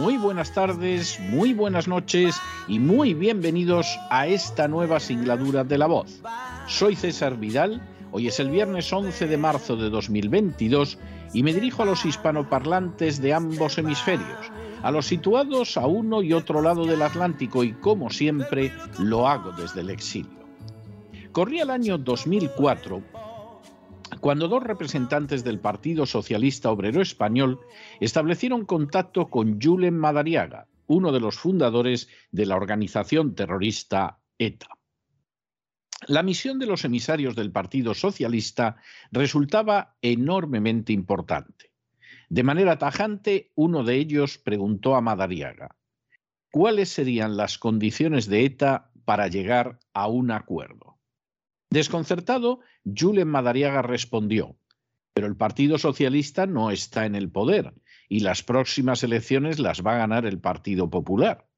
muy 0.00 0.16
buenas 0.16 0.52
tardes, 0.52 1.20
muy 1.20 1.52
buenas 1.52 1.86
noches 1.86 2.40
y 2.66 2.78
muy 2.78 3.12
bienvenidos 3.12 3.86
a 4.08 4.26
esta 4.26 4.66
nueva 4.66 4.98
singladura 4.98 5.62
de 5.62 5.76
la 5.76 5.88
voz. 5.88 6.22
Soy 6.66 6.96
César 6.96 7.36
Vidal, 7.36 7.82
hoy 8.10 8.26
es 8.26 8.40
el 8.40 8.48
viernes 8.48 8.90
11 8.90 9.26
de 9.26 9.36
marzo 9.36 9.76
de 9.76 9.90
2022 9.90 10.96
y 11.34 11.42
me 11.42 11.52
dirijo 11.52 11.82
a 11.82 11.84
los 11.84 12.06
hispanoparlantes 12.06 13.20
de 13.20 13.34
ambos 13.34 13.76
hemisferios, 13.76 14.50
a 14.82 14.90
los 14.90 15.04
situados 15.04 15.76
a 15.76 15.86
uno 15.86 16.22
y 16.22 16.32
otro 16.32 16.62
lado 16.62 16.86
del 16.86 17.02
Atlántico 17.02 17.62
y 17.62 17.74
como 17.74 18.08
siempre 18.08 18.72
lo 18.98 19.28
hago 19.28 19.52
desde 19.52 19.82
el 19.82 19.90
exilio. 19.90 20.40
Corría 21.30 21.64
el 21.64 21.70
año 21.70 21.98
2004 21.98 23.02
cuando 24.18 24.48
dos 24.48 24.62
representantes 24.62 25.44
del 25.44 25.60
Partido 25.60 26.06
Socialista 26.06 26.70
Obrero 26.70 27.00
Español 27.00 27.60
establecieron 28.00 28.64
contacto 28.64 29.28
con 29.28 29.60
Julen 29.60 29.96
Madariaga, 29.96 30.66
uno 30.86 31.12
de 31.12 31.20
los 31.20 31.38
fundadores 31.38 32.08
de 32.32 32.46
la 32.46 32.56
organización 32.56 33.34
terrorista 33.34 34.18
ETA. 34.38 34.68
La 36.06 36.22
misión 36.22 36.58
de 36.58 36.66
los 36.66 36.84
emisarios 36.84 37.36
del 37.36 37.52
Partido 37.52 37.94
Socialista 37.94 38.76
resultaba 39.12 39.96
enormemente 40.00 40.92
importante. 40.92 41.70
De 42.28 42.42
manera 42.42 42.78
tajante, 42.78 43.52
uno 43.54 43.84
de 43.84 43.96
ellos 43.96 44.38
preguntó 44.38 44.96
a 44.96 45.00
Madariaga, 45.00 45.76
¿cuáles 46.50 46.88
serían 46.88 47.36
las 47.36 47.58
condiciones 47.58 48.26
de 48.26 48.44
ETA 48.44 48.90
para 49.04 49.28
llegar 49.28 49.78
a 49.92 50.06
un 50.06 50.30
acuerdo? 50.30 50.99
Desconcertado, 51.70 52.60
Julen 52.84 53.28
Madariaga 53.28 53.82
respondió, 53.82 54.56
pero 55.14 55.28
el 55.28 55.36
Partido 55.36 55.78
Socialista 55.78 56.46
no 56.46 56.72
está 56.72 57.06
en 57.06 57.14
el 57.14 57.30
poder 57.30 57.74
y 58.08 58.20
las 58.20 58.42
próximas 58.42 59.04
elecciones 59.04 59.60
las 59.60 59.86
va 59.86 59.94
a 59.94 59.98
ganar 59.98 60.26
el 60.26 60.40
Partido 60.40 60.90
Popular. 60.90 61.48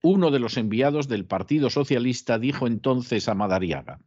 Uno 0.00 0.30
de 0.30 0.38
los 0.38 0.56
enviados 0.56 1.08
del 1.08 1.26
Partido 1.26 1.70
Socialista 1.70 2.38
dijo 2.38 2.68
entonces 2.68 3.28
a 3.28 3.34
Madariaga, 3.34 4.00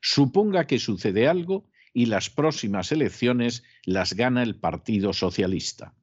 suponga 0.00 0.66
que 0.66 0.80
sucede 0.80 1.28
algo 1.28 1.70
y 1.92 2.06
las 2.06 2.28
próximas 2.28 2.90
elecciones 2.90 3.62
las 3.84 4.14
gana 4.14 4.42
el 4.42 4.58
Partido 4.58 5.12
Socialista. 5.12 5.94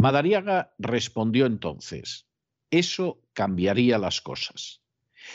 Madariaga 0.00 0.74
respondió 0.78 1.44
entonces, 1.44 2.26
eso 2.70 3.20
cambiaría 3.34 3.98
las 3.98 4.22
cosas. 4.22 4.81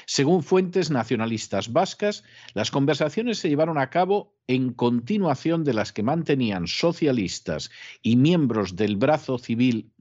Según 0.05 0.43
fuentes 0.43 0.91
nacionalistas 0.91 1.71
vascas, 1.71 2.23
las 2.53 2.71
conversaciones 2.71 3.39
se 3.39 3.49
llevaron 3.49 3.77
a 3.77 3.89
cabo 3.89 4.35
en 4.47 4.73
continuación 4.73 5.63
de 5.63 5.73
las 5.73 5.91
que 5.93 6.03
mantenían 6.03 6.67
socialistas 6.67 7.69
y 8.01 8.15
miembros 8.15 8.75
del 8.75 8.97
brazo 8.97 9.37
civil 9.37 9.91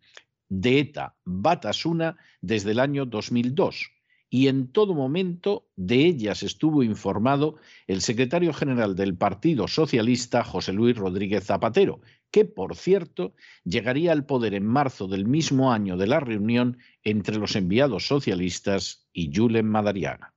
de 0.48 0.80
ETA 0.80 1.16
Batasuna 1.24 2.16
desde 2.40 2.70
el 2.70 2.80
año 2.80 3.06
2002 3.06 3.90
y 4.28 4.48
en 4.48 4.68
todo 4.72 4.94
momento 4.94 5.68
de 5.76 6.04
ellas 6.04 6.42
estuvo 6.42 6.82
informado 6.82 7.56
el 7.86 8.00
secretario 8.02 8.52
general 8.52 8.96
del 8.96 9.16
Partido 9.16 9.68
Socialista, 9.68 10.42
José 10.42 10.72
Luis 10.72 10.96
Rodríguez 10.96 11.44
Zapatero, 11.44 12.00
que, 12.30 12.44
por 12.44 12.76
cierto, 12.76 13.34
llegaría 13.64 14.12
al 14.12 14.26
poder 14.26 14.54
en 14.54 14.66
marzo 14.66 15.08
del 15.08 15.26
mismo 15.26 15.72
año 15.72 15.96
de 15.96 16.06
la 16.06 16.20
reunión 16.20 16.78
entre 17.02 17.36
los 17.36 17.56
enviados 17.56 18.06
socialistas 18.06 19.08
y 19.12 19.30
Julen 19.34 19.66
Madariaga. 19.66 20.34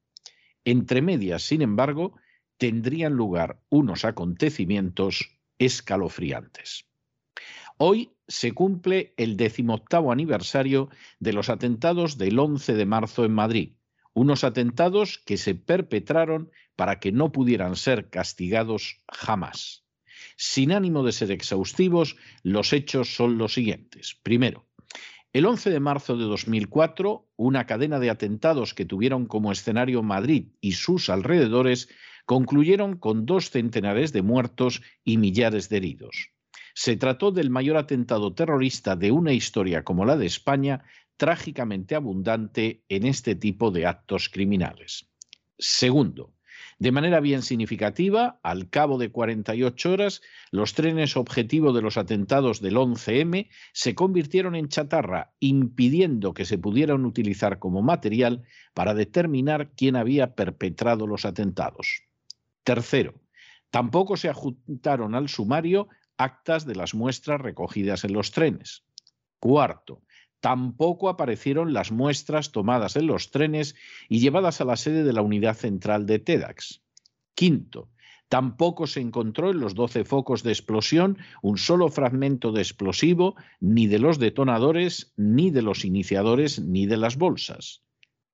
Entre 0.66 1.02
medias, 1.02 1.44
sin 1.44 1.62
embargo, 1.62 2.16
tendrían 2.58 3.14
lugar 3.14 3.62
unos 3.70 4.06
acontecimientos 4.06 5.40
escalofriantes. 5.58 6.86
Hoy 7.78 8.12
se 8.28 8.52
cumple 8.52 9.14
el 9.18 9.38
decimoctavo 9.38 10.12
aniversario 10.12 10.90
de 11.20 11.34
los 11.34 11.50
atentados 11.50 12.18
del 12.18 12.38
11 12.38 12.74
de 12.74 12.86
marzo 12.86 13.26
en 13.26 13.34
Madrid, 13.34 13.74
unos 14.14 14.44
atentados 14.44 15.24
que 15.26 15.38
se 15.38 15.56
perpetraron 15.56 16.52
para 16.76 17.00
que 17.00 17.12
no 17.12 17.32
pudieran 17.32 17.76
ser 17.76 18.10
castigados 18.10 19.02
jamás. 19.08 19.86
Sin 20.38 20.72
ánimo 20.72 21.04
de 21.04 21.12
ser 21.12 21.32
exhaustivos, 21.32 22.18
los 22.44 22.74
hechos 22.74 23.16
son 23.16 23.38
los 23.38 23.54
siguientes. 23.54 24.18
Primero, 24.24 24.68
el 25.32 25.46
11 25.46 25.70
de 25.70 25.80
marzo 25.80 26.18
de 26.18 26.26
2004, 26.26 27.30
una 27.36 27.68
cadena 27.68 28.00
de 28.00 28.10
atentados 28.10 28.74
que 28.74 28.86
tuvieron 28.86 29.28
como 29.28 29.52
escenario 29.52 30.02
Madrid 30.02 30.48
y 30.60 30.72
sus 30.72 31.10
alrededores 31.10 31.88
concluyeron 32.26 32.98
con 32.98 33.26
dos 33.26 33.52
centenares 33.52 34.12
de 34.12 34.24
muertos 34.24 34.82
y 35.04 35.18
millares 35.18 35.70
de 35.70 35.78
heridos. 35.78 36.32
Se 36.74 36.96
trató 36.96 37.32
del 37.32 37.50
mayor 37.50 37.78
atentado 37.78 38.34
terrorista 38.34 38.96
de 38.96 39.12
una 39.12 39.34
historia 39.34 39.84
como 39.84 40.06
la 40.06 40.18
de 40.18 40.26
España, 40.26 40.84
trágicamente 41.18 41.96
abundante 41.96 42.84
en 42.88 43.06
este 43.06 43.36
tipo 43.36 43.70
de 43.70 43.86
actos 43.86 44.30
criminales. 44.30 45.12
Segundo, 45.58 46.34
de 46.80 46.94
manera 46.94 47.20
bien 47.20 47.42
significativa, 47.42 48.40
al 48.42 48.70
cabo 48.70 48.98
de 48.98 49.12
48 49.12 49.92
horas, 49.92 50.22
los 50.50 50.74
trenes 50.74 51.18
objetivo 51.18 51.74
de 51.74 51.82
los 51.82 51.98
atentados 51.98 52.62
del 52.62 52.78
11M 52.78 53.50
se 53.74 53.96
convirtieron 53.96 54.56
en 54.56 54.70
chatarra, 54.70 55.34
impidiendo 55.42 56.34
que 56.34 56.46
se 56.46 56.58
pudieran 56.58 57.06
utilizar 57.06 57.60
como 57.60 57.82
material 57.82 58.44
para 58.74 58.94
determinar 58.94 59.72
quién 59.76 59.98
había 59.98 60.36
perpetrado 60.36 61.06
los 61.06 61.26
atentados. 61.26 62.04
Tercero, 62.64 63.16
tampoco 63.72 64.16
se 64.16 64.30
adjuntaron 64.30 65.16
al 65.16 65.28
sumario 65.28 65.90
actas 66.18 66.66
de 66.66 66.76
las 66.76 66.96
muestras 66.96 67.42
recogidas 67.42 68.06
en 68.06 68.14
los 68.14 68.32
trenes. 68.32 68.86
Cuarto, 69.40 70.02
Tampoco 70.40 71.10
aparecieron 71.10 71.74
las 71.74 71.92
muestras 71.92 72.52
tomadas 72.52 72.96
en 72.96 73.08
los 73.08 73.32
trenes 73.32 73.76
y 74.08 74.20
llevadas 74.20 74.62
a 74.62 74.66
la 74.66 74.78
sede 74.78 75.04
de 75.04 75.14
la 75.14 75.22
unidad 75.22 75.56
central 75.56 76.06
de 76.06 76.20
TEDAX. 76.20 76.82
Quinto, 77.36 77.90
tampoco 78.30 78.88
se 78.88 79.02
encontró 79.02 79.52
en 79.52 79.60
los 79.60 79.76
12 79.76 80.06
focos 80.06 80.44
de 80.44 80.52
explosión 80.52 81.18
un 81.42 81.58
solo 81.58 81.90
fragmento 81.90 82.52
de 82.52 82.62
explosivo, 82.62 83.36
ni 83.60 83.88
de 83.88 84.00
los 84.00 84.20
detonadores, 84.20 85.14
ni 85.18 85.52
de 85.52 85.62
los 85.62 85.84
iniciadores, 85.84 86.60
ni 86.60 86.86
de 86.86 86.98
las 86.98 87.18
bolsas. 87.18 87.84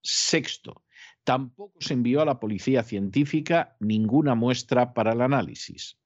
Sexto, 0.04 0.84
tampoco 1.24 1.78
se 1.80 1.94
envió 1.96 2.22
a 2.22 2.26
la 2.26 2.40
policía 2.40 2.84
científica 2.84 3.76
ninguna 3.80 4.36
muestra 4.36 4.94
para 4.94 5.14
el 5.14 5.22
análisis. 5.22 5.98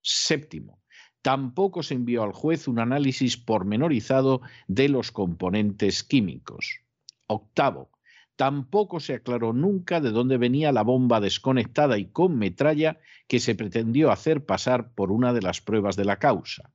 Séptimo, 0.00 0.77
tampoco 1.22 1.82
se 1.82 1.94
envió 1.94 2.22
al 2.22 2.32
juez 2.32 2.68
un 2.68 2.78
análisis 2.78 3.36
pormenorizado 3.36 4.40
de 4.66 4.88
los 4.88 5.12
componentes 5.12 6.04
químicos. 6.04 6.80
Octavo, 7.26 7.90
tampoco 8.36 9.00
se 9.00 9.14
aclaró 9.14 9.52
nunca 9.52 10.00
de 10.00 10.10
dónde 10.10 10.38
venía 10.38 10.72
la 10.72 10.82
bomba 10.82 11.20
desconectada 11.20 11.98
y 11.98 12.06
con 12.06 12.38
metralla 12.38 13.00
que 13.26 13.40
se 13.40 13.54
pretendió 13.54 14.10
hacer 14.10 14.46
pasar 14.46 14.92
por 14.92 15.10
una 15.10 15.32
de 15.32 15.42
las 15.42 15.60
pruebas 15.60 15.96
de 15.96 16.04
la 16.04 16.18
causa. 16.18 16.72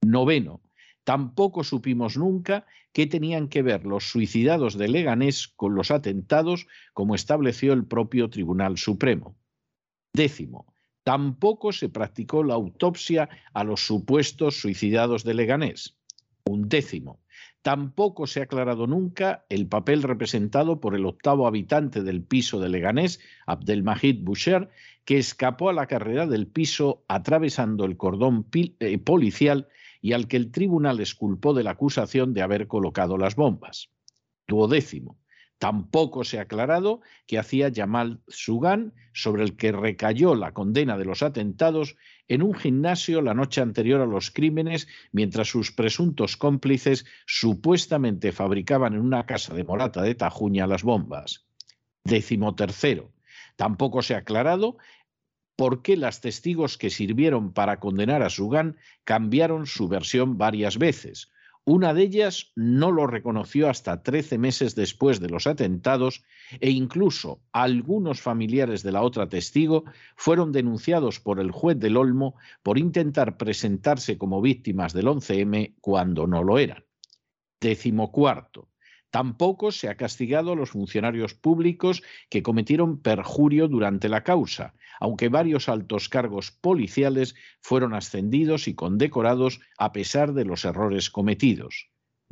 Noveno, 0.00 0.62
tampoco 1.04 1.64
supimos 1.64 2.16
nunca 2.16 2.66
qué 2.92 3.06
tenían 3.06 3.48
que 3.48 3.62
ver 3.62 3.84
los 3.84 4.10
suicidados 4.10 4.78
de 4.78 4.88
Leganés 4.88 5.48
con 5.48 5.74
los 5.74 5.90
atentados, 5.90 6.66
como 6.92 7.14
estableció 7.14 7.72
el 7.72 7.84
propio 7.84 8.30
Tribunal 8.30 8.78
Supremo. 8.78 9.36
Décimo, 10.12 10.71
Tampoco 11.04 11.72
se 11.72 11.88
practicó 11.88 12.44
la 12.44 12.54
autopsia 12.54 13.28
a 13.52 13.64
los 13.64 13.86
supuestos 13.86 14.60
suicidados 14.60 15.24
de 15.24 15.34
Leganés. 15.34 15.96
Un 16.44 16.68
décimo. 16.68 17.20
Tampoco 17.62 18.26
se 18.26 18.40
ha 18.40 18.44
aclarado 18.44 18.88
nunca 18.88 19.44
el 19.48 19.68
papel 19.68 20.02
representado 20.02 20.80
por 20.80 20.96
el 20.96 21.06
octavo 21.06 21.46
habitante 21.46 22.02
del 22.02 22.22
piso 22.22 22.58
de 22.58 22.68
Leganés, 22.68 23.20
Abdelmajid 23.46 24.24
Boucher, 24.24 24.68
que 25.04 25.18
escapó 25.18 25.70
a 25.70 25.72
la 25.72 25.86
carrera 25.86 26.26
del 26.26 26.48
piso 26.48 27.04
atravesando 27.06 27.84
el 27.84 27.96
cordón 27.96 28.46
eh, 28.52 28.98
policial 28.98 29.68
y 30.00 30.12
al 30.12 30.26
que 30.26 30.36
el 30.36 30.50
tribunal 30.50 30.98
esculpó 30.98 31.54
de 31.54 31.62
la 31.62 31.70
acusación 31.70 32.34
de 32.34 32.42
haber 32.42 32.66
colocado 32.66 33.16
las 33.16 33.36
bombas. 33.36 33.90
Duodécimo. 34.48 35.21
Tampoco 35.62 36.24
se 36.24 36.40
ha 36.40 36.42
aclarado 36.42 37.02
que 37.24 37.38
hacía 37.38 37.68
Yamal 37.68 38.20
Sugan, 38.26 38.94
sobre 39.12 39.44
el 39.44 39.56
que 39.56 39.70
recayó 39.70 40.34
la 40.34 40.50
condena 40.50 40.98
de 40.98 41.04
los 41.04 41.22
atentados, 41.22 41.94
en 42.26 42.42
un 42.42 42.52
gimnasio 42.52 43.22
la 43.22 43.32
noche 43.32 43.60
anterior 43.60 44.00
a 44.00 44.06
los 44.06 44.32
crímenes, 44.32 44.88
mientras 45.12 45.46
sus 45.46 45.70
presuntos 45.70 46.36
cómplices 46.36 47.06
supuestamente 47.26 48.32
fabricaban 48.32 48.94
en 48.94 49.02
una 49.02 49.24
casa 49.24 49.54
de 49.54 49.62
Morata 49.62 50.02
de 50.02 50.16
Tajuña 50.16 50.66
las 50.66 50.82
bombas. 50.82 51.46
Décimo 52.02 52.56
tercero. 52.56 53.12
Tampoco 53.54 54.02
se 54.02 54.16
ha 54.16 54.18
aclarado 54.18 54.78
por 55.54 55.82
qué 55.82 55.96
las 55.96 56.20
testigos 56.20 56.76
que 56.76 56.90
sirvieron 56.90 57.52
para 57.52 57.78
condenar 57.78 58.24
a 58.24 58.30
Sugan 58.30 58.78
cambiaron 59.04 59.66
su 59.68 59.86
versión 59.86 60.38
varias 60.38 60.76
veces 60.76 61.30
una 61.64 61.94
de 61.94 62.02
ellas 62.02 62.50
no 62.56 62.90
lo 62.90 63.06
reconoció 63.06 63.70
hasta 63.70 64.02
13 64.02 64.36
meses 64.36 64.74
después 64.74 65.20
de 65.20 65.28
los 65.28 65.46
atentados 65.46 66.24
e 66.60 66.70
incluso 66.70 67.40
algunos 67.52 68.20
familiares 68.20 68.82
de 68.82 68.90
la 68.90 69.02
otra 69.02 69.28
testigo 69.28 69.84
fueron 70.16 70.50
denunciados 70.50 71.20
por 71.20 71.38
el 71.38 71.52
juez 71.52 71.78
del 71.78 71.96
Olmo 71.96 72.34
por 72.64 72.78
intentar 72.78 73.36
presentarse 73.36 74.18
como 74.18 74.42
víctimas 74.42 74.92
del 74.92 75.06
11M 75.06 75.74
cuando 75.80 76.26
no 76.26 76.42
lo 76.42 76.58
eran. 76.58 76.84
Décimo 77.60 78.10
cuarto. 78.10 78.68
Tampoco 79.10 79.70
se 79.70 79.88
ha 79.88 79.96
castigado 79.96 80.52
a 80.52 80.56
los 80.56 80.70
funcionarios 80.70 81.34
públicos 81.34 82.02
que 82.28 82.42
cometieron 82.42 82.98
perjurio 82.98 83.68
durante 83.68 84.08
la 84.08 84.24
causa, 84.24 84.74
aunque 85.02 85.28
varios 85.28 85.68
altos 85.68 86.08
cargos 86.08 86.52
policiales 86.52 87.34
fueron 87.60 87.92
ascendidos 87.92 88.68
y 88.68 88.74
condecorados 88.74 89.58
a 89.76 89.90
pesar 89.90 90.32
de 90.32 90.44
los 90.44 90.64
errores 90.64 91.10
cometidos. 91.10 91.90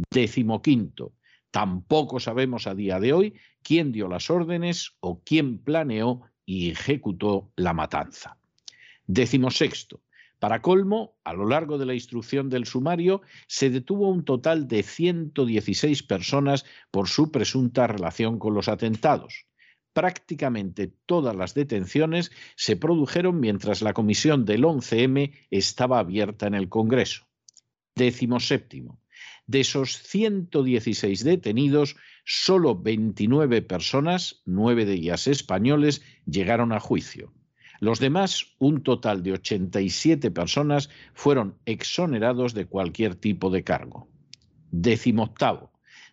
Décimo 0.09 0.63
quinto. 0.63 1.13
Tampoco 1.51 2.21
sabemos 2.21 2.69
a 2.69 2.77
día 2.77 3.01
de 3.01 3.13
hoy 3.13 3.35
quién 3.65 3.91
dio 3.91 4.07
las 4.07 4.31
órdenes 4.31 4.93
o 5.01 5.21
quién 5.25 5.59
planeó 5.59 6.21
y 6.47 6.71
ejecutó 6.71 7.51
la 7.57 7.73
matanza. 7.73 8.39
Décimo 9.05 9.51
sexto. 9.51 10.05
Para 10.39 10.63
colmo, 10.63 11.17
a 11.25 11.33
lo 11.33 11.49
largo 11.49 11.77
de 11.77 11.87
la 11.87 11.95
instrucción 11.95 12.49
del 12.51 12.67
sumario 12.67 13.21
se 13.49 13.71
detuvo 13.71 14.09
un 14.09 14.25
total 14.25 14.69
de 14.69 14.85
116 14.85 16.05
personas 16.05 16.65
por 16.93 17.09
su 17.09 17.33
presunta 17.33 17.89
relación 17.89 18.39
con 18.39 18.55
los 18.55 18.69
atentados. 18.69 19.50
Prácticamente 19.93 20.93
todas 21.07 21.35
las 21.35 21.55
detenciones 21.55 22.31
se 22.57 22.77
produjeron 22.77 23.41
mientras 23.41 23.83
la 23.83 23.93
comisión 23.93 24.45
del 24.45 24.63
11M 24.63 25.33
estaba 25.51 25.99
abierta 25.99 26.47
en 26.47 26.55
el 26.55 26.69
Congreso. 26.69 27.27
Décimo 27.97 28.39
séptimo. 28.41 29.01
De 29.47 29.61
esos 29.61 29.99
116 29.99 31.25
detenidos, 31.25 31.97
solo 32.25 32.81
29 32.81 33.63
personas, 33.63 34.43
nueve 34.47 34.85
de 34.85 34.95
ellas 34.95 35.27
españoles, 35.27 36.03
llegaron 36.25 36.73
a 36.73 36.79
juicio. 36.79 37.33
Los 37.81 37.99
demás, 37.99 38.55
un 38.59 38.83
total 38.83 39.23
de 39.23 39.33
87 39.33 40.31
personas, 40.31 40.91
fueron 41.15 41.57
exonerados 41.65 42.55
de 42.55 42.67
cualquier 42.67 43.17
tipo 43.17 43.51
de 43.51 43.65
cargo. 43.65 44.09
Décimo 44.71 45.25
octavo. 45.25 45.70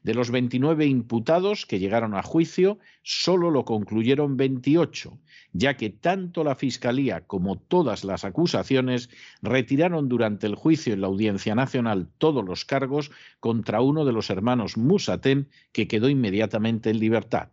De 0.07 0.13
los 0.13 0.31
29 0.31 0.85
imputados 0.85 1.65
que 1.65 1.79
llegaron 1.79 2.13
a 2.13 2.23
juicio, 2.23 2.79
solo 3.03 3.51
lo 3.51 3.65
concluyeron 3.65 4.37
28, 4.37 5.19
ya 5.51 5.75
que 5.75 5.89
tanto 5.89 6.45
la 6.45 6.55
Fiscalía 6.55 7.27
como 7.27 7.57
todas 7.57 8.05
las 8.05 8.23
acusaciones 8.23 9.09
retiraron 9.41 10.07
durante 10.07 10.47
el 10.47 10.55
juicio 10.55 10.93
en 10.93 11.01
la 11.01 11.07
Audiencia 11.07 11.55
Nacional 11.55 12.07
todos 12.19 12.45
los 12.45 12.63
cargos 12.63 13.11
contra 13.41 13.81
uno 13.81 14.05
de 14.05 14.13
los 14.13 14.29
hermanos 14.29 14.77
Musatem, 14.77 15.47
que 15.73 15.89
quedó 15.89 16.07
inmediatamente 16.07 16.89
en 16.89 16.99
libertad. 16.99 17.49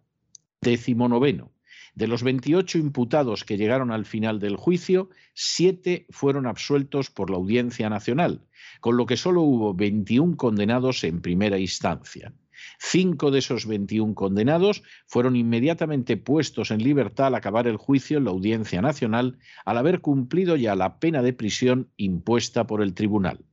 Décimo 0.60 1.08
noveno. 1.08 1.50
De 1.96 2.06
los 2.06 2.22
28 2.22 2.78
imputados 2.78 3.42
que 3.42 3.56
llegaron 3.56 3.90
al 3.90 4.04
final 4.04 4.38
del 4.38 4.54
juicio, 4.54 5.10
siete 5.32 6.06
fueron 6.10 6.46
absueltos 6.46 7.10
por 7.10 7.30
la 7.30 7.36
Audiencia 7.36 7.90
Nacional, 7.90 8.46
con 8.80 8.96
lo 8.96 9.06
que 9.06 9.16
solo 9.16 9.42
hubo 9.42 9.74
21 9.74 10.36
condenados 10.36 11.02
en 11.02 11.20
primera 11.20 11.58
instancia. 11.58 12.32
Cinco 12.78 13.30
de 13.30 13.38
esos 13.40 13.66
21 13.66 14.14
condenados 14.14 14.82
fueron 15.06 15.36
inmediatamente 15.36 16.16
puestos 16.16 16.70
en 16.70 16.82
libertad 16.82 17.28
al 17.28 17.34
acabar 17.34 17.66
el 17.66 17.76
juicio 17.76 18.18
en 18.18 18.24
la 18.24 18.30
Audiencia 18.30 18.82
Nacional, 18.82 19.38
al 19.64 19.78
haber 19.78 20.00
cumplido 20.00 20.56
ya 20.56 20.74
la 20.74 20.98
pena 20.98 21.22
de 21.22 21.32
prisión 21.32 21.90
impuesta 21.96 22.66
por 22.66 22.82
el 22.82 22.94
tribunal. 22.94 23.44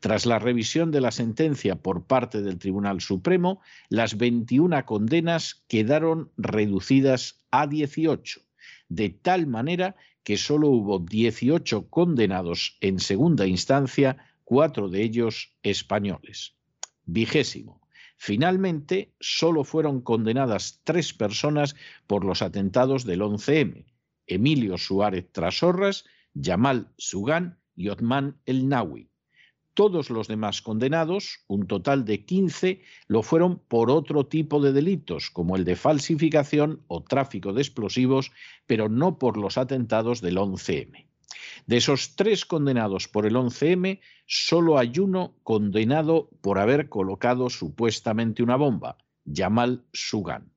Tras 0.00 0.26
la 0.26 0.38
revisión 0.38 0.90
de 0.90 1.00
la 1.00 1.10
sentencia 1.10 1.76
por 1.76 2.04
parte 2.04 2.42
del 2.42 2.58
Tribunal 2.58 3.00
Supremo, 3.00 3.60
las 3.88 4.16
21 4.16 4.84
condenas 4.84 5.64
quedaron 5.68 6.30
reducidas 6.36 7.44
a 7.50 7.66
18, 7.66 8.40
de 8.88 9.10
tal 9.10 9.46
manera 9.46 9.96
que 10.22 10.36
solo 10.36 10.68
hubo 10.68 10.98
18 10.98 11.88
condenados 11.88 12.76
en 12.80 13.00
segunda 13.00 13.46
instancia, 13.46 14.18
cuatro 14.44 14.88
de 14.88 15.02
ellos 15.02 15.54
españoles. 15.62 16.54
Vigésimo. 17.06 17.80
Finalmente, 18.20 19.14
solo 19.20 19.62
fueron 19.62 20.00
condenadas 20.00 20.80
tres 20.82 21.14
personas 21.14 21.76
por 22.08 22.24
los 22.24 22.42
atentados 22.42 23.04
del 23.04 23.22
11M, 23.22 23.86
Emilio 24.26 24.76
Suárez 24.76 25.30
Trasorras, 25.30 26.04
Yamal 26.34 26.92
Sugán 26.98 27.60
y 27.76 27.88
Otman 27.88 28.36
El 28.44 28.68
Nawi. 28.68 29.08
Todos 29.72 30.10
los 30.10 30.26
demás 30.26 30.62
condenados, 30.62 31.44
un 31.46 31.68
total 31.68 32.04
de 32.04 32.24
15, 32.24 32.82
lo 33.06 33.22
fueron 33.22 33.60
por 33.60 33.88
otro 33.88 34.26
tipo 34.26 34.60
de 34.60 34.72
delitos, 34.72 35.30
como 35.30 35.54
el 35.54 35.64
de 35.64 35.76
falsificación 35.76 36.82
o 36.88 37.04
tráfico 37.04 37.52
de 37.52 37.62
explosivos, 37.62 38.32
pero 38.66 38.88
no 38.88 39.18
por 39.18 39.36
los 39.36 39.56
atentados 39.56 40.20
del 40.20 40.38
11M. 40.38 41.07
De 41.66 41.76
esos 41.76 42.16
tres 42.16 42.44
condenados 42.44 43.08
por 43.08 43.26
el 43.26 43.34
11M, 43.34 44.00
solo 44.26 44.78
hay 44.78 44.98
uno 44.98 45.34
condenado 45.42 46.30
por 46.40 46.58
haber 46.58 46.88
colocado 46.88 47.50
supuestamente 47.50 48.42
una 48.42 48.56
bomba, 48.56 48.96
Yamal 49.24 49.84
Sugan. 49.92 50.50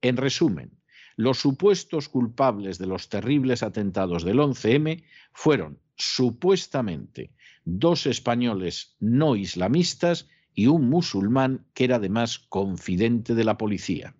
En 0.00 0.16
resumen, 0.16 0.78
los 1.16 1.38
supuestos 1.38 2.08
culpables 2.08 2.78
de 2.78 2.86
los 2.86 3.08
terribles 3.08 3.62
atentados 3.62 4.24
del 4.24 4.38
11M 4.38 5.04
fueron 5.32 5.78
supuestamente 5.96 7.32
dos 7.64 8.06
españoles 8.06 8.96
no 8.98 9.36
islamistas 9.36 10.28
y 10.54 10.66
un 10.66 10.88
musulmán 10.88 11.66
que 11.74 11.84
era 11.84 11.96
además 11.96 12.38
confidente 12.38 13.34
de 13.34 13.44
la 13.44 13.56
policía. 13.56 14.14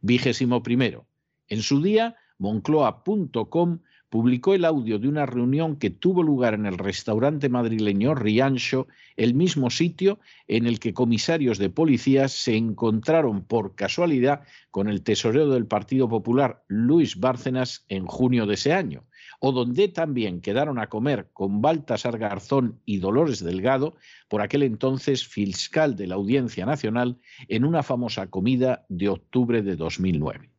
Vigésimo. 0.00 0.62
En 1.48 1.62
su 1.62 1.82
día, 1.82 2.16
Moncloa.com 2.38 3.80
publicó 4.12 4.52
el 4.52 4.66
audio 4.66 4.98
de 4.98 5.08
una 5.08 5.24
reunión 5.24 5.76
que 5.76 5.88
tuvo 5.88 6.22
lugar 6.22 6.52
en 6.52 6.66
el 6.66 6.76
restaurante 6.76 7.48
madrileño 7.48 8.14
Riancho, 8.14 8.86
el 9.16 9.32
mismo 9.32 9.70
sitio 9.70 10.18
en 10.48 10.66
el 10.66 10.80
que 10.80 10.92
comisarios 10.92 11.56
de 11.56 11.70
policía 11.70 12.28
se 12.28 12.54
encontraron 12.54 13.42
por 13.42 13.74
casualidad 13.74 14.42
con 14.70 14.90
el 14.90 15.02
tesorero 15.02 15.48
del 15.48 15.64
Partido 15.64 16.10
Popular, 16.10 16.62
Luis 16.68 17.18
Bárcenas, 17.18 17.86
en 17.88 18.04
junio 18.04 18.44
de 18.44 18.52
ese 18.52 18.74
año 18.74 19.04
o 19.40 19.50
donde 19.50 19.88
también 19.88 20.42
quedaron 20.42 20.78
a 20.78 20.88
comer 20.88 21.30
con 21.32 21.62
Baltasar 21.62 22.18
Garzón 22.18 22.80
y 22.84 22.98
Dolores 22.98 23.42
Delgado, 23.42 23.96
por 24.28 24.42
aquel 24.42 24.62
entonces 24.62 25.26
fiscal 25.26 25.96
de 25.96 26.06
la 26.06 26.16
Audiencia 26.16 26.66
Nacional, 26.66 27.18
en 27.48 27.64
una 27.64 27.82
famosa 27.82 28.28
comida 28.28 28.84
de 28.88 29.08
octubre 29.08 29.62
de 29.62 29.74
2009. 29.74 30.50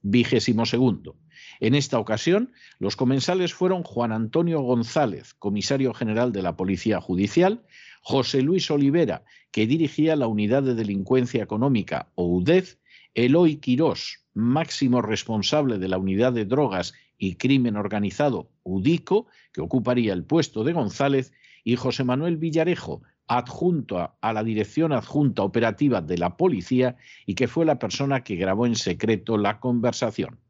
Vigésimo 0.00 0.66
segundo. 0.66 1.14
En 1.62 1.76
esta 1.76 2.00
ocasión, 2.00 2.50
los 2.80 2.96
comensales 2.96 3.54
fueron 3.54 3.84
Juan 3.84 4.10
Antonio 4.10 4.62
González, 4.62 5.32
comisario 5.34 5.94
general 5.94 6.32
de 6.32 6.42
la 6.42 6.56
Policía 6.56 7.00
Judicial, 7.00 7.62
José 8.00 8.42
Luis 8.42 8.68
Olivera, 8.72 9.22
que 9.52 9.68
dirigía 9.68 10.16
la 10.16 10.26
Unidad 10.26 10.64
de 10.64 10.74
Delincuencia 10.74 11.40
Económica, 11.40 12.08
o 12.16 12.26
UDEF, 12.26 12.78
Eloy 13.14 13.58
Quirós, 13.58 14.24
máximo 14.34 15.02
responsable 15.02 15.78
de 15.78 15.86
la 15.86 15.98
Unidad 15.98 16.32
de 16.32 16.46
Drogas 16.46 16.94
y 17.16 17.36
Crimen 17.36 17.76
Organizado, 17.76 18.50
UDICO, 18.64 19.28
que 19.52 19.60
ocuparía 19.60 20.14
el 20.14 20.24
puesto 20.24 20.64
de 20.64 20.72
González, 20.72 21.32
y 21.62 21.76
José 21.76 22.02
Manuel 22.02 22.38
Villarejo, 22.38 23.02
adjunto 23.28 24.16
a, 24.20 24.32
la 24.32 24.42
Dirección 24.42 24.92
Adjunta 24.92 25.44
Operativa 25.44 26.00
de 26.00 26.18
la 26.18 26.36
Policía 26.36 26.96
y 27.24 27.36
que 27.36 27.46
fue 27.46 27.64
la 27.64 27.78
persona 27.78 28.24
que 28.24 28.34
grabó 28.34 28.66
en 28.66 28.74
secreto 28.74 29.38
la 29.38 29.60
conversación. 29.60 30.40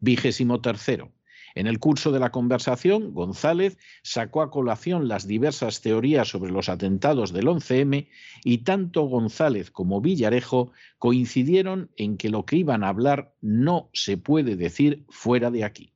Vigésimo 0.00 0.60
tercero. 0.60 1.12
En 1.54 1.66
el 1.66 1.80
curso 1.80 2.12
de 2.12 2.20
la 2.20 2.30
conversación, 2.30 3.12
González 3.14 3.78
sacó 4.02 4.42
a 4.42 4.50
colación 4.50 5.08
las 5.08 5.26
diversas 5.26 5.80
teorías 5.80 6.28
sobre 6.28 6.52
los 6.52 6.68
atentados 6.68 7.32
del 7.32 7.46
11M 7.46 8.08
y 8.44 8.58
tanto 8.58 9.02
González 9.04 9.70
como 9.70 10.00
Villarejo 10.00 10.70
coincidieron 10.98 11.90
en 11.96 12.16
que 12.16 12.28
lo 12.28 12.44
que 12.44 12.56
iban 12.56 12.84
a 12.84 12.88
hablar 12.88 13.34
no 13.40 13.90
se 13.92 14.16
puede 14.16 14.56
decir 14.56 15.04
fuera 15.08 15.50
de 15.50 15.64
aquí. 15.64 15.92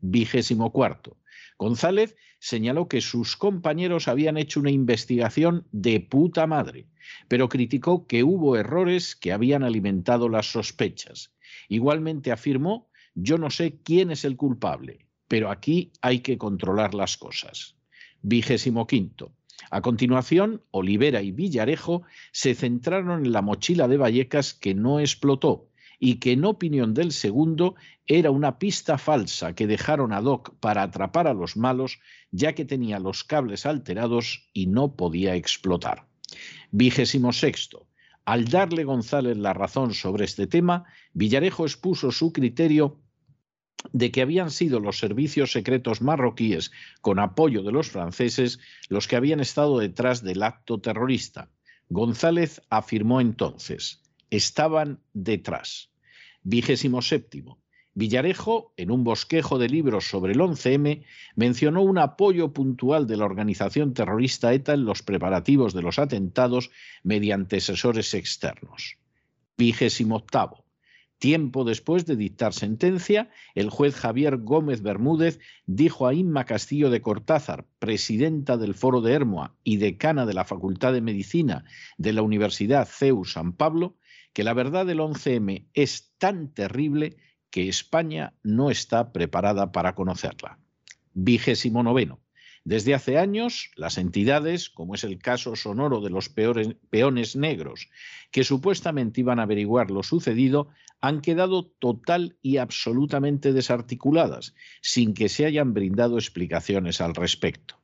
Vigésimo 0.00 0.72
cuarto. 0.72 1.16
González 1.58 2.16
señaló 2.38 2.88
que 2.88 3.00
sus 3.00 3.36
compañeros 3.36 4.08
habían 4.08 4.36
hecho 4.36 4.60
una 4.60 4.70
investigación 4.70 5.66
de 5.72 6.00
puta 6.00 6.46
madre, 6.46 6.86
pero 7.28 7.48
criticó 7.48 8.06
que 8.06 8.22
hubo 8.22 8.56
errores 8.56 9.14
que 9.14 9.32
habían 9.32 9.62
alimentado 9.62 10.28
las 10.28 10.46
sospechas. 10.46 11.32
Igualmente 11.68 12.32
afirmó 12.32 12.89
yo 13.14 13.38
no 13.38 13.50
sé 13.50 13.78
quién 13.82 14.10
es 14.10 14.24
el 14.24 14.36
culpable, 14.36 15.06
pero 15.28 15.50
aquí 15.50 15.92
hay 16.00 16.20
que 16.20 16.38
controlar 16.38 16.94
las 16.94 17.16
cosas. 17.16 17.76
Vigésimo 18.22 18.86
quinto. 18.86 19.32
A 19.70 19.82
continuación, 19.82 20.62
Olivera 20.70 21.22
y 21.22 21.32
Villarejo 21.32 22.02
se 22.32 22.54
centraron 22.54 23.26
en 23.26 23.32
la 23.32 23.42
mochila 23.42 23.88
de 23.88 23.96
Vallecas 23.96 24.54
que 24.54 24.74
no 24.74 25.00
explotó 25.00 25.68
y 25.98 26.14
que 26.16 26.32
en 26.32 26.46
opinión 26.46 26.94
del 26.94 27.12
segundo 27.12 27.74
era 28.06 28.30
una 28.30 28.58
pista 28.58 28.96
falsa 28.96 29.54
que 29.54 29.66
dejaron 29.66 30.12
a 30.12 30.22
Doc 30.22 30.54
para 30.58 30.82
atrapar 30.82 31.28
a 31.28 31.34
los 31.34 31.56
malos 31.56 32.00
ya 32.30 32.54
que 32.54 32.64
tenía 32.64 32.98
los 32.98 33.22
cables 33.22 33.66
alterados 33.66 34.48
y 34.54 34.66
no 34.66 34.96
podía 34.96 35.34
explotar. 35.34 36.06
Vigésimo 36.70 37.32
sexto. 37.32 37.86
Al 38.30 38.44
darle 38.44 38.84
González 38.84 39.36
la 39.36 39.54
razón 39.54 39.92
sobre 39.92 40.24
este 40.24 40.46
tema, 40.46 40.84
Villarejo 41.14 41.64
expuso 41.64 42.12
su 42.12 42.32
criterio 42.32 43.00
de 43.92 44.12
que 44.12 44.22
habían 44.22 44.52
sido 44.52 44.78
los 44.78 45.00
servicios 45.00 45.50
secretos 45.50 46.00
marroquíes, 46.00 46.70
con 47.00 47.18
apoyo 47.18 47.64
de 47.64 47.72
los 47.72 47.90
franceses, 47.90 48.60
los 48.88 49.08
que 49.08 49.16
habían 49.16 49.40
estado 49.40 49.80
detrás 49.80 50.22
del 50.22 50.44
acto 50.44 50.80
terrorista. 50.80 51.50
González 51.88 52.62
afirmó 52.70 53.20
entonces, 53.20 54.00
estaban 54.30 55.00
detrás. 55.12 55.90
Vigésimo 56.44 57.02
séptimo. 57.02 57.59
Villarejo, 57.94 58.72
en 58.76 58.90
un 58.90 59.02
bosquejo 59.02 59.58
de 59.58 59.68
libros 59.68 60.08
sobre 60.08 60.32
el 60.32 60.40
11M, 60.40 61.04
mencionó 61.34 61.82
un 61.82 61.98
apoyo 61.98 62.52
puntual 62.52 63.06
de 63.06 63.16
la 63.16 63.24
organización 63.24 63.94
terrorista 63.94 64.52
ETA 64.52 64.74
en 64.74 64.84
los 64.84 65.02
preparativos 65.02 65.74
de 65.74 65.82
los 65.82 65.98
atentados 65.98 66.70
mediante 67.02 67.56
asesores 67.56 68.14
externos. 68.14 68.96
Vigésimo 69.58 70.16
octavo. 70.16 70.64
Tiempo 71.18 71.64
después 71.64 72.06
de 72.06 72.16
dictar 72.16 72.54
sentencia, 72.54 73.28
el 73.54 73.68
juez 73.68 73.94
Javier 73.94 74.38
Gómez 74.38 74.80
Bermúdez 74.80 75.38
dijo 75.66 76.06
a 76.06 76.14
Inma 76.14 76.46
Castillo 76.46 76.88
de 76.88 77.02
Cortázar, 77.02 77.66
presidenta 77.78 78.56
del 78.56 78.74
Foro 78.74 79.02
de 79.02 79.12
Hermoa 79.12 79.54
y 79.62 79.76
decana 79.76 80.24
de 80.24 80.32
la 80.32 80.46
Facultad 80.46 80.94
de 80.94 81.02
Medicina 81.02 81.66
de 81.98 82.14
la 82.14 82.22
Universidad 82.22 82.88
CEU 82.88 83.26
San 83.26 83.52
Pablo, 83.52 83.98
que 84.32 84.44
la 84.44 84.54
verdad 84.54 84.86
del 84.86 85.00
11M 85.00 85.66
es 85.74 86.14
tan 86.16 86.54
terrible 86.54 87.18
que 87.50 87.68
España 87.68 88.34
no 88.42 88.70
está 88.70 89.12
preparada 89.12 89.72
para 89.72 89.94
conocerla. 89.94 90.58
Vigésimo 91.14 91.82
noveno. 91.82 92.20
Desde 92.64 92.94
hace 92.94 93.18
años, 93.18 93.70
las 93.76 93.96
entidades, 93.96 94.68
como 94.68 94.94
es 94.94 95.02
el 95.04 95.18
caso 95.18 95.56
sonoro 95.56 96.00
de 96.00 96.10
los 96.10 96.28
peones 96.28 97.36
negros, 97.36 97.88
que 98.30 98.44
supuestamente 98.44 99.20
iban 99.20 99.40
a 99.40 99.44
averiguar 99.44 99.90
lo 99.90 100.02
sucedido, 100.02 100.68
han 101.00 101.22
quedado 101.22 101.66
total 101.66 102.36
y 102.42 102.58
absolutamente 102.58 103.54
desarticuladas, 103.54 104.54
sin 104.82 105.14
que 105.14 105.30
se 105.30 105.46
hayan 105.46 105.72
brindado 105.72 106.18
explicaciones 106.18 107.00
al 107.00 107.14
respecto. 107.14 107.80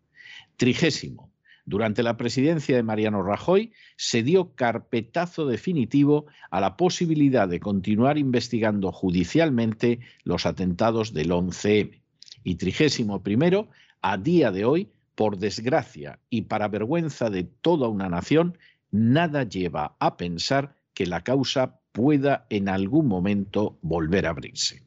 Trigésimo. 0.56 1.32
Durante 1.68 2.04
la 2.04 2.16
presidencia 2.16 2.76
de 2.76 2.85
Mariano 2.85 3.25
Rajoy 3.25 3.73
se 3.96 4.23
dio 4.23 4.54
carpetazo 4.54 5.46
definitivo 5.46 6.26
a 6.52 6.61
la 6.61 6.76
posibilidad 6.76 7.49
de 7.49 7.58
continuar 7.58 8.18
investigando 8.18 8.92
judicialmente 8.92 9.99
los 10.23 10.46
atentados 10.46 11.12
del 11.12 11.32
11M. 11.32 12.00
Y 12.44 12.54
trigésimo 12.54 13.25
primero, 13.25 13.66
a 14.00 14.16
día 14.16 14.52
de 14.52 14.64
hoy, 14.64 14.90
por 15.16 15.38
desgracia 15.38 16.20
y 16.30 16.42
para 16.42 16.68
vergüenza 16.68 17.30
de 17.30 17.42
toda 17.42 17.88
una 17.88 18.08
nación, 18.08 18.56
nada 18.92 19.42
lleva 19.42 19.96
a 19.99 20.16
pensar 20.16 20.76
que 20.94 21.06
la 21.06 21.25
causa 21.25 21.80
pueda 21.90 22.46
en 22.49 22.68
algún 22.68 23.08
momento 23.08 23.76
volver 23.82 24.26
a 24.26 24.30
abrirse. 24.30 24.86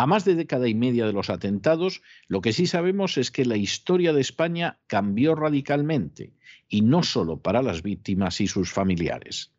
A 0.00 0.06
más 0.06 0.24
de 0.24 0.34
década 0.34 0.66
y 0.66 0.74
media 0.74 1.04
de 1.04 1.12
los 1.12 1.28
atentados, 1.28 2.00
lo 2.26 2.40
que 2.40 2.54
sí 2.54 2.66
sabemos 2.66 3.18
es 3.18 3.30
que 3.30 3.44
la 3.44 3.58
historia 3.58 4.14
de 4.14 4.22
España 4.22 4.78
cambió 4.86 5.34
radicalmente, 5.34 6.32
y 6.70 6.80
no 6.80 7.02
solo 7.02 7.42
para 7.42 7.60
las 7.60 7.82
víctimas 7.82 8.40
y 8.40 8.46
sus 8.46 8.72
familiares. 8.72 9.52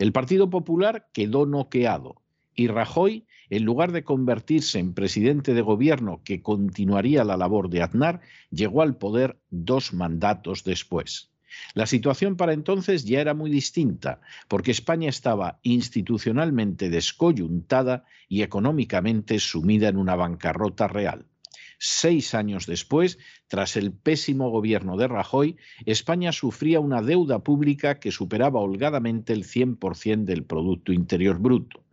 El 0.00 0.10
Partido 0.10 0.50
Popular 0.50 1.06
quedó 1.12 1.46
noqueado, 1.46 2.20
y 2.56 2.66
Rajoy 2.66 3.28
en 3.50 3.62
lugar 3.62 3.92
de 3.92 4.02
convertirse 4.02 4.80
en 4.80 4.94
presidente 4.94 5.54
de 5.54 5.62
gobierno 5.62 6.22
que 6.24 6.42
continuaría 6.42 7.22
la 7.22 7.36
labor 7.36 7.70
de 7.70 7.82
Aznar, 7.82 8.20
llegó 8.50 8.82
al 8.82 8.96
poder 8.96 9.38
dos 9.50 9.92
mandatos 9.92 10.64
después. 10.64 11.30
La 11.74 11.86
situación 11.86 12.36
para 12.36 12.52
entonces 12.52 13.04
ya 13.04 13.20
era 13.20 13.34
muy 13.34 13.50
distinta, 13.50 14.20
porque 14.48 14.70
España 14.70 15.08
estaba 15.08 15.58
institucionalmente 15.62 16.90
descoyuntada 16.90 18.04
y 18.28 18.42
económicamente 18.42 19.38
sumida 19.38 19.88
en 19.88 19.96
una 19.96 20.16
bancarrota 20.16 20.88
real. 20.88 21.26
Seis 21.78 22.34
años 22.34 22.66
después, 22.66 23.18
tras 23.48 23.76
el 23.76 23.92
pésimo 23.92 24.50
gobierno 24.50 24.96
de 24.96 25.08
Rajoy, 25.08 25.56
España 25.84 26.32
sufría 26.32 26.80
una 26.80 27.02
deuda 27.02 27.40
pública 27.40 28.00
que 28.00 28.10
superaba 28.10 28.60
holgadamente 28.60 29.32
el 29.32 29.44
100% 29.44 30.24
del 30.24 30.44
Producto 30.44 30.92
Interior 30.92 31.38
Bruto. 31.38 31.83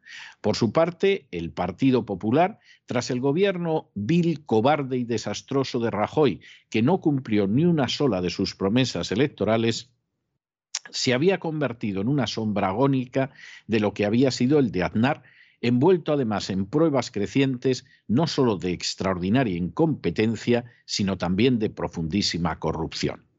Por 0.41 0.55
su 0.55 0.71
parte, 0.71 1.27
el 1.31 1.51
Partido 1.51 2.05
Popular, 2.05 2.59
tras 2.85 3.11
el 3.11 3.19
gobierno 3.19 3.91
vil, 3.93 4.45
cobarde 4.45 4.97
y 4.97 5.03
desastroso 5.03 5.79
de 5.79 5.91
Rajoy, 5.91 6.41
que 6.69 6.81
no 6.81 6.99
cumplió 6.99 7.47
ni 7.47 7.65
una 7.65 7.87
sola 7.87 8.21
de 8.21 8.29
sus 8.29 8.55
promesas 8.55 9.11
electorales, 9.11 9.91
se 10.89 11.13
había 11.13 11.39
convertido 11.39 12.01
en 12.01 12.07
una 12.07 12.27
sombra 12.27 12.69
agónica 12.69 13.31
de 13.67 13.79
lo 13.79 13.93
que 13.93 14.05
había 14.05 14.31
sido 14.31 14.59
el 14.59 14.71
de 14.71 14.83
Aznar, 14.83 15.23
envuelto 15.61 16.13
además 16.13 16.49
en 16.49 16.65
pruebas 16.65 17.11
crecientes 17.11 17.85
no 18.07 18.27
sólo 18.27 18.57
de 18.57 18.71
extraordinaria 18.71 19.55
incompetencia, 19.55 20.65
sino 20.85 21.17
también 21.17 21.59
de 21.59 21.69
profundísima 21.69 22.59
corrupción. 22.59 23.30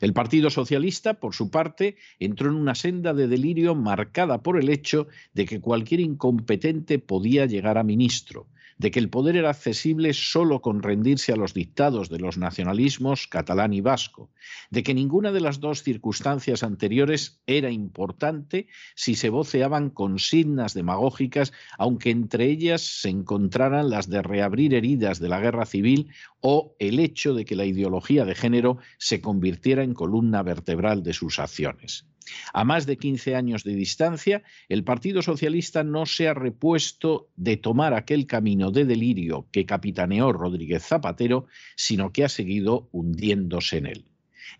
El 0.00 0.12
Partido 0.12 0.50
Socialista, 0.50 1.14
por 1.14 1.34
su 1.34 1.50
parte, 1.50 1.96
entró 2.18 2.50
en 2.50 2.56
una 2.56 2.74
senda 2.74 3.14
de 3.14 3.28
delirio 3.28 3.74
marcada 3.74 4.42
por 4.42 4.58
el 4.58 4.68
hecho 4.68 5.08
de 5.34 5.46
que 5.46 5.60
cualquier 5.60 6.00
incompetente 6.00 6.98
podía 6.98 7.46
llegar 7.46 7.78
a 7.78 7.82
ministro, 7.82 8.46
de 8.78 8.90
que 8.90 8.98
el 8.98 9.08
poder 9.08 9.36
era 9.36 9.50
accesible 9.50 10.12
solo 10.12 10.60
con 10.60 10.82
rendirse 10.82 11.32
a 11.32 11.36
los 11.36 11.54
dictados 11.54 12.08
de 12.08 12.18
los 12.18 12.36
nacionalismos 12.36 13.26
catalán 13.26 13.72
y 13.72 13.80
vasco, 13.80 14.30
de 14.70 14.82
que 14.82 14.94
ninguna 14.94 15.32
de 15.32 15.40
las 15.40 15.60
dos 15.60 15.82
circunstancias 15.82 16.62
anteriores 16.62 17.40
era 17.46 17.70
importante 17.70 18.68
si 18.94 19.14
se 19.14 19.30
voceaban 19.30 19.90
consignas 19.90 20.74
demagógicas, 20.74 21.52
aunque 21.78 22.10
entre 22.10 22.46
ellas 22.46 22.82
se 22.82 23.08
encontraran 23.08 23.88
las 23.88 24.10
de 24.10 24.22
reabrir 24.22 24.74
heridas 24.74 25.18
de 25.18 25.28
la 25.28 25.40
guerra 25.40 25.66
civil 25.66 26.10
o 26.40 26.76
el 26.78 27.00
hecho 27.00 27.34
de 27.34 27.44
que 27.44 27.56
la 27.56 27.64
ideología 27.64 28.24
de 28.24 28.34
género 28.34 28.78
se 28.98 29.20
convirtiera 29.20 29.82
en 29.82 29.94
columna 29.94 30.42
vertebral 30.42 31.02
de 31.02 31.12
sus 31.12 31.38
acciones. 31.38 32.06
A 32.52 32.64
más 32.64 32.86
de 32.86 32.96
15 32.96 33.34
años 33.34 33.64
de 33.64 33.74
distancia, 33.74 34.42
el 34.68 34.84
Partido 34.84 35.22
Socialista 35.22 35.84
no 35.84 36.06
se 36.06 36.28
ha 36.28 36.34
repuesto 36.34 37.28
de 37.36 37.56
tomar 37.56 37.94
aquel 37.94 38.26
camino 38.26 38.70
de 38.70 38.84
delirio 38.84 39.46
que 39.52 39.66
capitaneó 39.66 40.32
Rodríguez 40.32 40.84
Zapatero, 40.84 41.46
sino 41.76 42.12
que 42.12 42.24
ha 42.24 42.28
seguido 42.28 42.88
hundiéndose 42.92 43.78
en 43.78 43.86
él. 43.86 44.04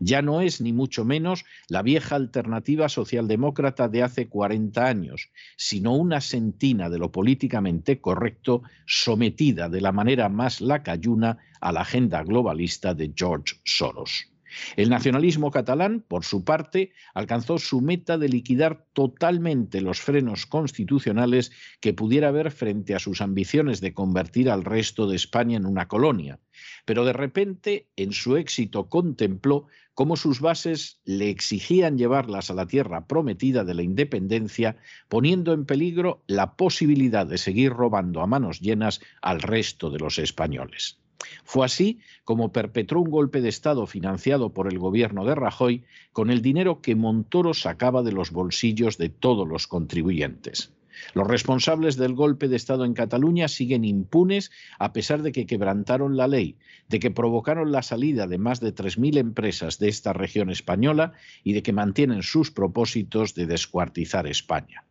Ya 0.00 0.22
no 0.22 0.40
es 0.40 0.60
ni 0.60 0.72
mucho 0.72 1.04
menos 1.04 1.44
la 1.68 1.82
vieja 1.82 2.16
alternativa 2.16 2.88
socialdemócrata 2.88 3.88
de 3.88 4.02
hace 4.02 4.28
40 4.28 4.86
años, 4.86 5.30
sino 5.56 5.94
una 5.94 6.20
sentina 6.20 6.90
de 6.90 6.98
lo 6.98 7.12
políticamente 7.12 8.00
correcto 8.00 8.62
sometida 8.86 9.68
de 9.68 9.80
la 9.80 9.92
manera 9.92 10.28
más 10.28 10.60
lacayuna 10.60 11.38
a 11.60 11.72
la 11.72 11.82
agenda 11.82 12.22
globalista 12.22 12.94
de 12.94 13.12
George 13.14 13.56
Soros. 13.64 14.35
El 14.76 14.90
nacionalismo 14.90 15.50
catalán, 15.50 16.04
por 16.06 16.24
su 16.24 16.44
parte, 16.44 16.92
alcanzó 17.14 17.58
su 17.58 17.80
meta 17.80 18.18
de 18.18 18.28
liquidar 18.28 18.86
totalmente 18.92 19.80
los 19.80 20.00
frenos 20.00 20.46
constitucionales 20.46 21.52
que 21.80 21.94
pudiera 21.94 22.28
haber 22.28 22.50
frente 22.50 22.94
a 22.94 22.98
sus 22.98 23.20
ambiciones 23.20 23.80
de 23.80 23.94
convertir 23.94 24.50
al 24.50 24.64
resto 24.64 25.06
de 25.06 25.16
España 25.16 25.56
en 25.56 25.66
una 25.66 25.88
colonia. 25.88 26.38
Pero 26.84 27.04
de 27.04 27.12
repente, 27.12 27.88
en 27.96 28.12
su 28.12 28.36
éxito, 28.36 28.88
contempló 28.88 29.66
cómo 29.94 30.16
sus 30.16 30.40
bases 30.40 31.00
le 31.04 31.30
exigían 31.30 31.96
llevarlas 31.96 32.50
a 32.50 32.54
la 32.54 32.66
tierra 32.66 33.06
prometida 33.06 33.64
de 33.64 33.74
la 33.74 33.82
independencia, 33.82 34.76
poniendo 35.08 35.52
en 35.52 35.64
peligro 35.64 36.22
la 36.26 36.54
posibilidad 36.56 37.26
de 37.26 37.38
seguir 37.38 37.72
robando 37.72 38.20
a 38.20 38.26
manos 38.26 38.60
llenas 38.60 39.00
al 39.22 39.40
resto 39.40 39.90
de 39.90 39.98
los 39.98 40.18
españoles. 40.18 40.98
Fue 41.44 41.64
así 41.64 42.00
como 42.24 42.52
perpetró 42.52 43.00
un 43.00 43.10
golpe 43.10 43.40
de 43.40 43.48
Estado 43.48 43.86
financiado 43.86 44.52
por 44.52 44.70
el 44.70 44.78
gobierno 44.78 45.24
de 45.24 45.34
Rajoy 45.34 45.84
con 46.12 46.30
el 46.30 46.42
dinero 46.42 46.80
que 46.80 46.94
Montoro 46.94 47.54
sacaba 47.54 48.02
de 48.02 48.12
los 48.12 48.30
bolsillos 48.30 48.98
de 48.98 49.08
todos 49.08 49.46
los 49.46 49.66
contribuyentes. 49.66 50.72
Los 51.14 51.26
responsables 51.26 51.96
del 51.96 52.14
golpe 52.14 52.48
de 52.48 52.56
Estado 52.56 52.84
en 52.84 52.94
Cataluña 52.94 53.48
siguen 53.48 53.84
impunes 53.84 54.50
a 54.78 54.92
pesar 54.92 55.22
de 55.22 55.32
que 55.32 55.46
quebrantaron 55.46 56.16
la 56.16 56.26
ley, 56.26 56.56
de 56.88 56.98
que 56.98 57.10
provocaron 57.10 57.70
la 57.70 57.82
salida 57.82 58.26
de 58.26 58.38
más 58.38 58.60
de 58.60 58.74
3.000 58.74 59.18
empresas 59.18 59.78
de 59.78 59.88
esta 59.88 60.12
región 60.12 60.50
española 60.50 61.12
y 61.44 61.52
de 61.52 61.62
que 61.62 61.72
mantienen 61.72 62.22
sus 62.22 62.50
propósitos 62.50 63.34
de 63.34 63.46
descuartizar 63.46 64.26
España. 64.26 64.84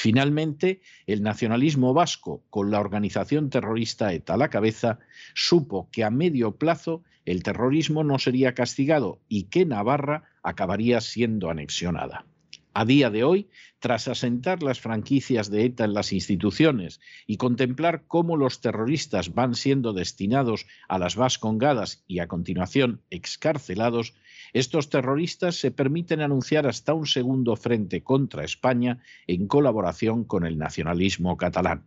Finalmente, 0.00 0.80
el 1.08 1.24
nacionalismo 1.24 1.92
vasco, 1.92 2.44
con 2.50 2.70
la 2.70 2.78
organización 2.78 3.50
terrorista 3.50 4.12
ETA 4.12 4.34
a 4.34 4.36
la 4.36 4.48
cabeza, 4.48 5.00
supo 5.34 5.88
que 5.90 6.04
a 6.04 6.10
medio 6.10 6.56
plazo 6.56 7.02
el 7.24 7.42
terrorismo 7.42 8.04
no 8.04 8.20
sería 8.20 8.54
castigado 8.54 9.18
y 9.28 9.48
que 9.50 9.66
Navarra 9.66 10.30
acabaría 10.44 11.00
siendo 11.00 11.50
anexionada. 11.50 12.26
A 12.74 12.84
día 12.84 13.10
de 13.10 13.24
hoy, 13.24 13.48
tras 13.80 14.06
asentar 14.06 14.62
las 14.62 14.78
franquicias 14.78 15.50
de 15.50 15.64
ETA 15.64 15.86
en 15.86 15.94
las 15.94 16.12
instituciones 16.12 17.00
y 17.26 17.36
contemplar 17.36 18.04
cómo 18.06 18.36
los 18.36 18.60
terroristas 18.60 19.34
van 19.34 19.56
siendo 19.56 19.92
destinados 19.94 20.66
a 20.86 21.00
las 21.00 21.16
vascongadas 21.16 22.04
y 22.06 22.20
a 22.20 22.28
continuación 22.28 23.02
excarcelados, 23.10 24.14
estos 24.52 24.88
terroristas 24.88 25.56
se 25.56 25.70
permiten 25.70 26.20
anunciar 26.20 26.66
hasta 26.66 26.94
un 26.94 27.06
segundo 27.06 27.56
frente 27.56 28.02
contra 28.02 28.44
España 28.44 29.00
en 29.26 29.46
colaboración 29.46 30.24
con 30.24 30.46
el 30.46 30.58
nacionalismo 30.58 31.36
catalán. 31.36 31.84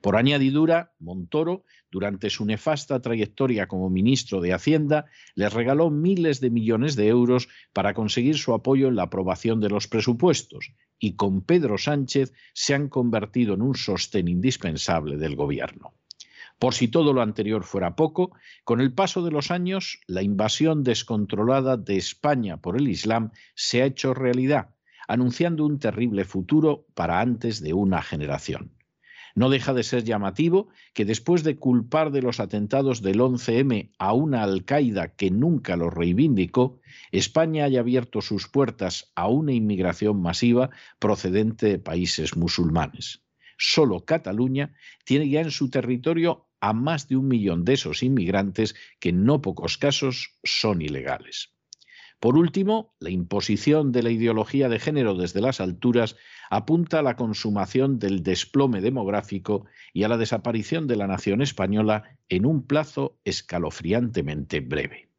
Por 0.00 0.16
añadidura, 0.16 0.92
Montoro, 0.98 1.64
durante 1.90 2.30
su 2.30 2.44
nefasta 2.44 3.00
trayectoria 3.00 3.66
como 3.66 3.90
ministro 3.90 4.40
de 4.40 4.52
Hacienda, 4.52 5.06
les 5.34 5.52
regaló 5.52 5.90
miles 5.90 6.40
de 6.40 6.50
millones 6.50 6.96
de 6.96 7.08
euros 7.08 7.48
para 7.72 7.94
conseguir 7.94 8.36
su 8.36 8.52
apoyo 8.54 8.88
en 8.88 8.96
la 8.96 9.04
aprobación 9.04 9.60
de 9.60 9.70
los 9.70 9.88
presupuestos 9.88 10.72
y 10.98 11.14
con 11.14 11.42
Pedro 11.42 11.78
Sánchez 11.78 12.32
se 12.52 12.74
han 12.74 12.88
convertido 12.88 13.54
en 13.54 13.62
un 13.62 13.74
sostén 13.74 14.28
indispensable 14.28 15.16
del 15.16 15.36
gobierno. 15.36 15.94
Por 16.58 16.74
si 16.74 16.88
todo 16.88 17.12
lo 17.12 17.22
anterior 17.22 17.62
fuera 17.62 17.94
poco, 17.94 18.32
con 18.64 18.80
el 18.80 18.92
paso 18.92 19.22
de 19.22 19.30
los 19.30 19.52
años, 19.52 20.00
la 20.08 20.22
invasión 20.22 20.82
descontrolada 20.82 21.76
de 21.76 21.96
España 21.96 22.56
por 22.56 22.76
el 22.76 22.88
Islam 22.88 23.30
se 23.54 23.82
ha 23.82 23.86
hecho 23.86 24.12
realidad, 24.12 24.74
anunciando 25.06 25.64
un 25.64 25.78
terrible 25.78 26.24
futuro 26.24 26.86
para 26.94 27.20
antes 27.20 27.62
de 27.62 27.74
una 27.74 28.02
generación. 28.02 28.72
No 29.36 29.50
deja 29.50 29.72
de 29.72 29.84
ser 29.84 30.02
llamativo 30.02 30.66
que 30.94 31.04
después 31.04 31.44
de 31.44 31.58
culpar 31.58 32.10
de 32.10 32.22
los 32.22 32.40
atentados 32.40 33.02
del 33.02 33.20
11M 33.20 33.92
a 33.96 34.12
una 34.12 34.42
Al-Qaeda 34.42 35.14
que 35.14 35.30
nunca 35.30 35.76
los 35.76 35.94
reivindicó, 35.94 36.80
España 37.12 37.66
haya 37.66 37.78
abierto 37.78 38.20
sus 38.20 38.48
puertas 38.48 39.12
a 39.14 39.28
una 39.28 39.52
inmigración 39.52 40.20
masiva 40.20 40.70
procedente 40.98 41.66
de 41.66 41.78
países 41.78 42.36
musulmanes. 42.36 43.22
Solo 43.56 44.04
Cataluña 44.04 44.74
tiene 45.04 45.28
ya 45.28 45.40
en 45.40 45.52
su 45.52 45.70
territorio 45.70 46.47
a 46.60 46.72
más 46.72 47.08
de 47.08 47.16
un 47.16 47.28
millón 47.28 47.64
de 47.64 47.74
esos 47.74 48.02
inmigrantes 48.02 48.74
que 49.00 49.10
en 49.10 49.24
no 49.24 49.40
pocos 49.42 49.78
casos 49.78 50.38
son 50.42 50.82
ilegales. 50.82 51.52
Por 52.20 52.36
último, 52.36 52.96
la 52.98 53.10
imposición 53.10 53.92
de 53.92 54.02
la 54.02 54.10
ideología 54.10 54.68
de 54.68 54.80
género 54.80 55.14
desde 55.14 55.40
las 55.40 55.60
alturas 55.60 56.16
apunta 56.50 56.98
a 56.98 57.02
la 57.02 57.14
consumación 57.14 58.00
del 58.00 58.24
desplome 58.24 58.80
demográfico 58.80 59.66
y 59.92 60.02
a 60.02 60.08
la 60.08 60.16
desaparición 60.16 60.88
de 60.88 60.96
la 60.96 61.06
nación 61.06 61.42
española 61.42 62.18
en 62.28 62.44
un 62.44 62.66
plazo 62.66 63.20
escalofriantemente 63.24 64.58
breve. 64.58 65.10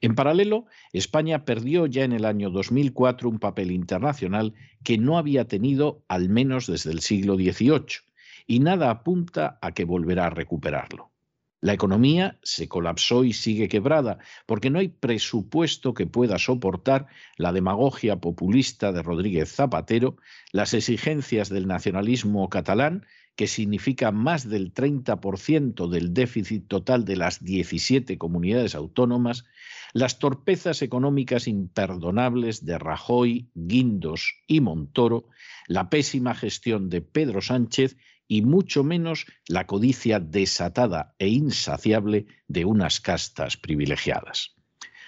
En 0.00 0.14
paralelo, 0.14 0.66
España 0.92 1.44
perdió 1.44 1.86
ya 1.86 2.04
en 2.04 2.12
el 2.12 2.24
año 2.24 2.50
2004 2.50 3.28
un 3.28 3.40
papel 3.40 3.72
internacional 3.72 4.54
que 4.84 4.96
no 4.96 5.18
había 5.18 5.46
tenido 5.46 6.04
al 6.06 6.28
menos 6.28 6.68
desde 6.68 6.92
el 6.92 7.00
siglo 7.00 7.34
XVIII 7.34 8.07
y 8.48 8.58
nada 8.58 8.90
apunta 8.90 9.58
a 9.62 9.72
que 9.72 9.84
volverá 9.84 10.26
a 10.26 10.30
recuperarlo. 10.30 11.12
La 11.60 11.72
economía 11.72 12.38
se 12.42 12.68
colapsó 12.68 13.24
y 13.24 13.32
sigue 13.32 13.68
quebrada, 13.68 14.18
porque 14.46 14.70
no 14.70 14.78
hay 14.78 14.88
presupuesto 14.88 15.92
que 15.92 16.06
pueda 16.06 16.38
soportar 16.38 17.08
la 17.36 17.52
demagogia 17.52 18.16
populista 18.16 18.92
de 18.92 19.02
Rodríguez 19.02 19.52
Zapatero, 19.52 20.16
las 20.52 20.72
exigencias 20.72 21.48
del 21.48 21.66
nacionalismo 21.66 22.48
catalán, 22.48 23.06
que 23.34 23.48
significa 23.48 24.12
más 24.12 24.48
del 24.48 24.72
30% 24.72 25.88
del 25.88 26.14
déficit 26.14 26.68
total 26.68 27.04
de 27.04 27.16
las 27.16 27.42
17 27.42 28.18
comunidades 28.18 28.74
autónomas, 28.74 29.44
las 29.92 30.18
torpezas 30.18 30.80
económicas 30.82 31.48
imperdonables 31.48 32.64
de 32.64 32.78
Rajoy, 32.78 33.50
Guindos 33.54 34.34
y 34.46 34.60
Montoro, 34.60 35.28
la 35.66 35.90
pésima 35.90 36.34
gestión 36.34 36.88
de 36.88 37.00
Pedro 37.00 37.40
Sánchez 37.40 37.96
y 38.28 38.42
mucho 38.42 38.84
menos 38.84 39.26
la 39.48 39.66
codicia 39.66 40.20
desatada 40.20 41.14
e 41.18 41.28
insaciable 41.28 42.26
de 42.46 42.66
unas 42.66 43.00
castas 43.00 43.56
privilegiadas. 43.56 44.54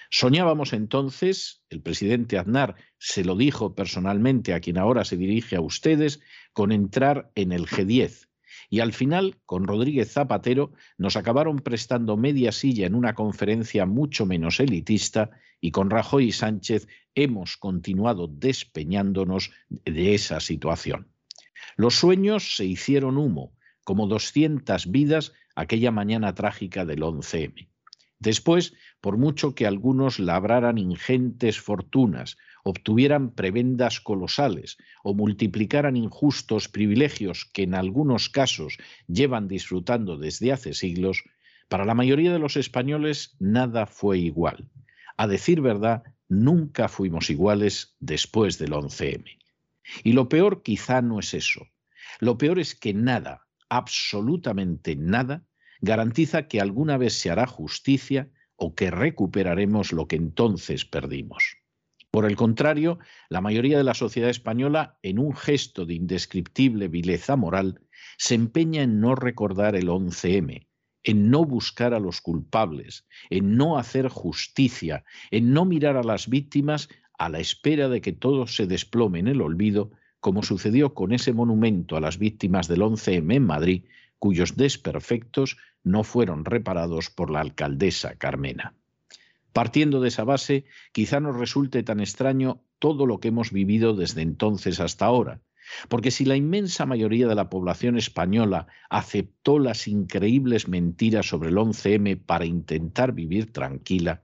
Soñábamos 0.09 0.73
entonces, 0.73 1.63
el 1.69 1.81
presidente 1.81 2.37
Aznar 2.37 2.75
se 2.97 3.23
lo 3.23 3.37
dijo 3.37 3.75
personalmente 3.75 4.53
a 4.53 4.59
quien 4.59 4.77
ahora 4.77 5.05
se 5.05 5.15
dirige 5.15 5.55
a 5.55 5.61
ustedes, 5.61 6.19
con 6.51 6.73
entrar 6.73 7.31
en 7.35 7.53
el 7.53 7.65
G10. 7.65 8.27
Y 8.69 8.81
al 8.81 8.91
final, 8.91 9.37
con 9.45 9.65
Rodríguez 9.65 10.11
Zapatero, 10.11 10.73
nos 10.97 11.15
acabaron 11.15 11.59
prestando 11.59 12.17
media 12.17 12.51
silla 12.51 12.87
en 12.87 12.95
una 12.95 13.15
conferencia 13.15 13.85
mucho 13.85 14.25
menos 14.25 14.59
elitista 14.59 15.31
y 15.61 15.71
con 15.71 15.89
Rajoy 15.89 16.25
y 16.25 16.31
Sánchez 16.31 16.87
hemos 17.15 17.55
continuado 17.55 18.27
despeñándonos 18.27 19.51
de 19.69 20.15
esa 20.15 20.39
situación. 20.39 21.10
Los 21.75 21.95
sueños 21.95 22.55
se 22.55 22.65
hicieron 22.65 23.17
humo, 23.17 23.53
como 23.83 24.07
200 24.07 24.91
vidas 24.91 25.33
aquella 25.55 25.91
mañana 25.91 26.33
trágica 26.33 26.85
del 26.85 27.01
11M. 27.01 27.67
Después, 28.19 28.73
por 29.01 29.17
mucho 29.17 29.55
que 29.55 29.65
algunos 29.65 30.19
labraran 30.19 30.77
ingentes 30.77 31.59
fortunas, 31.59 32.37
obtuvieran 32.63 33.31
prebendas 33.31 33.99
colosales 33.99 34.77
o 35.03 35.15
multiplicaran 35.15 35.97
injustos 35.97 36.67
privilegios 36.67 37.49
que 37.51 37.63
en 37.63 37.73
algunos 37.73 38.29
casos 38.29 38.77
llevan 39.07 39.47
disfrutando 39.47 40.17
desde 40.17 40.51
hace 40.51 40.73
siglos, 40.73 41.23
para 41.67 41.83
la 41.83 41.95
mayoría 41.95 42.31
de 42.31 42.37
los 42.37 42.57
españoles 42.57 43.35
nada 43.39 43.87
fue 43.87 44.19
igual. 44.19 44.69
A 45.17 45.25
decir 45.25 45.61
verdad, 45.61 46.03
nunca 46.29 46.89
fuimos 46.89 47.31
iguales 47.31 47.95
después 47.99 48.59
del 48.59 48.73
11M. 48.73 49.40
Y 50.03 50.13
lo 50.13 50.29
peor 50.29 50.63
quizá 50.63 51.01
no 51.01 51.19
es 51.19 51.33
eso. 51.33 51.67
Lo 52.19 52.37
peor 52.37 52.59
es 52.59 52.75
que 52.75 52.93
nada, 52.93 53.47
absolutamente 53.69 54.95
nada, 54.95 55.45
garantiza 55.81 56.47
que 56.47 56.61
alguna 56.61 56.97
vez 56.97 57.13
se 57.13 57.31
hará 57.31 57.47
justicia 57.47 58.29
o 58.55 58.75
que 58.75 58.91
recuperaremos 58.91 59.91
lo 59.91 60.07
que 60.07 60.15
entonces 60.15 60.85
perdimos. 60.85 61.57
Por 62.11 62.25
el 62.25 62.35
contrario, 62.35 62.99
la 63.29 63.41
mayoría 63.41 63.77
de 63.77 63.85
la 63.85 63.93
sociedad 63.93 64.29
española, 64.29 64.99
en 65.01 65.17
un 65.17 65.33
gesto 65.33 65.85
de 65.85 65.93
indescriptible 65.93 66.89
vileza 66.89 67.37
moral, 67.37 67.81
se 68.17 68.35
empeña 68.35 68.83
en 68.83 68.99
no 68.99 69.15
recordar 69.15 69.75
el 69.75 69.87
11M, 69.87 70.67
en 71.03 71.29
no 71.31 71.45
buscar 71.45 71.93
a 71.93 71.99
los 71.99 72.21
culpables, 72.21 73.07
en 73.29 73.55
no 73.55 73.77
hacer 73.77 74.09
justicia, 74.09 75.05
en 75.31 75.53
no 75.53 75.65
mirar 75.65 75.95
a 75.95 76.03
las 76.03 76.27
víctimas 76.27 76.89
a 77.21 77.29
la 77.29 77.37
espera 77.37 77.87
de 77.87 78.01
que 78.01 78.13
todo 78.13 78.47
se 78.47 78.65
desplome 78.65 79.19
en 79.19 79.27
el 79.27 79.41
olvido, 79.41 79.91
como 80.19 80.41
sucedió 80.41 80.95
con 80.95 81.11
ese 81.11 81.33
monumento 81.33 81.95
a 81.95 82.01
las 82.01 82.17
víctimas 82.17 82.67
del 82.67 82.81
11M 82.81 83.35
en 83.35 83.45
Madrid, 83.45 83.83
cuyos 84.17 84.55
desperfectos 84.55 85.57
no 85.83 86.03
fueron 86.03 86.45
reparados 86.45 87.11
por 87.11 87.29
la 87.29 87.41
alcaldesa 87.41 88.15
Carmena. 88.15 88.73
Partiendo 89.53 90.01
de 90.01 90.07
esa 90.07 90.23
base, 90.23 90.65
quizá 90.93 91.19
nos 91.19 91.37
resulte 91.37 91.83
tan 91.83 91.99
extraño 91.99 92.63
todo 92.79 93.05
lo 93.05 93.19
que 93.19 93.27
hemos 93.27 93.51
vivido 93.51 93.93
desde 93.93 94.23
entonces 94.23 94.79
hasta 94.79 95.05
ahora, 95.05 95.41
porque 95.89 96.09
si 96.09 96.25
la 96.25 96.35
inmensa 96.35 96.87
mayoría 96.87 97.27
de 97.27 97.35
la 97.35 97.51
población 97.51 97.99
española 97.99 98.65
aceptó 98.89 99.59
las 99.59 99.87
increíbles 99.87 100.67
mentiras 100.67 101.27
sobre 101.27 101.49
el 101.49 101.57
11M 101.57 102.25
para 102.25 102.45
intentar 102.45 103.11
vivir 103.11 103.53
tranquila, 103.53 104.23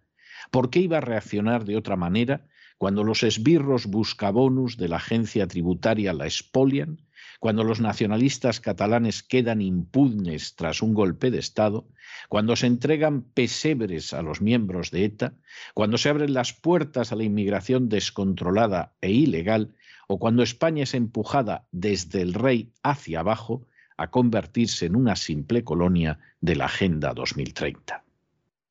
¿Por 0.52 0.70
qué 0.70 0.80
iba 0.80 0.98
a 0.98 1.02
reaccionar 1.02 1.66
de 1.66 1.78
otra 1.78 1.96
manera 1.96 2.48
cuando 2.78 3.04
los 3.04 3.24
esbirros 3.24 3.88
buscabonus 3.88 4.78
de 4.78 4.88
la 4.88 4.98
agencia 4.98 5.48
tributaria 5.48 6.13
la 6.13 6.26
expolian, 6.26 7.02
cuando 7.40 7.63
los 7.63 7.80
nacionalistas 7.82 8.60
catalanes 8.60 9.24
quedan 9.24 9.62
impugnes 9.62 10.56
tras 10.56 10.82
un 10.82 10.94
golpe 10.94 11.32
de 11.32 11.40
Estado, 11.40 11.88
cuando 12.30 12.56
se 12.56 12.68
entregan 12.68 13.22
pesebres 13.22 14.13
a 14.13 14.22
los 14.22 14.42
miembros 14.42 14.92
de 14.92 15.06
ETA, 15.06 15.34
cuando 15.74 15.98
se 15.98 16.10
abren 16.10 16.34
las 16.34 16.54
puertas 16.54 17.12
a 17.12 17.16
la 17.16 17.24
inmigración 17.24 17.90
descontrolada 17.90 18.94
e 19.02 19.12
ilegal, 19.12 19.76
o 20.08 20.20
cuando 20.20 20.44
España 20.44 20.84
es 20.84 20.94
empujada 20.94 21.68
desde 21.72 22.22
el 22.22 22.34
rey 22.34 22.72
hacia 22.82 23.20
abajo 23.20 23.68
a 23.98 24.10
convertirse 24.10 24.86
en 24.86 24.96
una 24.96 25.16
simple 25.16 25.63
colonia 25.63 26.20
de 26.42 26.56
la 26.56 26.66
Agenda 26.66 27.13
2030. 27.13 28.04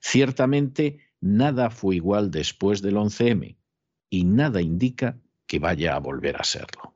Ciertamente, 0.00 1.00
nada 1.20 1.70
fue 1.70 1.96
igual 1.96 2.30
después 2.30 2.80
del 2.80 2.96
11M 2.96 3.56
y 4.10 4.24
nada 4.24 4.60
indica 4.60 5.18
que 5.46 5.58
vaya 5.58 5.94
a 5.94 6.00
volver 6.00 6.36
a 6.36 6.44
serlo. 6.44 6.94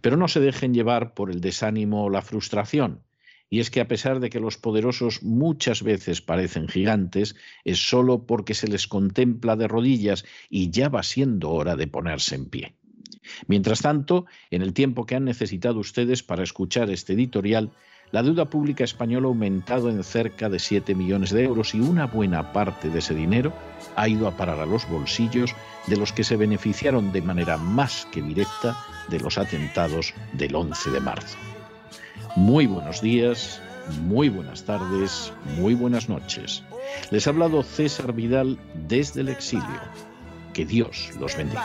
Pero 0.00 0.16
no 0.16 0.28
se 0.28 0.40
dejen 0.40 0.74
llevar 0.74 1.14
por 1.14 1.30
el 1.30 1.40
desánimo 1.40 2.04
o 2.04 2.10
la 2.10 2.22
frustración. 2.22 3.02
Y 3.48 3.60
es 3.60 3.70
que 3.70 3.80
a 3.80 3.88
pesar 3.88 4.18
de 4.18 4.30
que 4.30 4.40
los 4.40 4.56
poderosos 4.56 5.22
muchas 5.22 5.82
veces 5.82 6.22
parecen 6.22 6.68
gigantes, 6.68 7.36
es 7.64 7.86
solo 7.86 8.26
porque 8.26 8.54
se 8.54 8.66
les 8.66 8.86
contempla 8.86 9.56
de 9.56 9.68
rodillas 9.68 10.24
y 10.48 10.70
ya 10.70 10.88
va 10.88 11.02
siendo 11.02 11.50
hora 11.50 11.76
de 11.76 11.86
ponerse 11.86 12.34
en 12.34 12.46
pie. 12.46 12.74
Mientras 13.46 13.82
tanto, 13.82 14.26
en 14.50 14.62
el 14.62 14.72
tiempo 14.72 15.06
que 15.06 15.16
han 15.16 15.24
necesitado 15.24 15.78
ustedes 15.78 16.22
para 16.22 16.42
escuchar 16.42 16.90
este 16.90 17.12
editorial, 17.12 17.72
la 18.12 18.22
deuda 18.22 18.44
pública 18.44 18.84
española 18.84 19.26
ha 19.26 19.28
aumentado 19.28 19.90
en 19.90 20.04
cerca 20.04 20.48
de 20.50 20.58
7 20.58 20.94
millones 20.94 21.30
de 21.30 21.44
euros 21.44 21.74
y 21.74 21.80
una 21.80 22.06
buena 22.06 22.52
parte 22.52 22.90
de 22.90 22.98
ese 22.98 23.14
dinero 23.14 23.52
ha 23.96 24.06
ido 24.06 24.28
a 24.28 24.36
parar 24.36 24.60
a 24.60 24.66
los 24.66 24.88
bolsillos 24.88 25.54
de 25.86 25.96
los 25.96 26.12
que 26.12 26.22
se 26.22 26.36
beneficiaron 26.36 27.10
de 27.10 27.22
manera 27.22 27.56
más 27.56 28.06
que 28.12 28.22
directa 28.22 28.76
de 29.08 29.18
los 29.18 29.38
atentados 29.38 30.14
del 30.34 30.54
11 30.54 30.90
de 30.90 31.00
marzo. 31.00 31.38
Muy 32.36 32.66
buenos 32.66 33.00
días, 33.00 33.60
muy 34.02 34.28
buenas 34.28 34.64
tardes, 34.64 35.32
muy 35.56 35.74
buenas 35.74 36.08
noches. 36.08 36.62
Les 37.10 37.26
ha 37.26 37.30
hablado 37.30 37.62
César 37.62 38.12
Vidal 38.12 38.58
desde 38.88 39.22
el 39.22 39.30
exilio. 39.30 39.80
Que 40.52 40.66
Dios 40.66 41.10
los 41.18 41.34
bendiga. 41.34 41.64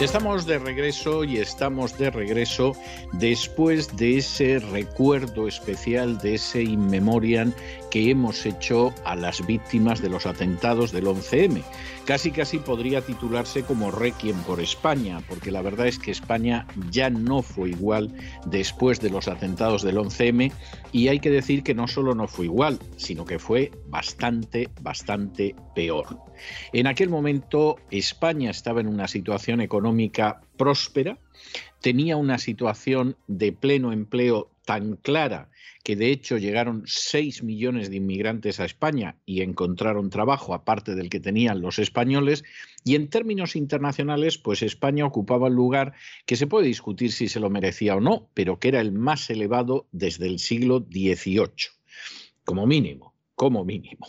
Estamos 0.00 0.44
de 0.44 0.58
regreso 0.58 1.24
y 1.24 1.38
estamos 1.38 1.96
de 1.96 2.10
regreso 2.10 2.72
después 3.12 3.96
de 3.96 4.18
ese 4.18 4.58
recuerdo 4.58 5.48
especial, 5.48 6.18
de 6.18 6.34
ese 6.34 6.62
inmemorial 6.62 7.54
que 7.96 8.10
hemos 8.10 8.44
hecho 8.44 8.92
a 9.06 9.16
las 9.16 9.46
víctimas 9.46 10.02
de 10.02 10.10
los 10.10 10.26
atentados 10.26 10.92
del 10.92 11.06
11M. 11.06 11.62
Casi 12.04 12.30
casi 12.30 12.58
podría 12.58 13.00
titularse 13.00 13.62
como 13.62 13.90
Requiem 13.90 14.36
por 14.42 14.60
España, 14.60 15.22
porque 15.26 15.50
la 15.50 15.62
verdad 15.62 15.86
es 15.86 15.98
que 15.98 16.10
España 16.10 16.66
ya 16.90 17.08
no 17.08 17.40
fue 17.40 17.70
igual 17.70 18.12
después 18.44 19.00
de 19.00 19.08
los 19.08 19.28
atentados 19.28 19.82
del 19.82 19.96
11M 19.96 20.52
y 20.92 21.08
hay 21.08 21.20
que 21.20 21.30
decir 21.30 21.62
que 21.62 21.74
no 21.74 21.88
solo 21.88 22.14
no 22.14 22.28
fue 22.28 22.44
igual, 22.44 22.78
sino 22.98 23.24
que 23.24 23.38
fue 23.38 23.72
bastante, 23.86 24.68
bastante 24.82 25.56
peor. 25.74 26.18
En 26.74 26.88
aquel 26.88 27.08
momento 27.08 27.76
España 27.90 28.50
estaba 28.50 28.82
en 28.82 28.88
una 28.88 29.08
situación 29.08 29.62
económica 29.62 30.42
próspera, 30.58 31.16
tenía 31.80 32.18
una 32.18 32.36
situación 32.36 33.16
de 33.26 33.52
pleno 33.52 33.90
empleo 33.90 34.50
tan 34.66 34.96
clara 34.96 35.48
que 35.86 35.94
de 35.94 36.10
hecho 36.10 36.36
llegaron 36.36 36.82
6 36.84 37.44
millones 37.44 37.90
de 37.90 37.98
inmigrantes 37.98 38.58
a 38.58 38.64
España 38.64 39.18
y 39.24 39.42
encontraron 39.42 40.10
trabajo 40.10 40.52
aparte 40.52 40.96
del 40.96 41.08
que 41.08 41.20
tenían 41.20 41.60
los 41.60 41.78
españoles 41.78 42.42
y 42.82 42.96
en 42.96 43.08
términos 43.08 43.54
internacionales 43.54 44.36
pues 44.36 44.62
España 44.62 45.06
ocupaba 45.06 45.46
el 45.46 45.54
lugar 45.54 45.92
que 46.24 46.34
se 46.34 46.48
puede 46.48 46.66
discutir 46.66 47.12
si 47.12 47.28
se 47.28 47.38
lo 47.38 47.50
merecía 47.50 47.94
o 47.94 48.00
no, 48.00 48.28
pero 48.34 48.58
que 48.58 48.66
era 48.66 48.80
el 48.80 48.90
más 48.90 49.30
elevado 49.30 49.86
desde 49.92 50.26
el 50.26 50.40
siglo 50.40 50.84
XVIII, 50.90 51.68
como 52.44 52.66
mínimo, 52.66 53.14
como 53.36 53.64
mínimo. 53.64 54.08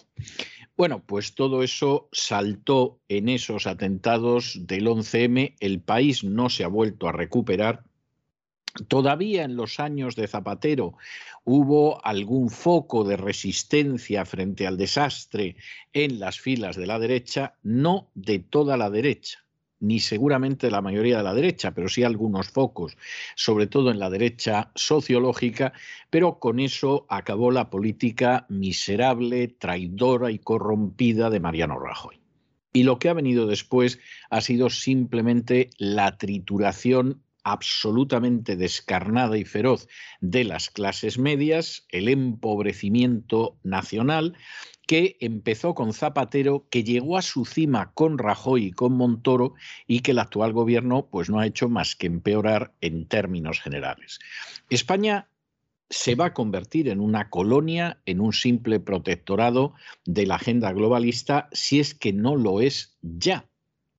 Bueno, 0.76 1.04
pues 1.06 1.36
todo 1.36 1.62
eso 1.62 2.10
saltó 2.12 3.00
en 3.08 3.30
esos 3.30 3.68
atentados 3.68 4.60
del 4.66 4.88
11M, 4.88 5.54
el 5.60 5.82
país 5.82 6.24
no 6.24 6.50
se 6.50 6.64
ha 6.64 6.70
vuelto 6.70 7.08
a 7.08 7.12
recuperar. 7.12 7.84
Todavía 8.88 9.44
en 9.44 9.56
los 9.56 9.80
años 9.80 10.16
de 10.16 10.28
Zapatero 10.28 10.98
hubo 11.44 12.06
algún 12.06 12.50
foco 12.50 13.04
de 13.04 13.18
resistencia 13.18 14.26
frente 14.26 14.68
al 14.68 14.78
desastre 14.78 15.56
en 15.94 16.20
las 16.20 16.40
filas 16.40 16.76
de 16.76 16.88
la 16.88 17.00
derecha, 17.00 17.56
no 17.64 18.10
de 18.14 18.40
toda 18.40 18.78
la 18.78 18.90
derecha 18.90 19.40
ni 19.80 20.00
seguramente 20.00 20.72
la 20.72 20.82
mayoría 20.82 21.18
de 21.18 21.24
la 21.24 21.34
derecha, 21.34 21.72
pero 21.74 21.90
sí 21.90 22.04
algunos 22.04 22.50
focos, 22.50 22.98
sobre 23.36 23.68
todo 23.68 23.92
en 23.92 24.00
la 24.00 24.10
derecha 24.10 24.72
sociológica, 24.76 25.74
pero 26.10 26.40
con 26.40 26.60
eso 26.60 27.06
acabó 27.10 27.52
la 27.52 27.70
política 27.70 28.46
miserable, 28.50 29.48
traidora 29.48 30.32
y 30.32 30.40
corrompida 30.40 31.30
de 31.30 31.40
Mariano 31.40 31.80
Rajoy. 31.80 32.20
Y 32.74 32.84
lo 32.84 33.00
que 33.00 33.10
ha 33.10 33.14
venido 33.14 33.48
después 33.48 34.00
ha 34.30 34.42
sido 34.42 34.70
simplemente 34.70 35.70
la 35.78 36.18
trituración 36.18 37.24
absolutamente 37.52 38.56
descarnada 38.56 39.38
y 39.38 39.46
feroz 39.46 39.88
de 40.20 40.44
las 40.44 40.70
clases 40.70 41.18
medias, 41.18 41.86
el 41.90 42.10
empobrecimiento 42.10 43.58
nacional, 43.64 44.36
que 44.86 45.18
empezó 45.20 45.76
con 45.76 45.94
Zapatero, 45.94 46.68
que 46.70 46.84
llegó 46.84 47.18
a 47.18 47.22
su 47.22 47.46
cima 47.46 47.92
con 47.94 48.18
Rajoy 48.18 48.66
y 48.66 48.72
con 48.72 48.94
Montoro 48.94 49.54
y 49.86 50.00
que 50.00 50.12
el 50.12 50.20
actual 50.20 50.54
gobierno 50.54 51.08
pues 51.12 51.30
no 51.30 51.40
ha 51.40 51.48
hecho 51.48 51.70
más 51.70 51.96
que 51.96 52.08
empeorar 52.08 52.74
en 52.82 53.08
términos 53.08 53.60
generales. 53.60 54.20
España 54.70 55.30
se 55.90 56.16
va 56.16 56.28
a 56.28 56.34
convertir 56.34 56.90
en 56.90 57.00
una 57.00 57.30
colonia, 57.30 58.02
en 58.06 58.20
un 58.20 58.34
simple 58.34 58.80
protectorado 58.80 59.74
de 60.06 60.26
la 60.26 60.36
agenda 60.36 60.72
globalista, 60.74 61.48
si 61.52 61.80
es 61.80 61.94
que 61.94 62.12
no 62.12 62.36
lo 62.36 62.62
es 62.62 62.98
ya. 63.02 63.47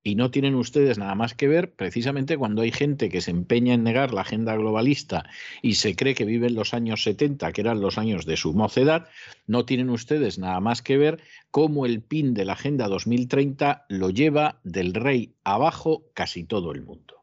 Y 0.09 0.14
no 0.14 0.31
tienen 0.31 0.55
ustedes 0.55 0.97
nada 0.97 1.14
más 1.14 1.35
que 1.35 1.49
ver 1.49 1.75
precisamente 1.75 2.38
cuando 2.38 2.62
hay 2.62 2.73
gente 2.73 3.11
que 3.11 3.21
se 3.21 3.31
empeña 3.31 3.75
en 3.75 3.85
negar 3.85 4.14
la 4.14 4.23
agenda 4.23 4.57
globalista 4.57 5.29
y 5.61 5.75
se 5.75 5.97
cree 5.97 6.14
que 6.14 6.25
vive 6.25 6.47
en 6.47 6.55
los 6.55 6.73
años 6.73 7.03
70, 7.03 7.53
que 7.53 7.61
eran 7.61 7.83
los 7.83 7.99
años 7.99 8.25
de 8.25 8.38
su 8.38 8.55
mocedad, 8.55 9.11
no 9.47 9.66
tienen 9.66 9.90
ustedes 9.90 10.38
nada 10.38 10.61
más 10.61 10.81
que 10.81 10.97
ver 10.97 11.23
cómo 11.51 11.85
el 11.85 12.01
PIN 12.01 12.33
de 12.33 12.47
la 12.47 12.55
Agenda 12.55 12.88
2030 12.88 13.85
lo 13.90 14.09
lleva 14.09 14.61
del 14.64 14.94
rey 14.94 15.35
abajo 15.44 16.07
casi 16.14 16.42
todo 16.42 16.73
el 16.73 16.81
mundo. 16.81 17.23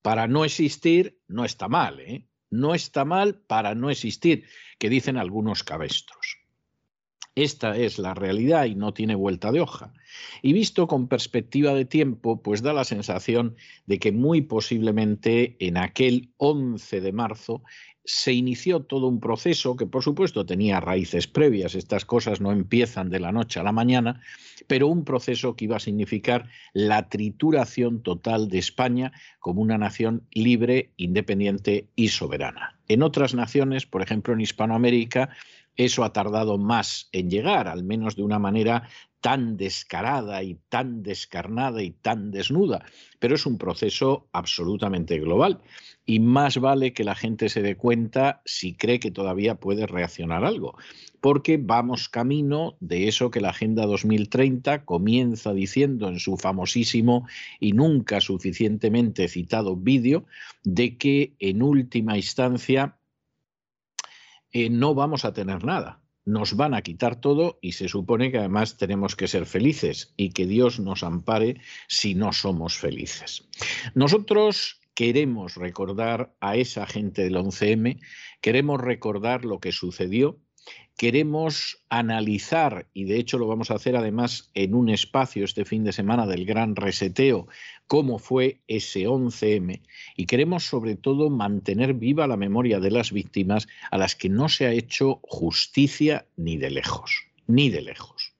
Para 0.00 0.26
no 0.26 0.46
existir 0.46 1.18
no 1.28 1.44
está 1.44 1.68
mal, 1.68 2.00
¿eh? 2.00 2.24
No 2.48 2.74
está 2.74 3.04
mal 3.04 3.34
para 3.34 3.74
no 3.74 3.90
existir, 3.90 4.46
que 4.78 4.88
dicen 4.88 5.18
algunos 5.18 5.64
cabestros. 5.64 6.25
Esta 7.36 7.76
es 7.76 7.98
la 7.98 8.14
realidad 8.14 8.64
y 8.64 8.74
no 8.74 8.94
tiene 8.94 9.14
vuelta 9.14 9.52
de 9.52 9.60
hoja. 9.60 9.92
Y 10.40 10.54
visto 10.54 10.86
con 10.86 11.06
perspectiva 11.06 11.74
de 11.74 11.84
tiempo, 11.84 12.42
pues 12.42 12.62
da 12.62 12.72
la 12.72 12.84
sensación 12.84 13.56
de 13.84 13.98
que 13.98 14.10
muy 14.10 14.40
posiblemente 14.40 15.54
en 15.60 15.76
aquel 15.76 16.30
11 16.38 17.02
de 17.02 17.12
marzo 17.12 17.62
se 18.06 18.32
inició 18.32 18.84
todo 18.84 19.08
un 19.08 19.20
proceso 19.20 19.76
que 19.76 19.84
por 19.84 20.02
supuesto 20.02 20.46
tenía 20.46 20.80
raíces 20.80 21.26
previas, 21.26 21.74
estas 21.74 22.04
cosas 22.04 22.40
no 22.40 22.52
empiezan 22.52 23.10
de 23.10 23.20
la 23.20 23.32
noche 23.32 23.60
a 23.60 23.64
la 23.64 23.72
mañana, 23.72 24.22
pero 24.68 24.86
un 24.86 25.04
proceso 25.04 25.56
que 25.56 25.64
iba 25.64 25.76
a 25.76 25.80
significar 25.80 26.48
la 26.72 27.08
trituración 27.08 28.02
total 28.02 28.48
de 28.48 28.58
España 28.58 29.12
como 29.40 29.60
una 29.60 29.76
nación 29.76 30.22
libre, 30.30 30.92
independiente 30.96 31.88
y 31.96 32.08
soberana. 32.08 32.78
En 32.88 33.02
otras 33.02 33.34
naciones, 33.34 33.86
por 33.86 34.02
ejemplo 34.02 34.32
en 34.32 34.40
Hispanoamérica, 34.40 35.30
eso 35.76 36.04
ha 36.04 36.12
tardado 36.12 36.58
más 36.58 37.08
en 37.12 37.30
llegar, 37.30 37.68
al 37.68 37.84
menos 37.84 38.16
de 38.16 38.22
una 38.22 38.38
manera 38.38 38.88
tan 39.20 39.56
descarada 39.56 40.42
y 40.44 40.58
tan 40.68 41.02
descarnada 41.02 41.82
y 41.82 41.90
tan 41.90 42.30
desnuda, 42.30 42.84
pero 43.18 43.34
es 43.34 43.44
un 43.44 43.58
proceso 43.58 44.28
absolutamente 44.32 45.18
global. 45.18 45.60
Y 46.04 46.20
más 46.20 46.58
vale 46.58 46.92
que 46.92 47.02
la 47.02 47.16
gente 47.16 47.48
se 47.48 47.62
dé 47.62 47.76
cuenta 47.76 48.40
si 48.44 48.74
cree 48.74 49.00
que 49.00 49.10
todavía 49.10 49.56
puede 49.56 49.86
reaccionar 49.86 50.44
algo, 50.44 50.76
porque 51.20 51.58
vamos 51.60 52.08
camino 52.08 52.76
de 52.78 53.08
eso 53.08 53.32
que 53.32 53.40
la 53.40 53.48
Agenda 53.48 53.86
2030 53.86 54.84
comienza 54.84 55.52
diciendo 55.52 56.08
en 56.08 56.20
su 56.20 56.36
famosísimo 56.36 57.26
y 57.58 57.72
nunca 57.72 58.20
suficientemente 58.20 59.26
citado 59.26 59.74
vídeo, 59.74 60.24
de 60.62 60.96
que 60.96 61.34
en 61.40 61.62
última 61.62 62.16
instancia 62.16 62.96
eh, 64.64 64.70
no 64.70 64.94
vamos 64.94 65.24
a 65.24 65.32
tener 65.32 65.64
nada 65.64 66.00
nos 66.26 66.56
van 66.56 66.74
a 66.74 66.82
quitar 66.82 67.20
todo 67.20 67.58
y 67.62 67.72
se 67.72 67.88
supone 67.88 68.30
que 68.30 68.38
además 68.38 68.76
tenemos 68.76 69.14
que 69.14 69.28
ser 69.28 69.46
felices 69.46 70.12
y 70.16 70.30
que 70.30 70.44
Dios 70.44 70.80
nos 70.80 71.04
ampare 71.04 71.60
si 71.88 72.16
no 72.16 72.32
somos 72.32 72.76
felices. 72.76 73.48
Nosotros 73.94 74.80
queremos 74.94 75.54
recordar 75.54 76.34
a 76.40 76.56
esa 76.56 76.84
gente 76.86 77.22
del 77.22 77.36
11M, 77.36 78.00
queremos 78.40 78.80
recordar 78.80 79.44
lo 79.44 79.60
que 79.60 79.70
sucedió, 79.70 80.40
queremos 80.96 81.78
analizar, 81.90 82.86
y 82.94 83.04
de 83.04 83.18
hecho 83.18 83.38
lo 83.38 83.46
vamos 83.46 83.70
a 83.70 83.74
hacer 83.74 83.96
además 83.96 84.50
en 84.54 84.74
un 84.74 84.88
espacio 84.88 85.44
este 85.44 85.64
fin 85.64 85.84
de 85.84 85.92
semana 85.92 86.26
del 86.26 86.46
gran 86.46 86.74
reseteo, 86.74 87.48
cómo 87.86 88.18
fue 88.18 88.60
ese 88.66 89.06
11M, 89.06 89.82
y 90.16 90.26
queremos 90.26 90.64
sobre 90.64 90.96
todo 90.96 91.28
mantener 91.28 91.94
viva 91.94 92.26
la 92.26 92.36
memoria 92.36 92.80
de 92.80 92.90
las 92.90 93.12
víctimas 93.12 93.68
a 93.90 93.98
las 93.98 94.16
que 94.16 94.30
no 94.30 94.48
se 94.48 94.66
ha 94.66 94.72
hecho 94.72 95.20
justicia 95.22 96.26
ni 96.36 96.56
de 96.56 96.70
lejos, 96.70 97.26
ni 97.46 97.68
de 97.68 97.82
lejos. 97.82 98.32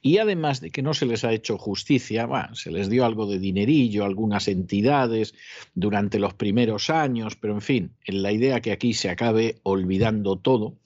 Y 0.00 0.18
además 0.18 0.60
de 0.60 0.70
que 0.70 0.82
no 0.82 0.94
se 0.94 1.06
les 1.06 1.24
ha 1.24 1.32
hecho 1.32 1.58
justicia, 1.58 2.28
se 2.52 2.70
les 2.70 2.88
dio 2.88 3.04
algo 3.04 3.26
de 3.26 3.40
dinerillo 3.40 4.04
a 4.04 4.06
algunas 4.06 4.46
entidades 4.46 5.34
durante 5.74 6.20
los 6.20 6.34
primeros 6.34 6.90
años, 6.90 7.34
pero 7.36 7.54
en 7.54 7.60
fin, 7.60 7.96
en 8.04 8.22
la 8.22 8.30
idea 8.30 8.60
que 8.60 8.70
aquí 8.70 8.94
se 8.94 9.10
acabe 9.10 9.56
olvidando 9.64 10.36
todo, 10.36 10.78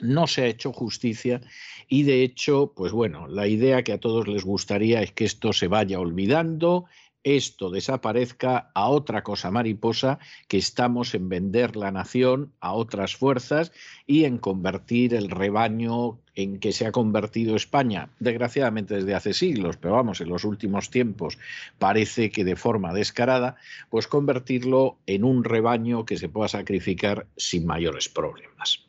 no 0.00 0.26
se 0.26 0.42
ha 0.42 0.46
hecho 0.46 0.72
justicia 0.72 1.40
y 1.88 2.02
de 2.02 2.22
hecho, 2.22 2.72
pues 2.76 2.92
bueno, 2.92 3.26
la 3.28 3.46
idea 3.46 3.82
que 3.82 3.92
a 3.92 4.00
todos 4.00 4.28
les 4.28 4.44
gustaría 4.44 5.02
es 5.02 5.12
que 5.12 5.24
esto 5.24 5.52
se 5.52 5.68
vaya 5.68 5.98
olvidando, 5.98 6.86
esto 7.24 7.70
desaparezca 7.70 8.70
a 8.74 8.88
otra 8.88 9.22
cosa 9.22 9.50
mariposa, 9.50 10.18
que 10.46 10.56
estamos 10.56 11.14
en 11.14 11.28
vender 11.28 11.76
la 11.76 11.90
nación 11.90 12.52
a 12.60 12.72
otras 12.72 13.16
fuerzas 13.16 13.72
y 14.06 14.24
en 14.24 14.38
convertir 14.38 15.14
el 15.14 15.28
rebaño 15.28 16.20
en 16.34 16.60
que 16.60 16.72
se 16.72 16.86
ha 16.86 16.92
convertido 16.92 17.56
España, 17.56 18.10
desgraciadamente 18.20 18.94
desde 18.94 19.14
hace 19.14 19.34
siglos, 19.34 19.76
pero 19.76 19.94
vamos, 19.94 20.20
en 20.20 20.28
los 20.28 20.44
últimos 20.44 20.90
tiempos 20.90 21.38
parece 21.78 22.30
que 22.30 22.44
de 22.44 22.56
forma 22.56 22.94
descarada, 22.94 23.56
pues 23.90 24.06
convertirlo 24.06 24.98
en 25.06 25.24
un 25.24 25.42
rebaño 25.42 26.04
que 26.04 26.16
se 26.16 26.28
pueda 26.28 26.48
sacrificar 26.48 27.26
sin 27.36 27.66
mayores 27.66 28.08
problemas. 28.08 28.87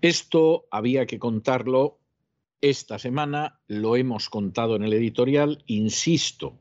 Esto 0.00 0.66
había 0.70 1.06
que 1.06 1.18
contarlo 1.18 1.98
esta 2.60 2.98
semana, 2.98 3.60
lo 3.66 3.96
hemos 3.96 4.28
contado 4.30 4.76
en 4.76 4.84
el 4.84 4.92
editorial, 4.92 5.62
insisto, 5.66 6.58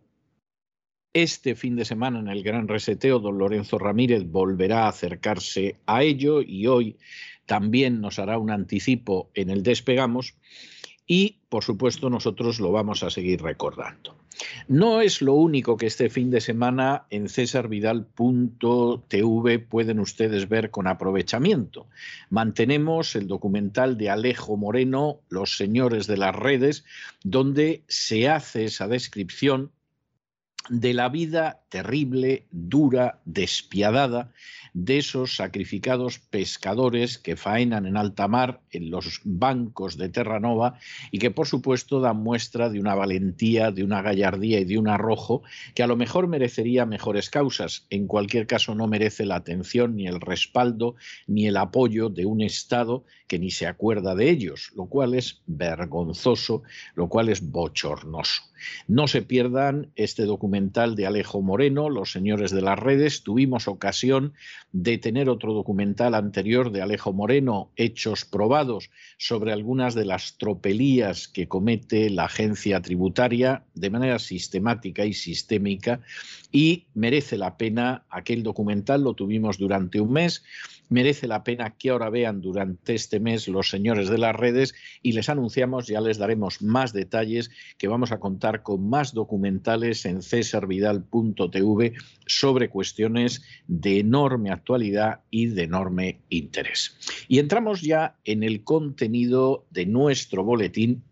este 1.13 1.55
fin 1.55 1.75
de 1.75 1.85
semana 1.85 2.19
en 2.19 2.27
el 2.27 2.43
Gran 2.43 2.67
Reseteo, 2.67 3.19
don 3.19 3.37
Lorenzo 3.37 3.79
Ramírez 3.79 4.23
volverá 4.29 4.85
a 4.85 4.89
acercarse 4.89 5.79
a 5.85 6.03
ello 6.03 6.41
y 6.41 6.67
hoy 6.67 6.97
también 7.45 8.01
nos 8.01 8.19
hará 8.19 8.37
un 8.37 8.51
anticipo 8.51 9.31
en 9.33 9.49
el 9.49 9.63
Despegamos 9.63 10.35
y, 11.07 11.37
por 11.49 11.63
supuesto, 11.63 12.09
nosotros 12.09 12.59
lo 12.59 12.71
vamos 12.71 13.03
a 13.03 13.09
seguir 13.09 13.41
recordando. 13.41 14.15
No 14.67 15.01
es 15.01 15.21
lo 15.21 15.33
único 15.33 15.77
que 15.77 15.87
este 15.87 16.09
fin 16.09 16.29
de 16.29 16.41
semana 16.41 17.05
en 17.09 17.29
cesarvidal.tv 17.29 19.59
pueden 19.59 19.99
ustedes 19.99 20.49
ver 20.49 20.69
con 20.69 20.87
aprovechamiento. 20.87 21.87
Mantenemos 22.29 23.15
el 23.15 23.27
documental 23.27 23.97
de 23.97 24.09
Alejo 24.09 24.57
Moreno, 24.57 25.21
Los 25.29 25.57
Señores 25.57 26.05
de 26.05 26.17
las 26.17 26.35
Redes, 26.35 26.85
donde 27.23 27.83
se 27.87 28.29
hace 28.29 28.65
esa 28.65 28.87
descripción 28.87 29.71
de 30.69 30.93
la 30.93 31.09
vida 31.09 31.61
terrible, 31.69 32.45
dura, 32.51 33.19
despiadada 33.25 34.31
de 34.73 34.99
esos 34.99 35.35
sacrificados 35.35 36.19
pescadores 36.19 37.17
que 37.17 37.35
faenan 37.35 37.85
en 37.85 37.97
alta 37.97 38.27
mar 38.27 38.61
en 38.71 38.91
los 38.91 39.21
bancos 39.23 39.97
de 39.97 40.09
Terranova 40.09 40.77
y 41.11 41.19
que 41.19 41.31
por 41.31 41.47
supuesto 41.47 41.99
dan 41.99 42.17
muestra 42.17 42.69
de 42.69 42.79
una 42.79 42.93
valentía, 42.93 43.71
de 43.71 43.83
una 43.83 44.01
gallardía 44.01 44.59
y 44.59 44.65
de 44.65 44.77
un 44.77 44.87
arrojo 44.87 45.41
que 45.73 45.83
a 45.83 45.87
lo 45.87 45.95
mejor 45.95 46.27
merecería 46.27 46.85
mejores 46.85 47.29
causas. 47.29 47.87
En 47.89 48.07
cualquier 48.07 48.45
caso 48.45 48.75
no 48.75 48.87
merece 48.87 49.25
la 49.25 49.37
atención 49.37 49.95
ni 49.95 50.07
el 50.07 50.21
respaldo 50.21 50.95
ni 51.25 51.47
el 51.47 51.57
apoyo 51.57 52.09
de 52.09 52.25
un 52.25 52.41
Estado 52.41 53.03
que 53.27 53.39
ni 53.39 53.51
se 53.51 53.67
acuerda 53.67 54.15
de 54.15 54.29
ellos, 54.29 54.71
lo 54.75 54.85
cual 54.85 55.15
es 55.15 55.41
vergonzoso, 55.47 56.63
lo 56.95 57.09
cual 57.09 57.29
es 57.29 57.41
bochornoso. 57.41 58.43
No 58.87 59.07
se 59.07 59.21
pierdan 59.21 59.91
este 59.95 60.23
documental 60.23 60.95
de 60.95 61.05
Alejo 61.05 61.41
Moreno, 61.41 61.89
Los 61.89 62.11
Señores 62.11 62.51
de 62.51 62.61
las 62.61 62.79
Redes. 62.79 63.23
Tuvimos 63.23 63.67
ocasión 63.67 64.33
de 64.71 64.97
tener 64.97 65.29
otro 65.29 65.53
documental 65.53 66.15
anterior 66.15 66.71
de 66.71 66.81
Alejo 66.81 67.13
Moreno, 67.13 67.71
Hechos 67.75 68.25
Probados, 68.25 68.89
sobre 69.17 69.51
algunas 69.51 69.95
de 69.95 70.05
las 70.05 70.37
tropelías 70.37 71.27
que 71.27 71.47
comete 71.47 72.09
la 72.09 72.25
agencia 72.25 72.81
tributaria 72.81 73.63
de 73.73 73.89
manera 73.89 74.19
sistemática 74.19 75.05
y 75.05 75.13
sistémica 75.13 76.01
y 76.51 76.85
merece 76.93 77.37
la 77.37 77.57
pena 77.57 78.05
aquel 78.09 78.43
documental, 78.43 79.03
lo 79.03 79.13
tuvimos 79.13 79.57
durante 79.57 80.01
un 80.01 80.11
mes 80.11 80.43
merece 80.89 81.27
la 81.27 81.43
pena 81.43 81.71
que 81.71 81.89
ahora 81.89 82.09
vean 82.09 82.41
durante 82.41 82.95
este 82.95 83.19
mes 83.19 83.47
los 83.47 83.69
señores 83.69 84.09
de 84.09 84.17
las 84.17 84.35
redes 84.35 84.73
y 85.01 85.13
les 85.13 85.29
anunciamos, 85.29 85.87
ya 85.87 86.01
les 86.01 86.17
daremos 86.17 86.61
más 86.61 86.93
detalles, 86.93 87.51
que 87.77 87.87
vamos 87.87 88.11
a 88.11 88.19
contar 88.19 88.46
con 88.63 88.89
más 88.89 89.13
documentales 89.13 90.05
en 90.05 90.21
cesarvidal.tv 90.21 91.93
sobre 92.25 92.69
cuestiones 92.69 93.43
de 93.67 93.99
enorme 93.99 94.51
actualidad 94.51 95.21
y 95.29 95.47
de 95.47 95.63
enorme 95.63 96.21
interés. 96.29 96.97
Y 97.27 97.39
entramos 97.39 97.81
ya 97.81 98.15
en 98.25 98.43
el 98.43 98.63
contenido 98.63 99.65
de 99.69 99.85
nuestro 99.85 100.43
boletín 100.43 101.03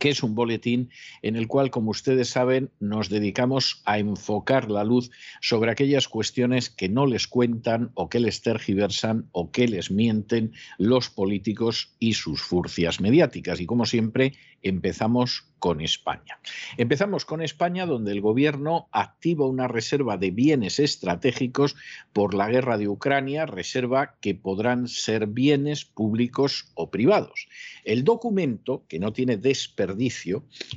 que 0.00 0.08
es 0.08 0.24
un 0.24 0.34
boletín 0.34 0.90
en 1.22 1.36
el 1.36 1.46
cual, 1.46 1.70
como 1.70 1.90
ustedes 1.90 2.30
saben, 2.30 2.70
nos 2.80 3.08
dedicamos 3.10 3.82
a 3.84 3.98
enfocar 3.98 4.70
la 4.70 4.82
luz 4.82 5.10
sobre 5.40 5.70
aquellas 5.70 6.08
cuestiones 6.08 6.70
que 6.70 6.88
no 6.88 7.06
les 7.06 7.28
cuentan 7.28 7.92
o 7.94 8.08
que 8.08 8.18
les 8.18 8.42
tergiversan 8.42 9.28
o 9.30 9.52
que 9.52 9.68
les 9.68 9.90
mienten 9.92 10.52
los 10.78 11.10
políticos 11.10 11.94
y 11.98 12.14
sus 12.14 12.40
furcias 12.40 13.00
mediáticas. 13.00 13.60
Y 13.60 13.66
como 13.66 13.84
siempre, 13.84 14.32
empezamos 14.62 15.46
con 15.58 15.80
España. 15.80 16.40
Empezamos 16.78 17.24
con 17.24 17.42
España, 17.42 17.86
donde 17.86 18.12
el 18.12 18.20
gobierno 18.20 18.88
activa 18.92 19.46
una 19.46 19.68
reserva 19.68 20.16
de 20.16 20.30
bienes 20.30 20.80
estratégicos 20.80 21.76
por 22.12 22.34
la 22.34 22.48
guerra 22.48 22.78
de 22.78 22.88
Ucrania, 22.88 23.46
reserva 23.46 24.16
que 24.20 24.34
podrán 24.34 24.88
ser 24.88 25.26
bienes 25.26 25.84
públicos 25.84 26.72
o 26.74 26.90
privados. 26.90 27.46
El 27.84 28.04
documento, 28.04 28.84
que 28.88 28.98
no 28.98 29.12
tiene 29.12 29.36
desperdicio, 29.36 29.89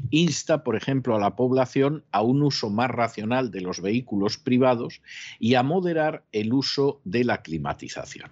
insta, 0.10 0.64
por 0.64 0.76
ejemplo, 0.76 1.16
a 1.16 1.20
la 1.20 1.36
población 1.36 2.04
a 2.12 2.22
un 2.22 2.44
uso 2.44 2.70
más 2.70 2.90
racional 2.90 3.52
de 3.52 3.62
los 3.62 3.82
vehículos 3.82 4.38
privados 4.38 5.02
y 5.40 5.56
a 5.56 5.64
moderar 5.64 6.24
el 6.32 6.54
uso 6.54 7.02
de 7.04 7.24
la 7.24 7.42
climatización. 7.42 8.32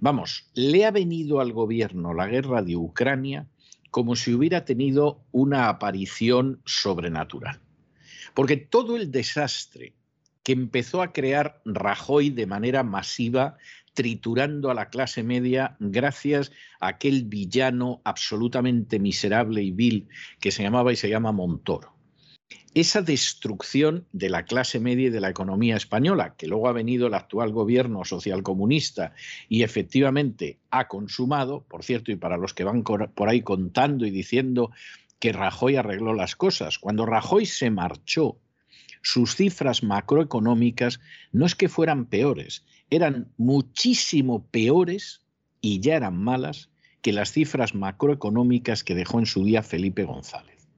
Vamos, 0.00 0.50
le 0.54 0.84
ha 0.84 0.90
venido 0.90 1.40
al 1.40 1.52
gobierno 1.52 2.14
la 2.14 2.26
guerra 2.26 2.62
de 2.62 2.76
Ucrania 2.76 3.46
como 3.90 4.16
si 4.16 4.34
hubiera 4.34 4.64
tenido 4.64 5.20
una 5.30 5.68
aparición 5.68 6.60
sobrenatural. 6.64 7.60
Porque 8.34 8.56
todo 8.56 8.96
el 8.96 9.12
desastre 9.12 9.94
que 10.42 10.52
empezó 10.52 11.00
a 11.00 11.12
crear 11.12 11.60
Rajoy 11.64 12.30
de 12.30 12.46
manera 12.46 12.82
masiva, 12.82 13.56
triturando 13.94 14.70
a 14.70 14.74
la 14.74 14.90
clase 14.90 15.22
media 15.22 15.76
gracias 15.80 16.52
a 16.80 16.88
aquel 16.88 17.24
villano 17.24 18.02
absolutamente 18.04 18.98
miserable 18.98 19.62
y 19.62 19.70
vil 19.70 20.08
que 20.40 20.50
se 20.50 20.62
llamaba 20.62 20.92
y 20.92 20.96
se 20.96 21.08
llama 21.08 21.32
Montoro. 21.32 21.94
Esa 22.74 23.02
destrucción 23.02 24.06
de 24.12 24.28
la 24.28 24.44
clase 24.44 24.80
media 24.80 25.06
y 25.06 25.10
de 25.10 25.20
la 25.20 25.30
economía 25.30 25.76
española, 25.76 26.34
que 26.36 26.48
luego 26.48 26.68
ha 26.68 26.72
venido 26.72 27.06
el 27.06 27.14
actual 27.14 27.52
gobierno 27.52 28.04
socialcomunista 28.04 29.14
y 29.48 29.62
efectivamente 29.62 30.58
ha 30.70 30.88
consumado, 30.88 31.64
por 31.68 31.84
cierto, 31.84 32.10
y 32.10 32.16
para 32.16 32.36
los 32.36 32.52
que 32.52 32.64
van 32.64 32.82
por 32.82 33.28
ahí 33.28 33.42
contando 33.42 34.04
y 34.06 34.10
diciendo 34.10 34.72
que 35.20 35.32
Rajoy 35.32 35.76
arregló 35.76 36.14
las 36.14 36.34
cosas, 36.34 36.78
cuando 36.80 37.06
Rajoy 37.06 37.46
se 37.46 37.70
marchó, 37.70 38.40
sus 39.02 39.36
cifras 39.36 39.82
macroeconómicas 39.82 40.98
no 41.30 41.46
es 41.46 41.54
que 41.54 41.68
fueran 41.68 42.06
peores, 42.06 42.64
eran 42.90 43.32
muchísimo 43.36 44.46
peores 44.46 45.22
y 45.60 45.80
ya 45.80 45.96
eran 45.96 46.16
malas 46.16 46.70
que 47.02 47.12
las 47.12 47.32
cifras 47.32 47.74
macroeconómicas 47.74 48.84
que 48.84 48.94
dejó 48.94 49.18
en 49.18 49.26
su 49.26 49.44
día 49.44 49.62
Felipe 49.62 50.04
González. 50.04 50.68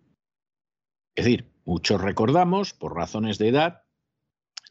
Es 1.15 1.25
decir, 1.25 1.51
muchos 1.65 2.01
recordamos, 2.01 2.73
por 2.73 2.95
razones 2.95 3.39
de 3.39 3.49
edad, 3.49 3.83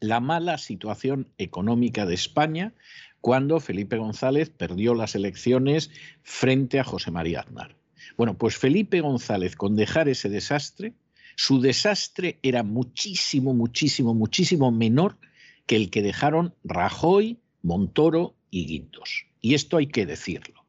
la 0.00 0.20
mala 0.20 0.58
situación 0.58 1.32
económica 1.38 2.06
de 2.06 2.14
España 2.14 2.74
cuando 3.20 3.58
Felipe 3.60 3.96
González 3.96 4.50
perdió 4.50 4.94
las 4.94 5.14
elecciones 5.14 5.90
frente 6.22 6.78
a 6.78 6.84
José 6.84 7.10
María 7.10 7.40
Aznar. 7.40 7.76
Bueno, 8.16 8.38
pues 8.38 8.56
Felipe 8.56 9.00
González, 9.00 9.56
con 9.56 9.74
dejar 9.74 10.08
ese 10.08 10.28
desastre, 10.28 10.94
su 11.34 11.60
desastre 11.60 12.38
era 12.42 12.62
muchísimo, 12.62 13.52
muchísimo, 13.52 14.14
muchísimo 14.14 14.70
menor 14.70 15.18
que 15.66 15.76
el 15.76 15.90
que 15.90 16.02
dejaron 16.02 16.54
Rajoy, 16.64 17.38
Montoro 17.62 18.36
y 18.50 18.66
Guindos. 18.66 19.26
Y 19.40 19.54
esto 19.54 19.76
hay 19.76 19.88
que 19.88 20.06
decirlo. 20.06 20.64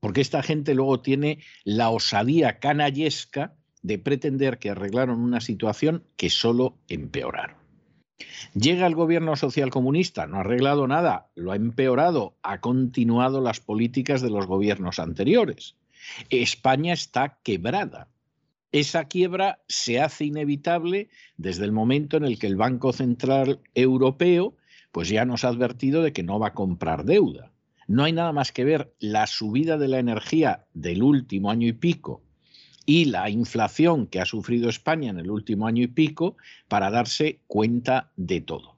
Porque 0.00 0.22
esta 0.22 0.42
gente 0.42 0.74
luego 0.74 1.00
tiene 1.00 1.38
la 1.64 1.90
osadía 1.90 2.58
canallesca 2.58 3.54
de 3.82 3.98
pretender 3.98 4.58
que 4.58 4.70
arreglaron 4.70 5.20
una 5.20 5.40
situación 5.40 6.04
que 6.16 6.30
solo 6.30 6.78
empeoraron. 6.88 7.60
Llega 8.54 8.86
el 8.86 8.94
gobierno 8.94 9.36
socialcomunista, 9.36 10.26
no 10.26 10.36
ha 10.36 10.40
arreglado 10.40 10.86
nada, 10.86 11.30
lo 11.34 11.52
ha 11.52 11.56
empeorado, 11.56 12.36
ha 12.42 12.60
continuado 12.60 13.40
las 13.40 13.60
políticas 13.60 14.20
de 14.20 14.30
los 14.30 14.46
gobiernos 14.46 14.98
anteriores. 14.98 15.76
España 16.28 16.92
está 16.92 17.38
quebrada. 17.42 18.08
Esa 18.72 19.06
quiebra 19.06 19.60
se 19.68 20.00
hace 20.00 20.26
inevitable 20.26 21.08
desde 21.36 21.64
el 21.64 21.72
momento 21.72 22.16
en 22.16 22.24
el 22.24 22.38
que 22.38 22.46
el 22.46 22.56
Banco 22.56 22.92
Central 22.92 23.60
Europeo 23.74 24.56
pues 24.92 25.08
ya 25.08 25.24
nos 25.24 25.44
ha 25.44 25.48
advertido 25.48 26.02
de 26.02 26.12
que 26.12 26.22
no 26.22 26.38
va 26.38 26.48
a 26.48 26.54
comprar 26.54 27.04
deuda. 27.04 27.52
No 27.88 28.04
hay 28.04 28.12
nada 28.12 28.32
más 28.32 28.52
que 28.52 28.64
ver 28.64 28.94
la 29.00 29.26
subida 29.26 29.76
de 29.76 29.88
la 29.88 29.98
energía 29.98 30.66
del 30.74 31.02
último 31.02 31.50
año 31.50 31.66
y 31.66 31.72
pico 31.72 32.22
y 32.86 33.06
la 33.06 33.28
inflación 33.28 34.06
que 34.06 34.20
ha 34.20 34.24
sufrido 34.24 34.68
España 34.68 35.10
en 35.10 35.18
el 35.18 35.30
último 35.30 35.66
año 35.66 35.82
y 35.82 35.88
pico 35.88 36.36
para 36.68 36.90
darse 36.90 37.40
cuenta 37.46 38.12
de 38.16 38.40
todo. 38.40 38.76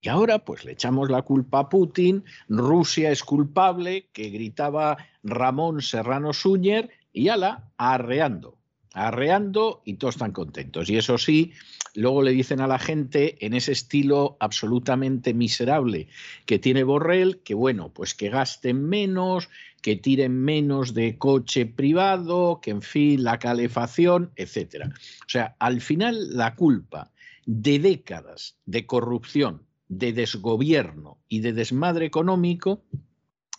Y 0.00 0.08
ahora 0.08 0.44
pues 0.44 0.64
le 0.64 0.72
echamos 0.72 1.10
la 1.10 1.22
culpa 1.22 1.60
a 1.60 1.68
Putin, 1.68 2.24
Rusia 2.48 3.10
es 3.10 3.22
culpable, 3.22 4.08
que 4.12 4.30
gritaba 4.30 4.96
Ramón 5.22 5.82
Serrano 5.82 6.32
Súñer, 6.32 6.90
y 7.12 7.28
ala, 7.28 7.70
arreando, 7.78 8.57
arreando 8.92 9.82
y 9.84 9.94
todos 9.94 10.16
están 10.16 10.32
contentos. 10.32 10.90
Y 10.90 10.96
eso 10.96 11.18
sí, 11.18 11.52
luego 11.94 12.22
le 12.22 12.32
dicen 12.32 12.60
a 12.60 12.66
la 12.66 12.78
gente 12.78 13.44
en 13.44 13.54
ese 13.54 13.72
estilo 13.72 14.36
absolutamente 14.40 15.34
miserable 15.34 16.08
que 16.46 16.58
tiene 16.58 16.84
Borrell, 16.84 17.40
que 17.42 17.54
bueno, 17.54 17.92
pues 17.92 18.14
que 18.14 18.30
gasten 18.30 18.84
menos, 18.84 19.48
que 19.82 19.96
tiren 19.96 20.40
menos 20.40 20.94
de 20.94 21.18
coche 21.18 21.66
privado, 21.66 22.60
que 22.62 22.70
en 22.70 22.82
fin, 22.82 23.22
la 23.22 23.38
calefacción, 23.38 24.32
etcétera. 24.36 24.90
O 24.90 25.28
sea, 25.28 25.56
al 25.58 25.80
final 25.80 26.36
la 26.36 26.54
culpa 26.54 27.12
de 27.46 27.78
décadas 27.78 28.58
de 28.66 28.86
corrupción, 28.86 29.62
de 29.88 30.12
desgobierno 30.12 31.18
y 31.28 31.40
de 31.40 31.52
desmadre 31.52 32.04
económico 32.04 32.84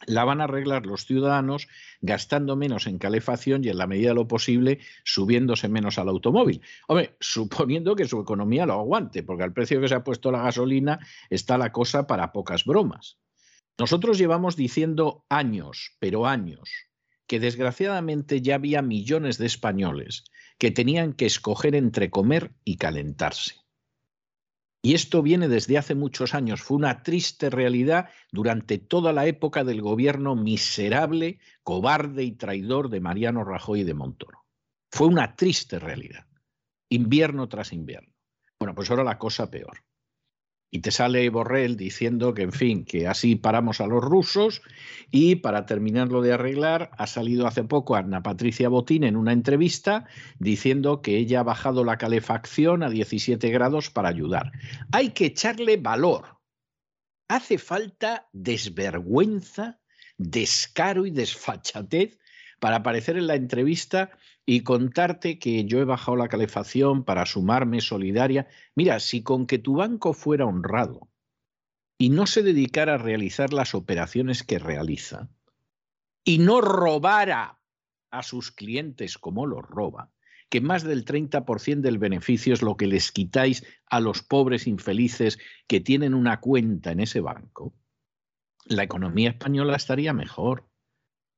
la 0.05 0.23
van 0.23 0.41
a 0.41 0.45
arreglar 0.45 0.85
los 0.85 1.05
ciudadanos 1.05 1.67
gastando 2.01 2.55
menos 2.55 2.87
en 2.87 2.97
calefacción 2.97 3.63
y 3.63 3.69
en 3.69 3.77
la 3.77 3.87
medida 3.87 4.09
de 4.09 4.15
lo 4.15 4.27
posible 4.27 4.79
subiéndose 5.03 5.67
menos 5.67 5.97
al 5.97 6.09
automóvil. 6.09 6.61
Hombre, 6.87 7.15
suponiendo 7.19 7.95
que 7.95 8.07
su 8.07 8.19
economía 8.19 8.65
lo 8.65 8.73
aguante, 8.73 9.23
porque 9.23 9.43
al 9.43 9.53
precio 9.53 9.81
que 9.81 9.87
se 9.87 9.95
ha 9.95 10.03
puesto 10.03 10.31
la 10.31 10.43
gasolina 10.43 10.99
está 11.29 11.57
la 11.57 11.71
cosa 11.71 12.07
para 12.07 12.31
pocas 12.31 12.65
bromas. 12.65 13.17
Nosotros 13.77 14.17
llevamos 14.17 14.55
diciendo 14.55 15.25
años, 15.29 15.95
pero 15.99 16.25
años, 16.25 16.69
que 17.27 17.39
desgraciadamente 17.39 18.41
ya 18.41 18.55
había 18.55 18.81
millones 18.81 19.37
de 19.37 19.45
españoles 19.45 20.25
que 20.57 20.71
tenían 20.71 21.13
que 21.13 21.25
escoger 21.25 21.75
entre 21.75 22.09
comer 22.09 22.51
y 22.65 22.75
calentarse. 22.75 23.55
Y 24.81 24.93
esto 24.93 25.21
viene 25.21 25.47
desde 25.49 25.77
hace 25.77 25.93
muchos 25.93 26.33
años. 26.33 26.61
Fue 26.61 26.77
una 26.77 27.03
triste 27.03 27.49
realidad 27.49 28.09
durante 28.31 28.77
toda 28.77 29.11
la 29.11 29.25
época 29.25 29.63
del 29.63 29.81
gobierno 29.81 30.35
miserable, 30.35 31.39
cobarde 31.63 32.23
y 32.23 32.31
traidor 32.31 32.89
de 32.89 33.01
Mariano 33.01 33.43
Rajoy 33.43 33.81
y 33.81 33.83
de 33.83 33.93
Montoro. 33.93 34.45
Fue 34.91 35.07
una 35.07 35.35
triste 35.35 35.79
realidad, 35.79 36.25
invierno 36.89 37.49
tras 37.49 37.73
invierno. 37.73 38.13
Bueno, 38.57 38.73
pues 38.73 38.89
ahora 38.89 39.03
la 39.03 39.17
cosa 39.17 39.51
peor 39.51 39.83
y 40.71 40.79
te 40.79 40.91
sale 40.91 41.29
Borrell 41.29 41.77
diciendo 41.77 42.33
que, 42.33 42.43
en 42.43 42.51
fin, 42.51 42.85
que 42.85 43.07
así 43.07 43.35
paramos 43.35 43.81
a 43.81 43.87
los 43.87 44.03
rusos 44.03 44.61
y 45.09 45.35
para 45.35 45.65
terminarlo 45.65 46.21
de 46.21 46.33
arreglar 46.33 46.91
ha 46.97 47.07
salido 47.07 47.47
hace 47.47 47.63
poco 47.63 47.95
Ana 47.95 48.21
Patricia 48.21 48.69
Botín 48.69 49.03
en 49.03 49.15
una 49.15 49.33
entrevista 49.33 50.05
diciendo 50.37 51.01
que 51.01 51.17
ella 51.17 51.39
ha 51.39 51.43
bajado 51.43 51.83
la 51.83 51.97
calefacción 51.97 52.83
a 52.83 52.89
17 52.89 53.49
grados 53.49 53.89
para 53.89 54.09
ayudar. 54.09 54.51
Hay 54.91 55.09
que 55.09 55.25
echarle 55.25 55.77
valor. 55.77 56.37
Hace 57.27 57.57
falta 57.57 58.27
desvergüenza, 58.31 59.79
descaro 60.17 61.05
y 61.05 61.11
desfachatez 61.11 62.19
para 62.59 62.77
aparecer 62.77 63.17
en 63.17 63.27
la 63.27 63.35
entrevista 63.35 64.11
y 64.51 64.61
contarte 64.61 65.37
que 65.37 65.65
yo 65.65 65.79
he 65.79 65.85
bajado 65.85 66.17
la 66.17 66.27
calefacción 66.27 67.03
para 67.03 67.27
sumarme 67.27 67.81
solidaria. 67.81 68.47
Mira, 68.73 68.99
si 68.99 69.21
con 69.21 69.45
que 69.45 69.59
tu 69.59 69.75
banco 69.75 70.13
fuera 70.13 70.47
honrado 70.47 71.07
y 71.99 72.09
no 72.09 72.25
se 72.25 72.41
dedicara 72.41 72.95
a 72.95 72.97
realizar 72.97 73.53
las 73.53 73.75
operaciones 73.75 74.41
que 74.41 74.57
realiza 74.57 75.29
y 76.23 76.39
no 76.39 76.61
robara 76.61 77.61
a 78.09 78.23
sus 78.23 78.51
clientes 78.51 79.19
como 79.19 79.45
los 79.45 79.61
roba, 79.61 80.11
que 80.49 80.61
más 80.61 80.81
del 80.81 81.05
30% 81.05 81.81
del 81.81 81.99
beneficio 81.99 82.55
es 82.55 82.63
lo 82.63 82.75
que 82.75 82.87
les 82.87 83.11
quitáis 83.11 83.63
a 83.85 83.99
los 83.99 84.23
pobres 84.23 84.65
infelices 84.65 85.37
que 85.67 85.79
tienen 85.79 86.15
una 86.15 86.39
cuenta 86.39 86.91
en 86.91 87.01
ese 87.01 87.21
banco, 87.21 87.75
la 88.65 88.81
economía 88.81 89.29
española 89.29 89.75
estaría 89.75 90.11
mejor. 90.11 90.67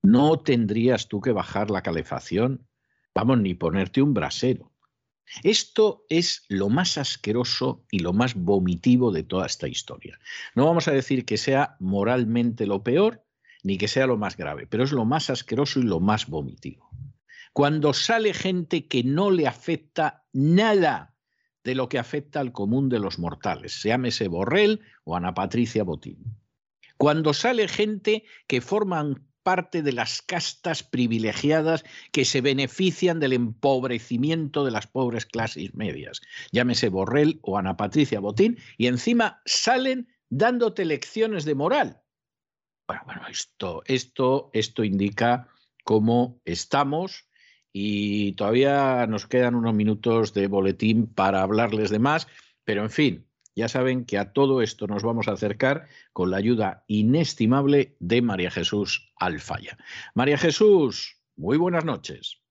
No 0.02 0.40
tendrías 0.40 1.10
tú 1.10 1.20
que 1.20 1.34
bajar 1.34 1.72
la 1.72 1.84
calefacción 1.84 2.70
vamos, 3.16 3.40
ni 3.40 3.54
ponerte 3.54 4.02
un 4.02 4.14
brasero. 4.14 4.72
Esto 5.44 6.06
es 6.10 6.44
lo 6.50 6.70
más 6.70 6.98
asqueroso 6.98 7.86
y 7.90 8.00
lo 8.00 8.12
más 8.14 8.36
vomitivo 8.36 9.12
de 9.12 9.24
toda 9.24 9.46
esta 9.46 9.68
historia. 9.68 10.20
No 10.56 10.66
vamos 10.66 10.88
a 10.88 10.92
decir 10.92 11.26
que 11.26 11.38
sea 11.38 11.78
moralmente 11.80 12.66
lo 12.66 12.84
peor, 12.84 13.24
ni 13.64 13.78
que 13.78 13.88
sea 13.88 14.08
lo 14.08 14.18
más 14.18 14.36
grave, 14.36 14.68
pero 14.68 14.84
es 14.84 14.92
lo 14.92 15.06
más 15.06 15.30
asqueroso 15.30 15.80
y 15.80 15.84
lo 15.84 16.00
más 16.00 16.28
vomitivo. 16.28 16.90
Cuando 17.54 17.94
sale 17.94 18.34
gente 18.34 18.88
que 18.88 19.04
no 19.04 19.32
le 19.32 19.48
afecta 19.48 20.26
nada 20.34 21.16
de 21.64 21.76
lo 21.76 21.90
que 21.90 22.00
afecta 22.00 22.40
al 22.40 22.52
común 22.52 22.90
de 22.90 23.00
los 23.00 23.20
mortales, 23.20 23.84
llámese 23.84 24.28
Borrell 24.28 24.82
o 25.04 25.16
Ana 25.16 25.34
Patricia 25.34 25.84
Botín. 25.84 26.38
Cuando 26.98 27.34
sale 27.34 27.68
gente 27.68 28.26
que 28.48 28.62
forman 28.62 29.28
parte 29.44 29.82
de 29.82 29.94
las 29.94 30.22
castas 30.22 30.84
privilegiadas 30.84 31.84
que 32.12 32.26
se 32.26 32.42
benefician 32.42 33.20
del 33.20 33.34
empobrecimiento 33.34 34.64
de 34.66 34.72
las 34.72 34.88
pobres 34.88 35.26
clases 35.26 35.74
medias. 35.74 36.22
Llámese 36.52 36.90
Borrell 36.90 37.40
o 37.42 37.58
Ana 37.58 37.78
Patricia 37.78 38.20
Botín, 38.20 38.58
y 38.78 38.88
encima 38.88 39.42
salen 39.46 40.08
dándote 40.30 40.86
lecciones 40.86 41.46
de 41.46 41.56
moral. 41.56 42.02
Bueno, 42.88 43.04
bueno, 43.06 43.22
esto, 43.30 43.84
esto, 43.86 44.50
esto 44.54 44.84
indica 44.84 45.48
cómo 45.84 46.42
estamos 46.46 47.28
y 47.74 48.34
todavía 48.34 49.08
nos 49.08 49.28
quedan 49.28 49.56
unos 49.56 49.74
minutos 49.74 50.34
de 50.34 50.48
boletín 50.48 51.08
para 51.08 51.42
hablarles 51.42 51.90
de 51.90 52.00
más, 52.00 52.28
pero 52.64 52.84
en 52.84 52.90
fin, 52.90 53.28
ya 53.56 53.68
saben 53.68 54.06
que 54.06 54.18
a 54.18 54.34
todo 54.34 54.62
esto 54.62 54.88
nos 54.88 55.04
vamos 55.04 55.28
a 55.28 55.34
acercar 55.34 55.88
con 56.14 56.32
la 56.32 56.38
ayuda 56.38 56.84
inestimable 56.88 57.96
de 58.00 58.22
María 58.22 58.52
Jesús 58.52 59.12
Alfaya. 59.18 59.78
María 60.16 60.38
Jesús, 60.38 61.18
muy 61.36 61.58
buenas 61.58 61.86
noches. 61.86 62.42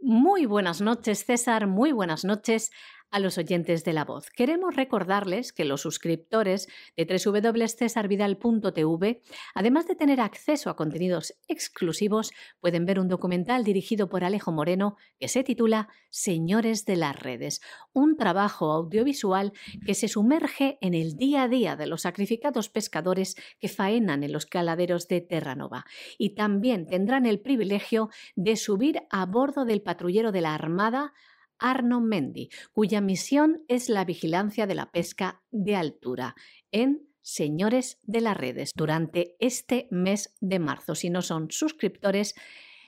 Muy 0.00 0.46
buenas 0.46 0.80
noches, 0.80 1.26
César. 1.26 1.66
Muy 1.66 1.92
buenas 1.92 2.24
noches 2.24 2.70
a 3.10 3.18
los 3.18 3.38
oyentes 3.38 3.82
de 3.84 3.92
la 3.92 4.04
voz. 4.04 4.30
Queremos 4.30 4.76
recordarles 4.76 5.52
que 5.52 5.64
los 5.64 5.80
suscriptores 5.80 6.68
de 6.96 7.04
www.cesarvidal.tv, 7.04 9.22
además 9.54 9.88
de 9.88 9.94
tener 9.94 10.20
acceso 10.20 10.68
a 10.70 10.76
contenidos 10.76 11.34
exclusivos, 11.48 12.32
pueden 12.60 12.86
ver 12.86 13.00
un 13.00 13.08
documental 13.08 13.64
dirigido 13.64 14.08
por 14.08 14.24
Alejo 14.24 14.52
Moreno 14.52 14.96
que 15.18 15.28
se 15.28 15.42
titula 15.42 15.88
Señores 16.10 16.84
de 16.84 16.96
las 16.96 17.18
redes, 17.18 17.62
un 17.92 18.16
trabajo 18.16 18.72
audiovisual 18.72 19.52
que 19.84 19.94
se 19.94 20.08
sumerge 20.08 20.78
en 20.80 20.94
el 20.94 21.16
día 21.16 21.42
a 21.42 21.48
día 21.48 21.76
de 21.76 21.86
los 21.86 22.02
sacrificados 22.02 22.68
pescadores 22.68 23.36
que 23.58 23.68
faenan 23.68 24.22
en 24.22 24.32
los 24.32 24.46
caladeros 24.46 25.08
de 25.08 25.20
Terranova 25.20 25.84
y 26.18 26.34
también 26.34 26.86
tendrán 26.86 27.26
el 27.26 27.40
privilegio 27.40 28.10
de 28.36 28.56
subir 28.56 29.02
a 29.10 29.26
bordo 29.26 29.64
del 29.64 29.82
patrullero 29.82 30.32
de 30.32 30.40
la 30.40 30.54
Armada 30.54 31.12
Arno 31.60 32.00
Mendy, 32.00 32.48
cuya 32.72 33.00
misión 33.00 33.62
es 33.68 33.88
la 33.88 34.04
vigilancia 34.04 34.66
de 34.66 34.74
la 34.74 34.90
pesca 34.90 35.42
de 35.50 35.76
altura 35.76 36.34
en 36.72 37.06
Señores 37.22 38.00
de 38.02 38.22
las 38.22 38.36
Redes 38.36 38.72
durante 38.74 39.36
este 39.38 39.86
mes 39.90 40.34
de 40.40 40.58
marzo. 40.58 40.94
Si 40.94 41.10
no 41.10 41.22
son 41.22 41.50
suscriptores, 41.50 42.34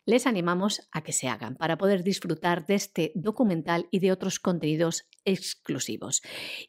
les 0.05 0.27
animamos 0.27 0.89
a 0.91 1.03
que 1.03 1.13
se 1.13 1.29
hagan 1.29 1.55
para 1.57 1.79
poder 1.79 2.03
disfrutar 2.03 2.67
de 2.67 2.75
este 2.75 3.13
documental 3.15 3.89
y 3.91 4.01
de 4.01 4.11
otros 4.11 4.41
contenidos 4.41 5.09
exclusivos. 5.25 6.23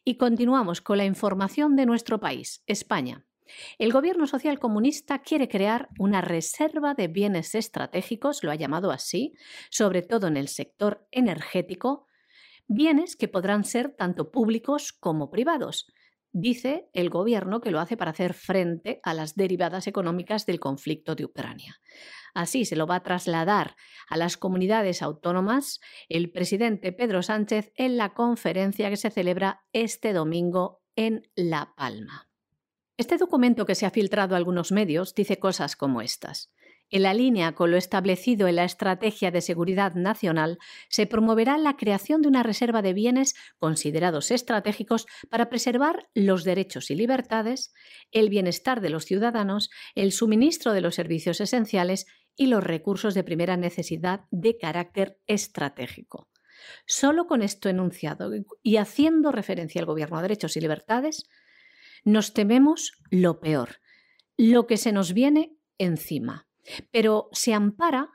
Y 0.04 0.16
continuamos 0.16 0.80
con 0.80 0.98
la 0.98 1.04
información 1.04 1.74
de 1.74 1.86
nuestro 1.86 2.20
país, 2.20 2.62
España. 2.66 3.24
El 3.78 3.92
gobierno 3.92 4.26
social 4.26 4.58
comunista 4.58 5.20
quiere 5.20 5.48
crear 5.48 5.88
una 5.98 6.20
reserva 6.20 6.94
de 6.94 7.08
bienes 7.08 7.54
estratégicos, 7.54 8.42
lo 8.42 8.50
ha 8.50 8.54
llamado 8.54 8.90
así, 8.90 9.34
sobre 9.70 10.02
todo 10.02 10.26
en 10.26 10.36
el 10.36 10.48
sector 10.48 11.06
energético, 11.10 12.06
bienes 12.66 13.16
que 13.16 13.28
podrán 13.28 13.64
ser 13.64 13.94
tanto 13.96 14.30
públicos 14.30 14.92
como 14.92 15.30
privados. 15.30 15.86
Dice 16.32 16.88
el 16.94 17.10
gobierno 17.10 17.60
que 17.60 17.70
lo 17.70 17.78
hace 17.78 17.96
para 17.96 18.10
hacer 18.10 18.34
frente 18.34 18.98
a 19.04 19.14
las 19.14 19.36
derivadas 19.36 19.86
económicas 19.86 20.46
del 20.46 20.58
conflicto 20.58 21.14
de 21.14 21.24
Ucrania. 21.24 21.80
Así 22.34 22.64
se 22.64 22.74
lo 22.74 22.88
va 22.88 22.96
a 22.96 23.02
trasladar 23.04 23.76
a 24.08 24.16
las 24.16 24.36
comunidades 24.36 25.02
autónomas 25.02 25.80
el 26.08 26.32
presidente 26.32 26.92
Pedro 26.92 27.22
Sánchez 27.22 27.72
en 27.76 27.96
la 27.96 28.14
conferencia 28.14 28.90
que 28.90 28.96
se 28.96 29.10
celebra 29.10 29.62
este 29.72 30.12
domingo 30.12 30.82
en 30.96 31.22
La 31.36 31.72
Palma. 31.76 32.28
Este 32.96 33.16
documento 33.16 33.66
que 33.66 33.74
se 33.74 33.86
ha 33.86 33.90
filtrado 33.90 34.34
a 34.34 34.38
algunos 34.38 34.70
medios 34.70 35.16
dice 35.16 35.40
cosas 35.40 35.74
como 35.74 36.00
estas. 36.00 36.52
En 36.90 37.02
la 37.02 37.12
línea 37.12 37.52
con 37.52 37.72
lo 37.72 37.76
establecido 37.76 38.46
en 38.46 38.54
la 38.54 38.64
Estrategia 38.64 39.32
de 39.32 39.40
Seguridad 39.40 39.94
Nacional, 39.94 40.58
se 40.88 41.06
promoverá 41.06 41.58
la 41.58 41.76
creación 41.76 42.22
de 42.22 42.28
una 42.28 42.44
reserva 42.44 42.82
de 42.82 42.92
bienes 42.92 43.34
considerados 43.58 44.30
estratégicos 44.30 45.06
para 45.28 45.48
preservar 45.48 46.08
los 46.14 46.44
derechos 46.44 46.88
y 46.92 46.94
libertades, 46.94 47.72
el 48.12 48.28
bienestar 48.28 48.80
de 48.80 48.90
los 48.90 49.06
ciudadanos, 49.06 49.70
el 49.96 50.12
suministro 50.12 50.72
de 50.72 50.82
los 50.82 50.94
servicios 50.94 51.40
esenciales 51.40 52.06
y 52.36 52.46
los 52.46 52.62
recursos 52.62 53.14
de 53.14 53.24
primera 53.24 53.56
necesidad 53.56 54.20
de 54.30 54.56
carácter 54.56 55.18
estratégico. 55.26 56.28
Solo 56.86 57.26
con 57.26 57.42
esto 57.42 57.68
enunciado 57.68 58.30
y 58.62 58.76
haciendo 58.76 59.32
referencia 59.32 59.80
al 59.80 59.86
Gobierno 59.86 60.18
de 60.18 60.22
Derechos 60.22 60.56
y 60.56 60.60
Libertades, 60.60 61.28
nos 62.04 62.32
tememos 62.32 62.92
lo 63.10 63.40
peor, 63.40 63.80
lo 64.36 64.66
que 64.66 64.76
se 64.76 64.92
nos 64.92 65.12
viene 65.12 65.56
encima, 65.78 66.46
pero 66.90 67.28
se 67.32 67.54
ampara 67.54 68.10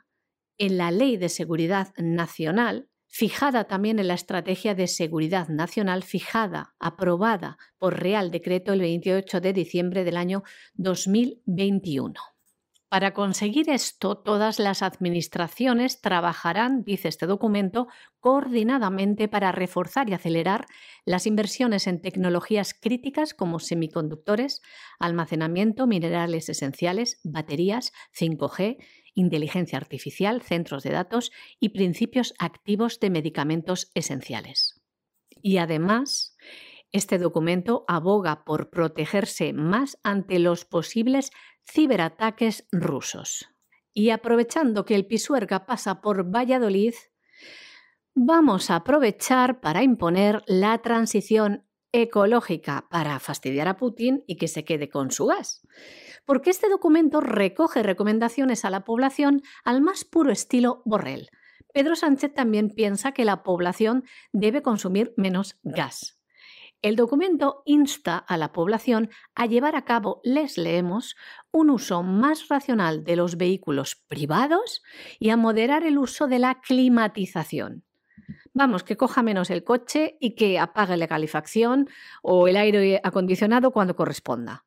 en 0.58 0.76
la 0.76 0.90
Ley 0.90 1.16
de 1.16 1.28
Seguridad 1.28 1.92
Nacional, 1.96 2.88
fijada 3.08 3.64
también 3.64 3.98
en 3.98 4.08
la 4.08 4.14
Estrategia 4.14 4.74
de 4.74 4.86
Seguridad 4.86 5.48
Nacional, 5.48 6.02
fijada, 6.02 6.74
aprobada 6.78 7.58
por 7.78 8.00
Real 8.00 8.30
Decreto 8.30 8.72
el 8.72 8.80
28 8.80 9.40
de 9.40 9.52
diciembre 9.52 10.04
del 10.04 10.16
año 10.16 10.42
2021. 10.74 12.14
Para 12.90 13.14
conseguir 13.14 13.70
esto, 13.70 14.18
todas 14.18 14.58
las 14.58 14.82
administraciones 14.82 16.00
trabajarán, 16.00 16.82
dice 16.82 17.06
este 17.06 17.28
documento, 17.28 17.86
coordinadamente 18.18 19.28
para 19.28 19.52
reforzar 19.52 20.10
y 20.10 20.14
acelerar 20.14 20.66
las 21.04 21.28
inversiones 21.28 21.86
en 21.86 22.02
tecnologías 22.02 22.74
críticas 22.74 23.32
como 23.32 23.60
semiconductores, 23.60 24.60
almacenamiento, 24.98 25.86
minerales 25.86 26.48
esenciales, 26.48 27.20
baterías, 27.22 27.92
5G, 28.12 28.84
inteligencia 29.14 29.78
artificial, 29.78 30.42
centros 30.42 30.82
de 30.82 30.90
datos 30.90 31.30
y 31.60 31.68
principios 31.68 32.34
activos 32.40 32.98
de 32.98 33.10
medicamentos 33.10 33.92
esenciales. 33.94 34.82
Y 35.40 35.58
además, 35.58 36.36
este 36.92 37.18
documento 37.18 37.84
aboga 37.86 38.44
por 38.44 38.68
protegerse 38.68 39.52
más 39.52 39.96
ante 40.02 40.40
los 40.40 40.64
posibles 40.64 41.30
ciberataques 41.64 42.66
rusos. 42.70 43.48
Y 43.92 44.10
aprovechando 44.10 44.84
que 44.84 44.94
el 44.94 45.06
Pisuerga 45.06 45.66
pasa 45.66 46.00
por 46.00 46.34
Valladolid, 46.34 46.94
vamos 48.14 48.70
a 48.70 48.76
aprovechar 48.76 49.60
para 49.60 49.82
imponer 49.82 50.42
la 50.46 50.78
transición 50.78 51.66
ecológica 51.92 52.86
para 52.90 53.18
fastidiar 53.18 53.68
a 53.68 53.76
Putin 53.76 54.22
y 54.26 54.36
que 54.36 54.48
se 54.48 54.64
quede 54.64 54.88
con 54.88 55.10
su 55.10 55.26
gas. 55.26 55.66
Porque 56.24 56.50
este 56.50 56.68
documento 56.68 57.20
recoge 57.20 57.82
recomendaciones 57.82 58.64
a 58.64 58.70
la 58.70 58.84
población 58.84 59.42
al 59.64 59.80
más 59.80 60.04
puro 60.04 60.30
estilo 60.30 60.82
Borrell. 60.84 61.30
Pedro 61.72 61.96
Sánchez 61.96 62.34
también 62.34 62.70
piensa 62.70 63.12
que 63.12 63.24
la 63.24 63.42
población 63.42 64.04
debe 64.32 64.62
consumir 64.62 65.12
menos 65.16 65.58
gas. 65.62 66.19
El 66.82 66.96
documento 66.96 67.62
insta 67.66 68.16
a 68.16 68.38
la 68.38 68.52
población 68.52 69.10
a 69.34 69.44
llevar 69.44 69.76
a 69.76 69.84
cabo, 69.84 70.22
les 70.24 70.56
leemos, 70.56 71.14
un 71.52 71.68
uso 71.68 72.02
más 72.02 72.48
racional 72.48 73.04
de 73.04 73.16
los 73.16 73.36
vehículos 73.36 73.96
privados 74.08 74.82
y 75.18 75.28
a 75.28 75.36
moderar 75.36 75.84
el 75.84 75.98
uso 75.98 76.26
de 76.26 76.38
la 76.38 76.62
climatización. 76.62 77.84
Vamos, 78.54 78.82
que 78.82 78.96
coja 78.96 79.22
menos 79.22 79.50
el 79.50 79.62
coche 79.62 80.16
y 80.20 80.34
que 80.34 80.58
apague 80.58 80.96
la 80.96 81.06
calefacción 81.06 81.88
o 82.22 82.48
el 82.48 82.56
aire 82.56 83.00
acondicionado 83.04 83.72
cuando 83.72 83.94
corresponda. 83.94 84.64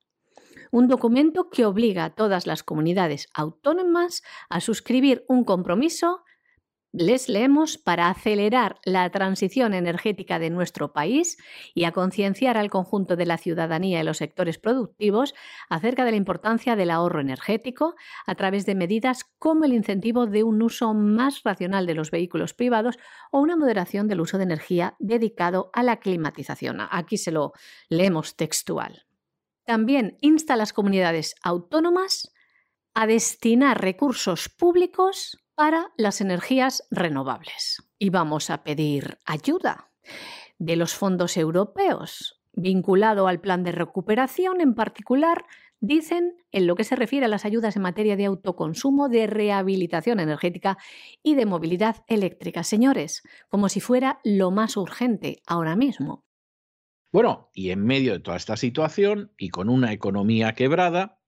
Un 0.71 0.87
documento 0.87 1.49
que 1.49 1.65
obliga 1.65 2.05
a 2.05 2.13
todas 2.13 2.45
las 2.45 2.61
comunidades 2.61 3.27
autónomas 3.33 4.21
a 4.49 4.61
suscribir 4.61 5.25
un 5.27 5.43
compromiso 5.43 6.23
les 6.93 7.27
leemos 7.27 7.79
para 7.79 8.07
acelerar 8.09 8.79
la 8.85 9.09
transición 9.09 9.73
energética 9.73 10.37
de 10.37 10.51
nuestro 10.51 10.93
país 10.93 11.37
y 11.73 11.85
a 11.85 11.91
concienciar 11.91 12.55
al 12.55 12.69
conjunto 12.69 13.15
de 13.15 13.25
la 13.25 13.39
ciudadanía 13.39 13.99
y 13.99 14.03
los 14.03 14.17
sectores 14.17 14.59
productivos 14.59 15.33
acerca 15.69 16.05
de 16.05 16.11
la 16.11 16.17
importancia 16.17 16.75
del 16.75 16.91
ahorro 16.91 17.19
energético 17.19 17.95
a 18.27 18.35
través 18.35 18.67
de 18.67 18.75
medidas 18.75 19.25
como 19.39 19.65
el 19.65 19.73
incentivo 19.73 20.27
de 20.27 20.43
un 20.43 20.61
uso 20.61 20.93
más 20.93 21.41
racional 21.43 21.87
de 21.87 21.95
los 21.95 22.11
vehículos 22.11 22.53
privados 22.53 22.99
o 23.31 23.39
una 23.39 23.57
moderación 23.57 24.07
del 24.07 24.21
uso 24.21 24.37
de 24.37 24.43
energía 24.43 24.95
dedicado 24.99 25.71
a 25.73 25.81
la 25.81 25.99
climatización. 25.99 26.77
Aquí 26.91 27.17
se 27.17 27.31
lo 27.31 27.53
leemos 27.89 28.35
textual. 28.35 29.07
También 29.65 30.17
insta 30.21 30.53
a 30.53 30.57
las 30.57 30.73
comunidades 30.73 31.33
autónomas 31.41 32.31
a 32.93 33.07
destinar 33.07 33.81
recursos 33.81 34.49
públicos 34.49 35.42
para 35.55 35.91
las 35.97 36.21
energías 36.21 36.87
renovables. 36.91 37.83
Y 37.99 38.09
vamos 38.09 38.49
a 38.49 38.63
pedir 38.63 39.17
ayuda 39.25 39.91
de 40.57 40.75
los 40.75 40.93
fondos 40.93 41.37
europeos, 41.37 42.41
vinculado 42.53 43.27
al 43.27 43.41
plan 43.41 43.63
de 43.63 43.71
recuperación 43.71 44.61
en 44.61 44.75
particular, 44.75 45.45
dicen 45.79 46.37
en 46.51 46.67
lo 46.67 46.75
que 46.75 46.85
se 46.85 46.95
refiere 46.95 47.25
a 47.25 47.29
las 47.29 47.45
ayudas 47.45 47.75
en 47.75 47.81
materia 47.81 48.15
de 48.15 48.25
autoconsumo, 48.25 49.09
de 49.09 49.27
rehabilitación 49.27 50.19
energética 50.19 50.77
y 51.21 51.35
de 51.35 51.45
movilidad 51.45 51.97
eléctrica. 52.07 52.63
Señores, 52.63 53.23
como 53.49 53.67
si 53.69 53.81
fuera 53.81 54.19
lo 54.23 54.51
más 54.51 54.77
urgente 54.77 55.41
ahora 55.45 55.75
mismo. 55.75 56.23
Bueno, 57.11 57.49
y 57.53 57.71
en 57.71 57.85
medio 57.85 58.13
de 58.13 58.19
toda 58.19 58.37
esta 58.37 58.57
situación 58.57 59.33
y 59.37 59.49
con 59.49 59.69
una 59.69 59.91
economía 59.91 60.53
quebrada 60.53 61.19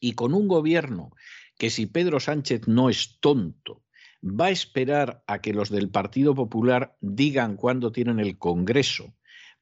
y 0.00 0.14
con 0.14 0.34
un 0.34 0.48
gobierno 0.48 1.10
que 1.58 1.70
si 1.70 1.86
Pedro 1.86 2.20
Sánchez 2.20 2.68
no 2.68 2.90
es 2.90 3.18
tonto, 3.20 3.82
va 4.22 4.46
a 4.46 4.50
esperar 4.50 5.22
a 5.26 5.40
que 5.40 5.52
los 5.52 5.70
del 5.70 5.90
Partido 5.90 6.34
Popular 6.34 6.96
digan 7.00 7.56
cuándo 7.56 7.92
tienen 7.92 8.18
el 8.20 8.38
Congreso 8.38 9.14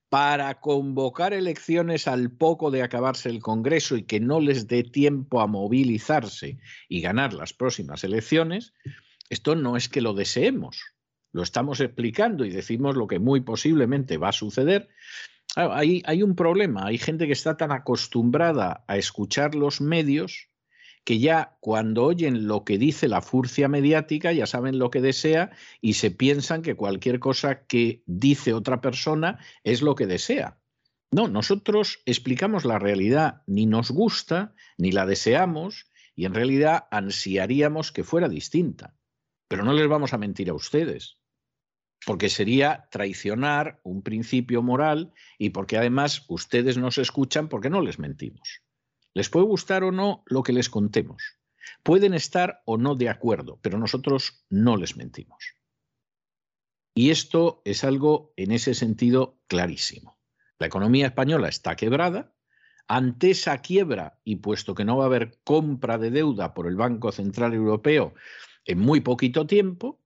para 0.09 0.61
convocar 0.61 1.33
elecciones 1.33 2.07
al 2.07 2.31
poco 2.31 2.71
de 2.71 2.83
acabarse 2.83 3.29
el 3.29 3.41
Congreso 3.41 3.97
y 3.97 4.05
que 4.05 4.21
no 4.21 4.41
les 4.41 4.69
dé 4.69 4.85
tiempo 4.85 5.41
a 5.41 5.47
movilizarse 5.47 6.59
y 6.89 7.01
ganar 7.01 7.35
las 7.35 7.53
próximas 7.53 8.05
elecciones, 8.05 8.75
esto 9.29 9.57
no 9.57 9.77
es 9.77 9.89
que 9.89 10.01
lo 10.01 10.15
deseemos, 10.15 10.85
lo 11.33 11.43
estamos 11.43 11.81
explicando 11.81 12.45
y 12.45 12.51
decimos 12.51 12.97
lo 12.97 13.09
que 13.09 13.19
muy 13.19 13.41
posiblemente 13.41 14.17
va 14.17 14.29
a 14.29 14.33
suceder. 14.33 14.89
hay, 15.57 16.03
hay 16.07 16.23
un 16.23 16.37
problema, 16.37 16.87
hay 16.87 16.99
gente 16.99 17.27
que 17.27 17.33
está 17.33 17.57
tan 17.57 17.73
acostumbrada 17.73 18.85
a 18.87 18.97
escuchar 18.97 19.57
los 19.57 19.81
medios 19.81 20.49
que 21.05 21.19
ya 21.19 21.57
cuando 21.61 22.05
oyen 22.05 22.49
lo 22.49 22.65
que 22.65 22.79
dice 22.79 23.09
la 23.09 23.21
furcia 23.21 23.69
mediática 23.69 24.33
ya 24.33 24.47
saben 24.47 24.79
lo 24.79 24.91
que 24.91 25.03
desea 25.03 25.53
y 25.81 25.95
se 25.95 26.11
piensan 26.11 26.63
que 26.63 26.75
cualquier 26.75 27.21
cosa 27.21 27.67
que 27.67 28.03
dice 28.07 28.55
otra 28.55 28.81
persona 28.81 29.39
es 29.63 29.83
lo 29.83 29.95
que 29.95 30.07
desea. 30.07 30.59
No, 31.11 31.29
nosotros 31.29 32.01
explicamos 32.07 32.65
la 32.65 32.81
realidad, 32.81 33.43
ni 33.47 33.67
nos 33.67 33.93
gusta, 33.93 34.55
ni 34.79 34.91
la 34.91 35.07
deseamos, 35.07 35.87
y 36.17 36.25
en 36.25 36.35
realidad 36.35 36.89
ansiaríamos 36.91 37.93
que 37.93 38.03
fuera 38.03 38.29
distinta. 38.29 38.97
Pero 39.47 39.63
no 39.63 39.73
les 39.75 39.87
vamos 39.87 40.13
a 40.13 40.19
mentir 40.19 40.51
a 40.51 40.55
ustedes, 40.55 41.19
porque 42.05 42.29
sería 42.29 42.89
traicionar 42.91 43.81
un 43.85 44.03
principio 44.03 44.63
moral 44.63 45.13
y 45.39 45.51
porque 45.51 45.77
además 45.77 46.25
ustedes 46.29 46.79
nos 46.79 46.99
escuchan 46.99 47.49
porque 47.49 47.71
no 47.71 47.81
les 47.81 48.01
mentimos. 48.01 48.64
Les 49.15 49.31
puede 49.31 49.47
gustar 49.47 49.85
o 49.85 49.93
no 49.93 50.23
lo 50.27 50.43
que 50.43 50.53
les 50.53 50.69
contemos. 50.69 51.39
Pueden 51.83 52.15
estar 52.15 52.63
o 52.67 52.77
no 52.77 52.95
de 52.95 53.09
acuerdo, 53.09 53.59
pero 53.63 53.79
nosotros 53.79 54.45
no 54.51 54.77
les 54.77 54.97
mentimos. 54.97 55.55
Y 56.95 57.11
esto 57.11 57.63
es 57.65 57.85
algo 57.85 58.33
en 58.37 58.53
ese 58.53 58.75
sentido 58.75 59.41
clarísimo. 59.47 60.19
La 60.59 60.67
economía 60.67 61.07
española 61.07 61.49
está 61.49 61.77
quebrada, 61.77 62.35
ante 62.87 63.31
esa 63.31 63.59
quiebra 63.59 64.21
y 64.25 64.37
puesto 64.37 64.75
que 64.75 64.85
no 64.85 64.97
va 64.97 65.05
a 65.05 65.07
haber 65.07 65.39
compra 65.43 65.99
de 65.99 66.11
deuda 66.11 66.55
por 66.55 66.67
el 66.67 66.77
Banco 66.77 67.13
Central 67.13 67.55
Europeo 67.55 68.15
en 68.65 68.79
muy 68.79 69.01
poquito 69.01 69.47
tiempo, 69.47 70.03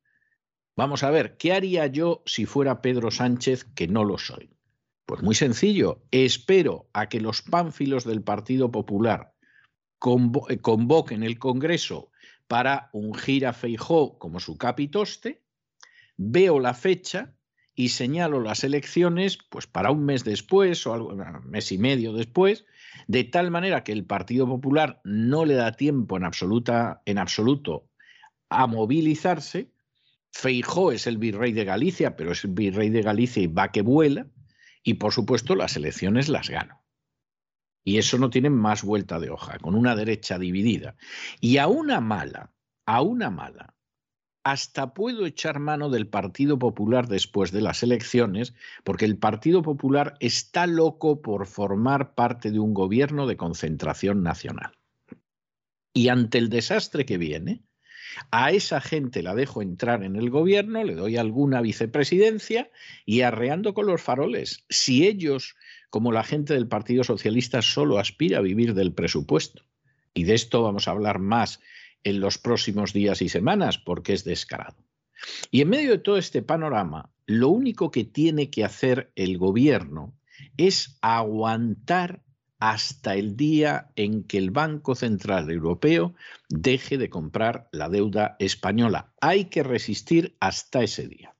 vamos 0.77 1.03
a 1.03 1.11
ver, 1.11 1.37
¿qué 1.37 1.53
haría 1.53 1.87
yo 1.87 2.23
si 2.27 2.47
fuera 2.47 2.81
Pedro 2.83 3.11
Sánchez, 3.11 3.65
que 3.65 3.89
no 3.89 4.05
lo 4.05 4.19
soy? 4.19 4.58
Pues 5.09 5.23
muy 5.23 5.35
sencillo, 5.35 6.03
espero 6.11 6.91
a 6.93 7.09
que 7.09 7.19
los 7.19 7.41
pánfilos 7.41 8.05
del 8.05 8.21
Partido 8.23 8.71
Popular 8.71 9.33
eh, 10.05 10.59
convoquen 10.61 11.23
el 11.23 11.39
Congreso 11.39 12.11
para 12.47 12.91
ungir 12.93 13.47
a 13.47 13.55
Feijó 13.55 14.19
como 14.19 14.39
su 14.39 14.59
capitoste, 14.59 15.43
veo 16.19 16.61
la 16.61 16.75
fecha 16.75 17.35
y 17.75 17.89
señalo 17.89 18.43
las 18.43 18.65
elecciones 18.65 19.39
pues 19.49 19.67
para 19.67 19.91
un 19.91 20.05
mes 20.05 20.25
después 20.25 20.87
o 20.87 20.93
algo, 20.93 21.09
un 21.09 21.25
mes 21.49 21.73
y 21.73 21.79
medio 21.79 22.13
después, 22.13 22.67
de 23.07 23.25
tal 23.25 23.51
manera 23.51 23.85
que 23.85 23.93
el 23.93 24.05
Partido 24.05 24.47
Popular 24.47 25.01
no 25.05 25.47
le 25.47 25.55
da 25.55 25.73
tiempo 25.73 26.19
en, 26.19 26.25
absoluta, 26.25 27.01
en 27.07 27.17
absoluto 27.17 27.89
a 28.51 28.67
movilizarse. 28.67 29.73
Feijó 30.33 30.93
es 30.93 31.07
el 31.07 31.17
virrey 31.17 31.55
de 31.55 31.65
Galicia, 31.65 32.15
pero 32.15 32.33
es 32.33 32.45
el 32.45 32.51
virrey 32.51 32.91
de 32.91 33.01
Galicia 33.01 33.43
y 33.43 33.47
va 33.47 33.73
que 33.73 33.81
vuela, 33.81 34.27
y 34.89 34.95
por 34.95 35.13
supuesto 35.13 35.55
las 35.55 35.77
elecciones 35.77 36.31
las 36.31 36.49
gano. 36.49 36.83
Y 37.85 37.99
eso 37.99 38.17
no 38.17 38.31
tiene 38.31 38.49
más 38.49 38.83
vuelta 38.83 39.21
de 39.21 39.29
hoja, 39.29 39.59
con 39.59 39.75
una 39.75 39.95
derecha 39.95 40.39
dividida. 40.39 40.97
Y 41.43 41.59
a 41.59 41.67
una 41.67 42.01
mala, 42.01 42.55
a 42.87 43.03
una 43.03 43.29
mala, 43.29 43.75
hasta 44.45 44.95
puedo 44.95 45.27
echar 45.27 45.59
mano 45.59 45.91
del 45.91 46.09
Partido 46.09 46.59
Popular 46.59 47.07
después 47.07 47.53
de 47.53 47.61
las 47.61 47.83
elecciones, 47.83 48.55
porque 48.83 49.05
el 49.05 49.19
Partido 49.19 49.61
Popular 49.61 50.15
está 50.21 50.67
loco 50.67 51.21
por 51.21 51.47
formar 51.47 52.15
parte 52.15 52.51
de 52.51 52.59
un 52.59 52.73
gobierno 52.73 53.27
de 53.27 53.37
concentración 53.37 54.23
nacional. 54.23 54.73
Y 55.93 56.09
ante 56.09 56.39
el 56.39 56.49
desastre 56.49 57.05
que 57.05 57.19
viene, 57.19 57.63
a 58.31 58.51
esa 58.53 58.81
gente 58.81 59.23
la 59.23 59.35
dejo 59.35 59.63
entrar 59.63 60.03
en 60.03 60.17
el 60.17 60.31
gobierno, 60.31 60.85
le 60.85 60.95
doy 60.95 61.17
alguna 61.17 61.61
vicepresidencia 61.61 62.71
y 63.05 63.23
arreando 63.23 63.75
con 63.75 63.87
los 63.87 64.03
faroles. 64.03 64.65
Si 64.69 65.07
ellos, 65.07 65.57
como 65.91 66.13
la 66.13 66.25
gente 66.25 66.55
del 66.55 66.69
Partido 66.69 67.05
Socialista, 67.05 67.63
solo 67.63 67.99
aspira 67.99 68.39
a 68.39 68.43
vivir 68.43 68.75
del 68.75 68.93
presupuesto, 68.93 69.63
y 70.15 70.25
de 70.25 70.35
esto 70.35 70.63
vamos 70.63 70.89
a 70.89 70.93
hablar 70.93 71.19
más 71.19 71.61
en 72.05 72.21
los 72.21 72.39
próximos 72.39 72.93
días 72.93 73.23
y 73.23 73.29
semanas, 73.29 73.79
porque 73.79 74.13
es 74.13 74.25
descarado. 74.25 74.77
Y 75.51 75.63
en 75.63 75.69
medio 75.69 75.91
de 75.91 75.99
todo 75.99 76.17
este 76.17 76.43
panorama, 76.43 77.11
lo 77.27 77.49
único 77.49 77.91
que 77.91 78.05
tiene 78.05 78.51
que 78.51 78.65
hacer 78.65 79.13
el 79.17 79.37
gobierno 79.37 80.15
es 80.57 80.99
aguantar 81.03 82.23
hasta 82.59 83.15
el 83.15 83.37
día 83.37 83.91
en 83.97 84.25
que 84.25 84.39
el 84.39 84.51
Banco 84.51 84.95
Central 84.95 85.51
Europeo 85.51 86.15
deje 86.49 86.99
de 86.99 87.09
comprar 87.09 87.69
la 87.73 87.89
deuda 87.89 88.37
española. 88.39 89.15
Hay 89.21 89.47
que 89.47 89.63
resistir 89.63 90.37
hasta 90.41 90.83
ese 90.83 91.07
día. 91.07 91.37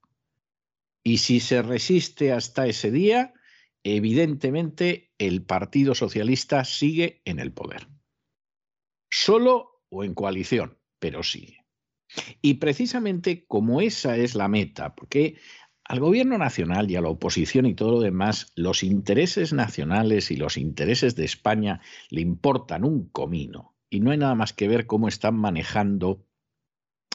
Y 1.03 1.19
si 1.19 1.41
se 1.41 1.63
resiste 1.63 2.33
hasta 2.33 2.67
ese 2.67 2.91
día, 2.91 3.35
evidentemente 3.83 5.13
el 5.19 5.43
Partido 5.43 5.95
Socialista 5.95 6.65
sigue 6.65 7.23
en 7.25 7.41
el 7.41 7.53
poder. 7.53 7.89
Solo 9.11 9.83
o 9.89 10.05
en 10.05 10.15
coalición, 10.15 10.79
pero 10.99 11.23
sigue. 11.23 11.65
Y 12.41 12.55
precisamente 12.55 13.45
como 13.47 13.81
esa 13.81 14.17
es 14.17 14.35
la 14.35 14.49
meta, 14.49 14.95
porque 14.95 15.39
al 15.89 16.01
gobierno 16.01 16.37
nacional 16.37 16.91
y 16.91 16.97
a 16.97 17.01
la 17.01 17.09
oposición 17.09 17.65
y 17.65 17.75
todo 17.75 17.93
lo 17.93 18.01
demás, 18.01 18.53
los 18.55 18.83
intereses 18.83 19.55
nacionales 19.55 20.31
y 20.31 20.37
los 20.37 20.59
intereses 20.59 21.17
de 21.17 21.25
España 21.25 21.81
le 22.11 22.21
importan 22.21 22.85
un 22.85 23.09
comino. 23.09 23.75
Y 23.89 24.01
no 24.01 24.11
hay 24.11 24.19
nada 24.19 24.35
más 24.35 24.53
que 24.53 24.69
ver 24.69 24.87
cómo 24.87 25.09
están 25.09 25.37
manejando 25.37 26.27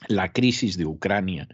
la 0.08 0.34
crisis 0.34 0.76
de 0.76 0.88
Ucrania, 0.88 1.48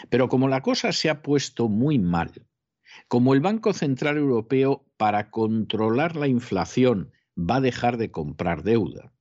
Pero 0.09 0.29
como 0.29 0.47
la 0.47 0.61
cosa 0.61 0.91
se 0.91 1.09
ha 1.09 1.21
puesto 1.21 1.67
muy 1.67 1.99
mal, 1.99 2.31
como 3.09 3.33
el 3.33 3.41
Banco 3.41 3.73
Central 3.73 4.17
Europeo 4.17 4.85
para 4.95 5.29
controlar 5.31 6.15
la 6.15 6.27
inflación 6.27 7.11
va 7.37 7.57
a 7.57 7.61
dejar 7.61 7.97
de 7.97 8.11
comprar 8.11 8.63
deuda, 8.63 9.11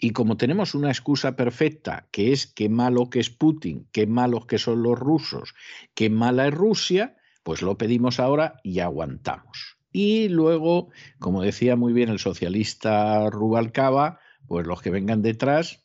y 0.00 0.10
como 0.10 0.36
tenemos 0.36 0.74
una 0.74 0.88
excusa 0.88 1.36
perfecta, 1.36 2.08
que 2.10 2.32
es 2.32 2.46
qué 2.46 2.68
malo 2.68 3.10
que 3.10 3.20
es 3.20 3.30
Putin, 3.30 3.86
qué 3.92 4.06
malos 4.06 4.46
que 4.46 4.58
son 4.58 4.82
los 4.82 4.98
rusos, 4.98 5.54
qué 5.94 6.10
mala 6.10 6.48
es 6.48 6.54
Rusia, 6.54 7.16
pues 7.42 7.62
lo 7.62 7.76
pedimos 7.76 8.20
ahora 8.20 8.60
y 8.62 8.80
aguantamos. 8.80 9.76
Y 9.92 10.28
luego, 10.28 10.88
como 11.18 11.42
decía 11.42 11.76
muy 11.76 11.92
bien 11.92 12.08
el 12.08 12.18
socialista 12.18 13.28
Rubalcaba, 13.30 14.18
pues 14.46 14.66
los 14.66 14.80
que 14.82 14.90
vengan 14.90 15.22
detrás 15.22 15.84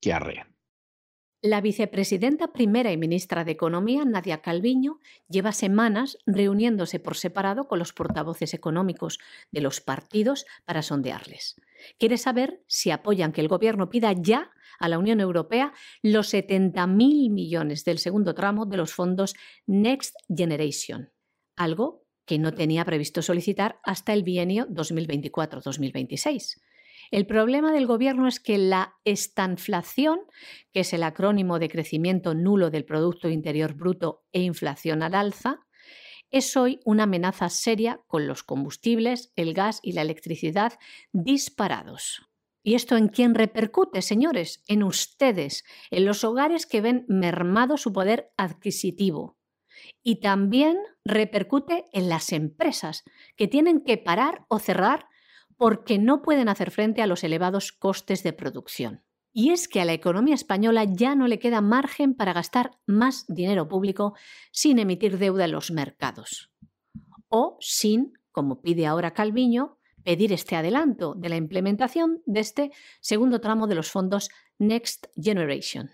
que 0.00 0.12
La 1.42 1.62
vicepresidenta 1.62 2.52
primera 2.52 2.92
y 2.92 2.98
ministra 2.98 3.44
de 3.44 3.52
Economía, 3.52 4.04
Nadia 4.04 4.42
Calviño, 4.42 5.00
lleva 5.26 5.52
semanas 5.52 6.18
reuniéndose 6.26 7.00
por 7.00 7.16
separado 7.16 7.66
con 7.66 7.78
los 7.78 7.94
portavoces 7.94 8.52
económicos 8.52 9.18
de 9.50 9.62
los 9.62 9.80
partidos 9.80 10.44
para 10.66 10.82
sondearles. 10.82 11.56
Quiere 11.98 12.18
saber 12.18 12.62
si 12.66 12.90
apoyan 12.90 13.32
que 13.32 13.40
el 13.40 13.48
Gobierno 13.48 13.88
pida 13.88 14.12
ya 14.12 14.50
a 14.78 14.88
la 14.90 14.98
Unión 14.98 15.18
Europea 15.18 15.72
los 16.02 16.34
70.000 16.34 17.30
millones 17.30 17.86
del 17.86 17.98
segundo 18.00 18.34
tramo 18.34 18.66
de 18.66 18.76
los 18.76 18.92
fondos 18.92 19.34
Next 19.66 20.16
Generation, 20.28 21.10
algo 21.56 22.04
que 22.26 22.38
no 22.38 22.52
tenía 22.52 22.84
previsto 22.84 23.22
solicitar 23.22 23.80
hasta 23.82 24.12
el 24.12 24.24
bienio 24.24 24.66
2024-2026. 24.68 26.60
El 27.10 27.26
problema 27.26 27.72
del 27.72 27.86
gobierno 27.86 28.28
es 28.28 28.38
que 28.38 28.56
la 28.56 28.94
estanflación, 29.04 30.20
que 30.72 30.80
es 30.80 30.92
el 30.92 31.02
acrónimo 31.02 31.58
de 31.58 31.68
crecimiento 31.68 32.34
nulo 32.34 32.70
del 32.70 32.84
Producto 32.84 33.28
Interior 33.28 33.74
Bruto 33.74 34.22
e 34.32 34.42
inflación 34.42 35.02
al 35.02 35.14
alza, 35.14 35.66
es 36.30 36.56
hoy 36.56 36.78
una 36.84 37.04
amenaza 37.04 37.48
seria 37.48 38.00
con 38.06 38.28
los 38.28 38.44
combustibles, 38.44 39.32
el 39.34 39.54
gas 39.54 39.80
y 39.82 39.92
la 39.92 40.02
electricidad 40.02 40.74
disparados. 41.12 42.22
¿Y 42.62 42.74
esto 42.74 42.96
en 42.96 43.08
quién 43.08 43.34
repercute, 43.34 44.02
señores? 44.02 44.62
En 44.68 44.84
ustedes, 44.84 45.64
en 45.90 46.04
los 46.04 46.22
hogares 46.22 46.66
que 46.66 46.80
ven 46.80 47.04
mermado 47.08 47.76
su 47.76 47.92
poder 47.92 48.30
adquisitivo. 48.36 49.36
Y 50.02 50.20
también 50.20 50.78
repercute 51.04 51.86
en 51.92 52.08
las 52.08 52.32
empresas, 52.32 53.02
que 53.34 53.48
tienen 53.48 53.82
que 53.82 53.98
parar 53.98 54.44
o 54.48 54.60
cerrar 54.60 55.06
porque 55.60 55.98
no 55.98 56.22
pueden 56.22 56.48
hacer 56.48 56.70
frente 56.70 57.02
a 57.02 57.06
los 57.06 57.22
elevados 57.22 57.70
costes 57.70 58.22
de 58.22 58.32
producción. 58.32 59.04
Y 59.30 59.50
es 59.50 59.68
que 59.68 59.82
a 59.82 59.84
la 59.84 59.92
economía 59.92 60.34
española 60.34 60.84
ya 60.84 61.14
no 61.14 61.28
le 61.28 61.38
queda 61.38 61.60
margen 61.60 62.14
para 62.14 62.32
gastar 62.32 62.78
más 62.86 63.26
dinero 63.28 63.68
público 63.68 64.14
sin 64.52 64.78
emitir 64.78 65.18
deuda 65.18 65.44
en 65.44 65.52
los 65.52 65.70
mercados. 65.70 66.50
O 67.28 67.58
sin, 67.60 68.14
como 68.32 68.62
pide 68.62 68.86
ahora 68.86 69.12
Calviño, 69.12 69.76
pedir 70.02 70.32
este 70.32 70.56
adelanto 70.56 71.14
de 71.14 71.28
la 71.28 71.36
implementación 71.36 72.22
de 72.24 72.40
este 72.40 72.70
segundo 73.02 73.42
tramo 73.42 73.66
de 73.66 73.74
los 73.74 73.90
fondos 73.90 74.30
Next 74.58 75.08
Generation. 75.14 75.90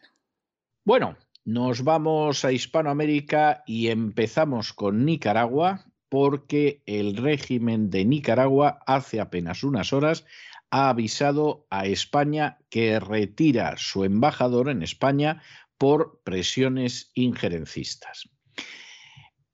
Bueno, 0.85 1.17
nos 1.45 1.83
vamos 1.83 2.45
a 2.45 2.53
Hispanoamérica 2.53 3.65
y 3.67 3.89
empezamos 3.89 4.73
con 4.73 5.05
Nicaragua, 5.05 5.87
porque 6.09 6.83
el 6.87 7.17
régimen 7.17 7.91
de 7.91 8.05
Nicaragua 8.05 8.81
hace 8.87 9.21
apenas 9.21 9.65
unas 9.65 9.93
horas 9.93 10.25
ha 10.71 10.89
avisado 10.89 11.67
a 11.71 11.87
España 11.87 12.59
que 12.71 12.99
retira 13.01 13.77
su 13.77 14.05
embajador 14.05 14.69
en 14.69 14.83
España 14.83 15.43
por 15.79 16.21
presiones 16.25 17.11
injerencistas. 17.15 18.29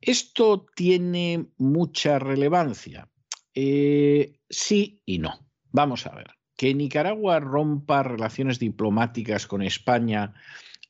Esto 0.00 0.66
tiene 0.74 1.46
mucha 1.58 2.18
relevancia. 2.18 3.08
Eh, 3.54 4.40
sí 4.48 5.02
y 5.04 5.18
no. 5.18 5.48
Vamos 5.70 6.06
a 6.06 6.14
ver. 6.14 6.30
que 6.56 6.74
Nicaragua 6.74 7.40
rompa 7.40 8.04
relaciones 8.04 8.60
diplomáticas 8.60 9.48
con 9.48 9.62
España, 9.62 10.34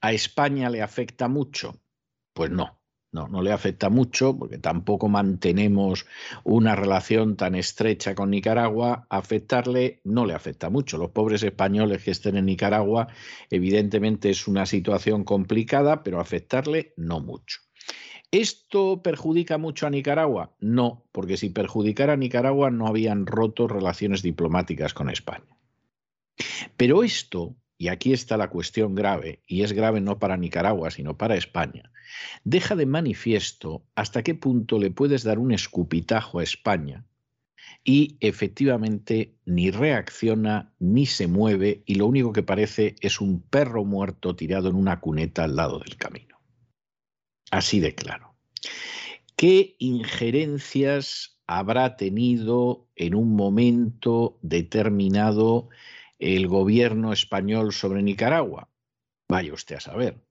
¿a 0.03 0.13
España 0.13 0.69
le 0.69 0.83
afecta 0.83 1.29
mucho? 1.29 1.81
Pues 2.35 2.51
no, 2.51 2.82
no, 3.13 3.29
no 3.29 3.43
le 3.43 3.53
afecta 3.53 3.91
mucho 3.91 4.37
porque 4.37 4.57
tampoco 4.57 5.09
mantenemos 5.09 6.07
una 6.45 6.75
relación 6.75 7.37
tan 7.37 7.55
estrecha 7.55 8.15
con 8.15 8.31
Nicaragua. 8.31 9.07
Afectarle 9.11 10.01
no 10.05 10.25
le 10.25 10.33
afecta 10.33 10.71
mucho. 10.71 10.97
Los 10.97 11.11
pobres 11.11 11.43
españoles 11.43 12.03
que 12.03 12.11
estén 12.11 12.39
en 12.39 12.47
Nicaragua, 12.47 13.09
evidentemente 13.51 14.31
es 14.31 14.49
una 14.49 14.65
situación 14.65 15.25
complicada, 15.25 16.03
pero 16.03 16.21
afectarle 16.21 16.95
no 16.97 17.21
mucho. 17.21 17.61
¿Esto 18.31 19.03
perjudica 19.03 19.59
mucho 19.59 19.87
a 19.87 19.91
Nicaragua? 19.91 20.57
No, 20.59 21.05
porque 21.13 21.37
si 21.37 21.51
perjudicara 21.51 22.15
a 22.15 22.17
Nicaragua 22.17 22.71
no 22.71 22.87
habían 22.87 23.27
roto 23.27 23.69
relaciones 23.69 24.23
diplomáticas 24.23 24.95
con 24.95 25.11
España. 25.11 25.59
Pero 26.79 27.03
esto, 27.03 27.57
y 27.83 27.89
aquí 27.89 28.13
está 28.13 28.37
la 28.37 28.49
cuestión 28.49 28.95
grave, 28.95 29.41
y 29.45 29.63
es 29.63 29.73
grave 29.73 30.01
no 30.01 30.21
para 30.21 30.37
Nicaragua, 30.37 30.93
sino 30.93 31.19
para 31.19 31.35
España, 31.35 31.91
deja 32.45 32.77
de 32.77 32.87
manifiesto 32.87 33.83
hasta 33.97 34.23
qué 34.23 34.37
punto 34.37 34.79
le 34.79 34.93
puedes 34.93 35.25
dar 35.25 35.41
un 35.41 35.51
escupitajo 35.51 36.39
a 36.39 36.45
España 36.45 37.05
y 37.83 38.19
efectivamente 38.21 39.35
ni 39.47 39.73
reacciona 39.73 40.73
ni 40.79 41.07
se 41.07 41.27
mueve 41.27 41.83
y 41.85 41.97
lo 41.97 42.07
único 42.07 42.33
que 42.33 42.45
parece 42.45 42.95
es 43.01 43.21
un 43.21 43.43
perro 43.43 43.85
muerto 43.85 44.37
tirado 44.37 44.69
en 44.69 44.77
una 44.77 45.01
cuneta 45.01 45.43
al 45.43 45.57
lado 45.57 45.81
del 45.81 45.97
camino. 45.97 46.39
Así 47.51 47.81
de 47.81 47.97
claro. 47.97 48.37
¿Qué 49.35 49.75
injerencias 49.81 51.41
habrá 51.49 51.97
tenido 51.97 52.87
en 52.95 53.17
un 53.17 53.35
momento 53.35 54.39
determinado 54.41 55.69
el 56.23 56.47
gobierno 56.47 57.13
español 57.13 57.73
sobre 57.73 58.01
Nicaragua? 58.03 58.69
Vaya 59.29 59.53
usted 59.53 59.77
a 59.77 59.81
saber. 59.81 60.23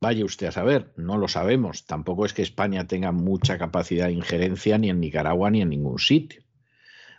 Vaya 0.00 0.24
usted 0.24 0.46
a 0.46 0.52
saber, 0.52 0.92
no 0.96 1.18
lo 1.18 1.28
sabemos. 1.28 1.84
Tampoco 1.84 2.24
es 2.24 2.32
que 2.32 2.42
España 2.42 2.86
tenga 2.86 3.12
mucha 3.12 3.58
capacidad 3.58 4.06
de 4.06 4.14
injerencia 4.14 4.78
ni 4.78 4.88
en 4.88 4.98
Nicaragua 4.98 5.50
ni 5.50 5.60
en 5.60 5.68
ningún 5.68 5.98
sitio. 5.98 6.42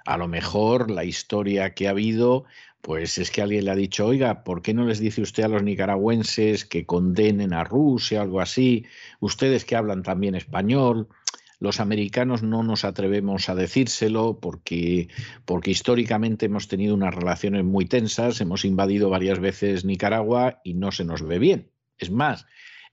A 0.06 0.18
lo 0.18 0.28
mejor 0.28 0.90
la 0.90 1.06
historia 1.06 1.76
que 1.76 1.88
ha 1.88 1.92
habido, 1.92 2.44
pues 2.82 3.18
es 3.20 3.30
que 3.30 3.42
alguien 3.42 3.66
le 3.66 3.72
ha 3.72 3.76
dicho, 3.76 4.08
oiga, 4.08 4.44
¿por 4.44 4.62
qué 4.62 4.74
no 4.74 4.86
les 4.86 5.00
dice 5.00 5.22
usted 5.22 5.44
a 5.44 5.48
los 5.48 5.64
nicaragüenses 5.64 6.66
que 6.66 6.86
condenen 6.86 7.54
a 7.54 7.64
Rusia, 7.64 8.22
algo 8.22 8.42
así? 8.42 8.86
Ustedes 9.22 9.64
que 9.64 9.76
hablan 9.76 10.02
también 10.04 10.36
español. 10.36 11.08
Los 11.64 11.80
americanos 11.80 12.44
no 12.44 12.62
nos 12.62 12.84
atrevemos 12.84 13.48
a 13.48 13.56
decírselo 13.56 14.38
porque, 14.42 15.08
porque 15.46 15.72
históricamente 15.72 16.48
hemos 16.48 16.68
tenido 16.68 16.94
unas 16.94 17.16
relaciones 17.16 17.64
muy 17.64 17.86
tensas, 17.86 18.42
hemos 18.42 18.66
invadido 18.66 19.10
varias 19.10 19.40
veces 19.40 19.86
Nicaragua 19.86 20.60
y 20.66 20.74
no 20.74 20.92
se 20.92 21.06
nos 21.06 21.22
ve 21.26 21.40
bien. 21.40 21.72
Es 21.98 22.12
más, 22.12 22.46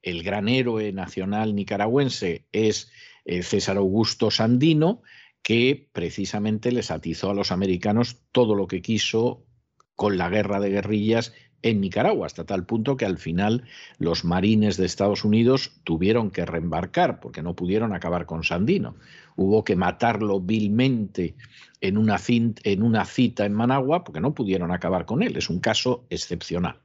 el 0.02 0.22
gran 0.22 0.48
héroe 0.48 0.92
nacional 0.92 1.56
nicaragüense 1.56 2.46
es 2.52 2.92
eh, 3.24 3.42
César 3.42 3.76
Augusto 3.76 4.30
Sandino, 4.30 5.02
que 5.42 5.90
precisamente 5.92 6.70
les 6.70 6.92
atizó 6.92 7.32
a 7.32 7.34
los 7.34 7.50
americanos 7.50 8.22
todo 8.30 8.54
lo 8.54 8.68
que 8.68 8.82
quiso 8.82 9.48
con 9.96 10.16
la 10.16 10.28
guerra 10.28 10.60
de 10.60 10.70
guerrillas 10.70 11.32
en 11.62 11.80
Nicaragua, 11.80 12.26
hasta 12.26 12.44
tal 12.44 12.64
punto 12.64 12.96
que 12.96 13.04
al 13.04 13.18
final 13.18 13.64
los 13.98 14.24
marines 14.24 14.76
de 14.76 14.86
Estados 14.86 15.24
Unidos 15.24 15.72
tuvieron 15.84 16.30
que 16.30 16.46
reembarcar 16.46 17.20
porque 17.20 17.42
no 17.42 17.54
pudieron 17.54 17.94
acabar 17.94 18.26
con 18.26 18.44
Sandino. 18.44 18.96
Hubo 19.36 19.62
que 19.64 19.76
matarlo 19.76 20.40
vilmente 20.40 21.36
en 21.80 21.96
una, 21.96 22.18
cita 22.18 23.44
en 23.44 23.52
Managua 23.52 24.04
porque 24.04 24.20
no 24.20 24.34
pudieron 24.34 24.72
acabar 24.72 25.04
con 25.04 25.22
él. 25.22 25.36
Es 25.36 25.50
un 25.50 25.60
caso 25.60 26.06
excepcional. 26.10 26.80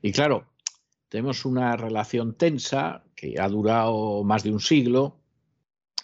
Y 0.00 0.12
claro, 0.12 0.46
tenemos 1.08 1.44
una 1.44 1.76
relación 1.76 2.34
tensa 2.34 3.04
que 3.14 3.36
ha 3.38 3.48
durado 3.48 4.24
más 4.24 4.42
de 4.42 4.50
un 4.50 4.60
siglo 4.60 5.18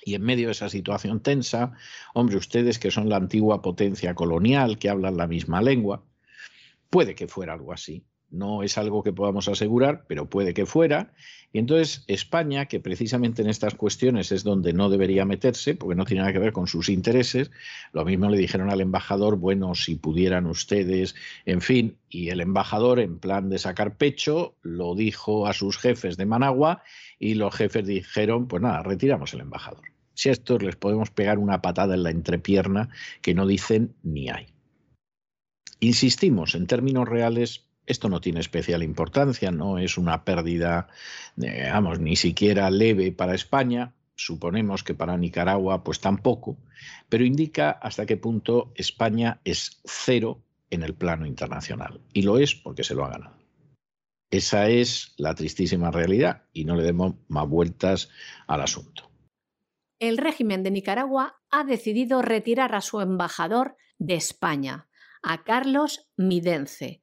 y 0.05 0.15
en 0.15 0.23
medio 0.23 0.47
de 0.47 0.53
esa 0.53 0.69
situación 0.69 1.21
tensa, 1.21 1.73
hombre, 2.15 2.37
ustedes 2.37 2.79
que 2.79 2.91
son 2.91 3.09
la 3.09 3.17
antigua 3.17 3.61
potencia 3.61 4.15
colonial, 4.15 4.79
que 4.79 4.89
hablan 4.89 5.17
la 5.17 5.27
misma 5.27 5.61
lengua, 5.61 6.05
puede 6.91 7.15
que 7.15 7.29
fuera 7.29 7.53
algo 7.53 7.73
así. 7.73 8.05
No 8.31 8.63
es 8.63 8.77
algo 8.77 9.03
que 9.03 9.13
podamos 9.13 9.49
asegurar, 9.49 10.05
pero 10.07 10.29
puede 10.29 10.53
que 10.53 10.67
fuera. 10.67 11.13
Y 11.51 11.59
entonces 11.59 12.05
España, 12.09 12.67
que 12.67 12.79
precisamente 12.79 13.41
en 13.41 13.49
estas 13.49 13.75
cuestiones 13.75 14.33
es 14.33 14.45
donde 14.45 14.75
no 14.75 14.91
debería 14.91 15.25
meterse, 15.25 15.75
porque 15.75 15.97
no 15.97 16.05
tiene 16.05 16.21
nada 16.21 16.35
que 16.35 16.39
ver 16.39 16.53
con 16.53 16.67
sus 16.67 16.91
intereses, 16.91 17.51
lo 17.93 18.05
mismo 18.05 18.29
le 18.29 18.37
dijeron 18.37 18.69
al 18.69 18.83
embajador, 18.83 19.37
bueno, 19.37 19.75
si 19.75 19.95
pudieran 19.95 20.45
ustedes, 20.45 21.15
en 21.47 21.63
fin, 21.63 21.97
y 22.11 22.29
el 22.29 22.43
embajador 22.43 23.01
en 23.01 23.19
plan 23.19 23.49
de 23.49 23.59
sacar 23.59 23.97
pecho 23.97 24.57
lo 24.61 24.95
dijo 24.95 25.47
a 25.47 25.55
sus 25.55 25.79
jefes 25.79 26.19
de 26.19 26.27
Managua 26.27 26.83
y 27.19 27.33
los 27.33 27.55
jefes 27.55 27.87
dijeron, 27.87 28.47
pues 28.47 28.63
nada, 28.63 28.83
retiramos 28.83 29.33
el 29.33 29.41
embajador. 29.41 29.85
Si 30.13 30.29
a 30.29 30.33
estos 30.33 30.63
les 30.63 30.77
podemos 30.77 31.11
pegar 31.11 31.39
una 31.39 31.63
patada 31.63 31.95
en 31.95 32.03
la 32.03 32.11
entrepierna 32.11 32.91
que 33.23 33.35
no 33.35 33.47
dicen 33.47 33.95
ni 34.03 34.29
hay. 34.29 34.58
Insistimos, 35.81 36.55
en 36.55 36.67
términos 36.67 37.09
reales, 37.09 37.65
esto 37.87 38.09
no 38.09 38.21
tiene 38.21 38.41
especial 38.41 38.83
importancia, 38.83 39.51
no 39.51 39.79
es 39.79 39.97
una 39.97 40.25
pérdida, 40.25 40.89
digamos, 41.37 42.01
ni 42.01 42.17
siquiera 42.17 42.71
leve 42.71 43.13
para 43.13 43.35
España, 43.35 43.95
suponemos 44.15 44.83
que 44.83 44.95
para 44.95 45.17
Nicaragua 45.17 45.85
pues 45.85 46.01
tampoco, 46.01 46.59
pero 47.09 47.25
indica 47.25 47.71
hasta 47.71 48.07
qué 48.07 48.17
punto 48.17 48.73
España 48.75 49.41
es 49.45 49.81
cero 49.85 50.43
en 50.71 50.83
el 50.83 50.95
plano 50.95 51.27
internacional. 51.27 52.01
Y 52.13 52.23
lo 52.23 52.39
es 52.39 52.55
porque 52.55 52.85
se 52.85 52.95
lo 52.95 53.05
ha 53.05 53.11
ganado. 53.11 53.39
Esa 54.31 54.69
es 54.69 55.15
la 55.17 55.35
tristísima 55.35 55.91
realidad 55.91 56.43
y 56.53 56.65
no 56.65 56.77
le 56.77 56.83
demos 56.83 57.15
más 57.29 57.49
vueltas 57.49 58.11
al 58.47 58.61
asunto. 58.61 59.11
El 59.99 60.19
régimen 60.19 60.63
de 60.63 60.71
Nicaragua 60.71 61.41
ha 61.51 61.65
decidido 61.65 62.21
retirar 62.21 62.75
a 62.75 62.83
su 62.83 63.01
embajador 63.01 63.77
de 63.99 64.15
España, 64.15 64.88
a 65.23 65.45
Carlos 65.45 66.09
Midence, 66.17 67.03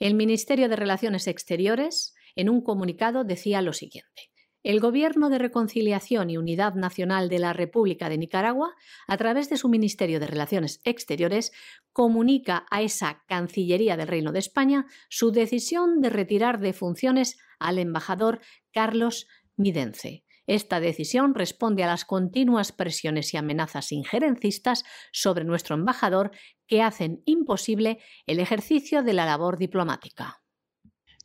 el 0.00 0.14
Ministerio 0.14 0.68
de 0.68 0.76
Relaciones 0.76 1.26
Exteriores, 1.28 2.14
en 2.36 2.48
un 2.48 2.62
comunicado, 2.62 3.24
decía 3.24 3.62
lo 3.62 3.72
siguiente. 3.72 4.30
El 4.64 4.80
Gobierno 4.80 5.28
de 5.28 5.38
Reconciliación 5.38 6.30
y 6.30 6.38
Unidad 6.38 6.74
Nacional 6.74 7.28
de 7.28 7.38
la 7.38 7.52
República 7.52 8.08
de 8.08 8.16
Nicaragua, 8.16 8.74
a 9.06 9.16
través 9.18 9.50
de 9.50 9.58
su 9.58 9.68
Ministerio 9.68 10.20
de 10.20 10.26
Relaciones 10.26 10.80
Exteriores, 10.84 11.52
comunica 11.92 12.66
a 12.70 12.80
esa 12.80 13.22
Cancillería 13.28 13.96
del 13.98 14.08
Reino 14.08 14.32
de 14.32 14.38
España 14.38 14.86
su 15.10 15.32
decisión 15.32 16.00
de 16.00 16.08
retirar 16.08 16.60
de 16.60 16.72
funciones 16.72 17.38
al 17.58 17.78
embajador 17.78 18.40
Carlos 18.72 19.26
Midence. 19.56 20.23
Esta 20.46 20.80
decisión 20.80 21.34
responde 21.34 21.84
a 21.84 21.86
las 21.86 22.04
continuas 22.04 22.72
presiones 22.72 23.32
y 23.34 23.36
amenazas 23.36 23.92
injerencistas 23.92 24.84
sobre 25.12 25.44
nuestro 25.44 25.74
embajador 25.74 26.30
que 26.66 26.82
hacen 26.82 27.22
imposible 27.24 27.98
el 28.26 28.40
ejercicio 28.40 29.02
de 29.02 29.14
la 29.14 29.26
labor 29.26 29.58
diplomática. 29.58 30.42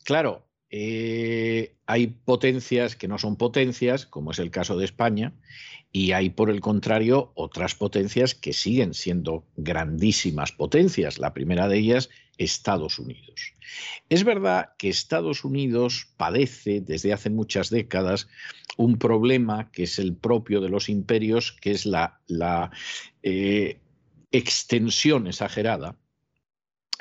Claro, 0.04 0.49
eh, 0.70 1.74
hay 1.86 2.06
potencias 2.08 2.96
que 2.96 3.08
no 3.08 3.18
son 3.18 3.36
potencias, 3.36 4.06
como 4.06 4.30
es 4.30 4.38
el 4.38 4.50
caso 4.50 4.76
de 4.76 4.84
España, 4.84 5.32
y 5.92 6.12
hay, 6.12 6.30
por 6.30 6.50
el 6.50 6.60
contrario, 6.60 7.32
otras 7.34 7.74
potencias 7.74 8.34
que 8.34 8.52
siguen 8.52 8.94
siendo 8.94 9.44
grandísimas 9.56 10.52
potencias. 10.52 11.18
La 11.18 11.34
primera 11.34 11.66
de 11.66 11.78
ellas, 11.78 12.10
Estados 12.38 12.98
Unidos. 12.98 13.54
Es 14.08 14.24
verdad 14.24 14.70
que 14.78 14.88
Estados 14.88 15.44
Unidos 15.44 16.08
padece 16.16 16.80
desde 16.80 17.12
hace 17.12 17.28
muchas 17.28 17.70
décadas 17.70 18.28
un 18.76 18.98
problema 18.98 19.70
que 19.72 19.82
es 19.82 19.98
el 19.98 20.14
propio 20.14 20.60
de 20.60 20.68
los 20.68 20.88
imperios, 20.88 21.52
que 21.60 21.72
es 21.72 21.86
la, 21.86 22.20
eh, 23.22 23.80
extensión 24.32 25.26
exagerada, 25.26 25.96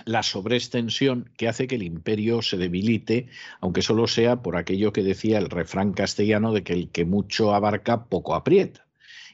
la 0.05 0.23
sobreextensión 0.23 1.29
que 1.37 1.47
hace 1.47 1.67
que 1.67 1.75
el 1.75 1.83
imperio 1.83 2.41
se 2.41 2.57
debilite, 2.57 3.27
aunque 3.61 3.81
solo 3.81 4.07
sea 4.07 4.41
por 4.41 4.57
aquello 4.57 4.93
que 4.93 5.03
decía 5.03 5.37
el 5.37 5.49
refrán 5.49 5.93
castellano 5.93 6.53
de 6.53 6.63
que 6.63 6.73
el 6.73 6.89
que 6.89 7.05
mucho 7.05 7.53
abarca 7.53 8.05
poco 8.05 8.35
aprieta. 8.35 8.88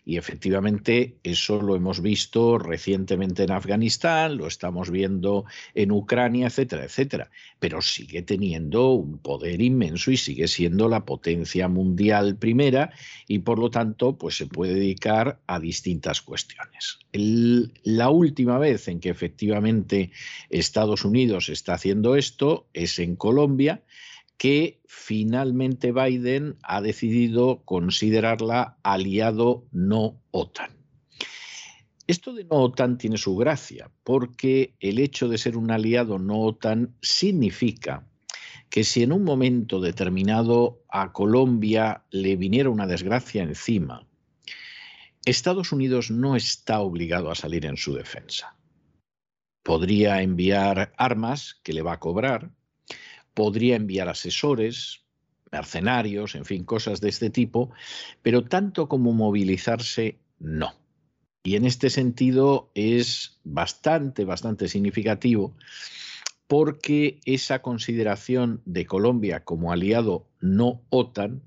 Y 0.07 0.17
efectivamente 0.17 1.17
eso 1.23 1.59
lo 1.59 1.75
hemos 1.75 1.99
visto 1.99 2.59
recientemente 2.59 3.43
en 3.43 3.51
Afganistán, 3.51 4.37
lo 4.37 4.45
estamos 4.45 4.91
viendo 4.91 5.45
en 5.73 5.91
Ucrania, 5.91 6.45
etcétera, 6.45 6.85
etcétera. 6.85 7.31
Pero 7.59 7.81
sigue 7.81 8.21
teniendo 8.21 8.91
un 8.91 9.17
poder 9.17 9.61
inmenso 9.61 10.11
y 10.11 10.17
sigue 10.17 10.47
siendo 10.47 10.87
la 10.89 11.05
potencia 11.05 11.67
mundial 11.67 12.37
primera 12.37 12.93
y 13.27 13.39
por 13.39 13.57
lo 13.57 13.71
tanto 13.71 14.15
pues 14.15 14.37
se 14.37 14.45
puede 14.45 14.75
dedicar 14.75 15.39
a 15.47 15.59
distintas 15.59 16.21
cuestiones. 16.21 16.99
la 17.11 18.09
última 18.09 18.59
vez 18.59 18.87
en 18.87 18.99
que 18.99 19.09
efectivamente 19.09 20.11
Estados 20.49 21.03
Unidos 21.03 21.49
está 21.49 21.73
haciendo 21.73 22.15
esto 22.15 22.67
es 22.73 22.99
en 22.99 23.15
Colombia 23.15 23.81
que 24.37 24.81
finalmente 24.85 25.91
Biden 25.91 26.57
ha 26.63 26.81
decidido 26.81 27.63
considerarla 27.65 28.77
aliado 28.83 29.65
no 29.71 30.21
OTAN. 30.31 30.71
Esto 32.07 32.33
de 32.33 32.43
no 32.43 32.57
OTAN 32.57 32.97
tiene 32.97 33.17
su 33.17 33.35
gracia, 33.35 33.91
porque 34.03 34.75
el 34.79 34.99
hecho 34.99 35.27
de 35.27 35.37
ser 35.37 35.57
un 35.57 35.71
aliado 35.71 36.19
no 36.19 36.41
OTAN 36.41 36.95
significa 37.01 38.07
que 38.69 38.83
si 38.83 39.03
en 39.03 39.11
un 39.11 39.23
momento 39.23 39.79
determinado 39.79 40.83
a 40.89 41.13
Colombia 41.13 42.03
le 42.11 42.35
viniera 42.35 42.69
una 42.69 42.87
desgracia 42.87 43.41
encima, 43.41 44.07
Estados 45.25 45.71
Unidos 45.71 46.11
no 46.11 46.35
está 46.35 46.81
obligado 46.81 47.31
a 47.31 47.35
salir 47.35 47.65
en 47.65 47.77
su 47.77 47.95
defensa. 47.95 48.55
Podría 49.63 50.21
enviar 50.21 50.93
armas 50.97 51.59
que 51.63 51.73
le 51.73 51.81
va 51.81 51.93
a 51.93 51.99
cobrar, 51.99 52.51
podría 53.35 53.75
enviar 53.75 54.09
asesores, 54.09 55.03
mercenarios, 55.51 56.33
en 56.33 56.45
fin, 56.45 56.63
cosas 56.63 56.99
de 57.01 57.09
este 57.09 57.29
tipo, 57.29 57.71
pero 58.23 58.43
tanto 58.43 58.89
como 58.89 59.13
movilizarse, 59.13 60.17
no. 60.39 60.73
Y 61.43 61.55
en 61.55 61.65
este 61.65 61.91
sentido 61.91 62.71
es 62.73 63.39
bastante, 63.43 64.25
bastante 64.25 64.67
significativo 64.67 65.55
porque 66.47 67.19
esa 67.25 67.61
consideración 67.61 68.61
de 68.65 68.85
Colombia 68.85 69.43
como 69.43 69.71
aliado 69.71 70.27
no 70.39 70.81
OTAN 70.89 71.43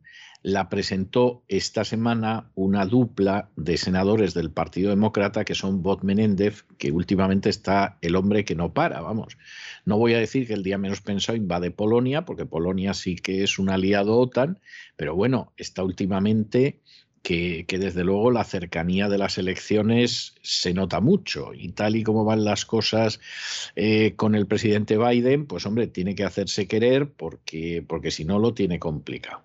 la 0.49 0.70
presentó 0.70 1.42
esta 1.49 1.84
semana 1.84 2.51
una 2.55 2.86
dupla 2.86 3.51
de 3.57 3.76
senadores 3.76 4.32
del 4.32 4.51
Partido 4.51 4.88
Demócrata 4.88 5.44
que 5.44 5.55
son 5.55 5.82
Bob 5.82 6.05
Menéndez, 6.05 6.64
que 6.78 6.90
últimamente 6.90 7.51
está 7.51 7.99
el 8.01 8.16
hombre 8.16 8.46
que 8.46 8.55
no 8.55 8.72
para, 8.72 9.03
vamos. 9.03 9.36
No 9.84 9.99
voy 9.99 10.14
a 10.14 10.18
decir 10.18 10.46
que 10.46 10.55
el 10.55 10.62
día 10.62 10.78
menos 10.78 11.03
pensado 11.03 11.36
invade 11.36 11.70
Polonia, 11.70 12.24
porque 12.24 12.46
Polonia 12.46 12.94
sí 12.94 13.16
que 13.16 13.42
es 13.42 13.59
un 13.59 13.68
aliado 13.68 14.16
OTAN, 14.18 14.59
pero 14.96 15.14
bueno, 15.14 15.53
está 15.59 15.84
últimamente 15.84 16.80
que, 17.29 17.79
desde 17.79 18.05
luego 18.05 18.31
la 18.31 18.43
cercanía 18.43 19.11
de 19.11 19.18
las 19.18 19.37
elecciones 19.37 20.35
se 20.41 20.72
nota 20.72 21.01
mucho 21.01 21.53
y 21.53 21.72
tal 21.72 21.97
y 21.97 22.03
como 22.03 22.24
van 22.24 22.43
las 22.43 22.64
cosas 22.64 23.20
eh, 23.76 24.14
con 24.16 24.35
el 24.35 24.47
presidente 24.47 24.97
Biden, 24.97 25.45
pues 25.45 25.66
hombre, 25.66 25.89
tiene 25.89 26.14
que 26.14 26.24
hacerse 26.24 26.66
querer 26.66 27.12
porque, 27.12 27.85
porque 27.87 28.11
si 28.11 28.24
no 28.24 28.39
lo 28.39 28.55
tiene 28.55 28.79
complicado. 28.79 29.43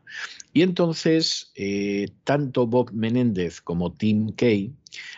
Y 0.53 0.61
entonces, 0.61 1.51
eh, 1.55 2.07
tanto 2.23 2.67
Bob 2.67 2.93
Menéndez 2.93 3.59
como 3.59 3.91
Tim 3.91 4.31
Kay 4.31 4.71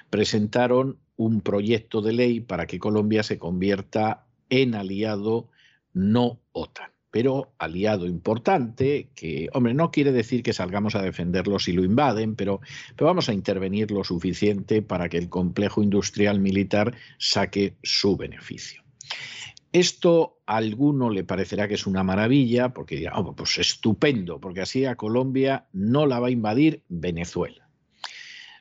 presentaron 0.09 0.97
un 1.18 1.41
proyecto 1.41 2.01
de 2.01 2.13
ley 2.13 2.39
para 2.39 2.66
que 2.66 2.80
Colombia 2.80 3.22
se 3.22 3.38
convierta 3.38 4.26
en 4.49 4.74
aliado 4.74 5.49
no 5.93 6.39
OTAN 6.51 6.95
pero 7.16 7.53
aliado 7.59 8.07
importante, 8.07 9.07
que, 9.16 9.47
hombre, 9.53 9.74
no 9.74 9.89
quiere 9.89 10.11
decir 10.11 10.43
que 10.43 10.51
salgamos 10.51 10.95
a 10.95 11.01
defenderlo 11.01 11.59
si 11.59 11.72
lo 11.72 11.86
invaden, 11.86 12.36
pero, 12.36 12.59
pero 12.97 13.07
vamos 13.07 13.30
a 13.30 13.34
intervenir 13.34 13.89
lo 13.91 14.03
suficiente 14.03 14.82
para 14.82 15.07
que 15.07 15.18
el 15.18 15.30
complejo 15.30 15.82
industrial 15.82 16.41
militar 16.41 16.93
saque 17.18 17.78
su 17.84 18.18
beneficio. 18.18 18.84
Esto 19.72 20.41
a 20.45 20.57
alguno 20.57 21.09
le 21.09 21.24
parecerá 21.24 21.70
que 21.70 21.76
es 21.76 21.88
una 21.88 22.03
maravilla, 22.03 22.74
porque 22.74 22.97
dirá, 22.97 23.13
oh, 23.16 23.34
pues 23.34 23.59
estupendo, 23.59 24.41
porque 24.41 24.59
así 24.59 24.84
a 24.84 24.97
Colombia 24.97 25.68
no 25.72 26.07
la 26.07 26.20
va 26.20 26.28
a 26.28 26.32
invadir 26.32 26.84
Venezuela. 26.89 27.70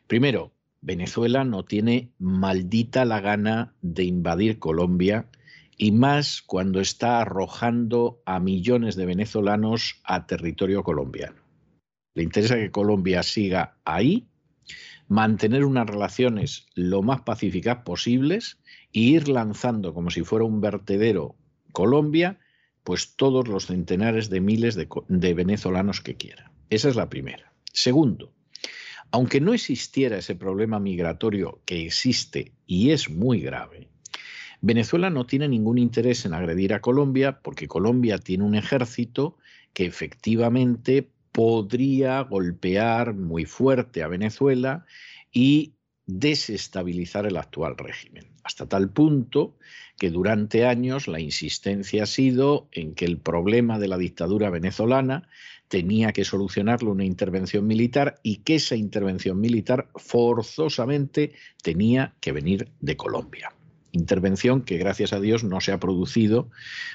Primero, 0.07 0.53
Venezuela 0.81 1.43
no 1.43 1.65
tiene 1.65 2.13
maldita 2.21 3.05
la 3.05 3.21
gana 3.21 3.75
de 3.83 4.05
invadir 4.05 4.61
Colombia 4.61 5.27
y 5.77 5.93
más 5.93 6.43
cuando 6.43 6.81
está 6.81 7.21
arrojando 7.21 8.23
a 8.27 8.41
millones 8.41 8.97
de 8.97 9.07
venezolanos 9.07 10.01
a 10.05 10.27
territorio 10.27 10.83
colombiano. 10.83 11.43
Le 12.15 12.23
interesa 12.23 12.57
que 12.57 12.71
Colombia 12.71 13.23
siga 13.23 13.77
ahí, 13.85 14.29
mantener 15.09 15.65
unas 15.65 15.87
relaciones 15.87 16.67
lo 16.75 17.03
más 17.03 17.23
pacíficas 17.23 17.79
posibles 17.85 18.59
e 18.93 19.01
ir 19.01 19.29
lanzando 19.29 19.93
como 19.93 20.11
si 20.11 20.23
fuera 20.23 20.45
un 20.45 20.61
vertedero 20.61 21.37
Colombia, 21.73 22.39
pues 22.85 23.17
todos 23.17 23.49
los 23.49 23.67
centenares 23.67 24.31
de 24.31 24.41
miles 24.41 24.75
de, 24.77 24.89
de 25.09 25.35
venezolanos 25.35 26.01
que 26.01 26.17
quiera. 26.17 26.53
Esa 26.71 26.89
es 26.89 26.97
la 26.97 27.09
primera. 27.09 27.53
Segundo, 27.73 28.33
aunque 29.11 29.41
no 29.41 29.53
existiera 29.53 30.19
ese 30.19 30.37
problema 30.37 30.79
migratorio 30.79 31.61
que 31.65 31.85
existe 31.85 32.53
y 32.67 32.91
es 32.91 33.11
muy 33.11 33.41
grave, 33.41 33.89
Venezuela 34.67 35.11
no 35.11 35.27
tiene 35.27 35.47
ningún 35.47 35.77
interés 35.77 36.25
en 36.25 36.33
agredir 36.33 36.73
a 36.73 36.81
Colombia 36.81 37.39
porque 37.43 37.69
Colombia 37.69 38.17
tiene 38.17 38.45
un 38.45 38.55
ejército 38.55 39.37
que 39.75 39.85
efectivamente 39.85 41.07
podría 41.33 42.23
golpear 42.23 43.13
muy 43.13 43.45
fuerte 43.45 44.03
a 44.03 44.09
Venezuela 44.09 44.87
y 45.31 45.75
desestabilizar 46.07 47.27
el 47.27 47.37
actual 47.37 47.77
régimen, 47.77 48.25
hasta 48.43 48.67
tal 48.67 48.89
punto 48.89 49.55
que 49.99 50.09
durante 50.09 50.65
años 50.65 51.09
la 51.09 51.21
insistencia 51.21 52.05
ha 52.05 52.07
sido 52.07 52.67
en 52.73 52.95
que 52.95 53.05
el 53.05 53.19
problema 53.19 53.79
de 53.79 53.89
la 53.89 53.99
dictadura 53.99 54.49
venezolana 54.49 55.29
tenía 55.69 56.13
que 56.13 56.25
solucionarlo 56.25 56.91
una 56.91 57.05
intervención 57.05 57.67
militar 57.67 58.19
y 58.23 58.37
que 58.37 58.55
esa 58.55 58.77
intervención 58.77 59.39
militar 59.39 59.89
forzosamente 59.95 61.35
tenía 61.63 62.15
que 62.23 62.33
venir 62.33 62.71
de 62.81 62.97
Colombia 62.97 63.53
intervención 63.95 64.63
que 64.63 64.77
gracias 64.77 65.13
a 65.13 65.21
Dios 65.21 65.45
no 65.45 65.61
se 65.61 65.73
ha 65.73 65.81
producido 65.81 66.51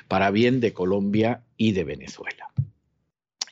para 0.08 0.32
bien 0.32 0.60
de 0.60 0.74
Colombia 0.74 1.44
y 1.58 1.72
de 1.72 1.84
Venezuela. 1.84 2.52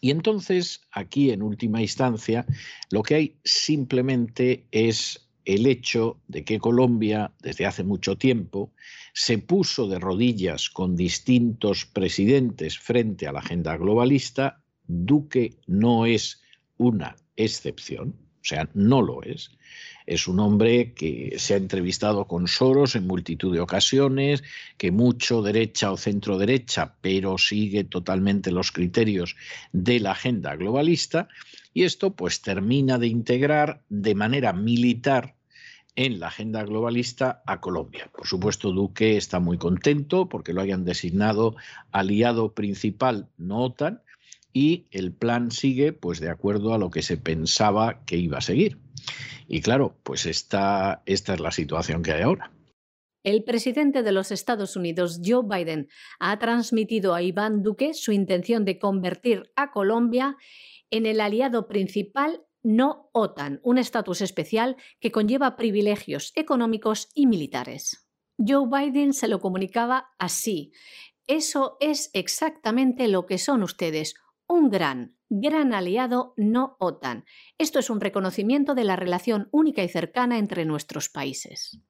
Y 0.02 0.12
entonces, 0.12 0.82
aquí 0.92 1.32
en 1.32 1.42
última 1.42 1.82
instancia, 1.82 2.46
lo 2.92 3.04
que 3.04 3.16
hay 3.16 3.36
simplemente 3.44 4.66
es 4.72 5.28
el 5.46 5.66
hecho 5.66 6.20
de 6.28 6.44
que 6.44 6.60
Colombia, 6.60 7.32
desde 7.42 7.66
hace 7.66 7.84
mucho 7.84 8.18
tiempo, 8.18 8.72
se 9.14 9.38
puso 9.38 9.88
de 9.88 9.98
rodillas 9.98 10.70
con 10.70 10.96
distintos 10.96 11.86
presidentes 11.86 12.78
frente 12.78 13.28
a 13.28 13.32
la 13.32 13.40
agenda 13.40 13.78
globalista. 13.78 14.62
Duque 14.86 15.56
no 15.66 16.06
es 16.06 16.42
una 16.78 17.16
excepción, 17.38 18.16
o 18.42 18.44
sea, 18.44 18.70
no 18.74 19.02
lo 19.02 19.24
es. 19.24 19.52
Es 20.08 20.30
un 20.30 20.40
hombre 20.40 20.94
que 20.94 21.36
se 21.38 21.54
ha 21.54 21.58
entrevistado 21.58 22.26
con 22.26 22.48
Soros 22.48 22.96
en 22.96 23.06
multitud 23.06 23.54
de 23.54 23.60
ocasiones, 23.60 24.42
que 24.78 24.90
mucho 24.90 25.42
derecha 25.42 25.92
o 25.92 25.98
centro 25.98 26.38
derecha, 26.38 26.96
pero 27.02 27.38
sigue 27.38 27.84
totalmente 27.84 28.52
los 28.52 28.72
criterios 28.72 29.36
de 29.74 30.00
la 30.00 30.12
agenda 30.12 30.56
globalista. 30.56 31.28
Y 31.74 31.84
esto 31.84 32.16
pues 32.16 32.42
termina 32.42 32.98
de 32.98 33.08
integrar 33.08 33.82
de 33.90 34.16
manera 34.16 34.54
militar 34.54 35.36
en 35.98 36.22
la 36.22 36.28
agenda 36.28 36.64
globalista 36.64 37.44
a 37.46 37.60
Colombia. 37.60 38.10
Por 38.16 38.28
supuesto, 38.28 38.72
Duque 38.72 39.18
está 39.18 39.42
muy 39.42 39.58
contento 39.58 40.30
porque 40.30 40.54
lo 40.54 40.62
hayan 40.62 40.86
designado 40.86 41.58
aliado 41.92 42.54
principal 42.54 43.28
no 43.38 43.64
OTAN 43.64 44.02
y 44.54 44.88
el 44.92 45.14
plan 45.14 45.52
sigue 45.52 45.94
pues 45.94 46.20
de 46.20 46.30
acuerdo 46.30 46.74
a 46.74 46.78
lo 46.78 46.90
que 46.90 47.02
se 47.02 47.18
pensaba 47.18 48.04
que 48.06 48.18
iba 48.18 48.40
a 48.40 48.42
seguir. 48.42 48.80
Y 49.48 49.62
claro, 49.62 49.98
pues 50.04 50.26
esta, 50.26 51.04
esta 51.06 51.34
es 51.34 51.40
la 51.40 51.52
situación 51.52 52.04
que 52.04 52.12
hay 52.12 52.24
ahora. 52.24 52.52
El 53.24 53.44
presidente 53.44 54.04
de 54.04 54.12
los 54.12 54.32
Estados 54.32 54.76
Unidos, 54.76 55.20
Joe 55.24 55.44
Biden, 55.44 55.90
ha 56.20 56.40
transmitido 56.40 57.14
a 57.14 57.22
Iván 57.22 57.62
Duque 57.62 57.94
su 57.94 58.12
intención 58.12 58.64
de 58.64 58.80
convertir 58.80 59.52
a 59.56 59.72
Colombia 59.72 60.38
en 60.90 61.06
el 61.06 61.20
aliado 61.20 61.68
principal 61.68 62.46
no 62.64 63.10
OTAN, 63.14 63.60
un 63.64 63.78
estatus 63.78 64.22
especial 64.22 64.78
que 65.00 65.12
conlleva 65.12 65.56
privilegios 65.56 66.32
económicos 66.36 67.10
y 67.14 67.28
militares. 67.28 68.08
Joe 68.38 68.68
Biden 68.68 69.14
se 69.14 69.28
lo 69.28 69.40
comunicaba 69.40 70.10
así. 70.20 70.72
Eso 71.28 71.78
es 71.80 72.10
exactamente 72.14 73.08
lo 73.08 73.26
que 73.26 73.38
son 73.38 73.64
ustedes, 73.64 74.16
un 74.48 74.70
gran, 74.70 75.18
gran 75.30 75.74
aliado 75.74 76.34
no 76.38 76.78
OTAN. 76.80 77.26
Esto 77.58 77.80
es 77.80 77.90
un 77.90 78.00
reconocimiento 78.00 78.76
de 78.76 78.84
la 78.84 78.96
relación 78.96 79.50
única 79.52 79.84
y 79.84 79.90
cercana 79.90 80.38
entre 80.38 80.66
nuestros 80.66 81.10
países. 81.10 81.82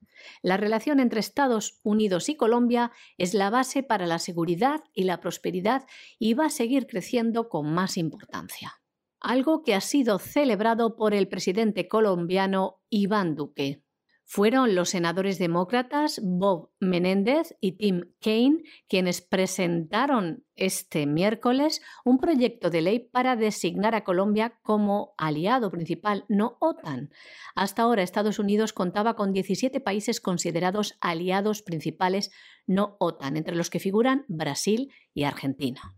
La 0.41 0.57
relación 0.57 0.99
entre 0.99 1.19
Estados 1.19 1.79
Unidos 1.83 2.29
y 2.29 2.35
Colombia 2.35 2.91
es 3.17 3.33
la 3.33 3.49
base 3.49 3.83
para 3.83 4.07
la 4.07 4.19
seguridad 4.19 4.83
y 4.93 5.03
la 5.03 5.19
prosperidad 5.19 5.85
y 6.19 6.33
va 6.33 6.47
a 6.47 6.49
seguir 6.49 6.87
creciendo 6.87 7.49
con 7.49 7.71
más 7.71 7.97
importancia. 7.97 8.81
Algo 9.19 9.63
que 9.63 9.75
ha 9.75 9.81
sido 9.81 10.19
celebrado 10.19 10.95
por 10.95 11.13
el 11.13 11.27
presidente 11.27 11.87
colombiano 11.87 12.81
Iván 12.89 13.35
Duque. 13.35 13.83
Fueron 14.29 14.75
los 14.75 14.89
senadores 14.89 15.39
demócratas 15.39 16.19
Bob 16.21 16.71
Menéndez 16.81 17.55
y 17.61 17.77
Tim 17.77 18.11
Kaine 18.19 18.61
quienes 18.89 19.21
presentaron 19.21 20.43
este 20.57 21.05
miércoles 21.05 21.81
un 22.03 22.17
proyecto 22.17 22.69
de 22.69 22.81
ley 22.81 22.99
para 22.99 23.37
designar 23.37 23.95
a 23.95 24.03
Colombia 24.03 24.59
como 24.63 25.13
aliado 25.17 25.71
principal 25.71 26.25
no 26.27 26.57
OTAN. 26.59 27.09
Hasta 27.55 27.83
ahora 27.83 28.03
Estados 28.03 28.37
Unidos 28.37 28.73
contaba 28.73 29.15
con 29.15 29.31
17 29.31 29.79
países 29.79 30.19
considerados 30.19 30.97
aliados 30.99 31.61
principales 31.61 32.29
no 32.65 32.97
OTAN, 32.99 33.37
entre 33.37 33.55
los 33.55 33.69
que 33.69 33.79
figuran 33.79 34.25
Brasil 34.27 34.91
y 35.13 35.23
Argentina. 35.23 35.95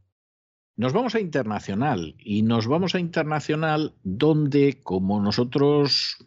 Nos 0.76 0.94
vamos 0.94 1.16
a 1.16 1.20
internacional 1.20 2.16
y 2.20 2.44
nos 2.44 2.68
vamos 2.68 2.94
a 2.94 3.00
internacional 3.00 3.96
donde, 4.04 4.82
como 4.84 5.20
nosotros 5.20 6.18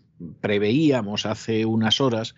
preveíamos 0.41 1.27
hace 1.27 1.67
unas 1.67 2.01
horas, 2.01 2.35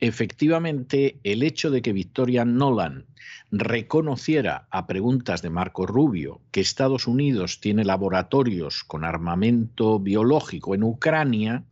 efectivamente 0.00 1.18
el 1.24 1.42
hecho 1.42 1.70
de 1.70 1.82
que 1.82 1.92
Victoria 1.92 2.44
Nolan 2.44 3.06
reconociera 3.50 4.66
a 4.70 4.86
preguntas 4.86 5.42
de 5.42 5.50
Marco 5.50 5.86
Rubio 5.86 6.40
que 6.50 6.60
Estados 6.60 7.06
Unidos 7.06 7.60
tiene 7.60 7.84
laboratorios 7.84 8.82
con 8.84 9.04
armamento 9.04 10.00
biológico 10.00 10.74
en 10.74 10.82
Ucrania, 10.82 11.64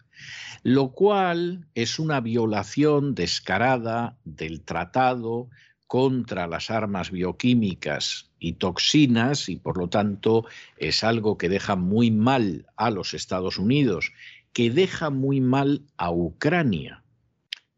lo 0.62 0.92
cual 0.92 1.66
es 1.74 1.98
una 1.98 2.20
violación 2.20 3.14
descarada 3.14 4.18
del 4.24 4.60
tratado 4.60 5.48
contra 5.86 6.46
las 6.46 6.70
armas 6.70 7.10
bioquímicas 7.10 8.30
y 8.38 8.52
toxinas 8.52 9.48
y 9.48 9.56
por 9.56 9.76
lo 9.76 9.88
tanto 9.88 10.44
es 10.76 11.02
algo 11.02 11.36
que 11.36 11.48
deja 11.48 11.74
muy 11.74 12.12
mal 12.12 12.66
a 12.76 12.90
los 12.90 13.12
Estados 13.12 13.58
Unidos, 13.58 14.12
que 14.52 14.70
deja 14.70 15.10
muy 15.10 15.40
mal 15.40 15.82
a 15.96 16.10
Ucrania, 16.10 17.04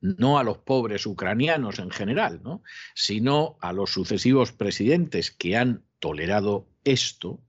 no 0.00 0.38
a 0.38 0.44
los 0.44 0.58
pobres 0.58 1.06
ucranianos 1.06 1.78
en 1.78 1.90
general, 1.90 2.40
¿no? 2.42 2.62
sino 2.94 3.56
a 3.60 3.72
los 3.72 3.92
sucesivos 3.92 4.52
presidentes 4.52 5.30
que 5.30 5.56
han 5.56 5.84
tolerado 6.00 6.66
esto 6.84 7.40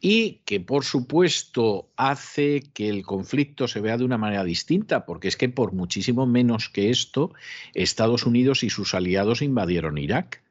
y 0.00 0.42
que 0.44 0.60
por 0.60 0.84
supuesto 0.84 1.90
hace 1.96 2.62
que 2.74 2.88
el 2.88 3.04
conflicto 3.04 3.66
se 3.66 3.80
vea 3.80 3.98
de 3.98 4.04
una 4.04 4.18
manera 4.18 4.44
distinta, 4.44 5.04
porque 5.06 5.28
es 5.28 5.36
que 5.36 5.48
por 5.48 5.72
muchísimo 5.72 6.26
menos 6.26 6.68
que 6.68 6.90
esto, 6.90 7.32
Estados 7.72 8.26
Unidos 8.26 8.62
y 8.62 8.70
sus 8.70 8.94
aliados 8.94 9.42
invadieron 9.42 9.98
Irak 9.98 10.43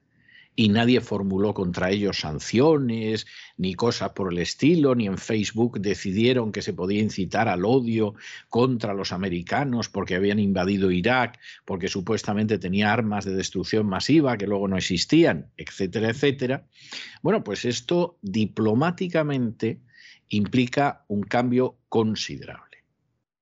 y 0.55 0.69
nadie 0.69 1.01
formuló 1.01 1.53
contra 1.53 1.89
ellos 1.89 2.19
sanciones 2.19 3.25
ni 3.57 3.73
cosas 3.73 4.11
por 4.11 4.31
el 4.31 4.39
estilo, 4.39 4.95
ni 4.95 5.07
en 5.07 5.17
Facebook 5.17 5.79
decidieron 5.79 6.51
que 6.51 6.61
se 6.61 6.73
podía 6.73 7.01
incitar 7.01 7.47
al 7.47 7.65
odio 7.65 8.13
contra 8.49 8.93
los 8.93 9.11
americanos 9.11 9.89
porque 9.89 10.15
habían 10.15 10.39
invadido 10.39 10.91
Irak, 10.91 11.39
porque 11.65 11.87
supuestamente 11.87 12.59
tenía 12.59 12.93
armas 12.93 13.25
de 13.25 13.35
destrucción 13.35 13.87
masiva 13.87 14.37
que 14.37 14.47
luego 14.47 14.67
no 14.67 14.77
existían, 14.77 15.47
etcétera, 15.57 16.09
etcétera. 16.09 16.65
Bueno, 17.21 17.43
pues 17.43 17.65
esto 17.65 18.17
diplomáticamente 18.21 19.81
implica 20.29 21.03
un 21.07 21.23
cambio 21.23 21.77
considerable. 21.89 22.72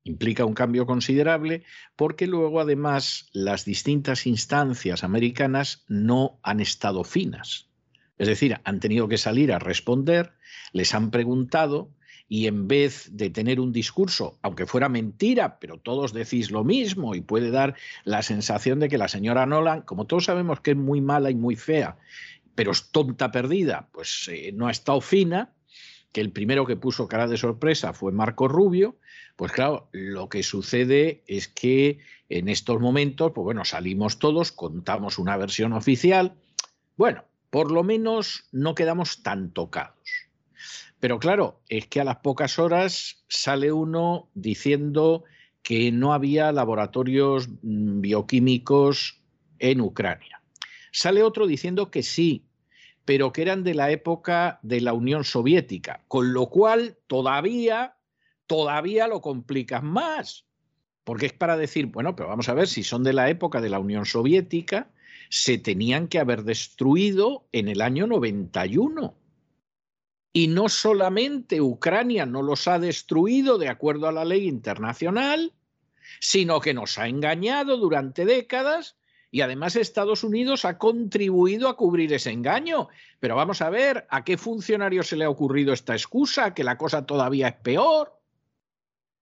Implica 0.04 0.46
un 0.46 0.54
cambio 0.54 0.86
considerable 0.86 1.64
porque 1.96 2.28
luego 2.28 2.60
además 2.60 3.30
las 3.34 3.66
distintas 3.66 4.26
instancias 4.26 5.04
americanas 5.04 5.84
no 5.88 6.40
han 6.42 6.60
estado 6.60 7.04
finas. 7.04 7.70
Es 8.18 8.28
decir, 8.28 8.60
han 8.64 8.80
tenido 8.80 9.08
que 9.08 9.18
salir 9.18 9.52
a 9.52 9.60
responder, 9.60 10.34
les 10.74 10.94
han 10.94 11.12
preguntado 11.12 11.92
y 12.28 12.48
en 12.48 12.70
vez 12.70 13.10
de 13.12 13.30
tener 13.30 13.60
un 13.60 13.74
discurso, 13.74 14.40
aunque 14.42 14.66
fuera 14.66 14.88
mentira, 14.88 15.60
pero 15.60 15.80
todos 15.80 16.14
decís 16.14 16.50
lo 16.50 16.64
mismo 16.64 17.14
y 17.14 17.20
puede 17.20 17.52
dar 17.52 17.76
la 18.06 18.22
sensación 18.22 18.80
de 18.80 18.88
que 18.88 18.98
la 18.98 19.10
señora 19.10 19.46
Nolan, 19.46 19.82
como 19.82 20.08
todos 20.08 20.26
sabemos 20.26 20.62
que 20.62 20.72
es 20.72 20.78
muy 20.78 21.02
mala 21.02 21.30
y 21.30 21.36
muy 21.36 21.58
fea, 21.58 21.98
pero 22.56 22.72
es 22.72 22.90
tonta 22.92 23.34
perdida, 23.34 23.90
pues 23.92 24.30
eh, 24.32 24.54
no 24.54 24.68
ha 24.68 24.72
estado 24.72 25.02
fina, 25.02 25.54
que 26.14 26.22
el 26.22 26.32
primero 26.32 26.66
que 26.66 26.78
puso 26.78 27.10
cara 27.10 27.28
de 27.28 27.36
sorpresa 27.36 27.92
fue 27.92 28.14
Marco 28.14 28.48
Rubio, 28.48 28.98
pues 29.42 29.54
claro, 29.54 29.90
lo 29.92 30.30
que 30.30 30.44
sucede 30.44 31.24
es 31.26 31.48
que 31.48 31.98
en 32.30 32.48
estos 32.48 32.80
momentos, 32.80 33.32
pues 33.34 33.44
bueno, 33.44 33.66
salimos 33.66 34.20
todos, 34.20 34.52
contamos 34.52 35.18
una 35.18 35.36
versión 35.36 35.74
oficial, 35.74 36.36
bueno, 36.96 37.24
por 37.50 37.72
lo 37.72 37.84
menos 37.84 38.44
no 38.52 38.76
quedamos 38.76 39.24
tan 39.24 39.52
tocados. 39.52 39.98
Pero 41.00 41.18
claro, 41.18 41.60
es 41.70 41.88
que 41.88 42.00
a 42.00 42.04
las 42.04 42.18
pocas 42.18 42.60
horas 42.60 43.24
sale 43.30 43.72
uno 43.72 44.30
diciendo 44.36 45.24
que 45.64 45.92
no 45.92 46.14
había 46.14 46.52
laboratorios 46.52 47.50
mm, 47.64 48.00
bioquímicos 48.00 49.24
en 49.58 49.82
Ucrania. 49.82 50.44
Sale 50.92 51.24
otro 51.24 51.48
diciendo 51.48 51.90
que 51.90 52.04
sí, 52.04 52.46
pero 53.06 53.34
que 53.34 53.42
eran 53.42 53.64
de 53.64 53.74
la 53.74 53.90
época 53.90 54.60
de 54.62 54.82
la 54.82 54.94
Unión 54.94 55.24
Soviética, 55.24 56.04
con 56.08 56.32
lo 56.32 56.52
cual 56.52 57.00
todavía, 57.08 57.96
todavía 58.52 59.08
lo 59.08 59.22
complicas 59.22 59.82
más, 59.82 60.44
porque 61.06 61.28
es 61.28 61.32
para 61.32 61.56
decir, 61.56 61.86
bueno, 61.86 62.18
pero 62.18 62.28
vamos 62.28 62.50
a 62.50 62.54
ver, 62.54 62.68
si 62.68 62.84
son 62.84 63.02
de 63.02 63.14
la 63.14 63.30
época 63.30 63.62
de 63.62 63.70
la 63.70 63.80
Unión 63.80 64.06
Soviética, 64.06 64.92
se 65.30 65.58
tenían 65.58 66.10
que 66.10 66.20
haber 66.20 66.44
destruido 66.44 67.48
en 67.54 67.70
el 67.70 67.82
año 67.82 68.08
91. 68.08 69.16
Y 70.34 70.50
no 70.50 70.68
solamente 70.68 71.62
Ucrania 71.62 72.26
no 72.26 72.42
los 72.42 72.68
ha 72.68 72.78
destruido 72.78 73.58
de 73.58 73.70
acuerdo 73.70 74.10
a 74.10 74.12
la 74.12 74.26
ley 74.26 74.50
internacional, 74.50 75.54
sino 76.20 76.60
que 76.60 76.74
nos 76.74 76.98
ha 76.98 77.08
engañado 77.08 77.78
durante 77.78 78.26
décadas 78.26 78.98
y 79.32 79.40
además 79.40 79.78
Estados 79.78 80.26
Unidos 80.26 80.66
ha 80.66 80.78
contribuido 80.78 81.70
a 81.70 81.78
cubrir 81.78 82.12
ese 82.12 82.32
engaño. 82.32 82.90
Pero 83.22 83.38
vamos 83.38 83.62
a 83.62 83.70
ver, 83.70 84.08
¿a 84.10 84.26
qué 84.26 84.38
funcionario 84.38 85.04
se 85.04 85.16
le 85.16 85.24
ha 85.24 85.30
ocurrido 85.30 85.72
esta 85.72 85.94
excusa? 85.94 86.54
Que 86.54 86.66
la 86.66 86.78
cosa 86.78 87.06
todavía 87.06 87.48
es 87.48 87.56
peor. 87.56 88.21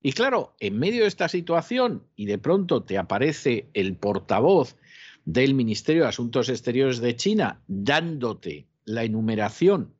Y 0.01 0.13
claro, 0.13 0.55
en 0.59 0.79
medio 0.79 1.01
de 1.01 1.07
esta 1.07 1.27
situación 1.27 2.03
y 2.15 2.25
de 2.25 2.37
pronto 2.37 2.83
te 2.83 2.97
aparece 2.97 3.69
el 3.73 3.95
portavoz 3.95 4.77
del 5.25 5.53
Ministerio 5.53 6.03
de 6.03 6.09
Asuntos 6.09 6.49
Exteriores 6.49 6.99
de 7.01 7.15
China 7.15 7.61
dándote 7.67 8.67
la 8.85 9.03
enumeración 9.03 9.93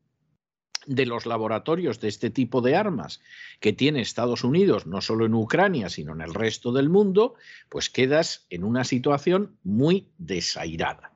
de 0.85 1.05
los 1.05 1.25
laboratorios 1.25 1.99
de 1.99 2.07
este 2.07 2.29
tipo 2.29 2.61
de 2.61 2.75
armas 2.75 3.21
que 3.59 3.73
tiene 3.73 4.01
Estados 4.01 4.43
Unidos, 4.43 4.87
no 4.87 5.01
solo 5.01 5.25
en 5.25 5.33
Ucrania, 5.33 5.89
sino 5.89 6.13
en 6.13 6.21
el 6.21 6.33
resto 6.33 6.71
del 6.71 6.89
mundo, 6.89 7.35
pues 7.67 7.89
quedas 7.89 8.47
en 8.49 8.63
una 8.63 8.85
situación 8.85 9.57
muy 9.63 10.07
desairada, 10.17 11.13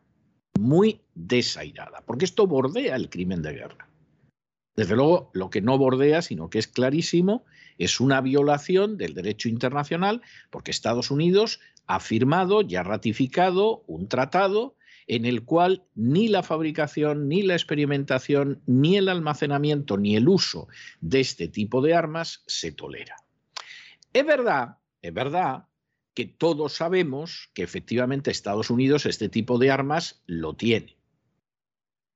muy 0.60 1.02
desairada, 1.16 2.04
porque 2.06 2.26
esto 2.26 2.46
bordea 2.46 2.96
el 2.96 3.10
crimen 3.10 3.42
de 3.42 3.54
guerra. 3.54 3.88
Desde 4.76 4.96
luego, 4.96 5.32
lo 5.34 5.50
que 5.50 5.62
no 5.62 5.78
bordea, 5.78 6.22
sino 6.22 6.50
que 6.50 6.60
es 6.60 6.68
clarísimo, 6.68 7.46
es 7.78 8.00
una 8.00 8.22
violación 8.22 8.98
del 8.98 9.14
derecho 9.14 9.50
internacional, 9.50 10.22
porque 10.50 10.72
Estados 10.72 11.12
Unidos 11.12 11.60
ha 11.88 12.00
firmado 12.00 12.62
y 12.62 12.76
ha 12.76 12.84
ratificado 12.84 13.84
un 13.88 14.08
tratado 14.08 14.76
en 15.08 15.26
el 15.26 15.44
cual 15.44 15.84
ni 15.96 16.28
la 16.28 16.44
fabricación, 16.44 17.28
ni 17.28 17.42
la 17.42 17.54
experimentación, 17.54 18.62
ni 18.66 18.98
el 18.98 19.10
almacenamiento, 19.10 19.98
ni 19.98 20.16
el 20.16 20.28
uso 20.28 20.68
de 21.02 21.20
este 21.20 21.48
tipo 21.48 21.82
de 21.82 21.94
armas 21.94 22.44
se 22.48 22.72
tolera. 22.72 23.18
Es 24.14 24.26
verdad, 24.26 24.78
es 25.02 25.14
verdad 25.14 25.66
que 26.14 26.26
todos 26.26 26.74
sabemos 26.74 27.50
que 27.54 27.64
efectivamente 27.64 28.32
Estados 28.32 28.70
Unidos 28.70 29.06
este 29.06 29.30
tipo 29.30 29.58
de 29.58 29.72
armas 29.72 30.22
lo 30.26 30.56
tiene. 30.56 30.96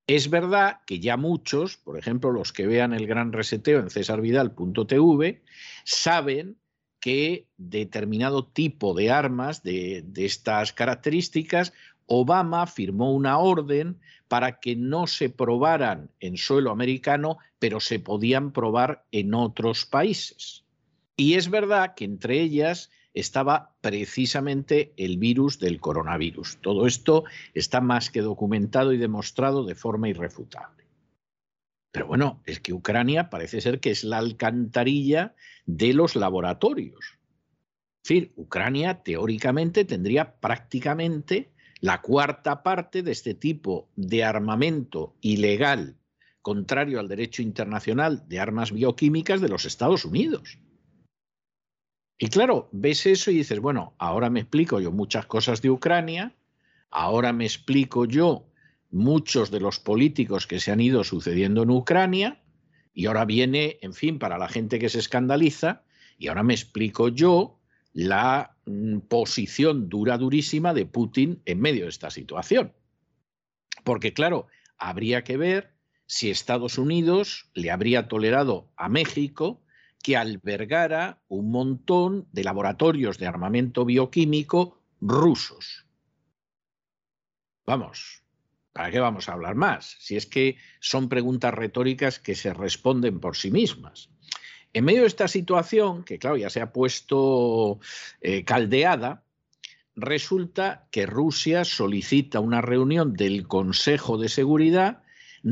Es 0.07 0.29
verdad 0.29 0.79
que 0.85 0.99
ya 0.99 1.17
muchos, 1.17 1.75
por 1.75 1.99
ejemplo 1.99 2.31
los 2.31 2.53
que 2.53 2.65
vean 2.65 2.93
el 2.93 3.07
gran 3.07 3.33
reseteo 3.33 3.79
en 3.79 3.89
cesarvidal.tv, 3.89 5.43
saben 5.83 6.57
que 7.01 7.47
determinado 7.57 8.47
tipo 8.47 8.93
de 8.93 9.11
armas 9.11 9.63
de, 9.63 10.03
de, 10.07 10.25
estas 10.25 10.71
características 10.71 11.73
Obama 12.05 12.67
firmó 12.67 13.13
una 13.13 13.37
orden 13.37 13.99
para 14.29 14.59
que 14.59 14.77
no 14.77 15.07
se 15.07 15.29
probaran 15.29 16.09
en 16.21 16.37
suelo 16.37 16.71
americano, 16.71 17.37
pero 17.59 17.81
se 17.81 17.99
podían 17.99 18.53
probar 18.53 19.05
en 19.11 19.33
otros 19.33 19.85
países. 19.85 20.63
Y 21.17 21.33
es 21.33 21.49
verdad 21.49 21.95
que 21.95 22.05
entre 22.05 22.39
ellas 22.39 22.89
estaba 23.13 23.75
precisamente 23.81 24.93
el 24.97 25.17
virus 25.17 25.59
del 25.59 25.79
coronavirus. 25.79 26.57
Todo 26.61 26.87
esto 26.87 27.23
está 27.53 27.81
más 27.81 28.09
que 28.09 28.21
documentado 28.21 28.93
y 28.93 28.97
demostrado 28.97 29.65
de 29.65 29.75
forma 29.75 30.09
irrefutable. 30.09 30.85
Pero 31.91 32.07
bueno, 32.07 32.41
es 32.45 32.59
que 32.59 32.73
Ucrania 32.73 33.29
parece 33.29 33.61
ser 33.61 33.79
que 33.79 33.91
es 33.91 34.03
la 34.03 34.17
alcantarilla 34.17 35.35
de 35.65 35.93
los 35.93 36.15
laboratorios. 36.15 37.17
Es 38.03 38.09
decir, 38.09 38.33
Ucrania 38.35 39.03
teóricamente 39.03 39.83
tendría 39.83 40.39
prácticamente 40.39 41.51
la 41.79 42.01
cuarta 42.01 42.63
parte 42.63 43.03
de 43.03 43.11
este 43.11 43.33
tipo 43.33 43.89
de 43.95 44.23
armamento 44.23 45.15
ilegal 45.21 45.97
contrario 46.47 47.01
al 47.01 47.09
derecho 47.09 47.41
internacional 47.41 48.23
de 48.29 48.39
armas 48.39 48.71
bioquímicas 48.71 49.41
de 49.41 49.49
los 49.49 49.65
Estados 49.65 50.05
Unidos. 50.05 50.59
Y 52.17 52.29
claro, 52.29 52.69
ves 52.71 53.05
eso 53.05 53.29
y 53.31 53.35
dices, 53.35 53.59
bueno, 53.59 53.93
ahora 53.99 54.29
me 54.29 54.39
explico 54.39 54.79
yo 54.79 54.91
muchas 54.91 55.27
cosas 55.27 55.61
de 55.61 55.69
Ucrania, 55.69 56.35
ahora 56.89 57.31
me 57.31 57.45
explico 57.45 58.05
yo 58.05 58.47
muchos 58.89 59.51
de 59.51 59.59
los 59.59 59.79
políticos 59.79 60.47
que 60.47 60.59
se 60.59 60.71
han 60.71 60.79
ido 60.79 61.03
sucediendo 61.03 61.63
en 61.63 61.69
Ucrania, 61.69 62.41
y 62.93 63.05
ahora 63.05 63.25
viene, 63.25 63.77
en 63.81 63.93
fin, 63.93 64.17
para 64.17 64.39
la 64.39 64.49
gente 64.49 64.79
que 64.79 64.89
se 64.89 64.97
escandaliza, 64.97 65.83
y 66.17 66.29
ahora 66.29 66.41
me 66.41 66.55
explico 66.55 67.09
yo 67.09 67.59
la 67.93 68.57
mm, 68.65 68.99
posición 69.01 69.87
dura, 69.87 70.17
durísima 70.17 70.73
de 70.73 70.87
Putin 70.87 71.41
en 71.45 71.59
medio 71.59 71.83
de 71.83 71.89
esta 71.89 72.09
situación. 72.09 72.73
Porque 73.83 74.13
claro, 74.13 74.47
habría 74.77 75.23
que 75.23 75.37
ver 75.37 75.73
si 76.07 76.31
Estados 76.31 76.77
Unidos 76.77 77.49
le 77.53 77.69
habría 77.69 78.07
tolerado 78.07 78.71
a 78.77 78.89
México 78.89 79.61
que 80.03 80.15
albergara 80.17 81.19
un 81.27 81.51
montón 81.51 82.27
de 82.31 82.43
laboratorios 82.43 83.17
de 83.17 83.27
armamento 83.27 83.85
bioquímico 83.85 84.79
rusos. 85.01 85.85
Vamos, 87.65 88.23
¿para 88.71 88.91
qué 88.91 88.99
vamos 88.99 89.27
a 89.27 89.33
hablar 89.33 89.55
más? 89.55 89.97
Si 89.99 90.15
es 90.15 90.25
que 90.25 90.57
son 90.79 91.09
preguntas 91.09 91.53
retóricas 91.53 92.19
que 92.19 92.35
se 92.35 92.53
responden 92.53 93.19
por 93.19 93.35
sí 93.35 93.51
mismas. 93.51 94.09
En 94.73 94.85
medio 94.85 95.01
de 95.01 95.07
esta 95.07 95.27
situación, 95.27 96.03
que 96.03 96.19
claro, 96.19 96.37
ya 96.37 96.49
se 96.49 96.61
ha 96.61 96.71
puesto 96.71 97.79
eh, 98.21 98.45
caldeada, 98.45 99.23
resulta 99.95 100.87
que 100.91 101.05
Rusia 101.05 101.65
solicita 101.65 102.39
una 102.39 102.61
reunión 102.61 103.13
del 103.13 103.47
Consejo 103.47 104.17
de 104.17 104.29
Seguridad 104.29 105.03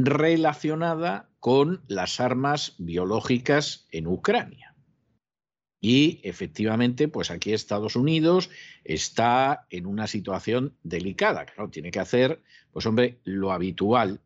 relacionada 0.03 1.29
con 1.39 1.83
las 1.87 2.19
armas 2.19 2.75
biológicas 2.77 3.87
en 3.91 4.07
Ucrania. 4.07 4.75
Y 5.79 6.19
efectivamente, 6.23 7.07
pues 7.07 7.31
aquí 7.31 7.53
Estados 7.53 7.95
Unidos 7.95 8.49
está 8.83 9.67
en 9.69 9.85
una 9.85 10.07
situación 10.07 10.75
delicada. 10.83 11.45
Claro, 11.45 11.69
tiene 11.69 11.91
que 11.91 11.99
hacer, 11.99 12.41
pues 12.71 12.85
hombre, 12.85 13.19
lo 13.23 13.51
habitual. 13.51 14.19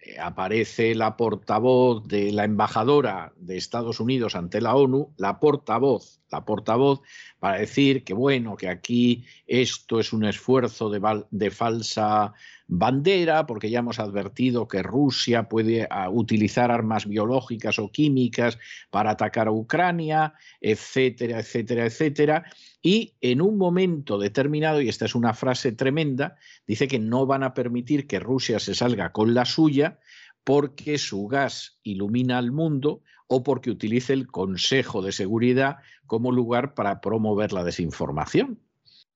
Eh, 0.00 0.18
aparece 0.18 0.94
la 0.94 1.16
portavoz 1.16 2.08
de 2.08 2.32
la 2.32 2.44
embajadora 2.44 3.32
de 3.36 3.58
Estados 3.58 4.00
Unidos 4.00 4.34
ante 4.34 4.60
la 4.60 4.74
ONU, 4.74 5.12
la 5.18 5.38
portavoz, 5.38 6.21
la 6.32 6.44
portavoz, 6.44 7.00
para 7.38 7.58
decir 7.58 8.02
que 8.04 8.14
bueno, 8.14 8.56
que 8.56 8.68
aquí 8.68 9.24
esto 9.46 10.00
es 10.00 10.12
un 10.12 10.24
esfuerzo 10.24 10.90
de, 10.90 11.24
de 11.30 11.50
falsa 11.50 12.32
bandera, 12.66 13.46
porque 13.46 13.68
ya 13.68 13.80
hemos 13.80 13.98
advertido 13.98 14.66
que 14.66 14.82
Rusia 14.82 15.48
puede 15.48 15.86
ah, 15.90 16.08
utilizar 16.08 16.70
armas 16.70 17.06
biológicas 17.06 17.78
o 17.78 17.92
químicas 17.92 18.58
para 18.90 19.10
atacar 19.10 19.48
a 19.48 19.52
Ucrania, 19.52 20.34
etcétera, 20.60 21.40
etcétera, 21.40 21.84
etcétera. 21.84 22.44
Y 22.80 23.14
en 23.20 23.42
un 23.42 23.58
momento 23.58 24.18
determinado, 24.18 24.80
y 24.80 24.88
esta 24.88 25.04
es 25.04 25.14
una 25.14 25.34
frase 25.34 25.72
tremenda, 25.72 26.36
dice 26.66 26.88
que 26.88 26.98
no 26.98 27.26
van 27.26 27.42
a 27.42 27.52
permitir 27.52 28.06
que 28.06 28.18
Rusia 28.18 28.58
se 28.58 28.74
salga 28.74 29.12
con 29.12 29.34
la 29.34 29.44
suya 29.44 29.98
porque 30.42 30.98
su 30.98 31.28
gas 31.28 31.78
ilumina 31.82 32.38
al 32.38 32.50
mundo 32.50 33.02
o 33.28 33.42
porque 33.42 33.70
utilice 33.70 34.12
el 34.12 34.26
Consejo 34.26 35.00
de 35.02 35.12
Seguridad 35.12 35.76
como 36.12 36.30
lugar 36.30 36.74
para 36.74 37.00
promover 37.00 37.54
la 37.54 37.64
desinformación. 37.64 38.60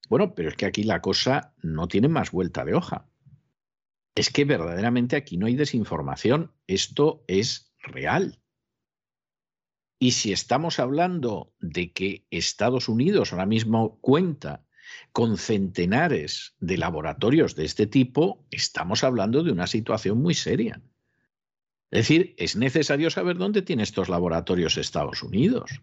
Bueno, 0.08 0.34
pero 0.34 0.48
es 0.48 0.54
que 0.56 0.64
aquí 0.64 0.82
la 0.82 1.02
cosa 1.02 1.52
no 1.60 1.88
tiene 1.88 2.08
más 2.08 2.30
vuelta 2.30 2.64
de 2.64 2.72
hoja 2.72 3.06
es 4.14 4.30
que 4.30 4.46
verdaderamente 4.46 5.14
aquí 5.14 5.36
no 5.36 5.44
hay 5.44 5.56
desinformación, 5.56 6.52
esto 6.66 7.22
es 7.26 7.70
real. 7.80 8.40
Y 9.98 10.12
si 10.12 10.32
estamos 10.32 10.80
hablando 10.80 11.52
de 11.60 11.92
que 11.92 12.24
Estados 12.30 12.88
Unidos 12.88 13.34
ahora 13.34 13.44
mismo 13.44 14.00
cuenta 14.00 14.64
con 15.12 15.36
centenares 15.36 16.54
de 16.60 16.78
laboratorios 16.78 17.56
de 17.56 17.66
este 17.66 17.86
tipo, 17.86 18.42
estamos 18.50 19.04
hablando 19.04 19.42
de 19.42 19.52
una 19.52 19.66
situación 19.66 20.22
muy 20.22 20.32
seria. 20.32 20.80
Es 21.90 22.08
decir, 22.08 22.34
es 22.38 22.56
necesario 22.56 23.10
saber 23.10 23.36
dónde 23.36 23.60
tiene 23.60 23.82
estos 23.82 24.08
laboratorios 24.08 24.78
Estados 24.78 25.22
Unidos. 25.22 25.82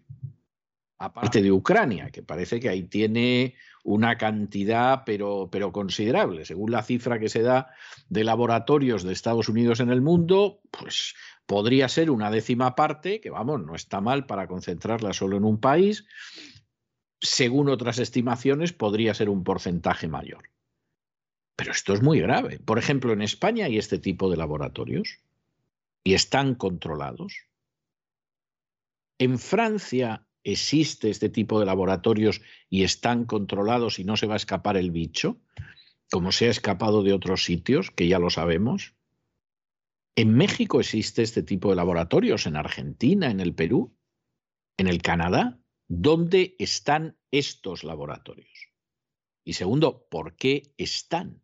Aparte 1.04 1.42
de 1.42 1.52
Ucrania, 1.52 2.10
que 2.10 2.22
parece 2.22 2.60
que 2.60 2.68
ahí 2.68 2.84
tiene 2.84 3.54
una 3.84 4.16
cantidad, 4.16 5.02
pero, 5.04 5.48
pero 5.52 5.70
considerable. 5.70 6.44
Según 6.44 6.70
la 6.70 6.82
cifra 6.82 7.18
que 7.18 7.28
se 7.28 7.42
da 7.42 7.70
de 8.08 8.24
laboratorios 8.24 9.02
de 9.02 9.12
Estados 9.12 9.48
Unidos 9.48 9.80
en 9.80 9.90
el 9.90 10.00
mundo, 10.00 10.60
pues 10.70 11.14
podría 11.46 11.88
ser 11.88 12.10
una 12.10 12.30
décima 12.30 12.74
parte, 12.74 13.20
que 13.20 13.30
vamos, 13.30 13.64
no 13.64 13.74
está 13.74 14.00
mal 14.00 14.24
para 14.24 14.46
concentrarla 14.46 15.12
solo 15.12 15.36
en 15.36 15.44
un 15.44 15.60
país. 15.60 16.06
Según 17.20 17.68
otras 17.68 17.98
estimaciones, 17.98 18.72
podría 18.72 19.12
ser 19.12 19.28
un 19.28 19.44
porcentaje 19.44 20.08
mayor. 20.08 20.50
Pero 21.56 21.72
esto 21.72 21.92
es 21.92 22.02
muy 22.02 22.20
grave. 22.20 22.58
Por 22.58 22.78
ejemplo, 22.78 23.12
en 23.12 23.22
España 23.22 23.66
hay 23.66 23.78
este 23.78 23.98
tipo 23.98 24.30
de 24.30 24.36
laboratorios 24.36 25.20
y 26.02 26.14
están 26.14 26.54
controlados. 26.54 27.46
En 29.18 29.38
Francia 29.38 30.26
existe 30.44 31.10
este 31.10 31.28
tipo 31.30 31.58
de 31.58 31.66
laboratorios 31.66 32.42
y 32.68 32.84
están 32.84 33.24
controlados 33.24 33.98
y 33.98 34.04
no 34.04 34.16
se 34.16 34.26
va 34.26 34.34
a 34.34 34.36
escapar 34.36 34.76
el 34.76 34.90
bicho, 34.90 35.40
como 36.10 36.30
se 36.30 36.46
ha 36.46 36.50
escapado 36.50 37.02
de 37.02 37.12
otros 37.12 37.44
sitios, 37.44 37.90
que 37.90 38.06
ya 38.06 38.18
lo 38.18 38.30
sabemos. 38.30 38.94
En 40.16 40.34
México 40.34 40.78
existe 40.78 41.22
este 41.22 41.42
tipo 41.42 41.70
de 41.70 41.76
laboratorios, 41.76 42.46
en 42.46 42.56
Argentina, 42.56 43.30
en 43.30 43.40
el 43.40 43.54
Perú, 43.54 43.96
en 44.76 44.86
el 44.86 45.02
Canadá. 45.02 45.58
¿Dónde 45.88 46.54
están 46.58 47.18
estos 47.30 47.82
laboratorios? 47.82 48.68
Y 49.44 49.54
segundo, 49.54 50.06
¿por 50.08 50.36
qué 50.36 50.72
están? 50.76 51.42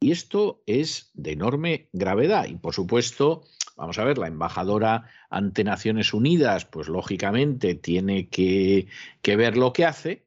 Y 0.00 0.12
esto 0.12 0.62
es 0.66 1.10
de 1.14 1.32
enorme 1.32 1.88
gravedad. 1.92 2.46
Y 2.46 2.56
por 2.56 2.74
supuesto, 2.74 3.44
vamos 3.76 3.98
a 3.98 4.04
ver, 4.04 4.18
la 4.18 4.26
embajadora 4.26 5.04
ante 5.30 5.62
Naciones 5.62 6.14
Unidas, 6.14 6.64
pues 6.64 6.88
lógicamente 6.88 7.74
tiene 7.74 8.28
que, 8.28 8.88
ver 9.22 9.56
lo 9.56 9.72
que 9.72 9.84
hace, 9.84 10.26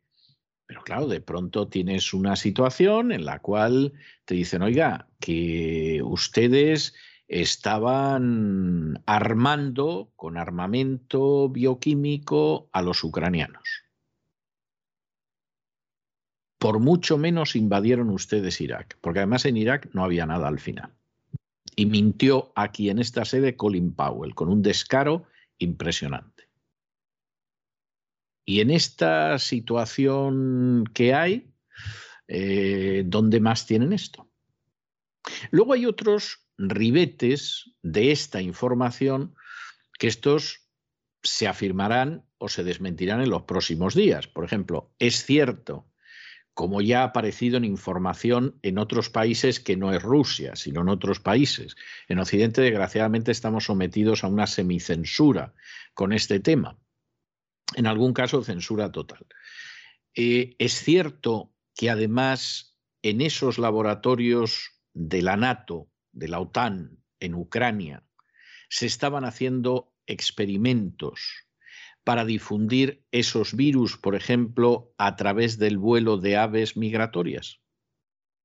pero 0.65 0.83
claro, 0.83 1.07
de 1.07 1.19
pronto 1.19 1.67
tienes 1.67 2.13
una 2.13 2.35
situación 2.35 3.11
en 3.11 3.25
la 3.25 3.39
cual 3.39 3.93
te 4.25 4.35
dicen, 4.35 4.61
oiga, 4.61 5.09
que 5.19 6.01
ustedes 6.03 6.93
estaban 7.27 9.01
armando 9.05 10.11
con 10.15 10.37
armamento 10.37 11.49
bioquímico 11.49 12.69
a 12.71 12.81
los 12.81 13.03
ucranianos. 13.03 13.83
Por 16.59 16.79
mucho 16.79 17.17
menos 17.17 17.55
invadieron 17.55 18.09
ustedes 18.09 18.61
Irak, 18.61 18.97
porque 19.01 19.19
además 19.19 19.45
en 19.45 19.57
Irak 19.57 19.89
no 19.93 20.03
había 20.03 20.25
nada 20.25 20.47
al 20.47 20.59
final. 20.59 20.98
Y 21.75 21.85
mintió 21.85 22.51
aquí 22.55 22.89
en 22.89 22.99
esta 22.99 23.25
sede 23.25 23.55
Colin 23.55 23.93
Powell 23.93 24.35
con 24.35 24.49
un 24.49 24.61
descaro 24.61 25.25
impresionante. 25.57 26.49
Y 28.45 28.61
en 28.61 28.71
esta 28.71 29.37
situación 29.37 30.85
que 30.93 31.13
hay, 31.13 31.53
eh, 32.27 33.03
¿dónde 33.05 33.39
más 33.39 33.65
tienen 33.65 33.93
esto? 33.93 34.29
Luego 35.51 35.73
hay 35.73 35.85
otros 35.85 36.45
ribetes 36.57 37.71
de 37.81 38.11
esta 38.11 38.41
información 38.41 39.35
que 39.97 40.07
estos 40.07 40.67
se 41.21 41.47
afirmarán 41.47 42.25
o 42.37 42.49
se 42.49 42.63
desmentirán 42.63 43.21
en 43.21 43.29
los 43.29 43.43
próximos 43.43 43.93
días. 43.93 44.27
Por 44.27 44.45
ejemplo, 44.45 44.93
es 44.99 45.25
cierto 45.25 45.88
como 46.59 46.81
ya 46.81 47.03
ha 47.03 47.05
aparecido 47.05 47.55
en 47.55 47.63
información 47.63 48.59
en 48.63 48.79
otros 48.79 49.09
países 49.09 49.61
que 49.61 49.77
no 49.77 49.93
es 49.93 50.03
Rusia, 50.03 50.57
sino 50.57 50.81
en 50.81 50.89
otros 50.89 51.21
países. 51.21 51.77
En 52.09 52.19
Occidente, 52.19 52.59
desgraciadamente, 52.59 53.31
estamos 53.31 53.63
sometidos 53.63 54.25
a 54.25 54.27
una 54.27 54.45
semicensura 54.45 55.53
con 55.93 56.11
este 56.11 56.41
tema. 56.41 56.77
En 57.75 57.87
algún 57.87 58.11
caso, 58.11 58.43
censura 58.43 58.91
total. 58.91 59.25
Eh, 60.13 60.57
es 60.59 60.73
cierto 60.73 61.53
que 61.77 61.89
además 61.89 62.75
en 63.03 63.21
esos 63.21 63.57
laboratorios 63.57 64.81
de 64.93 65.21
la 65.21 65.37
NATO, 65.37 65.87
de 66.11 66.27
la 66.27 66.41
OTAN, 66.41 67.01
en 67.21 67.35
Ucrania, 67.35 68.03
se 68.67 68.85
estaban 68.85 69.23
haciendo 69.23 69.93
experimentos 70.07 71.45
para 72.09 72.25
difundir 72.25 73.05
esos 73.11 73.55
virus, 73.55 73.95
por 73.95 74.15
ejemplo, 74.15 74.95
a 74.97 75.15
través 75.15 75.59
del 75.59 75.77
vuelo 75.77 76.17
de 76.17 76.37
aves 76.37 76.75
migratorias? 76.75 77.61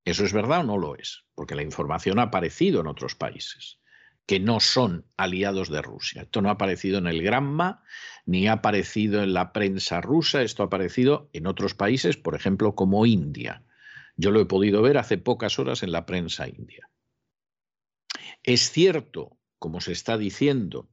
¿Eso 0.04 0.26
es 0.26 0.34
verdad 0.34 0.60
o 0.60 0.64
no 0.64 0.76
lo 0.76 0.96
es? 0.96 1.24
Porque 1.34 1.54
la 1.54 1.62
información 1.62 2.18
ha 2.18 2.24
aparecido 2.24 2.82
en 2.82 2.88
otros 2.88 3.14
países 3.14 3.80
que 4.26 4.38
no 4.38 4.60
son 4.60 5.06
aliados 5.16 5.70
de 5.70 5.80
Rusia. 5.80 6.24
Esto 6.24 6.42
no 6.42 6.50
ha 6.50 6.52
aparecido 6.52 6.98
en 6.98 7.06
el 7.06 7.22
Granma, 7.22 7.82
ni 8.26 8.48
ha 8.48 8.52
aparecido 8.52 9.22
en 9.22 9.32
la 9.32 9.54
prensa 9.54 10.02
rusa, 10.02 10.42
esto 10.42 10.62
ha 10.62 10.66
aparecido 10.66 11.30
en 11.32 11.46
otros 11.46 11.72
países, 11.72 12.18
por 12.18 12.34
ejemplo, 12.34 12.74
como 12.74 13.06
India. 13.06 13.62
Yo 14.14 14.30
lo 14.30 14.42
he 14.42 14.44
podido 14.44 14.82
ver 14.82 14.98
hace 14.98 15.16
pocas 15.16 15.58
horas 15.58 15.82
en 15.82 15.90
la 15.90 16.04
prensa 16.04 16.46
india. 16.46 16.90
Es 18.42 18.70
cierto, 18.70 19.38
como 19.58 19.80
se 19.80 19.92
está 19.92 20.18
diciendo, 20.18 20.90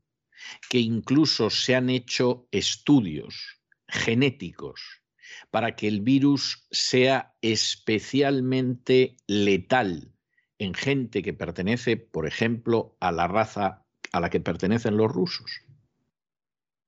que 0.70 0.80
incluso 0.80 1.50
se 1.50 1.76
han 1.76 1.90
hecho 1.90 2.48
estudios 2.52 3.62
genéticos 3.88 4.82
para 5.50 5.76
que 5.76 5.88
el 5.88 6.02
virus 6.02 6.68
sea 6.72 7.34
especialmente 7.42 9.18
letal 9.28 10.14
en 10.60 10.74
gente 10.74 11.24
que 11.24 11.34
pertenece, 11.34 11.98
por 11.98 12.28
ejemplo, 12.28 12.96
a 13.00 13.12
la 13.12 13.28
raza 13.28 13.86
a 14.12 14.20
la 14.20 14.30
que 14.30 14.40
pertenecen 14.40 14.98
los 14.98 15.12
rusos. 15.12 15.62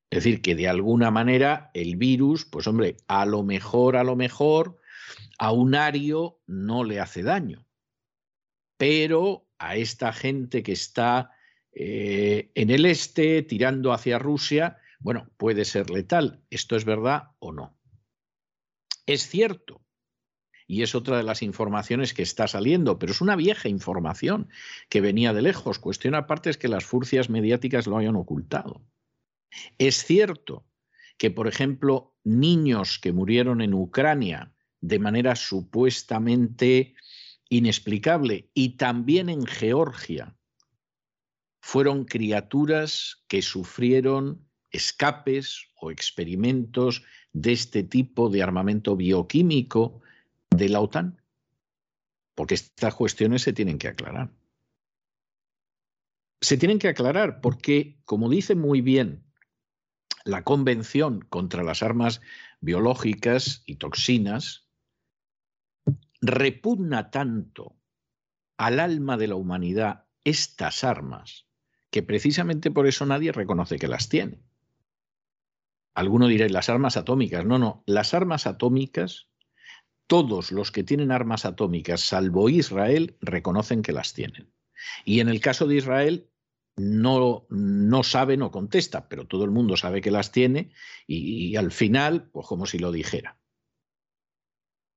Es 0.09 0.23
decir, 0.23 0.41
que 0.41 0.53
de 0.53 0.67
alguna 0.67 1.09
manera 1.09 1.71
el 1.73 1.95
virus, 1.95 2.45
pues 2.45 2.67
hombre, 2.67 2.97
a 3.07 3.25
lo 3.25 3.41
mejor, 3.41 3.97
a 3.97 4.03
lo 4.03 4.15
mejor, 4.15 4.77
a 5.39 5.51
un 5.51 5.73
ario 5.73 6.39
no 6.45 6.83
le 6.83 6.99
hace 6.99 7.23
daño. 7.23 7.65
Pero 8.77 9.47
a 9.57 9.75
esta 9.75 10.13
gente 10.13 10.61
que 10.61 10.73
está 10.73 11.31
eh, 11.76 12.51
en 12.55 12.69
el 12.69 12.86
este, 12.86 13.41
tirando 13.41 13.93
hacia 13.93 14.19
Rusia, 14.19 14.78
bueno, 14.99 15.30
puede 15.38 15.65
ser 15.65 15.89
letal. 15.89 16.43
¿Esto 16.49 16.76
es 16.76 16.86
verdad 16.86 17.32
o 17.39 17.51
no? 17.51 17.78
Es 19.05 19.28
cierto. 19.28 19.82
Y 20.65 20.82
es 20.82 20.95
otra 20.95 21.17
de 21.17 21.24
las 21.24 21.41
informaciones 21.41 22.13
que 22.13 22.21
está 22.24 22.47
saliendo, 22.47 22.97
pero 22.97 23.11
es 23.11 23.21
una 23.21 23.36
vieja 23.36 23.67
información 23.67 24.49
que 24.89 25.01
venía 25.01 25.34
de 25.34 25.41
lejos. 25.41 25.78
Cuestión 25.78 26.15
aparte 26.15 26.49
es 26.49 26.57
que 26.57 26.69
las 26.69 26.86
furcias 26.86 27.30
mediáticas 27.30 27.86
lo 27.86 27.97
hayan 27.97 28.15
ocultado. 28.15 28.82
Es 29.78 30.05
cierto 30.05 30.65
que, 31.17 31.32
por 31.32 31.47
ejemplo, 31.47 32.15
niños 32.24 32.97
que 32.97 33.11
murieron 33.11 33.61
en 33.61 33.74
Ucrania 33.74 34.53
de 34.80 34.99
manera 34.99 35.36
supuestamente 35.36 36.95
inexplicable 37.49 38.49
y 38.53 38.78
también 38.78 39.30
en 39.30 39.45
Georgia 39.45 40.36
fueron 41.66 42.03
criaturas 42.03 43.24
que 43.30 43.41
sufrieron 43.41 44.45
escapes 44.70 45.70
o 45.80 45.91
experimentos 45.91 47.05
de 47.32 47.53
este 47.53 47.84
tipo 47.84 48.30
de 48.30 48.43
armamento 48.43 48.97
bioquímico 48.97 50.01
de 50.49 50.68
la 50.68 50.82
OTAN? 50.82 51.22
Porque 52.36 52.55
estas 52.55 52.93
cuestiones 52.95 53.43
se 53.43 53.53
tienen 53.53 53.78
que 53.78 53.88
aclarar. 53.88 54.30
Se 56.41 56.57
tienen 56.57 56.80
que 56.80 56.89
aclarar 56.89 57.39
porque, 57.39 57.97
como 58.03 58.30
dice 58.30 58.55
muy 58.55 58.82
bien 58.82 59.24
la 60.26 60.43
Convención 60.43 61.22
contra 61.22 61.64
las 61.64 61.82
Armas 61.82 62.20
Biológicas 62.59 63.64
y 63.66 63.78
Toxinas, 63.78 64.68
repugna 66.20 67.09
tanto 67.09 67.78
al 68.57 68.82
alma 68.82 69.16
de 69.16 69.28
la 69.28 69.36
humanidad 69.36 70.07
estas 70.26 70.84
armas 70.84 71.47
que 71.93 72.01
precisamente 72.01 72.71
por 72.71 72.87
eso 72.87 73.05
nadie 73.05 73.31
reconoce 73.31 73.77
que 73.77 73.87
las 73.87 74.09
tiene. 74.09 74.41
Alguno 75.93 76.27
dirá, 76.27 76.49
las 76.49 76.67
armas 76.67 76.97
atómicas. 76.97 77.45
No, 77.45 77.59
no, 77.59 77.83
las 77.85 78.15
armas 78.15 78.47
atómicas, 78.47 79.29
todos 80.07 80.51
los 80.51 80.71
que 80.71 80.83
tienen 80.83 81.11
armas 81.11 81.45
atómicas, 81.45 82.01
salvo 82.01 82.49
Israel, 82.49 83.15
reconocen 83.21 83.83
que 83.83 83.91
las 83.91 84.13
tienen. 84.13 84.51
Y 85.05 85.19
en 85.19 85.29
el 85.29 85.39
caso 85.39 85.67
de 85.67 85.75
Israel, 85.75 86.31
no, 86.75 87.45
no 87.51 88.01
sabe, 88.01 88.37
no 88.37 88.49
contesta, 88.49 89.07
pero 89.07 89.27
todo 89.27 89.45
el 89.45 89.51
mundo 89.51 89.77
sabe 89.77 90.01
que 90.01 90.09
las 90.09 90.31
tiene 90.31 90.71
y, 91.05 91.49
y 91.49 91.55
al 91.57 91.71
final, 91.71 92.27
pues 92.31 92.47
como 92.47 92.65
si 92.65 92.79
lo 92.79 92.91
dijera. 92.91 93.37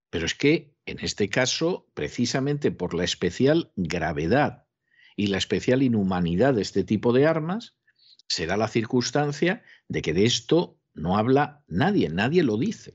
Pero 0.09 0.25
es 0.25 0.35
que 0.35 0.75
en 0.87 1.01
este 1.01 1.29
caso, 1.29 1.91
precisamente 1.93 2.73
por 2.73 2.95
la 2.95 3.05
especial 3.05 3.71
gravedad 3.77 4.66
y 5.17 5.29
la 5.29 5.39
especial 5.39 5.83
inhumanidad 5.83 6.55
de 6.55 6.63
este 6.63 6.85
tipo 6.85 7.13
de 7.13 7.27
armas, 7.27 7.75
se 8.29 8.47
da 8.47 8.57
la 8.57 8.69
circunstancia 8.69 9.63
de 9.89 10.03
que 10.03 10.13
de 10.13 10.25
esto 10.25 10.79
no 10.95 11.17
habla 11.17 11.65
nadie, 11.67 12.09
nadie 12.11 12.43
lo 12.43 12.59
dice. 12.59 12.95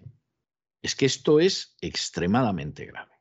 Es 0.81 0.95
que 0.95 1.05
esto 1.05 1.39
es 1.39 1.75
extremadamente 1.81 2.85
grave. 2.85 3.11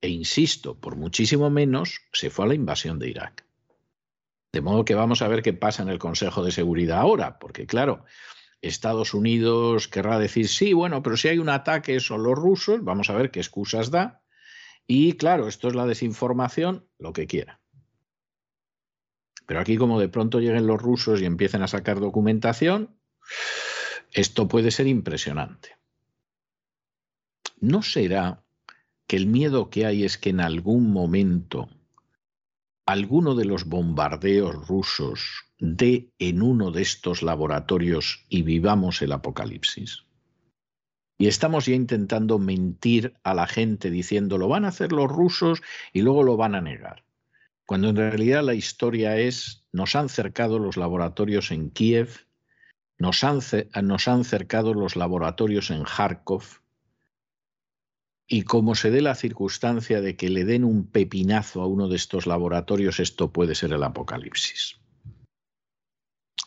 E 0.00 0.08
insisto, 0.08 0.78
por 0.78 0.96
muchísimo 0.96 1.50
menos 1.50 2.00
se 2.12 2.30
fue 2.30 2.44
a 2.44 2.48
la 2.48 2.54
invasión 2.54 2.98
de 2.98 3.08
Irak. 3.08 3.46
De 4.52 4.60
modo 4.60 4.84
que 4.84 4.94
vamos 4.94 5.22
a 5.22 5.28
ver 5.28 5.42
qué 5.42 5.52
pasa 5.52 5.82
en 5.82 5.88
el 5.88 5.98
Consejo 5.98 6.44
de 6.44 6.52
Seguridad 6.52 6.98
ahora, 6.98 7.38
porque 7.38 7.66
claro, 7.66 8.04
Estados 8.60 9.14
Unidos 9.14 9.88
querrá 9.88 10.18
decir, 10.18 10.48
sí, 10.48 10.72
bueno, 10.72 11.02
pero 11.02 11.16
si 11.16 11.28
hay 11.28 11.38
un 11.38 11.48
ataque 11.48 12.00
son 12.00 12.22
los 12.22 12.34
rusos, 12.34 12.82
vamos 12.84 13.10
a 13.10 13.14
ver 13.14 13.30
qué 13.30 13.40
excusas 13.40 13.90
da, 13.90 14.23
y 14.86 15.14
claro, 15.14 15.48
esto 15.48 15.68
es 15.68 15.74
la 15.74 15.86
desinformación, 15.86 16.86
lo 16.98 17.12
que 17.12 17.26
quiera. 17.26 17.60
Pero 19.46 19.60
aquí 19.60 19.76
como 19.76 20.00
de 20.00 20.08
pronto 20.08 20.40
lleguen 20.40 20.66
los 20.66 20.80
rusos 20.80 21.20
y 21.20 21.26
empiecen 21.26 21.62
a 21.62 21.68
sacar 21.68 22.00
documentación, 22.00 22.96
esto 24.12 24.48
puede 24.48 24.70
ser 24.70 24.86
impresionante. 24.86 25.76
¿No 27.60 27.82
será 27.82 28.44
que 29.06 29.16
el 29.16 29.26
miedo 29.26 29.70
que 29.70 29.86
hay 29.86 30.04
es 30.04 30.18
que 30.18 30.30
en 30.30 30.40
algún 30.40 30.92
momento 30.92 31.68
alguno 32.86 33.34
de 33.34 33.44
los 33.44 33.64
bombardeos 33.64 34.66
rusos 34.66 35.46
dé 35.58 36.12
en 36.18 36.42
uno 36.42 36.70
de 36.70 36.82
estos 36.82 37.22
laboratorios 37.22 38.24
y 38.28 38.42
vivamos 38.42 39.02
el 39.02 39.12
apocalipsis? 39.12 40.03
Y 41.16 41.28
estamos 41.28 41.66
ya 41.66 41.74
intentando 41.74 42.38
mentir 42.38 43.14
a 43.22 43.34
la 43.34 43.46
gente 43.46 43.90
diciendo 43.90 44.36
lo 44.38 44.48
van 44.48 44.64
a 44.64 44.68
hacer 44.68 44.92
los 44.92 45.10
rusos 45.10 45.62
y 45.92 46.02
luego 46.02 46.22
lo 46.22 46.36
van 46.36 46.54
a 46.54 46.60
negar. 46.60 47.04
Cuando 47.66 47.88
en 47.88 47.96
realidad 47.96 48.42
la 48.42 48.54
historia 48.54 49.16
es, 49.16 49.64
nos 49.72 49.96
han 49.96 50.08
cercado 50.08 50.58
los 50.58 50.76
laboratorios 50.76 51.50
en 51.50 51.70
Kiev, 51.70 52.26
nos 52.98 53.24
han, 53.24 53.40
nos 53.82 54.08
han 54.08 54.24
cercado 54.24 54.74
los 54.74 54.96
laboratorios 54.96 55.70
en 55.70 55.84
Kharkov, 55.84 56.42
y 58.26 58.42
como 58.42 58.74
se 58.74 58.90
dé 58.90 59.02
la 59.02 59.14
circunstancia 59.14 60.00
de 60.00 60.16
que 60.16 60.30
le 60.30 60.44
den 60.44 60.64
un 60.64 60.86
pepinazo 60.86 61.60
a 61.60 61.66
uno 61.66 61.88
de 61.88 61.96
estos 61.96 62.26
laboratorios, 62.26 62.98
esto 62.98 63.32
puede 63.32 63.54
ser 63.54 63.72
el 63.72 63.82
apocalipsis. 63.82 64.80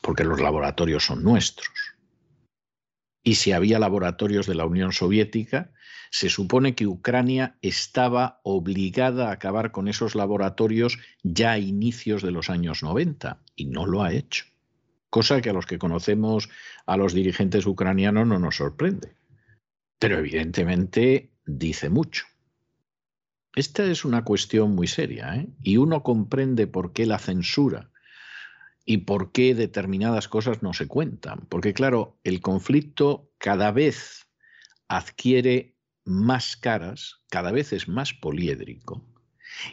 Porque 0.01 0.23
los 0.23 0.41
laboratorios 0.41 1.05
son 1.05 1.23
nuestros 1.23 1.86
y 3.27 3.35
si 3.35 3.51
había 3.51 3.77
laboratorios 3.77 4.47
de 4.47 4.55
la 4.55 4.65
Unión 4.65 4.93
Soviética, 4.93 5.73
se 6.11 6.29
supone 6.29 6.75
que 6.75 6.87
Ucrania 6.87 7.57
estaba 7.61 8.39
obligada 8.43 9.27
a 9.27 9.33
acabar 9.33 9.73
con 9.73 9.89
esos 9.89 10.15
laboratorios 10.15 10.97
ya 11.23 11.51
a 11.51 11.59
inicios 11.59 12.21
de 12.21 12.31
los 12.31 12.49
años 12.49 12.83
90 12.83 13.43
y 13.53 13.65
no 13.65 13.85
lo 13.85 14.01
ha 14.01 14.13
hecho. 14.13 14.45
Cosa 15.09 15.41
que 15.41 15.49
a 15.49 15.53
los 15.53 15.65
que 15.65 15.77
conocemos 15.77 16.47
a 16.85 16.95
los 16.95 17.11
dirigentes 17.11 17.65
ucranianos 17.65 18.25
no 18.25 18.39
nos 18.39 18.55
sorprende. 18.55 19.17
Pero 19.99 20.19
evidentemente 20.19 21.33
dice 21.45 21.89
mucho. 21.89 22.27
Esta 23.55 23.83
es 23.83 24.05
una 24.05 24.23
cuestión 24.23 24.73
muy 24.73 24.87
seria 24.87 25.35
¿eh? 25.35 25.49
y 25.61 25.75
uno 25.75 26.01
comprende 26.01 26.65
por 26.65 26.93
qué 26.93 27.05
la 27.05 27.19
censura 27.19 27.91
y 28.89 28.99
por 28.99 29.33
qué 29.33 29.53
determinadas 29.53 30.29
cosas 30.29 30.63
no 30.63 30.73
se 30.73 30.87
cuentan. 30.87 31.45
Porque 31.49 31.73
claro, 31.73 32.17
el 32.23 32.39
conflicto 32.39 33.29
cada 33.37 33.71
vez 33.71 34.29
adquiere 34.87 35.75
más 36.05 36.55
caras, 36.55 37.21
cada 37.29 37.51
vez 37.51 37.73
es 37.73 37.89
más 37.89 38.13
poliédrico. 38.13 39.05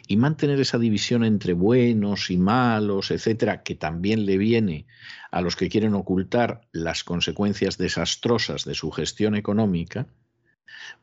Y 0.05 0.17
mantener 0.17 0.59
esa 0.59 0.77
división 0.77 1.23
entre 1.23 1.53
buenos 1.53 2.29
y 2.29 2.37
malos, 2.37 3.09
etcétera, 3.09 3.63
que 3.63 3.75
también 3.75 4.25
le 4.25 4.37
viene 4.37 4.85
a 5.31 5.39
los 5.39 5.55
que 5.55 5.69
quieren 5.69 5.93
ocultar 5.93 6.67
las 6.73 7.05
consecuencias 7.05 7.77
desastrosas 7.77 8.65
de 8.65 8.75
su 8.75 8.91
gestión 8.91 9.35
económica, 9.35 10.07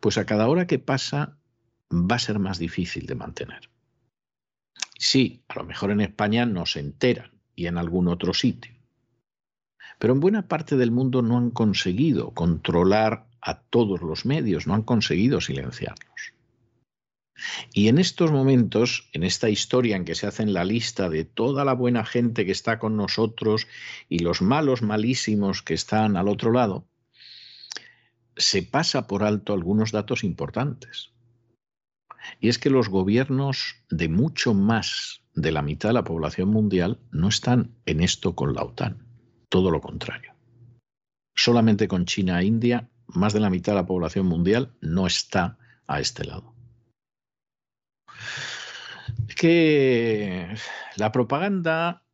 pues 0.01 0.19
a 0.19 0.27
cada 0.27 0.49
hora 0.49 0.67
que 0.67 0.79
pasa 0.79 1.39
va 1.91 2.17
a 2.17 2.19
ser 2.19 2.39
más 2.39 2.59
difícil 2.59 3.07
de 3.07 3.15
mantener. 3.15 3.71
Sí, 4.99 5.45
a 5.49 5.55
lo 5.61 5.65
mejor 5.65 5.93
en 5.93 6.03
España 6.03 6.45
no 6.45 6.67
se 6.67 6.81
enteran, 6.81 7.42
y 7.63 7.67
en 7.69 7.79
algún 7.79 8.09
otro 8.09 8.35
sitio. 8.35 8.75
Pero 9.99 10.15
en 10.15 10.21
buena 10.21 10.49
parte 10.49 10.77
del 10.77 10.91
mundo 10.91 11.23
no 11.23 11.39
han 11.39 11.51
conseguido 11.51 12.31
controlar 12.31 13.29
a 13.41 13.61
todos 13.61 14.03
los 14.03 14.27
medios, 14.27 14.67
no 14.67 14.75
han 14.75 14.83
conseguido 14.83 15.41
silenciarlos. 15.41 16.35
Y 17.73 17.89
en 17.89 17.99
estos 17.99 18.33
momentos, 18.33 19.09
en 19.13 19.23
esta 19.23 19.49
historia 19.49 19.97
en 19.97 20.05
que 20.05 20.17
se 20.17 20.27
hace 20.27 20.45
la 20.47 20.65
lista 20.65 21.09
de 21.09 21.25
toda 21.25 21.65
la 21.65 21.73
buena 21.73 22.05
gente 22.05 22.45
que 22.45 22.53
está 22.53 22.79
con 22.81 22.97
nosotros 22.97 23.69
y 24.09 24.19
los 24.19 24.43
malos 24.43 24.83
malísimos 24.83 25.63
que 25.63 25.75
están 25.75 26.17
al 26.17 26.29
otro 26.29 26.53
lado, 26.53 26.85
se 28.37 28.63
pasa 28.63 29.07
por 29.07 29.23
alto 29.23 29.53
algunos 29.53 29.93
datos 29.93 30.25
importantes. 30.25 31.13
Y 32.41 32.49
es 32.49 32.59
que 32.59 32.71
los 32.71 32.89
gobiernos 32.89 33.77
de 33.89 34.09
mucho 34.09 34.53
más 34.53 35.22
de 35.35 35.53
la 35.53 35.63
mitad 35.63 35.89
de 35.89 35.95
la 35.95 36.05
población 36.05 36.49
mundial 36.49 36.99
no 37.11 37.29
están 37.29 37.75
en 37.87 38.01
esto 38.01 38.35
con 38.35 38.55
la 38.55 38.63
OTAN. 38.63 39.07
Todo 39.49 39.71
lo 39.71 39.81
contrario. 39.81 40.35
Solamente 41.35 41.89
con 41.89 42.05
China 42.05 42.41
e 42.41 42.45
India, 42.45 42.89
más 43.07 43.33
de 43.33 43.41
la 43.41 43.51
mitad 43.51 43.73
de 43.73 43.77
la 43.77 43.87
población 43.87 44.27
mundial 44.27 44.73
no 44.81 45.07
está 45.07 45.59
a 45.87 46.01
este 46.01 46.25
lado. 46.25 46.53
que 49.37 50.55
la 50.97 51.11
propaganda, 51.11 52.05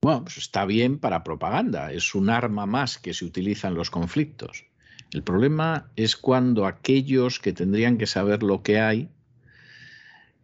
pues 0.00 0.38
está 0.38 0.64
bien 0.64 0.98
para 0.98 1.24
propaganda, 1.24 1.92
es 1.92 2.14
un 2.14 2.30
arma 2.30 2.64
más 2.64 2.96
que 2.96 3.12
se 3.12 3.24
utiliza 3.24 3.68
en 3.68 3.74
los 3.74 3.90
conflictos. 3.90 4.64
El 5.12 5.22
problema 5.22 5.90
es 5.96 6.16
cuando 6.16 6.66
aquellos 6.66 7.38
que 7.40 7.52
tendrían 7.52 7.98
que 7.98 8.06
saber 8.06 8.42
lo 8.42 8.62
que 8.62 8.80
hay 8.80 9.10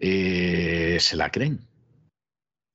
eh, 0.01 0.99
se 1.01 1.16
la 1.16 1.31
creen 1.31 1.66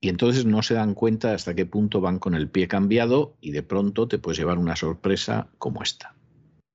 y 0.02 0.10
entonces 0.10 0.46
no 0.46 0.62
se 0.64 0.76
dan 0.76 0.94
cuenta 0.94 1.34
hasta 1.34 1.56
qué 1.56 1.66
punto 1.66 2.02
van 2.02 2.20
con 2.20 2.36
el 2.36 2.50
pie 2.50 2.68
cambiado 2.68 3.36
y 3.42 3.52
de 3.52 3.64
pronto 3.64 4.08
te 4.08 4.18
puedes 4.18 4.40
llevar 4.40 4.58
una 4.58 4.76
sorpresa 4.76 5.50
como 5.58 5.84
esta. 5.84 6.16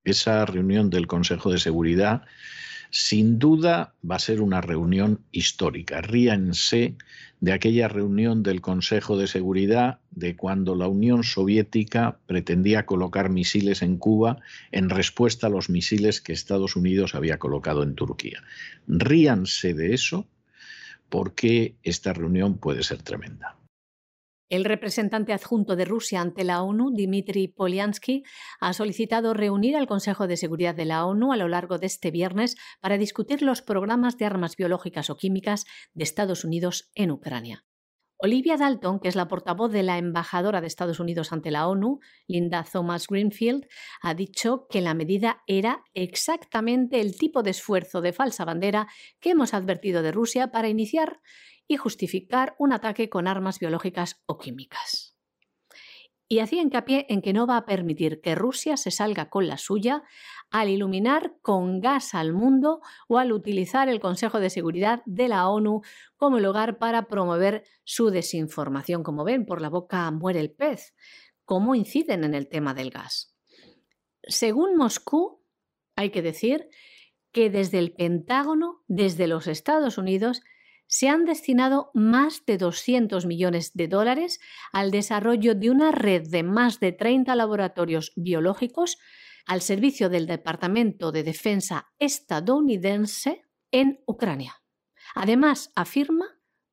Esa 0.05 0.45
reunión 0.45 0.91
del 0.91 1.07
Consejo 1.07 1.51
de 1.51 1.59
Seguridad 1.59 2.23
Sin 2.97 3.41
duda 3.41 3.93
va 4.09 4.15
a 4.15 4.21
ser 4.21 4.41
una 4.41 4.61
reunión 4.61 5.25
histórica. 5.33 6.01
Ríanse 6.01 6.97
de 7.41 7.53
aquella 7.53 7.89
reunión 7.89 8.45
del 8.45 8.61
Consejo 8.61 9.19
de 9.19 9.27
Seguridad 9.27 9.99
de 10.13 10.37
cuando 10.37 10.77
la 10.77 10.87
Unión 10.87 11.25
Soviética 11.25 12.21
pretendía 12.27 12.87
colocar 12.87 13.31
misiles 13.31 13.83
en 13.83 13.97
Cuba 13.97 14.39
en 14.71 14.91
respuesta 14.91 15.49
a 15.49 15.51
los 15.51 15.71
misiles 15.71 16.21
que 16.21 16.33
Estados 16.33 16.77
Unidos 16.77 17.17
había 17.17 17.41
colocado 17.41 17.83
en 17.83 17.97
Turquía. 17.97 18.45
Ríanse 18.87 19.75
de 19.75 19.93
eso 19.93 20.29
porque 21.15 21.78
esta 21.85 22.12
reunión 22.12 22.59
puede 22.59 22.82
ser 22.82 23.05
tremenda. 23.05 23.57
El 24.49 24.65
representante 24.65 25.32
adjunto 25.32 25.77
de 25.77 25.85
Rusia 25.85 26.20
ante 26.20 26.43
la 26.43 26.61
ONU, 26.61 26.91
Dmitry 26.91 27.47
Polyansky, 27.47 28.24
ha 28.59 28.73
solicitado 28.73 29.32
reunir 29.32 29.77
al 29.77 29.86
Consejo 29.86 30.27
de 30.27 30.36
Seguridad 30.36 30.74
de 30.74 30.86
la 30.86 31.07
ONU 31.07 31.32
a 31.32 31.36
lo 31.36 31.47
largo 31.47 31.78
de 31.78 31.86
este 31.86 32.11
viernes 32.11 32.57
para 32.81 32.99
discutir 32.99 33.43
los 33.43 33.62
programas 33.62 34.19
de 34.19 34.24
armas 34.24 34.57
biológicas 34.57 35.09
o 35.09 35.16
químicas 35.16 35.66
de 35.93 36.03
Estados 36.03 36.45
Unidos 36.45 36.91
en 36.97 37.12
Ucrania. 37.12 37.65
Olivia 38.19 38.57
Dalton, 38.57 39.01
que 39.01 39.09
es 39.09 39.16
la 39.16 39.28
portavoz 39.28 39.73
de 39.73 39.82
la 39.82 39.99
embajadora 39.99 40.61
de 40.61 40.66
Estados 40.66 41.01
Unidos 41.01 41.32
ante 41.32 41.51
la 41.51 41.66
ONU, 41.69 42.01
Linda 42.27 42.65
Thomas 42.65 43.09
Greenfield, 43.09 43.66
ha 44.01 44.15
dicho 44.15 44.66
que 44.70 44.81
la 44.81 44.95
medida 44.95 45.43
era 45.47 45.82
exactamente 45.95 47.01
el 47.01 47.19
tipo 47.19 47.43
de 47.43 47.51
esfuerzo 47.51 48.01
de 48.01 48.12
falsa 48.12 48.45
bandera 48.45 48.86
que 49.20 49.31
hemos 49.31 49.53
advertido 49.53 50.03
de 50.03 50.12
Rusia 50.12 50.51
para 50.53 50.69
iniciar 50.69 51.20
y 51.66 51.77
justificar 51.77 52.55
un 52.59 52.73
ataque 52.73 53.09
con 53.09 53.27
armas 53.27 53.59
biológicas 53.59 54.23
o 54.27 54.39
químicas. 54.39 55.16
Y 56.27 56.39
hacía 56.39 56.62
hincapié 56.62 57.07
en 57.11 57.20
que 57.20 57.32
no 57.32 57.47
va 57.47 57.59
a 57.59 57.66
permitir 57.66 58.20
que 58.23 58.35
Rusia 58.35 58.77
se 58.77 58.91
salga 58.91 59.28
con 59.28 59.47
la 59.47 59.59
suya 59.59 60.03
al 60.51 60.69
iluminar 60.69 61.37
con 61.43 61.81
gas 61.81 62.15
al 62.15 62.33
mundo 62.33 62.81
o 63.09 63.19
al 63.19 63.33
utilizar 63.33 63.89
el 63.89 64.01
Consejo 64.01 64.41
de 64.41 64.51
Seguridad 64.51 65.03
de 65.07 65.29
la 65.29 65.49
ONU 65.49 65.83
como 66.16 66.39
lugar 66.39 66.79
para 66.79 67.09
promover 67.09 67.65
su 67.85 68.11
desinformación. 68.11 69.03
Como 69.03 69.25
ven, 69.25 69.47
por 69.47 69.61
la 69.61 69.69
boca 69.69 70.11
muere 70.11 70.41
el 70.41 70.53
pez. 70.53 70.95
¿Cómo 71.45 71.75
inciden 71.75 72.25
en 72.25 72.35
el 72.35 72.49
tema 72.49 72.73
del 72.75 72.91
gas? 72.91 73.35
Según 74.23 74.77
Moscú, 74.77 75.43
hay 75.97 76.11
que 76.11 76.23
decir 76.23 76.69
que 77.33 77.51
desde 77.51 77.79
el 77.79 77.93
Pentágono, 77.93 78.83
desde 78.87 79.27
los 79.27 79.47
Estados 79.47 79.99
Unidos, 79.99 80.43
se 80.87 81.09
han 81.09 81.25
destinado 81.25 81.91
más 81.95 82.45
de 82.47 82.59
200 82.59 83.27
millones 83.27 83.73
de 83.75 83.89
dólares 83.89 84.41
al 84.73 84.91
desarrollo 84.91 85.55
de 85.55 85.71
una 85.71 85.93
red 85.93 86.29
de 86.29 86.43
más 86.43 86.79
de 86.79 86.93
30 86.93 87.35
laboratorios 87.35 88.12
biológicos 88.16 88.99
al 89.47 89.61
servicio 89.61 90.09
del 90.09 90.27
Departamento 90.27 91.12
de 91.12 91.23
Defensa 91.23 91.89
estadounidense 91.99 93.43
en 93.71 94.01
Ucrania. 94.07 94.62
Además, 95.15 95.71
afirma 95.75 96.27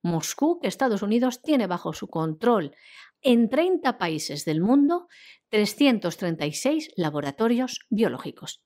Moscú 0.04 0.60
que 0.60 0.68
Estados 0.68 1.02
Unidos 1.02 1.42
tiene 1.42 1.68
bajo 1.68 1.94
su 1.94 2.08
control 2.08 2.76
en 3.22 3.50
30 3.50 3.98
países 3.98 4.46
del 4.46 4.62
mundo 4.62 5.08
336 5.50 6.92
laboratorios 6.96 7.82
biológicos. 7.90 8.64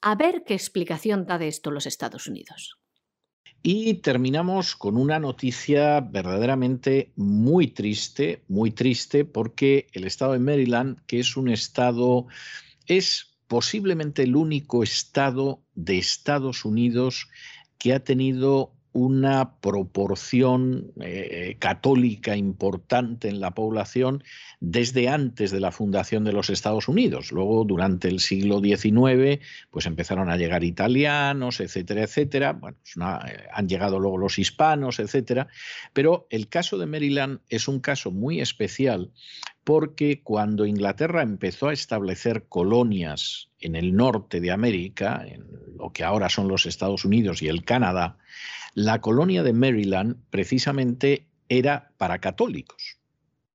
A 0.00 0.14
ver 0.14 0.44
qué 0.46 0.54
explicación 0.54 1.26
da 1.26 1.38
de 1.38 1.48
esto 1.48 1.70
los 1.70 1.86
Estados 1.86 2.28
Unidos. 2.28 2.78
Y 3.60 3.94
terminamos 3.94 4.76
con 4.76 4.96
una 4.96 5.18
noticia 5.18 6.00
verdaderamente 6.00 7.12
muy 7.16 7.68
triste, 7.68 8.44
muy 8.46 8.70
triste, 8.70 9.24
porque 9.24 9.88
el 9.92 10.04
estado 10.04 10.34
de 10.34 10.38
Maryland, 10.38 11.04
que 11.06 11.18
es 11.18 11.36
un 11.36 11.48
estado, 11.48 12.26
es 12.86 13.37
posiblemente 13.48 14.22
el 14.22 14.36
único 14.36 14.82
estado 14.82 15.64
de 15.74 15.98
Estados 15.98 16.64
Unidos 16.64 17.28
que 17.78 17.94
ha 17.94 18.00
tenido 18.04 18.77
una 18.98 19.60
proporción 19.60 20.92
eh, 21.00 21.56
católica 21.58 22.36
importante 22.36 23.28
en 23.28 23.40
la 23.40 23.52
población 23.52 24.24
desde 24.60 25.08
antes 25.08 25.50
de 25.50 25.60
la 25.60 25.70
fundación 25.70 26.24
de 26.24 26.32
los 26.32 26.50
Estados 26.50 26.88
Unidos. 26.88 27.30
Luego, 27.30 27.64
durante 27.64 28.08
el 28.08 28.18
siglo 28.18 28.60
XIX, 28.60 29.40
pues 29.70 29.86
empezaron 29.86 30.30
a 30.30 30.36
llegar 30.36 30.64
italianos, 30.64 31.60
etcétera, 31.60 32.02
etcétera. 32.02 32.52
Bueno, 32.54 32.76
eh, 33.26 33.46
han 33.52 33.68
llegado 33.68 33.98
luego 34.00 34.18
los 34.18 34.38
hispanos, 34.38 34.98
etcétera. 34.98 35.46
Pero 35.92 36.26
el 36.30 36.48
caso 36.48 36.76
de 36.76 36.86
Maryland 36.86 37.40
es 37.48 37.68
un 37.68 37.80
caso 37.80 38.10
muy 38.10 38.40
especial 38.40 39.12
porque 39.68 40.22
cuando 40.22 40.64
Inglaterra 40.64 41.20
empezó 41.20 41.68
a 41.68 41.74
establecer 41.74 42.46
colonias 42.48 43.50
en 43.60 43.76
el 43.76 43.94
norte 43.94 44.40
de 44.40 44.50
América, 44.50 45.22
en 45.26 45.44
lo 45.76 45.92
que 45.92 46.04
ahora 46.04 46.30
son 46.30 46.48
los 46.48 46.64
Estados 46.64 47.04
Unidos 47.04 47.42
y 47.42 47.48
el 47.48 47.64
Canadá, 47.64 48.16
la 48.78 49.00
colonia 49.00 49.42
de 49.42 49.52
Maryland 49.52 50.18
precisamente 50.30 51.26
era 51.48 51.90
para 51.96 52.20
católicos. 52.20 52.98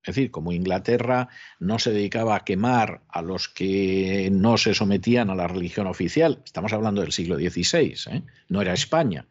Es 0.04 0.16
decir, 0.16 0.32
como 0.32 0.52
Inglaterra 0.52 1.30
no 1.62 1.80
se 1.80 1.94
dedicaba 1.94 2.36
a 2.36 2.44
quemar 2.44 3.04
a 3.08 3.22
los 3.22 3.48
que 3.48 4.28
no 4.34 4.58
se 4.58 4.74
sometían 4.74 5.30
a 5.30 5.36
la 5.36 5.48
religión 5.48 5.88
oficial, 5.88 6.42
estamos 6.44 6.74
hablando 6.74 7.00
del 7.00 7.14
siglo 7.14 7.38
XVI, 7.38 7.96
¿eh? 8.12 8.24
no 8.50 8.62
era 8.62 8.74
España, 8.74 9.26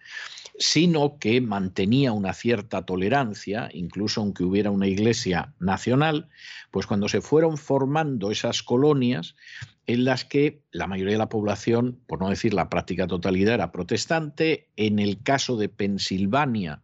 sino 0.59 1.19
que 1.19 1.41
mantenía 1.41 2.13
una 2.13 2.35
cierta 2.35 2.85
tolerancia, 2.85 3.71
incluso 3.73 4.21
aunque 4.21 4.45
hubiera 4.45 4.71
una 4.71 4.87
iglesia 4.87 5.55
nacional, 5.59 6.29
pues 6.71 6.87
cuando 6.87 7.09
se 7.09 7.21
fueron 7.21 7.57
formando 7.57 8.31
esas 8.31 8.63
colonias 8.63 9.35
en 9.87 10.05
las 10.05 10.25
que 10.25 10.63
la 10.71 10.87
mayoría 10.87 11.15
de 11.15 11.19
la 11.19 11.29
población, 11.29 12.01
por 12.07 12.21
no 12.21 12.31
decir 12.31 12.55
la 12.55 12.69
práctica 12.69 13.07
totalidad, 13.07 13.55
era 13.55 13.73
protestante, 13.73 14.69
en 14.77 14.99
el 14.99 15.23
caso 15.23 15.57
de 15.57 15.69
Pensilvania 15.69 16.83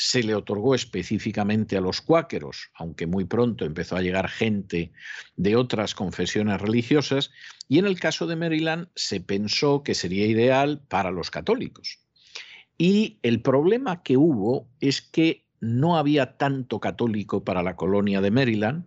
se 0.00 0.22
le 0.22 0.36
otorgó 0.36 0.76
específicamente 0.76 1.76
a 1.76 1.80
los 1.80 2.00
cuáqueros, 2.00 2.70
aunque 2.74 3.08
muy 3.08 3.24
pronto 3.24 3.64
empezó 3.64 3.96
a 3.96 4.00
llegar 4.00 4.28
gente 4.28 4.92
de 5.34 5.56
otras 5.56 5.96
confesiones 5.96 6.60
religiosas, 6.60 7.32
y 7.66 7.80
en 7.80 7.86
el 7.86 7.98
caso 7.98 8.28
de 8.28 8.36
Maryland 8.36 8.88
se 8.94 9.20
pensó 9.20 9.82
que 9.82 9.96
sería 9.96 10.26
ideal 10.26 10.80
para 10.88 11.10
los 11.10 11.32
católicos. 11.32 11.98
Y 12.78 13.18
el 13.22 13.42
problema 13.42 14.02
que 14.02 14.16
hubo 14.16 14.68
es 14.80 15.02
que 15.02 15.44
no 15.60 15.98
había 15.98 16.36
tanto 16.36 16.78
católico 16.78 17.44
para 17.44 17.62
la 17.62 17.74
colonia 17.74 18.20
de 18.20 18.30
Maryland 18.30 18.86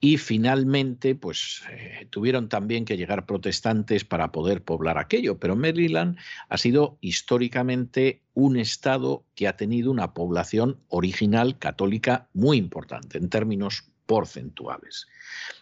y 0.00 0.16
finalmente 0.16 1.14
pues 1.14 1.62
eh, 1.70 2.06
tuvieron 2.10 2.48
también 2.48 2.84
que 2.84 2.96
llegar 2.96 3.26
protestantes 3.26 4.04
para 4.04 4.32
poder 4.32 4.64
poblar 4.64 4.98
aquello, 4.98 5.38
pero 5.38 5.56
Maryland 5.56 6.16
ha 6.48 6.56
sido 6.56 6.96
históricamente 7.02 8.22
un 8.34 8.56
estado 8.56 9.24
que 9.34 9.46
ha 9.46 9.56
tenido 9.56 9.90
una 9.90 10.14
población 10.14 10.80
original 10.88 11.58
católica 11.58 12.28
muy 12.32 12.56
importante 12.56 13.18
en 13.18 13.28
términos 13.28 13.84
porcentuales. 14.06 15.06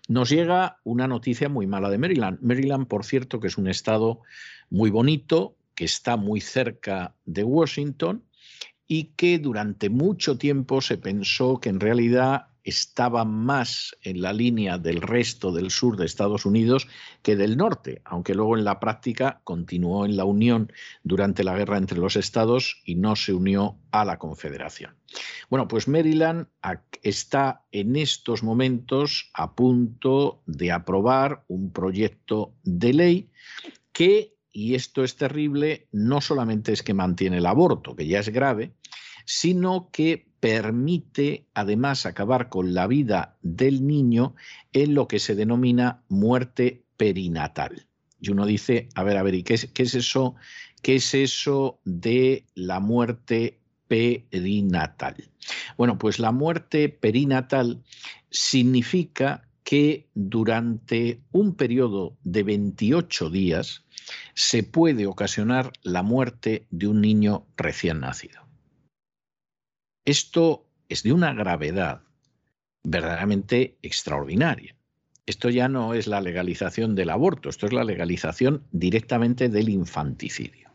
Nos 0.08 0.30
llega 0.30 0.78
una 0.84 1.08
noticia 1.08 1.48
muy 1.48 1.66
mala 1.66 1.90
de 1.90 1.98
Maryland. 1.98 2.38
Maryland, 2.40 2.86
por 2.86 3.04
cierto, 3.04 3.40
que 3.40 3.48
es 3.48 3.58
un 3.58 3.68
estado 3.68 4.22
muy 4.70 4.88
bonito, 4.88 5.57
que 5.78 5.84
está 5.84 6.16
muy 6.16 6.40
cerca 6.40 7.14
de 7.24 7.44
Washington 7.44 8.24
y 8.88 9.12
que 9.14 9.38
durante 9.38 9.90
mucho 9.90 10.36
tiempo 10.36 10.80
se 10.80 10.98
pensó 10.98 11.60
que 11.60 11.68
en 11.68 11.78
realidad 11.78 12.48
estaba 12.64 13.24
más 13.24 13.96
en 14.02 14.20
la 14.20 14.32
línea 14.32 14.78
del 14.78 15.00
resto 15.00 15.52
del 15.52 15.70
sur 15.70 15.96
de 15.96 16.04
Estados 16.04 16.44
Unidos 16.44 16.88
que 17.22 17.36
del 17.36 17.56
norte, 17.56 18.02
aunque 18.04 18.34
luego 18.34 18.58
en 18.58 18.64
la 18.64 18.80
práctica 18.80 19.40
continuó 19.44 20.04
en 20.04 20.16
la 20.16 20.24
Unión 20.24 20.72
durante 21.04 21.44
la 21.44 21.56
guerra 21.56 21.78
entre 21.78 22.00
los 22.00 22.16
estados 22.16 22.82
y 22.84 22.96
no 22.96 23.14
se 23.14 23.32
unió 23.32 23.78
a 23.92 24.04
la 24.04 24.18
Confederación. 24.18 24.96
Bueno, 25.48 25.68
pues 25.68 25.86
Maryland 25.86 26.48
está 27.04 27.62
en 27.70 27.94
estos 27.94 28.42
momentos 28.42 29.30
a 29.32 29.54
punto 29.54 30.42
de 30.44 30.72
aprobar 30.72 31.44
un 31.46 31.72
proyecto 31.72 32.52
de 32.64 32.92
ley 32.92 33.30
que 33.92 34.37
y 34.52 34.74
esto 34.74 35.04
es 35.04 35.16
terrible, 35.16 35.88
no 35.92 36.20
solamente 36.20 36.72
es 36.72 36.82
que 36.82 36.94
mantiene 36.94 37.38
el 37.38 37.46
aborto, 37.46 37.94
que 37.94 38.06
ya 38.06 38.20
es 38.20 38.30
grave, 38.30 38.74
sino 39.24 39.90
que 39.92 40.26
permite 40.40 41.46
además 41.54 42.06
acabar 42.06 42.48
con 42.48 42.74
la 42.74 42.86
vida 42.86 43.36
del 43.42 43.86
niño 43.86 44.34
en 44.72 44.94
lo 44.94 45.08
que 45.08 45.18
se 45.18 45.34
denomina 45.34 46.02
muerte 46.08 46.84
perinatal. 46.96 47.86
Y 48.20 48.30
uno 48.30 48.46
dice, 48.46 48.88
a 48.94 49.02
ver, 49.02 49.16
a 49.16 49.22
ver, 49.22 49.34
¿y 49.34 49.42
qué 49.42 49.54
es, 49.54 49.94
eso? 49.94 50.34
¿Qué 50.82 50.96
es 50.96 51.14
eso 51.14 51.80
de 51.84 52.46
la 52.54 52.80
muerte 52.80 53.60
perinatal? 53.86 55.30
Bueno, 55.76 55.98
pues 55.98 56.18
la 56.18 56.32
muerte 56.32 56.88
perinatal 56.88 57.82
significa 58.30 59.48
que 59.62 60.08
durante 60.14 61.20
un 61.30 61.54
periodo 61.54 62.16
de 62.24 62.42
28 62.42 63.30
días 63.30 63.84
se 64.34 64.62
puede 64.62 65.06
ocasionar 65.06 65.72
la 65.82 66.02
muerte 66.02 66.66
de 66.70 66.86
un 66.88 67.00
niño 67.00 67.46
recién 67.56 68.00
nacido. 68.00 68.46
Esto 70.04 70.66
es 70.88 71.02
de 71.02 71.12
una 71.12 71.34
gravedad 71.34 72.02
verdaderamente 72.82 73.78
extraordinaria. 73.82 74.74
Esto 75.26 75.50
ya 75.50 75.68
no 75.68 75.92
es 75.92 76.06
la 76.06 76.22
legalización 76.22 76.94
del 76.94 77.10
aborto, 77.10 77.50
esto 77.50 77.66
es 77.66 77.72
la 77.72 77.84
legalización 77.84 78.64
directamente 78.72 79.50
del 79.50 79.68
infanticidio. 79.68 80.70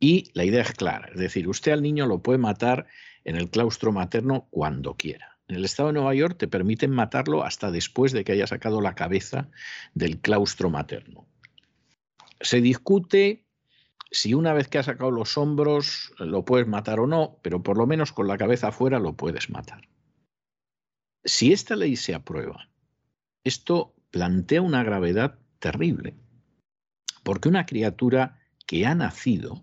Y 0.00 0.30
la 0.34 0.44
idea 0.44 0.62
es 0.62 0.72
clara, 0.72 1.10
es 1.12 1.20
decir, 1.20 1.46
usted 1.46 1.70
al 1.70 1.82
niño 1.82 2.06
lo 2.06 2.22
puede 2.22 2.38
matar 2.38 2.88
en 3.24 3.36
el 3.36 3.48
claustro 3.50 3.92
materno 3.92 4.48
cuando 4.50 4.96
quiera. 4.96 5.38
En 5.46 5.54
el 5.54 5.64
estado 5.64 5.90
de 5.90 5.92
Nueva 5.92 6.14
York 6.14 6.38
te 6.38 6.48
permiten 6.48 6.90
matarlo 6.90 7.44
hasta 7.44 7.70
después 7.70 8.10
de 8.10 8.24
que 8.24 8.32
haya 8.32 8.48
sacado 8.48 8.80
la 8.80 8.96
cabeza 8.96 9.50
del 9.94 10.18
claustro 10.20 10.70
materno. 10.70 11.28
Se 12.42 12.60
discute 12.60 13.46
si 14.10 14.34
una 14.34 14.52
vez 14.52 14.68
que 14.68 14.78
ha 14.78 14.82
sacado 14.82 15.10
los 15.10 15.38
hombros 15.38 16.12
lo 16.18 16.44
puedes 16.44 16.68
matar 16.68 17.00
o 17.00 17.06
no, 17.06 17.38
pero 17.42 17.62
por 17.62 17.78
lo 17.78 17.86
menos 17.86 18.12
con 18.12 18.28
la 18.28 18.36
cabeza 18.36 18.68
afuera 18.68 18.98
lo 18.98 19.16
puedes 19.16 19.48
matar. 19.48 19.88
Si 21.24 21.52
esta 21.52 21.76
ley 21.76 21.96
se 21.96 22.14
aprueba, 22.14 22.68
esto 23.44 23.94
plantea 24.10 24.60
una 24.60 24.82
gravedad 24.82 25.38
terrible, 25.60 26.14
porque 27.22 27.48
una 27.48 27.64
criatura 27.64 28.40
que 28.66 28.86
ha 28.86 28.94
nacido, 28.94 29.62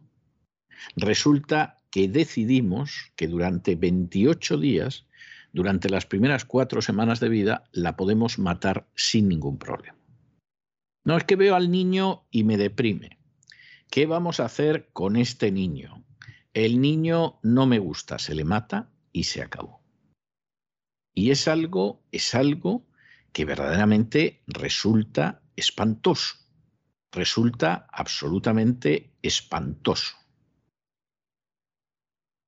resulta 0.95 1.77
que 1.91 2.07
decidimos 2.07 3.11
que 3.15 3.27
durante 3.27 3.75
28 3.75 4.57
días, 4.57 5.05
durante 5.51 5.89
las 5.89 6.05
primeras 6.05 6.45
cuatro 6.45 6.81
semanas 6.81 7.19
de 7.19 7.29
vida, 7.29 7.63
la 7.71 7.97
podemos 7.97 8.39
matar 8.39 8.87
sin 8.95 9.27
ningún 9.27 9.57
problema. 9.57 9.98
No 11.05 11.17
es 11.17 11.23
que 11.23 11.35
veo 11.35 11.55
al 11.55 11.71
niño 11.71 12.27
y 12.29 12.43
me 12.43 12.57
deprime. 12.57 13.19
¿Qué 13.89 14.05
vamos 14.05 14.39
a 14.39 14.45
hacer 14.45 14.89
con 14.93 15.15
este 15.15 15.51
niño? 15.51 16.05
El 16.53 16.81
niño 16.81 17.39
no 17.41 17.65
me 17.65 17.79
gusta, 17.79 18.19
se 18.19 18.35
le 18.35 18.43
mata 18.43 18.91
y 19.11 19.23
se 19.23 19.41
acabó. 19.41 19.81
Y 21.13 21.31
es 21.31 21.47
algo, 21.47 22.03
es 22.11 22.35
algo 22.35 22.85
que 23.31 23.45
verdaderamente 23.45 24.43
resulta 24.47 25.41
espantoso, 25.55 26.35
resulta 27.11 27.87
absolutamente 27.91 29.13
espantoso. 29.21 30.15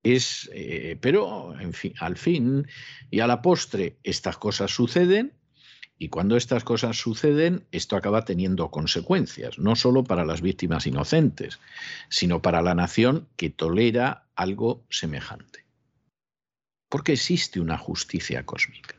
Es, 0.04 0.50
eh, 0.54 0.98
pero 1.00 1.54
al 2.00 2.18
fin 2.18 2.68
y 3.12 3.20
a 3.20 3.28
la 3.28 3.42
postre 3.42 4.00
estas 4.04 4.38
cosas 4.38 4.72
suceden 4.72 5.41
y 6.02 6.10
cuando 6.10 6.36
estas 6.36 6.64
cosas 6.64 6.98
suceden, 6.98 7.68
esto 7.72 7.96
acaba 7.96 8.26
teniendo 8.26 8.72
consecuencias, 8.72 9.60
no 9.60 9.76
solo 9.76 10.04
para 10.04 10.26
las 10.26 10.42
víctimas 10.42 10.88
inocentes, 10.88 11.60
sino 12.10 12.42
para 12.42 12.64
la 12.64 12.74
nación 12.74 13.28
que 13.36 13.52
tolera 13.52 14.26
algo 14.34 14.84
semejante. 14.90 15.64
Porque 16.90 17.14
existe 17.14 17.60
una 17.60 17.78
justicia 17.78 18.48
cósmica. 18.48 18.96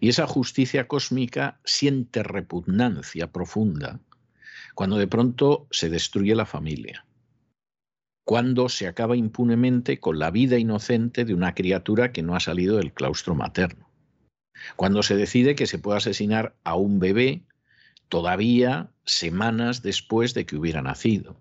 Y 0.00 0.08
esa 0.08 0.26
justicia 0.26 0.88
cósmica 0.88 1.60
siente 1.62 2.22
repugnancia 2.22 3.30
profunda 3.30 4.00
cuando 4.74 4.96
de 4.96 5.08
pronto 5.08 5.68
se 5.70 5.90
destruye 5.90 6.34
la 6.34 6.46
familia, 6.46 7.04
cuando 8.24 8.70
se 8.70 8.88
acaba 8.88 9.14
impunemente 9.14 10.00
con 10.00 10.18
la 10.18 10.30
vida 10.30 10.56
inocente 10.56 11.26
de 11.26 11.34
una 11.34 11.54
criatura 11.54 12.12
que 12.12 12.22
no 12.22 12.34
ha 12.34 12.40
salido 12.40 12.78
del 12.78 12.94
claustro 12.94 13.34
materno 13.34 13.85
cuando 14.76 15.02
se 15.02 15.16
decide 15.16 15.54
que 15.54 15.66
se 15.66 15.78
puede 15.78 15.98
asesinar 15.98 16.56
a 16.64 16.74
un 16.74 16.98
bebé 16.98 17.42
todavía 18.08 18.90
semanas 19.04 19.82
después 19.82 20.34
de 20.34 20.46
que 20.46 20.56
hubiera 20.56 20.82
nacido. 20.82 21.40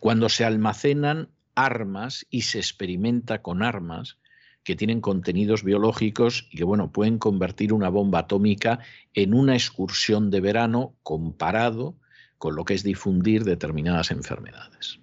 Cuando 0.00 0.28
se 0.28 0.44
almacenan 0.44 1.28
armas 1.54 2.26
y 2.30 2.42
se 2.42 2.58
experimenta 2.58 3.42
con 3.42 3.62
armas 3.62 4.18
que 4.62 4.76
tienen 4.76 5.00
contenidos 5.00 5.64
biológicos 5.64 6.48
y 6.50 6.58
que 6.58 6.64
bueno, 6.64 6.92
pueden 6.92 7.18
convertir 7.18 7.72
una 7.72 7.88
bomba 7.88 8.20
atómica 8.20 8.80
en 9.14 9.34
una 9.34 9.54
excursión 9.54 10.30
de 10.30 10.40
verano 10.40 10.94
comparado 11.02 11.96
con 12.38 12.56
lo 12.56 12.64
que 12.64 12.74
es 12.74 12.82
difundir 12.82 13.44
determinadas 13.44 14.10
enfermedades. 14.10 15.00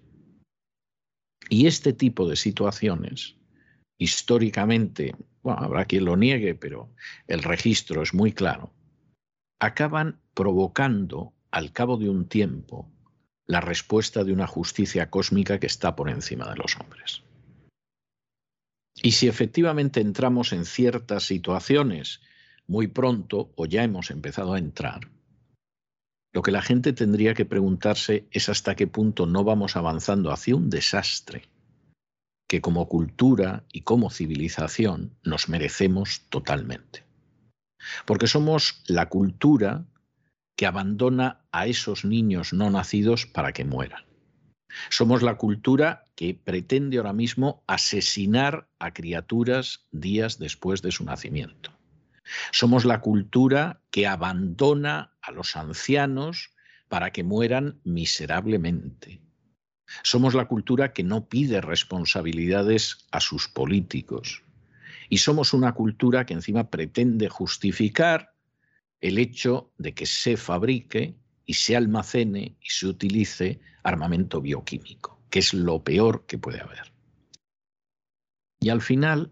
Y 1.49 1.67
este 1.67 1.93
tipo 1.93 2.27
de 2.27 2.35
situaciones, 2.35 3.35
históricamente 3.97 5.15
habrá 5.51 5.85
quien 5.85 6.05
lo 6.05 6.17
niegue, 6.17 6.55
pero 6.55 6.89
el 7.27 7.43
registro 7.43 8.01
es 8.01 8.13
muy 8.13 8.31
claro, 8.31 8.71
acaban 9.59 10.19
provocando 10.33 11.33
al 11.51 11.71
cabo 11.71 11.97
de 11.97 12.09
un 12.09 12.27
tiempo 12.27 12.91
la 13.45 13.61
respuesta 13.61 14.23
de 14.23 14.33
una 14.33 14.47
justicia 14.47 15.09
cósmica 15.09 15.59
que 15.59 15.67
está 15.67 15.95
por 15.95 16.09
encima 16.09 16.49
de 16.49 16.57
los 16.57 16.75
hombres. 16.77 17.23
Y 19.01 19.11
si 19.11 19.27
efectivamente 19.27 20.01
entramos 20.01 20.53
en 20.53 20.65
ciertas 20.65 21.23
situaciones 21.23 22.21
muy 22.67 22.87
pronto, 22.87 23.51
o 23.55 23.65
ya 23.65 23.83
hemos 23.83 24.11
empezado 24.11 24.53
a 24.53 24.59
entrar, 24.59 25.09
lo 26.33 26.41
que 26.41 26.51
la 26.51 26.61
gente 26.61 26.93
tendría 26.93 27.33
que 27.33 27.45
preguntarse 27.45 28.27
es 28.31 28.49
hasta 28.49 28.75
qué 28.75 28.87
punto 28.87 29.25
no 29.25 29.43
vamos 29.43 29.75
avanzando 29.77 30.31
hacia 30.31 30.55
un 30.55 30.69
desastre 30.69 31.43
que 32.47 32.61
como 32.61 32.87
cultura 32.87 33.65
y 33.71 33.81
como 33.81 34.09
civilización 34.09 35.15
nos 35.23 35.49
merecemos 35.49 36.21
totalmente. 36.29 37.03
Porque 38.05 38.27
somos 38.27 38.81
la 38.87 39.09
cultura 39.09 39.85
que 40.55 40.65
abandona 40.65 41.45
a 41.51 41.67
esos 41.67 42.03
niños 42.03 42.53
no 42.53 42.69
nacidos 42.71 43.25
para 43.25 43.53
que 43.53 43.65
mueran. 43.65 44.03
Somos 44.89 45.21
la 45.21 45.35
cultura 45.35 46.05
que 46.15 46.33
pretende 46.33 46.97
ahora 46.97 47.13
mismo 47.13 47.63
asesinar 47.67 48.67
a 48.79 48.93
criaturas 48.93 49.85
días 49.91 50.39
después 50.39 50.81
de 50.81 50.91
su 50.91 51.03
nacimiento. 51.03 51.71
Somos 52.51 52.85
la 52.85 52.99
cultura 53.01 53.81
que 53.91 54.07
abandona 54.07 55.13
a 55.21 55.31
los 55.31 55.55
ancianos 55.55 56.53
para 56.89 57.11
que 57.11 57.23
mueran 57.23 57.79
miserablemente. 57.83 59.21
Somos 60.03 60.33
la 60.33 60.45
cultura 60.45 60.93
que 60.93 61.03
no 61.03 61.27
pide 61.27 61.61
responsabilidades 61.61 63.07
a 63.11 63.19
sus 63.19 63.47
políticos. 63.47 64.43
Y 65.09 65.19
somos 65.19 65.53
una 65.53 65.73
cultura 65.73 66.25
que 66.25 66.33
encima 66.33 66.69
pretende 66.69 67.29
justificar 67.29 68.33
el 68.99 69.17
hecho 69.17 69.71
de 69.77 69.93
que 69.93 70.05
se 70.05 70.37
fabrique 70.37 71.15
y 71.45 71.53
se 71.53 71.75
almacene 71.75 72.57
y 72.61 72.69
se 72.69 72.87
utilice 72.87 73.59
armamento 73.83 74.41
bioquímico, 74.41 75.21
que 75.29 75.39
es 75.39 75.53
lo 75.53 75.83
peor 75.83 76.25
que 76.25 76.37
puede 76.37 76.59
haber. 76.59 76.91
Y 78.59 78.69
al 78.69 78.81
final, 78.81 79.31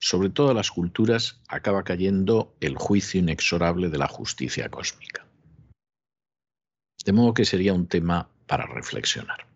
sobre 0.00 0.28
todas 0.28 0.54
las 0.54 0.70
culturas, 0.70 1.40
acaba 1.48 1.82
cayendo 1.82 2.54
el 2.60 2.76
juicio 2.76 3.20
inexorable 3.20 3.88
de 3.88 3.98
la 3.98 4.08
justicia 4.08 4.68
cósmica. 4.68 5.26
De 7.04 7.12
modo 7.12 7.32
que 7.32 7.44
sería 7.44 7.72
un 7.72 7.86
tema 7.86 8.28
para 8.48 8.66
reflexionar. 8.66 9.46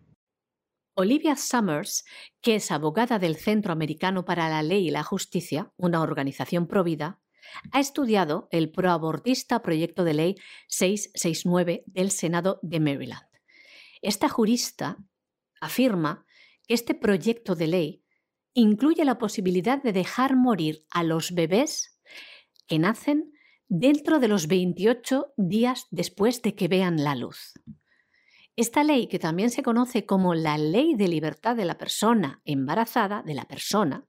Olivia 0.95 1.35
Summers, 1.35 2.05
que 2.41 2.55
es 2.55 2.71
abogada 2.71 3.17
del 3.19 3.35
Centro 3.35 3.73
Americano 3.73 4.25
para 4.25 4.47
la 4.47 4.61
Ley 4.61 4.87
y 4.87 4.91
la 4.91 5.03
Justicia, 5.03 5.73
una 5.75 6.01
organización 6.01 6.67
provida, 6.67 7.19
ha 7.71 7.79
estudiado 7.79 8.47
el 8.51 8.71
proabortista 8.71 9.61
proyecto 9.61 10.03
de 10.03 10.13
ley 10.13 10.35
669 10.67 11.83
del 11.87 12.11
Senado 12.11 12.59
de 12.61 12.79
Maryland. 12.79 13.27
Esta 14.01 14.29
jurista 14.29 14.97
afirma 15.59 16.25
que 16.67 16.73
este 16.73 16.93
proyecto 16.93 17.55
de 17.55 17.67
ley 17.67 18.03
incluye 18.53 19.03
la 19.03 19.17
posibilidad 19.17 19.81
de 19.81 19.93
dejar 19.93 20.35
morir 20.35 20.85
a 20.91 21.03
los 21.03 21.33
bebés 21.33 21.99
que 22.67 22.79
nacen 22.79 23.33
dentro 23.67 24.19
de 24.19 24.27
los 24.27 24.47
28 24.47 25.33
días 25.37 25.87
después 25.89 26.41
de 26.41 26.55
que 26.55 26.67
vean 26.67 27.03
la 27.03 27.15
luz. 27.15 27.53
Esta 28.55 28.83
ley, 28.83 29.07
que 29.07 29.17
también 29.17 29.49
se 29.49 29.63
conoce 29.63 30.05
como 30.05 30.35
la 30.35 30.59
Ley 30.59 30.93
de 30.93 31.07
Libertad 31.07 31.55
de 31.55 31.65
la 31.65 31.79
Persona 31.79 32.41
Embarazada, 32.45 33.23
de 33.23 33.33
la 33.33 33.45
persona, 33.45 34.05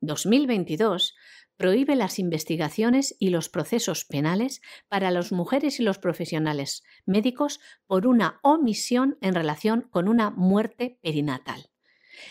2022, 0.00 1.16
prohíbe 1.56 1.96
las 1.96 2.20
investigaciones 2.20 3.16
y 3.18 3.30
los 3.30 3.48
procesos 3.48 4.04
penales 4.04 4.60
para 4.88 5.10
las 5.10 5.32
mujeres 5.32 5.80
y 5.80 5.82
los 5.82 5.98
profesionales 5.98 6.84
médicos 7.04 7.58
por 7.86 8.06
una 8.06 8.38
omisión 8.42 9.18
en 9.20 9.34
relación 9.34 9.82
con 9.90 10.08
una 10.08 10.30
muerte 10.30 11.00
perinatal. 11.02 11.70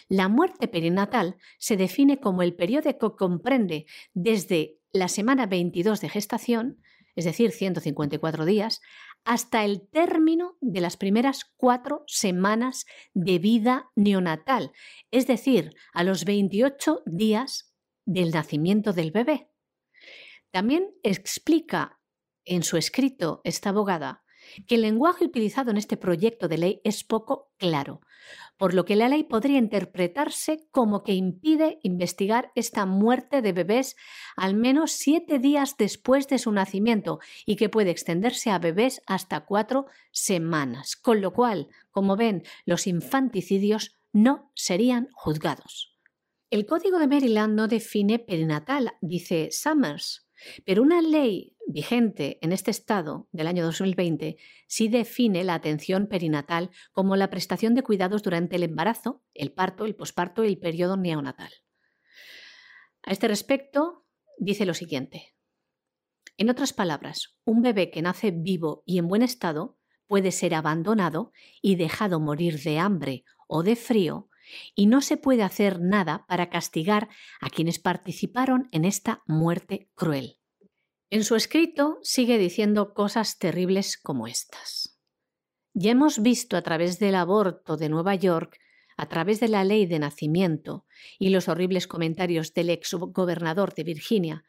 La 0.07 0.29
muerte 0.29 0.69
perinatal 0.69 1.35
se 1.57 1.75
define 1.75 2.21
como 2.21 2.41
el 2.41 2.55
periodo 2.55 2.97
que 2.97 3.15
comprende 3.17 3.85
desde 4.13 4.79
la 4.93 5.09
semana 5.09 5.45
22 5.45 5.99
de 5.99 6.07
gestación, 6.07 6.81
es 7.15 7.25
decir, 7.25 7.51
154 7.51 8.45
días, 8.45 8.81
hasta 9.25 9.63
el 9.63 9.87
término 9.89 10.57
de 10.61 10.81
las 10.81 10.97
primeras 10.97 11.45
cuatro 11.55 12.03
semanas 12.07 12.85
de 13.13 13.39
vida 13.39 13.91
neonatal, 13.95 14.71
es 15.11 15.27
decir, 15.27 15.75
a 15.93 16.03
los 16.03 16.25
28 16.25 17.03
días 17.05 17.73
del 18.05 18.31
nacimiento 18.31 18.93
del 18.93 19.11
bebé. 19.11 19.49
También 20.51 20.91
explica 21.03 21.99
en 22.45 22.63
su 22.63 22.77
escrito 22.77 23.41
esta 23.43 23.69
abogada 23.69 24.22
que 24.67 24.75
el 24.75 24.81
lenguaje 24.81 25.25
utilizado 25.25 25.71
en 25.71 25.77
este 25.77 25.97
proyecto 25.97 26.47
de 26.47 26.57
ley 26.57 26.81
es 26.83 27.03
poco 27.03 27.51
claro, 27.57 28.01
por 28.57 28.73
lo 28.73 28.85
que 28.85 28.95
la 28.95 29.09
ley 29.09 29.23
podría 29.23 29.57
interpretarse 29.57 30.67
como 30.71 31.03
que 31.03 31.13
impide 31.13 31.79
investigar 31.83 32.51
esta 32.55 32.85
muerte 32.85 33.41
de 33.41 33.53
bebés 33.53 33.95
al 34.35 34.55
menos 34.55 34.91
siete 34.91 35.39
días 35.39 35.75
después 35.77 36.27
de 36.27 36.39
su 36.39 36.51
nacimiento 36.51 37.19
y 37.45 37.55
que 37.55 37.69
puede 37.69 37.91
extenderse 37.91 38.51
a 38.51 38.59
bebés 38.59 39.01
hasta 39.05 39.41
cuatro 39.41 39.87
semanas, 40.11 40.95
con 40.95 41.21
lo 41.21 41.33
cual, 41.33 41.69
como 41.91 42.15
ven, 42.15 42.43
los 42.65 42.87
infanticidios 42.87 43.97
no 44.11 44.51
serían 44.53 45.09
juzgados. 45.13 45.97
El 46.49 46.67
Código 46.67 46.99
de 46.99 47.07
Maryland 47.07 47.55
no 47.55 47.67
define 47.67 48.19
perinatal, 48.19 48.93
dice 49.01 49.49
Summers, 49.51 50.27
pero 50.65 50.81
una 50.81 51.01
ley 51.01 51.55
vigente 51.67 52.37
en 52.41 52.51
este 52.51 52.71
estado 52.71 53.27
del 53.31 53.47
año 53.47 53.63
2020 53.63 54.37
sí 54.67 54.87
define 54.87 55.43
la 55.43 55.55
atención 55.55 56.07
perinatal 56.07 56.69
como 56.91 57.15
la 57.15 57.29
prestación 57.29 57.75
de 57.75 57.83
cuidados 57.83 58.23
durante 58.23 58.55
el 58.55 58.63
embarazo, 58.63 59.23
el 59.33 59.51
parto, 59.51 59.85
el 59.85 59.95
posparto 59.95 60.43
y 60.43 60.47
el 60.47 60.59
periodo 60.59 60.97
neonatal. 60.97 61.51
A 63.03 63.11
este 63.11 63.27
respecto, 63.27 64.05
dice 64.37 64.65
lo 64.65 64.73
siguiente. 64.73 65.35
En 66.37 66.49
otras 66.49 66.73
palabras, 66.73 67.37
un 67.45 67.61
bebé 67.61 67.91
que 67.91 68.01
nace 68.01 68.31
vivo 68.31 68.83
y 68.85 68.97
en 68.97 69.07
buen 69.07 69.21
estado 69.21 69.77
puede 70.07 70.31
ser 70.31 70.55
abandonado 70.55 71.31
y 71.61 71.75
dejado 71.75 72.19
morir 72.19 72.59
de 72.61 72.79
hambre 72.79 73.23
o 73.47 73.63
de 73.63 73.75
frío 73.75 74.29
y 74.75 74.87
no 74.87 75.01
se 75.01 75.17
puede 75.17 75.43
hacer 75.43 75.79
nada 75.79 76.25
para 76.27 76.49
castigar 76.49 77.09
a 77.41 77.49
quienes 77.49 77.79
participaron 77.79 78.67
en 78.71 78.85
esta 78.85 79.23
muerte 79.25 79.89
cruel. 79.95 80.37
En 81.09 81.23
su 81.23 81.35
escrito 81.35 81.99
sigue 82.01 82.37
diciendo 82.37 82.93
cosas 82.93 83.37
terribles 83.37 83.97
como 83.97 84.27
estas. 84.27 84.99
Ya 85.73 85.91
hemos 85.91 86.21
visto 86.21 86.57
a 86.57 86.61
través 86.61 86.99
del 86.99 87.15
aborto 87.15 87.77
de 87.77 87.89
Nueva 87.89 88.15
York, 88.15 88.59
a 88.97 89.07
través 89.07 89.39
de 89.39 89.47
la 89.47 89.63
ley 89.63 89.85
de 89.85 89.99
nacimiento 89.99 90.85
y 91.19 91.29
los 91.29 91.49
horribles 91.49 91.87
comentarios 91.87 92.53
del 92.53 92.69
ex 92.69 92.93
gobernador 92.93 93.73
de 93.73 93.83
Virginia 93.83 94.43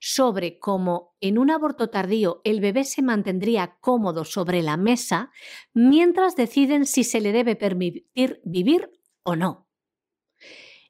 sobre 0.00 0.58
cómo 0.58 1.14
en 1.20 1.38
un 1.38 1.50
aborto 1.50 1.90
tardío 1.90 2.40
el 2.44 2.60
bebé 2.60 2.84
se 2.84 3.02
mantendría 3.02 3.76
cómodo 3.80 4.24
sobre 4.24 4.62
la 4.62 4.76
mesa 4.76 5.30
mientras 5.72 6.36
deciden 6.36 6.86
si 6.86 7.04
se 7.04 7.20
le 7.20 7.32
debe 7.32 7.56
permitir 7.56 8.40
vivir 8.44 8.90
o 9.24 9.36
no. 9.36 9.68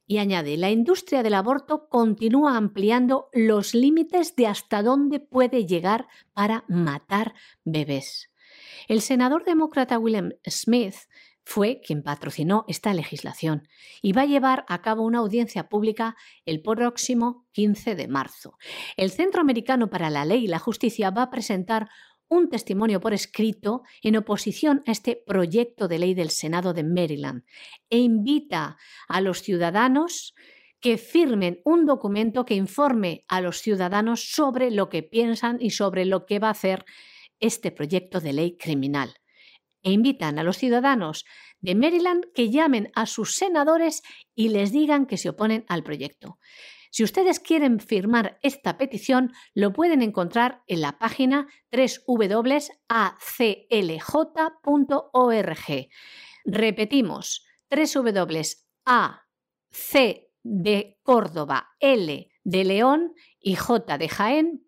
Y 0.07 0.19
añade, 0.19 0.59
la 0.59 0.71
industria 0.71 1.23
del 1.23 1.35
aborto 1.35 1.89
continúa 1.89 2.59
ampliando 2.59 3.31
los 3.33 3.75
límites 3.75 4.37
de 4.37 4.47
hasta 4.47 4.83
dónde 4.83 5.19
puede 5.19 5.65
llegar 5.65 6.07
para 6.35 6.65
matar 6.69 7.35
bebés. 7.65 8.31
El 8.87 9.01
senador 9.01 9.45
demócrata 9.45 9.99
William 9.99 10.33
Smith 10.47 10.95
fue 11.45 11.81
quien 11.81 12.03
patrocinó 12.03 12.65
esta 12.69 12.93
legislación 12.95 13.69
y 14.03 14.13
va 14.13 14.23
a 14.23 14.27
llevar 14.27 14.65
a 14.69 14.81
cabo 14.81 15.03
una 15.03 15.19
audiencia 15.19 15.69
pública 15.69 16.17
el 16.47 16.63
próximo 16.63 17.47
15 17.53 17.95
de 17.95 18.09
marzo. 18.09 18.57
El 18.97 19.11
Centro 19.11 19.41
Americano 19.41 19.91
para 19.91 20.11
la 20.11 20.25
Ley 20.25 20.45
y 20.45 20.49
la 20.49 20.59
Justicia 20.59 21.11
va 21.11 21.23
a 21.23 21.31
presentar 21.31 21.89
un 22.29 22.49
testimonio 22.49 23.01
por 23.01 23.13
escrito 23.13 23.83
en 24.03 24.17
oposición 24.17 24.83
a 24.87 24.93
este 24.93 25.23
proyecto 25.27 25.89
de 25.89 25.99
ley 25.99 26.15
del 26.15 26.31
Senado 26.31 26.73
de 26.73 26.85
Maryland 26.85 27.45
e 27.91 27.99
invita 27.99 28.77
a 29.09 29.21
los 29.21 29.43
ciudadanos 29.43 30.35
que 30.81 30.99
firmen 30.99 31.61
un 31.65 31.87
documento 31.87 32.45
que 32.45 32.55
informe 32.55 33.25
a 33.29 33.41
los 33.41 33.63
ciudadanos 33.63 34.33
sobre 34.33 34.71
lo 34.71 34.91
que 34.91 35.03
piensan 35.03 35.57
y 35.61 35.71
sobre 35.71 36.05
lo 36.05 36.27
que 36.27 36.39
va 36.39 36.49
a 36.49 36.53
hacer 36.53 36.85
este 37.41 37.71
proyecto 37.71 38.21
de 38.21 38.33
ley 38.35 38.57
criminal. 38.59 39.15
E 39.83 39.93
invitan 39.93 40.39
a 40.39 40.43
los 40.43 40.59
ciudadanos 40.59 41.25
de 41.61 41.75
Maryland 41.75 42.27
que 42.35 42.51
llamen 42.51 42.91
a 42.95 43.07
sus 43.07 43.35
senadores 43.35 44.03
y 44.35 44.51
les 44.51 44.73
digan 44.73 45.07
que 45.07 45.17
se 45.17 45.31
oponen 45.31 45.65
al 45.69 45.83
proyecto. 45.83 46.39
Si 46.95 47.03
ustedes 47.03 47.41
quieren 47.41 47.81
firmar 47.81 48.39
esta 48.41 48.79
petición, 48.79 49.33
lo 49.53 49.73
pueden 49.73 50.01
encontrar 50.01 50.63
en 50.69 50.81
la 50.81 50.97
página 50.97 51.49
www.aclj.org. 51.73 52.69
Repetimos, 56.45 57.47
www.ac 57.69 59.25
de 60.45 61.01
Córdoba, 61.03 61.71
L 61.81 62.31
de 62.45 62.65
León 62.65 63.15
y 63.41 63.57
J 63.57 63.99
Jaén.org. 64.09 64.61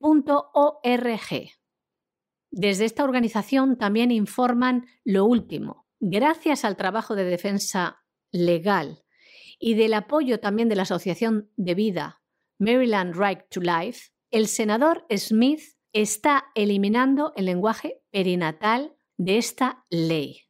Desde 2.50 2.84
esta 2.86 3.04
organización 3.04 3.78
también 3.78 4.10
informan 4.10 4.88
lo 5.04 5.26
último. 5.26 5.86
Gracias 6.00 6.64
al 6.64 6.76
trabajo 6.76 7.14
de 7.14 7.22
defensa 7.22 8.02
legal 8.32 9.05
y 9.58 9.74
del 9.74 9.94
apoyo 9.94 10.40
también 10.40 10.68
de 10.68 10.76
la 10.76 10.82
Asociación 10.82 11.50
de 11.56 11.74
Vida 11.74 12.22
Maryland 12.58 13.14
Right 13.14 13.40
to 13.50 13.60
Life, 13.60 14.10
el 14.30 14.46
senador 14.48 15.06
Smith 15.14 15.62
está 15.92 16.46
eliminando 16.54 17.32
el 17.36 17.46
lenguaje 17.46 18.02
perinatal 18.10 18.96
de 19.16 19.38
esta 19.38 19.84
ley 19.90 20.42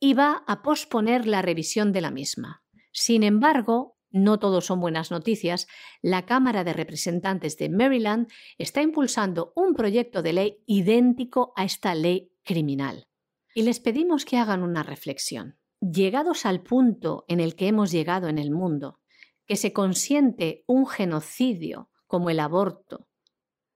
y 0.00 0.14
va 0.14 0.44
a 0.46 0.62
posponer 0.62 1.26
la 1.26 1.42
revisión 1.42 1.92
de 1.92 2.00
la 2.00 2.10
misma. 2.10 2.64
Sin 2.92 3.22
embargo, 3.22 3.96
no 4.10 4.38
todo 4.38 4.60
son 4.60 4.80
buenas 4.80 5.10
noticias, 5.10 5.66
la 6.02 6.24
Cámara 6.24 6.62
de 6.62 6.72
Representantes 6.72 7.56
de 7.58 7.68
Maryland 7.68 8.28
está 8.58 8.82
impulsando 8.82 9.52
un 9.56 9.74
proyecto 9.74 10.22
de 10.22 10.32
ley 10.32 10.62
idéntico 10.66 11.52
a 11.56 11.64
esta 11.64 11.94
ley 11.94 12.32
criminal. 12.44 13.08
Y 13.54 13.62
les 13.62 13.80
pedimos 13.80 14.24
que 14.24 14.36
hagan 14.36 14.62
una 14.62 14.82
reflexión 14.82 15.58
llegados 15.92 16.46
al 16.46 16.62
punto 16.62 17.24
en 17.28 17.40
el 17.40 17.56
que 17.56 17.68
hemos 17.68 17.90
llegado 17.90 18.28
en 18.28 18.38
el 18.38 18.50
mundo, 18.50 19.00
que 19.46 19.56
se 19.56 19.72
consiente 19.72 20.64
un 20.66 20.86
genocidio 20.86 21.90
como 22.06 22.30
el 22.30 22.40
aborto 22.40 23.08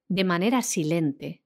de 0.09 0.25
manera 0.25 0.63
silente, 0.63 1.45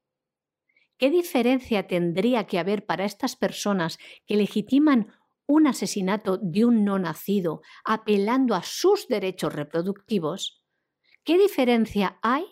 ¿qué 0.96 1.10
diferencia 1.10 1.86
tendría 1.88 2.46
que 2.46 2.58
haber 2.58 2.86
para 2.86 3.04
estas 3.04 3.34
personas 3.34 3.98
que 4.26 4.36
legitiman 4.36 5.12
un 5.46 5.66
asesinato 5.66 6.38
de 6.38 6.64
un 6.64 6.84
no 6.84 6.98
nacido 6.98 7.62
apelando 7.84 8.54
a 8.54 8.62
sus 8.62 9.08
derechos 9.08 9.52
reproductivos? 9.52 10.64
¿Qué 11.24 11.38
diferencia 11.38 12.18
hay 12.22 12.44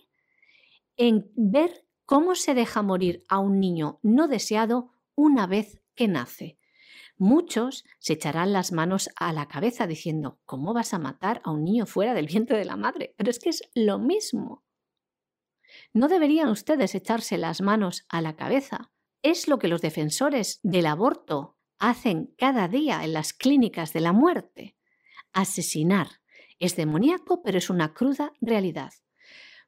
en 0.96 1.30
ver 1.36 1.86
cómo 2.04 2.34
se 2.34 2.54
deja 2.54 2.82
morir 2.82 3.24
a 3.28 3.38
un 3.38 3.60
niño 3.60 4.00
no 4.02 4.26
deseado 4.26 4.90
una 5.14 5.46
vez 5.46 5.80
que 5.94 6.08
nace? 6.08 6.59
Muchos 7.22 7.84
se 7.98 8.14
echarán 8.14 8.54
las 8.54 8.72
manos 8.72 9.10
a 9.14 9.34
la 9.34 9.46
cabeza 9.46 9.86
diciendo, 9.86 10.40
¿cómo 10.46 10.72
vas 10.72 10.94
a 10.94 10.98
matar 10.98 11.42
a 11.44 11.50
un 11.50 11.64
niño 11.64 11.84
fuera 11.84 12.14
del 12.14 12.28
vientre 12.28 12.56
de 12.56 12.64
la 12.64 12.76
madre? 12.76 13.14
Pero 13.18 13.30
es 13.30 13.38
que 13.38 13.50
es 13.50 13.62
lo 13.74 13.98
mismo. 13.98 14.64
No 15.92 16.08
deberían 16.08 16.48
ustedes 16.48 16.94
echarse 16.94 17.36
las 17.36 17.60
manos 17.60 18.06
a 18.08 18.22
la 18.22 18.36
cabeza. 18.36 18.90
Es 19.20 19.48
lo 19.48 19.58
que 19.58 19.68
los 19.68 19.82
defensores 19.82 20.60
del 20.62 20.86
aborto 20.86 21.58
hacen 21.78 22.34
cada 22.38 22.68
día 22.68 23.04
en 23.04 23.12
las 23.12 23.34
clínicas 23.34 23.92
de 23.92 24.00
la 24.00 24.14
muerte. 24.14 24.78
Asesinar. 25.34 26.22
Es 26.58 26.74
demoníaco, 26.74 27.42
pero 27.42 27.58
es 27.58 27.68
una 27.68 27.92
cruda 27.92 28.32
realidad. 28.40 28.94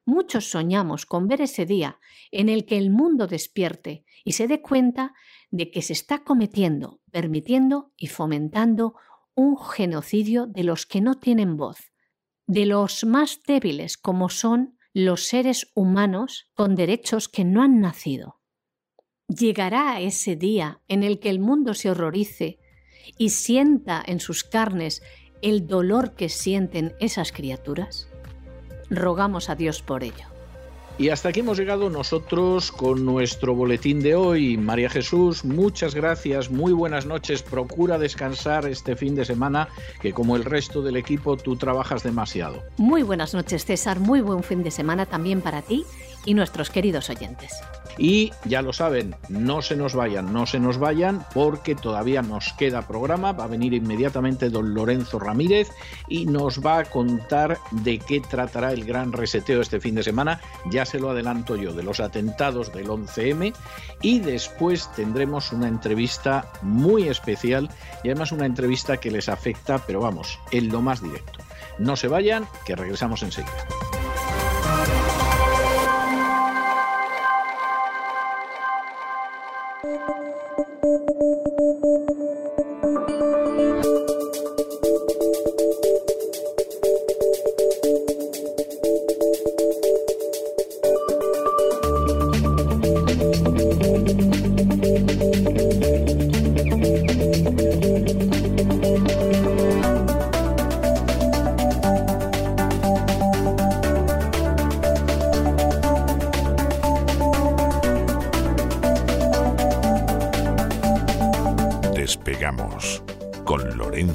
Muchos 0.05 0.49
soñamos 0.49 1.05
con 1.05 1.27
ver 1.27 1.41
ese 1.41 1.67
día 1.67 1.99
en 2.31 2.49
el 2.49 2.65
que 2.65 2.79
el 2.79 2.89
mundo 2.89 3.27
despierte 3.27 4.05
y 4.23 4.33
se 4.33 4.47
dé 4.47 4.61
cuenta 4.61 5.13
de 5.51 5.69
que 5.71 5.81
se 5.81 5.93
está 5.93 6.23
cometiendo, 6.23 7.01
permitiendo 7.11 7.91
y 7.97 8.07
fomentando 8.07 8.95
un 9.35 9.57
genocidio 9.57 10.47
de 10.47 10.63
los 10.63 10.85
que 10.85 11.01
no 11.01 11.15
tienen 11.15 11.57
voz, 11.57 11.91
de 12.47 12.65
los 12.65 13.03
más 13.03 13.41
débiles 13.45 13.97
como 13.97 14.29
son 14.29 14.77
los 14.93 15.25
seres 15.25 15.71
humanos 15.73 16.51
con 16.53 16.75
derechos 16.75 17.27
que 17.27 17.43
no 17.43 17.63
han 17.63 17.81
nacido. 17.81 18.39
¿Llegará 19.27 19.99
ese 19.99 20.35
día 20.35 20.81
en 20.87 21.03
el 21.03 21.19
que 21.19 21.29
el 21.29 21.39
mundo 21.39 21.73
se 21.73 21.89
horrorice 21.89 22.59
y 23.17 23.29
sienta 23.29 24.03
en 24.05 24.19
sus 24.19 24.43
carnes 24.43 25.01
el 25.41 25.65
dolor 25.67 26.15
que 26.15 26.29
sienten 26.29 26.93
esas 26.99 27.31
criaturas? 27.31 28.07
Rogamos 28.89 29.49
a 29.49 29.55
Dios 29.55 29.81
por 29.81 30.03
ello. 30.03 30.32
Y 30.97 31.09
hasta 31.09 31.29
aquí 31.29 31.39
hemos 31.39 31.57
llegado 31.57 31.89
nosotros 31.89 32.71
con 32.71 33.03
nuestro 33.03 33.55
boletín 33.55 34.01
de 34.01 34.13
hoy. 34.13 34.57
María 34.57 34.91
Jesús, 34.91 35.43
muchas 35.43 35.95
gracias, 35.95 36.51
muy 36.51 36.71
buenas 36.71 37.07
noches. 37.07 37.41
Procura 37.41 37.97
descansar 37.97 38.67
este 38.67 38.95
fin 38.95 39.15
de 39.15 39.25
semana, 39.25 39.69
que 40.01 40.13
como 40.13 40.35
el 40.35 40.45
resto 40.45 40.83
del 40.83 40.95
equipo 40.95 41.35
tú 41.35 41.55
trabajas 41.55 42.03
demasiado. 42.03 42.61
Muy 42.77 43.01
buenas 43.01 43.33
noches, 43.33 43.65
César. 43.65 43.99
Muy 43.99 44.21
buen 44.21 44.43
fin 44.43 44.61
de 44.61 44.69
semana 44.69 45.07
también 45.07 45.41
para 45.41 45.63
ti 45.63 45.83
y 46.25 46.33
nuestros 46.33 46.69
queridos 46.69 47.09
oyentes. 47.09 47.61
Y 47.97 48.31
ya 48.45 48.61
lo 48.61 48.73
saben, 48.73 49.15
no 49.29 49.61
se 49.61 49.75
nos 49.75 49.93
vayan, 49.93 50.33
no 50.33 50.45
se 50.47 50.59
nos 50.59 50.79
vayan, 50.79 51.25
porque 51.33 51.75
todavía 51.75 52.21
nos 52.21 52.53
queda 52.53 52.87
programa. 52.87 53.33
Va 53.33 53.43
a 53.43 53.47
venir 53.47 53.73
inmediatamente 53.73 54.49
don 54.49 54.73
Lorenzo 54.73 55.19
Ramírez 55.19 55.69
y 56.07 56.25
nos 56.25 56.65
va 56.65 56.79
a 56.79 56.85
contar 56.85 57.59
de 57.71 57.99
qué 57.99 58.19
tratará 58.19 58.73
el 58.73 58.85
gran 58.85 59.11
reseteo 59.11 59.61
este 59.61 59.79
fin 59.79 59.95
de 59.95 60.03
semana. 60.03 60.41
Ya 60.71 60.85
se 60.85 60.99
lo 60.99 61.11
adelanto 61.11 61.55
yo, 61.55 61.73
de 61.73 61.83
los 61.83 61.99
atentados 61.99 62.73
del 62.73 62.87
11M. 62.87 63.53
Y 64.01 64.19
después 64.19 64.91
tendremos 64.95 65.51
una 65.51 65.67
entrevista 65.67 66.51
muy 66.63 67.07
especial 67.07 67.69
y 68.03 68.09
además 68.09 68.31
una 68.31 68.47
entrevista 68.47 68.97
que 68.97 69.11
les 69.11 69.29
afecta, 69.29 69.79
pero 69.85 70.01
vamos, 70.01 70.39
en 70.51 70.69
lo 70.69 70.81
más 70.81 71.01
directo. 71.01 71.39
No 71.77 71.95
se 71.95 72.07
vayan, 72.07 72.47
que 72.65 72.75
regresamos 72.75 73.21
enseguida. 73.23 73.67
you 80.83 81.32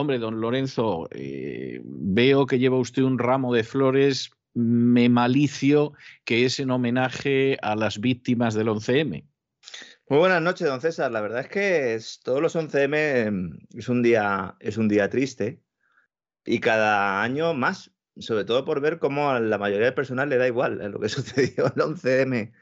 Hombre, 0.00 0.20
don 0.20 0.40
Lorenzo, 0.40 1.08
eh, 1.10 1.80
veo 1.82 2.46
que 2.46 2.60
lleva 2.60 2.78
usted 2.78 3.02
un 3.02 3.18
ramo 3.18 3.52
de 3.52 3.64
flores, 3.64 4.30
me 4.54 5.08
malicio 5.08 5.92
que 6.24 6.44
es 6.44 6.60
en 6.60 6.70
homenaje 6.70 7.58
a 7.62 7.74
las 7.74 7.98
víctimas 7.98 8.54
del 8.54 8.68
11M. 8.68 9.26
Muy 10.08 10.18
buenas 10.20 10.40
noches, 10.40 10.68
don 10.68 10.80
César. 10.80 11.10
La 11.10 11.20
verdad 11.20 11.40
es 11.40 11.48
que 11.48 11.98
todos 12.22 12.40
los 12.40 12.54
11M 12.54 13.28
mm, 13.28 13.58
es 13.76 13.88
un 13.88 14.04
día, 14.04 14.54
es 14.60 14.76
un 14.76 14.86
día 14.86 15.10
triste 15.10 15.64
y 16.44 16.60
cada 16.60 17.20
año 17.20 17.52
más 17.52 17.90
sobre 18.20 18.44
todo 18.44 18.64
por 18.64 18.80
ver 18.80 18.98
cómo 18.98 19.30
a 19.30 19.40
la 19.40 19.58
mayoría 19.58 19.86
del 19.86 19.94
personal 19.94 20.28
le 20.28 20.38
da 20.38 20.46
igual 20.46 20.78
lo 20.90 21.00
que 21.00 21.08
sucedió 21.08 21.66
el 21.66 21.82
11M 21.82 22.52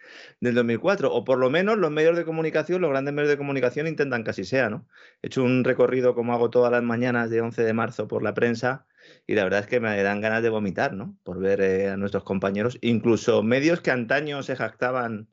del 0.40 0.54
2004, 0.54 1.12
o 1.12 1.24
por 1.24 1.38
lo 1.38 1.50
menos 1.50 1.78
los 1.78 1.90
medios 1.90 2.16
de 2.16 2.24
comunicación, 2.24 2.82
los 2.82 2.90
grandes 2.90 3.14
medios 3.14 3.30
de 3.30 3.38
comunicación 3.38 3.86
intentan 3.86 4.24
que 4.24 4.30
así 4.30 4.44
sea, 4.44 4.70
¿no? 4.70 4.86
He 5.22 5.28
hecho 5.28 5.42
un 5.42 5.64
recorrido 5.64 6.14
como 6.14 6.34
hago 6.34 6.50
todas 6.50 6.72
las 6.72 6.82
mañanas 6.82 7.30
de 7.30 7.40
11 7.40 7.62
de 7.64 7.72
marzo 7.72 8.08
por 8.08 8.22
la 8.22 8.34
prensa 8.34 8.86
y 9.26 9.34
la 9.34 9.44
verdad 9.44 9.60
es 9.60 9.66
que 9.66 9.80
me 9.80 10.02
dan 10.02 10.20
ganas 10.20 10.42
de 10.42 10.50
vomitar, 10.50 10.94
¿no? 10.94 11.16
Por 11.22 11.38
ver 11.38 11.60
eh, 11.60 11.90
a 11.90 11.96
nuestros 11.96 12.24
compañeros, 12.24 12.78
incluso 12.80 13.42
medios 13.42 13.80
que 13.80 13.90
antaño 13.90 14.42
se 14.42 14.56
jactaban 14.56 15.28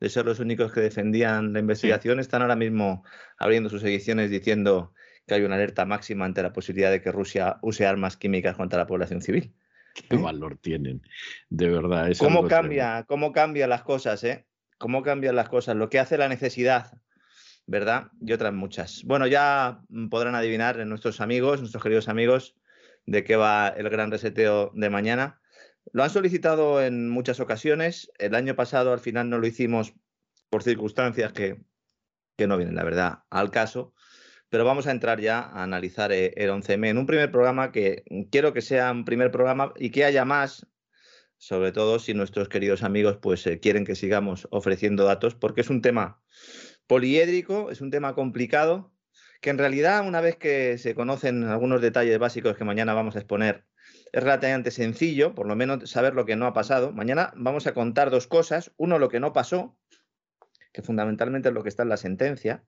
de 0.00 0.08
ser 0.08 0.26
los 0.26 0.40
únicos 0.40 0.72
que 0.72 0.80
defendían 0.80 1.52
la 1.52 1.60
investigación, 1.60 2.18
están 2.18 2.42
ahora 2.42 2.56
mismo 2.56 3.04
abriendo 3.38 3.68
sus 3.70 3.84
ediciones 3.84 4.30
diciendo 4.30 4.92
que 5.26 5.34
hay 5.34 5.42
una 5.42 5.54
alerta 5.54 5.84
máxima 5.84 6.24
ante 6.24 6.42
la 6.42 6.52
posibilidad 6.52 6.90
de 6.90 7.00
que 7.00 7.12
Rusia 7.12 7.58
use 7.62 7.86
armas 7.86 8.16
químicas 8.16 8.56
contra 8.56 8.78
la 8.78 8.86
población 8.86 9.22
civil. 9.22 9.54
Qué 9.94 10.16
valor 10.16 10.56
tienen, 10.56 11.02
de 11.50 11.68
verdad. 11.68 12.10
¿Cómo 12.18 12.48
cambia, 12.48 13.04
cómo 13.06 13.32
cambian 13.32 13.70
las 13.70 13.82
cosas, 13.82 14.24
eh? 14.24 14.46
¿Cómo 14.78 15.02
cambian 15.02 15.36
las 15.36 15.48
cosas? 15.48 15.76
Lo 15.76 15.88
que 15.90 15.98
hace 15.98 16.18
la 16.18 16.28
necesidad, 16.28 16.98
¿verdad? 17.66 18.08
Y 18.20 18.32
otras 18.32 18.52
muchas. 18.52 19.04
Bueno, 19.04 19.26
ya 19.26 19.80
podrán 20.10 20.34
adivinar 20.34 20.84
nuestros 20.86 21.20
amigos, 21.20 21.60
nuestros 21.60 21.82
queridos 21.82 22.08
amigos, 22.08 22.56
de 23.06 23.22
qué 23.24 23.36
va 23.36 23.68
el 23.68 23.88
gran 23.90 24.10
reseteo 24.10 24.72
de 24.74 24.90
mañana. 24.90 25.40
Lo 25.92 26.02
han 26.02 26.10
solicitado 26.10 26.82
en 26.82 27.10
muchas 27.10 27.40
ocasiones. 27.40 28.10
El 28.18 28.34
año 28.34 28.54
pasado 28.56 28.92
al 28.92 29.00
final 29.00 29.28
no 29.28 29.38
lo 29.38 29.46
hicimos 29.46 29.94
por 30.48 30.62
circunstancias 30.62 31.32
que, 31.32 31.60
que 32.36 32.46
no 32.46 32.56
vienen, 32.56 32.76
la 32.76 32.84
verdad, 32.84 33.18
al 33.30 33.50
caso 33.50 33.94
pero 34.52 34.66
vamos 34.66 34.86
a 34.86 34.90
entrar 34.90 35.18
ya 35.18 35.40
a 35.40 35.62
analizar 35.62 36.12
eh, 36.12 36.34
el 36.36 36.50
11M 36.50 36.90
en 36.90 36.98
un 36.98 37.06
primer 37.06 37.30
programa 37.30 37.72
que 37.72 38.04
quiero 38.30 38.52
que 38.52 38.60
sea 38.60 38.92
un 38.92 39.06
primer 39.06 39.30
programa 39.30 39.72
y 39.76 39.88
que 39.88 40.04
haya 40.04 40.26
más, 40.26 40.66
sobre 41.38 41.72
todo 41.72 41.98
si 41.98 42.12
nuestros 42.12 42.50
queridos 42.50 42.82
amigos 42.82 43.16
pues 43.16 43.46
eh, 43.46 43.60
quieren 43.60 43.86
que 43.86 43.94
sigamos 43.94 44.48
ofreciendo 44.50 45.06
datos, 45.06 45.34
porque 45.34 45.62
es 45.62 45.70
un 45.70 45.80
tema 45.80 46.22
poliédrico, 46.86 47.70
es 47.70 47.80
un 47.80 47.90
tema 47.90 48.14
complicado, 48.14 48.92
que 49.40 49.48
en 49.48 49.56
realidad 49.56 50.06
una 50.06 50.20
vez 50.20 50.36
que 50.36 50.76
se 50.76 50.94
conocen 50.94 51.44
algunos 51.44 51.80
detalles 51.80 52.18
básicos 52.18 52.54
que 52.54 52.64
mañana 52.64 52.92
vamos 52.92 53.16
a 53.16 53.20
exponer, 53.20 53.64
es 54.12 54.22
relativamente 54.22 54.70
sencillo, 54.70 55.34
por 55.34 55.46
lo 55.46 55.56
menos 55.56 55.88
saber 55.88 56.12
lo 56.12 56.26
que 56.26 56.36
no 56.36 56.44
ha 56.44 56.52
pasado. 56.52 56.92
Mañana 56.92 57.32
vamos 57.36 57.66
a 57.66 57.72
contar 57.72 58.10
dos 58.10 58.26
cosas. 58.26 58.70
Uno, 58.76 58.98
lo 58.98 59.08
que 59.08 59.18
no 59.18 59.32
pasó, 59.32 59.78
que 60.74 60.82
fundamentalmente 60.82 61.48
es 61.48 61.54
lo 61.54 61.62
que 61.62 61.70
está 61.70 61.84
en 61.84 61.88
la 61.88 61.96
sentencia, 61.96 62.66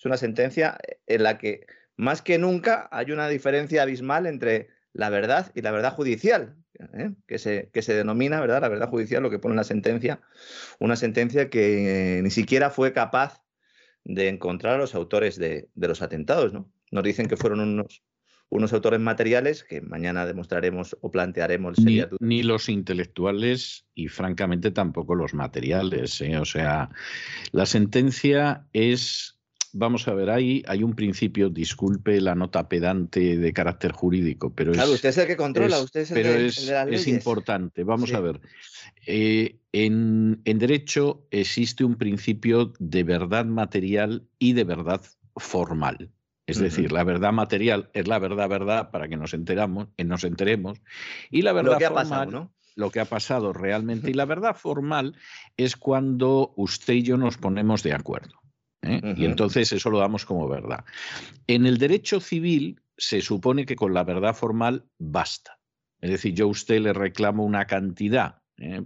es 0.00 0.06
una 0.06 0.16
sentencia 0.16 0.78
en 1.06 1.22
la 1.22 1.36
que 1.36 1.66
más 1.98 2.22
que 2.22 2.38
nunca 2.38 2.88
hay 2.90 3.12
una 3.12 3.28
diferencia 3.28 3.82
abismal 3.82 4.26
entre 4.26 4.70
la 4.94 5.10
verdad 5.10 5.52
y 5.54 5.60
la 5.60 5.72
verdad 5.72 5.92
judicial, 5.92 6.56
¿eh? 6.94 7.10
que, 7.26 7.38
se, 7.38 7.68
que 7.70 7.82
se 7.82 7.92
denomina, 7.92 8.40
¿verdad? 8.40 8.62
La 8.62 8.70
verdad 8.70 8.88
judicial, 8.88 9.22
lo 9.22 9.28
que 9.28 9.38
pone 9.38 9.52
en 9.52 9.58
la 9.58 9.64
sentencia, 9.64 10.22
una 10.78 10.96
sentencia 10.96 11.50
que 11.50 12.20
ni 12.22 12.30
siquiera 12.30 12.70
fue 12.70 12.94
capaz 12.94 13.42
de 14.04 14.28
encontrar 14.28 14.76
a 14.76 14.78
los 14.78 14.94
autores 14.94 15.36
de, 15.36 15.68
los 15.74 16.00
atentados, 16.00 16.54
¿no? 16.54 16.72
Nos 16.90 17.04
dicen 17.04 17.28
que 17.28 17.36
fueron 17.36 17.60
unos, 17.60 18.02
unos 18.48 18.72
autores 18.72 19.00
materiales 19.00 19.64
que 19.64 19.82
mañana 19.82 20.24
demostraremos 20.24 20.96
o 21.02 21.10
plantearemos. 21.10 21.78
Ni, 21.78 22.02
ni 22.20 22.42
los 22.42 22.70
intelectuales 22.70 23.84
y 23.94 24.08
francamente 24.08 24.70
tampoco 24.70 25.14
los 25.14 25.34
materiales. 25.34 26.22
¿eh? 26.22 26.38
O 26.38 26.46
sea, 26.46 26.88
la 27.52 27.66
sentencia 27.66 28.66
es 28.72 29.39
vamos 29.72 30.06
a 30.08 30.14
ver, 30.14 30.30
ahí 30.30 30.62
hay 30.66 30.82
un 30.82 30.94
principio, 30.94 31.48
disculpe 31.48 32.20
la 32.20 32.34
nota 32.34 32.68
pedante 32.68 33.36
de 33.36 33.52
carácter 33.52 33.92
jurídico, 33.92 34.54
pero 34.54 34.72
claro, 34.72 34.92
usted 34.92 35.10
es 35.10 35.18
el 35.18 35.26
que 35.26 35.36
controla, 35.36 35.80
usted 35.80 36.00
es 36.00 36.10
el, 36.10 36.14
pero 36.14 36.90
es, 36.90 37.06
importante. 37.06 37.84
Vamos 37.84 38.12
a 38.12 38.20
ver. 38.20 38.40
Eh, 39.06 39.56
en, 39.72 40.42
derecho 40.44 41.26
existe 41.30 41.84
un 41.84 41.96
principio 41.96 42.72
de 42.78 43.04
verdad 43.04 43.44
material 43.44 44.26
y 44.38 44.52
de 44.52 44.64
verdad 44.64 45.00
formal. 45.36 46.10
Es 46.46 46.58
decir, 46.58 46.90
la 46.90 47.04
verdad 47.04 47.32
material 47.32 47.90
es 47.92 48.08
la 48.08 48.18
verdad, 48.18 48.48
verdad, 48.48 48.90
para 48.90 49.06
que 49.06 49.16
nos 49.16 49.34
enteramos, 49.34 49.86
eh, 49.96 50.04
nos 50.04 50.24
enteremos, 50.24 50.78
y 51.30 51.42
la 51.42 51.52
verdad 51.52 51.78
formal, 51.78 52.50
lo 52.74 52.90
que 52.90 52.98
ha 52.98 53.04
pasado 53.04 53.52
realmente. 53.52 54.10
Y 54.10 54.14
la 54.14 54.24
verdad 54.26 54.56
formal 54.56 55.14
es 55.56 55.76
cuando 55.76 56.52
usted 56.56 56.94
y 56.94 57.02
yo 57.02 57.16
nos 57.16 57.36
ponemos 57.36 57.84
de 57.84 57.92
acuerdo. 57.92 58.39
¿Eh? 58.82 59.14
Y 59.16 59.24
entonces 59.24 59.72
eso 59.72 59.90
lo 59.90 59.98
damos 59.98 60.24
como 60.24 60.48
verdad. 60.48 60.84
En 61.46 61.66
el 61.66 61.78
derecho 61.78 62.20
civil 62.20 62.80
se 62.96 63.20
supone 63.20 63.66
que 63.66 63.76
con 63.76 63.94
la 63.94 64.04
verdad 64.04 64.34
formal 64.34 64.84
basta. 64.98 65.58
Es 66.00 66.10
decir, 66.10 66.34
yo 66.34 66.46
a 66.46 66.48
usted 66.48 66.80
le 66.80 66.92
reclamo 66.92 67.44
una 67.44 67.66
cantidad, 67.66 68.40
¿eh? 68.58 68.82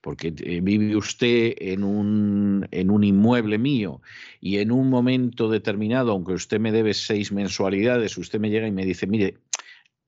porque 0.00 0.32
eh, 0.38 0.60
vive 0.62 0.96
usted 0.96 1.54
en 1.58 1.84
un, 1.84 2.66
en 2.70 2.90
un 2.90 3.04
inmueble 3.04 3.58
mío 3.58 4.00
y 4.40 4.58
en 4.58 4.72
un 4.72 4.88
momento 4.88 5.50
determinado, 5.50 6.12
aunque 6.12 6.32
usted 6.32 6.60
me 6.60 6.72
debe 6.72 6.94
seis 6.94 7.32
mensualidades, 7.32 8.16
usted 8.16 8.40
me 8.40 8.50
llega 8.50 8.66
y 8.66 8.72
me 8.72 8.86
dice, 8.86 9.06
mire, 9.06 9.38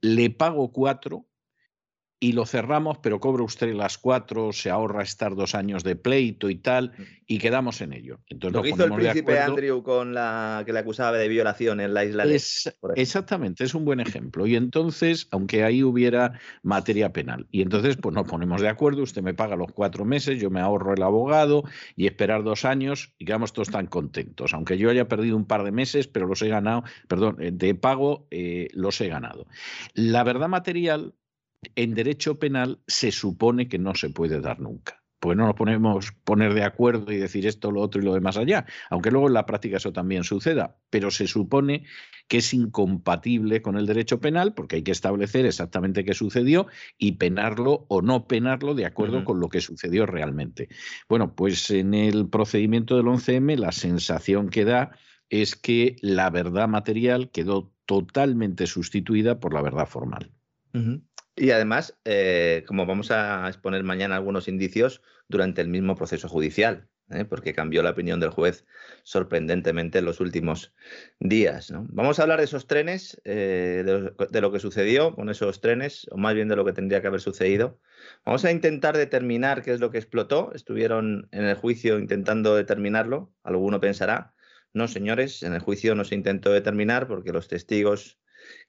le 0.00 0.30
pago 0.30 0.72
cuatro, 0.72 1.26
y 2.22 2.34
lo 2.34 2.46
cerramos, 2.46 2.98
pero 2.98 3.18
cobra 3.18 3.42
usted 3.42 3.74
las 3.74 3.98
cuatro, 3.98 4.52
se 4.52 4.70
ahorra 4.70 5.02
estar 5.02 5.34
dos 5.34 5.56
años 5.56 5.82
de 5.82 5.96
pleito 5.96 6.50
y 6.50 6.54
tal, 6.54 6.92
y 7.26 7.38
quedamos 7.38 7.80
en 7.80 7.92
ello. 7.92 8.20
Entonces, 8.28 8.54
lo 8.54 8.62
que 8.62 8.68
hizo 8.68 8.84
el 8.84 8.92
príncipe 8.92 9.40
Andrew 9.40 9.82
con 9.82 10.14
la 10.14 10.62
que 10.64 10.72
le 10.72 10.78
acusaba 10.78 11.18
de 11.18 11.26
violación 11.26 11.80
en 11.80 11.92
la 11.92 12.04
isla 12.04 12.24
de... 12.24 12.40
exactamente, 12.94 13.64
es 13.64 13.74
un 13.74 13.84
buen 13.84 13.98
ejemplo. 13.98 14.46
Y 14.46 14.54
entonces, 14.54 15.26
aunque 15.32 15.64
ahí 15.64 15.82
hubiera 15.82 16.38
materia 16.62 17.12
penal, 17.12 17.48
y 17.50 17.60
entonces 17.60 17.96
pues 17.96 18.14
nos 18.14 18.28
ponemos 18.28 18.60
de 18.60 18.68
acuerdo, 18.68 19.02
usted 19.02 19.22
me 19.22 19.34
paga 19.34 19.56
los 19.56 19.72
cuatro 19.72 20.04
meses, 20.04 20.40
yo 20.40 20.48
me 20.48 20.60
ahorro 20.60 20.94
el 20.94 21.02
abogado 21.02 21.64
y 21.96 22.06
esperar 22.06 22.44
dos 22.44 22.64
años 22.64 23.12
y 23.18 23.24
quedamos 23.24 23.52
todos 23.52 23.70
tan 23.70 23.88
contentos. 23.88 24.54
Aunque 24.54 24.78
yo 24.78 24.90
haya 24.90 25.08
perdido 25.08 25.36
un 25.36 25.46
par 25.46 25.64
de 25.64 25.72
meses, 25.72 26.06
pero 26.06 26.28
los 26.28 26.40
he 26.42 26.46
ganado, 26.46 26.84
perdón, 27.08 27.38
eh, 27.40 27.50
de 27.52 27.74
pago 27.74 28.28
eh, 28.30 28.68
los 28.74 29.00
he 29.00 29.08
ganado. 29.08 29.48
La 29.94 30.22
verdad 30.22 30.48
material 30.48 31.14
en 31.74 31.94
derecho 31.94 32.38
penal 32.38 32.80
se 32.86 33.12
supone 33.12 33.68
que 33.68 33.78
no 33.78 33.94
se 33.94 34.10
puede 34.10 34.40
dar 34.40 34.60
nunca. 34.60 35.02
Pues 35.20 35.36
no 35.36 35.46
nos 35.46 35.54
ponemos 35.54 36.10
poner 36.24 36.52
de 36.52 36.64
acuerdo 36.64 37.12
y 37.12 37.16
decir 37.16 37.46
esto, 37.46 37.70
lo 37.70 37.80
otro 37.80 38.02
y 38.02 38.04
lo 38.04 38.14
demás 38.14 38.36
allá, 38.36 38.66
aunque 38.90 39.12
luego 39.12 39.28
en 39.28 39.34
la 39.34 39.46
práctica 39.46 39.76
eso 39.76 39.92
también 39.92 40.24
suceda, 40.24 40.78
pero 40.90 41.12
se 41.12 41.28
supone 41.28 41.84
que 42.26 42.38
es 42.38 42.52
incompatible 42.52 43.62
con 43.62 43.76
el 43.76 43.86
derecho 43.86 44.20
penal 44.20 44.52
porque 44.52 44.76
hay 44.76 44.82
que 44.82 44.90
establecer 44.90 45.46
exactamente 45.46 46.04
qué 46.04 46.12
sucedió 46.12 46.66
y 46.98 47.12
penarlo 47.12 47.86
o 47.88 48.02
no 48.02 48.26
penarlo 48.26 48.74
de 48.74 48.84
acuerdo 48.84 49.24
con 49.24 49.38
lo 49.38 49.48
que 49.48 49.60
sucedió 49.60 50.06
realmente. 50.06 50.68
Bueno, 51.08 51.36
pues 51.36 51.70
en 51.70 51.94
el 51.94 52.28
procedimiento 52.28 52.96
del 52.96 53.06
11M 53.06 53.56
la 53.58 53.70
sensación 53.70 54.48
que 54.48 54.64
da 54.64 54.90
es 55.30 55.54
que 55.54 55.94
la 56.00 56.30
verdad 56.30 56.66
material 56.66 57.30
quedó 57.30 57.72
totalmente 57.86 58.66
sustituida 58.66 59.38
por 59.38 59.54
la 59.54 59.62
verdad 59.62 59.86
formal. 59.86 60.32
Y 61.34 61.50
además, 61.50 61.98
eh, 62.04 62.64
como 62.66 62.84
vamos 62.86 63.10
a 63.10 63.48
exponer 63.48 63.82
mañana 63.84 64.16
algunos 64.16 64.48
indicios 64.48 65.02
durante 65.28 65.62
el 65.62 65.68
mismo 65.68 65.96
proceso 65.96 66.28
judicial, 66.28 66.88
¿eh? 67.10 67.24
porque 67.24 67.54
cambió 67.54 67.82
la 67.82 67.90
opinión 67.90 68.20
del 68.20 68.30
juez 68.30 68.66
sorprendentemente 69.02 69.98
en 69.98 70.04
los 70.04 70.20
últimos 70.20 70.74
días. 71.20 71.72
Vamos 71.88 72.18
a 72.18 72.22
hablar 72.22 72.38
de 72.38 72.44
esos 72.44 72.66
trenes, 72.66 73.20
eh, 73.24 73.82
de, 74.30 74.40
lo 74.40 74.52
que 74.52 74.58
sucedió 74.58 75.14
con 75.14 75.30
esos 75.30 75.60
trenes, 75.60 76.06
o 76.10 76.18
más 76.18 76.34
bien 76.34 76.48
de 76.48 76.56
lo 76.56 76.64
que 76.64 76.72
tendría 76.72 77.00
que 77.00 77.06
haber 77.06 77.20
sucedido. 77.20 77.80
Vamos 78.24 78.44
a 78.44 78.50
intentar 78.50 78.96
determinar 78.96 79.62
qué 79.62 79.72
es 79.72 79.80
lo 79.80 79.90
que 79.90 79.98
explotó. 79.98 80.52
Estuvieron 80.54 81.28
en 81.32 81.44
el 81.44 81.54
juicio 81.56 81.98
intentando 81.98 82.54
determinarlo. 82.54 83.32
Alguno 83.42 83.80
pensará, 83.80 84.34
no, 84.74 84.88
señores, 84.88 85.42
en 85.42 85.54
el 85.54 85.60
juicio 85.60 85.94
no 85.94 86.04
se 86.04 86.14
intentó 86.14 86.52
determinar 86.52 87.06
porque 87.06 87.32
los 87.32 87.48
testigos 87.48 88.18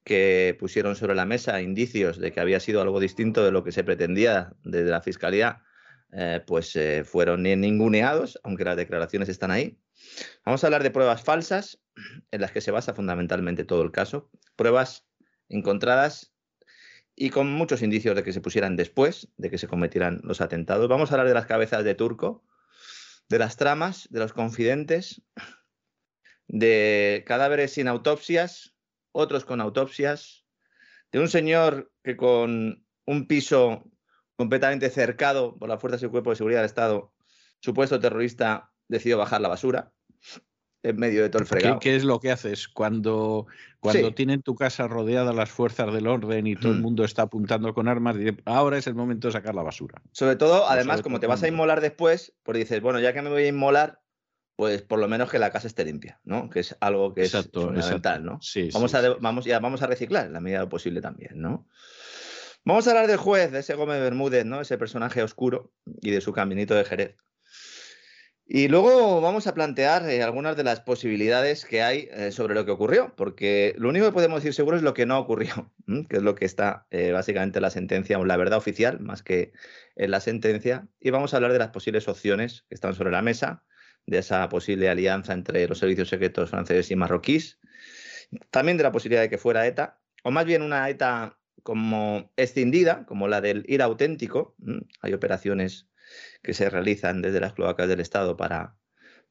que 0.03 0.55
pusieron 0.59 0.95
sobre 0.95 1.15
la 1.15 1.25
mesa 1.25 1.61
indicios 1.61 2.19
de 2.19 2.31
que 2.31 2.39
había 2.39 2.59
sido 2.59 2.81
algo 2.81 2.99
distinto 2.99 3.43
de 3.43 3.51
lo 3.51 3.63
que 3.63 3.71
se 3.71 3.83
pretendía 3.83 4.53
desde 4.63 4.89
la 4.89 5.01
Fiscalía, 5.01 5.63
eh, 6.11 6.41
pues 6.45 6.75
eh, 6.75 7.03
fueron 7.05 7.43
ninguneados, 7.43 8.39
aunque 8.43 8.65
las 8.65 8.77
declaraciones 8.77 9.29
están 9.29 9.51
ahí. 9.51 9.79
Vamos 10.45 10.63
a 10.63 10.67
hablar 10.67 10.83
de 10.83 10.91
pruebas 10.91 11.23
falsas, 11.23 11.81
en 12.31 12.41
las 12.41 12.51
que 12.51 12.61
se 12.61 12.71
basa 12.71 12.93
fundamentalmente 12.93 13.63
todo 13.63 13.81
el 13.81 13.91
caso, 13.91 14.29
pruebas 14.55 15.07
encontradas 15.49 16.33
y 17.15 17.29
con 17.29 17.51
muchos 17.51 17.81
indicios 17.81 18.15
de 18.15 18.23
que 18.23 18.33
se 18.33 18.41
pusieran 18.41 18.75
después 18.75 19.29
de 19.37 19.49
que 19.49 19.57
se 19.57 19.67
cometieran 19.67 20.19
los 20.23 20.41
atentados. 20.41 20.87
Vamos 20.87 21.11
a 21.11 21.15
hablar 21.15 21.27
de 21.27 21.35
las 21.35 21.45
cabezas 21.45 21.83
de 21.83 21.95
Turco, 21.95 22.43
de 23.29 23.39
las 23.39 23.55
tramas, 23.57 24.07
de 24.09 24.19
los 24.19 24.33
confidentes, 24.33 25.21
de 26.47 27.23
cadáveres 27.25 27.73
sin 27.73 27.87
autopsias, 27.87 28.72
otros 29.13 29.45
con 29.45 29.61
autopsias, 29.61 30.45
de 31.13 31.19
un 31.19 31.29
señor 31.29 31.91
que 32.03 32.17
con 32.17 32.85
un 33.05 33.27
piso 33.27 33.83
completamente 34.35 34.89
cercado 34.89 35.57
por 35.57 35.69
las 35.69 35.79
fuerzas 35.79 36.03
y 36.03 36.07
cuerpo 36.07 36.31
de 36.31 36.35
seguridad 36.35 36.59
del 36.59 36.65
Estado, 36.65 37.13
supuesto 37.59 37.99
terrorista, 37.99 38.71
decidió 38.89 39.17
bajar 39.17 39.39
la 39.39 39.47
basura 39.49 39.93
en 40.83 40.97
medio 40.97 41.21
de 41.21 41.29
todo 41.29 41.41
el 41.41 41.47
fregado. 41.47 41.79
¿Qué, 41.79 41.95
es 41.95 42.03
lo 42.03 42.19
que 42.19 42.31
haces 42.31 42.67
cuando, 42.67 43.47
cuando 43.79 44.13
tienen 44.13 44.41
tu 44.41 44.55
casa 44.55 44.87
rodeada 44.87 45.31
las 45.31 45.49
fuerzas 45.49 45.93
del 45.93 46.07
orden 46.07 46.45
y 46.45 46.55
todo 46.55 46.73
el 46.73 46.79
mm. 46.79 46.81
mundo 46.81 47.05
está 47.05 47.23
apuntando 47.23 47.73
con 47.73 47.87
armas? 47.87 48.17
ahora 48.45 48.77
es 48.77 48.87
el 48.87 48.95
momento 48.95 49.29
de 49.29 49.31
sacar 49.31 49.55
la 49.55 49.63
basura. 49.63 50.01
Sobre 50.11 50.35
todo, 50.35 50.67
además, 50.67 51.01
como 51.01 51.21
te 51.21 51.27
vas 51.27 51.41
a 51.43 51.47
inmolar 51.47 51.79
después, 51.79 52.35
pues 52.43 52.57
dices, 52.57 52.81
bueno, 52.81 52.99
ya 52.99 53.13
que 53.13 53.21
me 53.21 53.29
voy 53.29 53.43
a 53.43 53.47
inmolar, 53.47 54.02
pues 54.55 54.81
por 54.81 54.99
lo 54.99 55.07
menos 55.07 55.29
que 55.29 55.39
la 55.39 55.51
casa 55.51 55.67
esté 55.67 55.85
limpia, 55.85 56.19
¿no? 56.23 56.49
Que 56.49 56.61
es 56.61 56.75
algo 56.79 57.13
que 57.13 57.23
es 57.23 57.31
fundamental, 57.51 58.23
¿no? 58.23 58.39
Sí, 58.41 58.69
vamos, 58.73 58.93
a, 58.93 59.15
vamos, 59.15 59.45
ya, 59.45 59.59
vamos 59.59 59.81
a 59.81 59.87
reciclar 59.87 60.27
en 60.27 60.33
la 60.33 60.39
medida 60.39 60.59
de 60.59 60.65
lo 60.65 60.69
posible 60.69 61.01
también, 61.01 61.41
¿no? 61.41 61.67
Vamos 62.65 62.87
a 62.87 62.91
hablar 62.91 63.07
del 63.07 63.17
juez, 63.17 63.51
de 63.51 63.59
ese 63.59 63.75
Gómez 63.75 63.99
Bermúdez, 63.99 64.45
¿no? 64.45 64.61
Ese 64.61 64.77
personaje 64.77 65.21
oscuro 65.21 65.73
y 66.01 66.11
de 66.11 66.21
su 66.21 66.31
caminito 66.31 66.75
de 66.75 66.85
Jerez. 66.85 67.17
Y 68.45 68.67
luego 68.67 69.21
vamos 69.21 69.47
a 69.47 69.53
plantear 69.53 70.07
eh, 70.09 70.21
algunas 70.21 70.57
de 70.57 70.63
las 70.63 70.81
posibilidades 70.81 71.65
que 71.65 71.81
hay 71.81 72.09
eh, 72.11 72.31
sobre 72.31 72.53
lo 72.55 72.65
que 72.65 72.71
ocurrió, 72.71 73.13
porque 73.15 73.73
lo 73.77 73.89
único 73.89 74.05
que 74.05 74.11
podemos 74.11 74.41
decir 74.41 74.53
seguro 74.53 74.75
es 74.75 74.83
lo 74.83 74.93
que 74.93 75.05
no 75.05 75.17
ocurrió, 75.17 75.71
que 76.09 76.17
es 76.17 76.23
lo 76.23 76.35
que 76.35 76.45
está 76.45 76.85
eh, 76.91 77.11
básicamente 77.11 77.59
en 77.59 77.63
la 77.63 77.69
sentencia, 77.69 78.19
o 78.19 78.25
la 78.25 78.37
verdad 78.37 78.57
oficial, 78.57 78.99
más 78.99 79.23
que 79.23 79.53
en 79.95 80.11
la 80.11 80.19
sentencia. 80.19 80.87
Y 80.99 81.09
vamos 81.09 81.33
a 81.33 81.37
hablar 81.37 81.53
de 81.53 81.59
las 81.59 81.69
posibles 81.69 82.07
opciones 82.07 82.65
que 82.67 82.75
están 82.75 82.95
sobre 82.95 83.11
la 83.11 83.21
mesa, 83.21 83.63
de 84.05 84.19
esa 84.19 84.47
posible 84.49 84.89
alianza 84.89 85.33
entre 85.33 85.67
los 85.67 85.79
servicios 85.79 86.09
secretos 86.09 86.49
franceses 86.49 86.91
y 86.91 86.95
marroquíes, 86.95 87.59
también 88.51 88.77
de 88.77 88.83
la 88.83 88.91
posibilidad 88.91 89.21
de 89.21 89.29
que 89.29 89.37
fuera 89.37 89.65
ETA, 89.67 89.99
o 90.23 90.31
más 90.31 90.45
bien 90.45 90.61
una 90.61 90.89
ETA 90.89 91.37
como 91.63 92.31
escindida, 92.35 93.05
como 93.05 93.27
la 93.27 93.41
del 93.41 93.63
ir 93.67 93.81
auténtico. 93.81 94.55
Hay 95.01 95.13
operaciones 95.13 95.87
que 96.41 96.53
se 96.53 96.69
realizan 96.69 97.21
desde 97.21 97.39
las 97.39 97.53
cloacas 97.53 97.87
del 97.87 98.01
Estado 98.01 98.35
para 98.35 98.75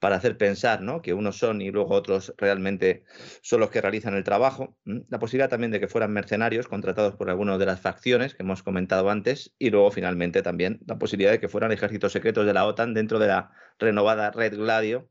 para 0.03 0.17
hacer 0.17 0.37
pensar 0.37 0.83
¿no? 0.83 1.01
que 1.01 1.15
unos 1.15 1.39
son 1.39 1.63
y 1.63 1.71
luego 1.71 1.95
otros 1.95 2.35
realmente 2.37 3.05
son 3.41 3.61
los 3.61 3.71
que 3.71 3.81
realizan 3.81 4.15
el 4.15 4.25
trabajo. 4.25 4.77
La 4.85 5.21
posibilidad 5.21 5.49
también 5.49 5.71
de 5.71 5.79
que 5.79 5.87
fueran 5.87 6.13
mercenarios 6.13 6.67
contratados 6.67 7.15
por 7.15 7.31
alguna 7.31 7.57
de 7.57 7.67
las 7.67 7.81
facciones 7.81 8.35
que 8.35 8.43
hemos 8.43 8.65
comentado 8.65 9.09
antes 9.11 9.55
y 9.61 9.71
luego 9.71 9.93
finalmente 9.93 10.43
también 10.43 10.81
la 10.89 10.99
posibilidad 10.99 11.31
de 11.31 11.39
que 11.39 11.49
fueran 11.49 11.71
ejércitos 11.71 12.11
secretos 12.11 12.47
de 12.47 12.53
la 12.53 12.67
OTAN 12.67 12.95
dentro 12.95 13.21
de 13.21 13.29
la 13.29 13.53
renovada 13.79 14.33
Red 14.33 14.57
Gladio, 14.57 15.09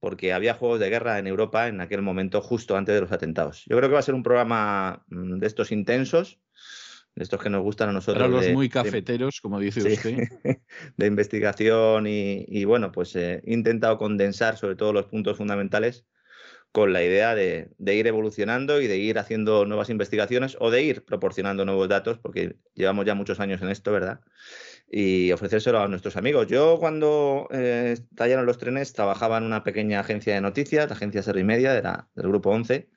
porque 0.00 0.32
había 0.32 0.54
juegos 0.54 0.80
de 0.80 0.88
guerra 0.88 1.18
en 1.18 1.26
Europa 1.26 1.68
en 1.68 1.82
aquel 1.82 2.00
momento 2.00 2.40
justo 2.40 2.78
antes 2.78 2.94
de 2.94 3.02
los 3.02 3.12
atentados. 3.12 3.66
Yo 3.66 3.76
creo 3.76 3.90
que 3.90 3.94
va 3.94 4.00
a 4.00 4.02
ser 4.02 4.14
un 4.14 4.22
programa 4.22 5.04
de 5.08 5.46
estos 5.46 5.70
intensos 5.70 6.40
estos 7.20 7.42
que 7.42 7.50
nos 7.50 7.62
gustan 7.62 7.88
a 7.88 7.92
nosotros. 7.92 8.22
Para 8.22 8.28
los 8.28 8.52
muy 8.52 8.68
cafeteros, 8.68 9.40
como 9.40 9.60
dice 9.60 9.80
usted. 9.80 10.28
De 10.96 11.06
investigación 11.06 12.06
y, 12.06 12.64
bueno, 12.64 12.92
pues 12.92 13.14
he 13.16 13.42
intentado 13.46 13.98
condensar 13.98 14.56
sobre 14.56 14.76
todo 14.76 14.92
los 14.92 15.06
puntos 15.06 15.36
fundamentales 15.36 16.04
con 16.72 16.92
la 16.92 17.02
idea 17.02 17.34
de, 17.34 17.70
ir 17.78 18.06
evolucionando 18.06 18.80
y 18.80 18.86
de 18.86 18.98
ir 18.98 19.18
haciendo 19.18 19.64
nuevas 19.64 19.88
investigaciones 19.88 20.56
o 20.60 20.70
de 20.70 20.82
ir 20.82 21.04
proporcionando 21.04 21.64
nuevos 21.64 21.88
datos, 21.88 22.18
porque 22.18 22.56
llevamos 22.74 23.06
ya 23.06 23.14
muchos 23.14 23.40
años 23.40 23.62
en 23.62 23.70
esto, 23.70 23.90
¿verdad? 23.90 24.20
Y 24.90 25.32
ofrecérselo 25.32 25.80
a 25.80 25.88
nuestros 25.88 26.16
amigos. 26.16 26.46
Yo 26.46 26.78
cuando 26.78 27.48
eh, 27.50 27.96
tallaron 28.14 28.46
los 28.46 28.58
trenes 28.58 28.92
trabajaba 28.92 29.38
en 29.38 29.44
una 29.44 29.64
pequeña 29.64 30.00
agencia 30.00 30.34
de 30.34 30.40
noticias, 30.40 30.88
la 30.88 30.94
agencia 30.94 31.22
Ser 31.22 31.38
y 31.38 31.44
Media 31.44 31.72
del 31.72 32.28
Grupo 32.28 32.50
11, 32.50 32.88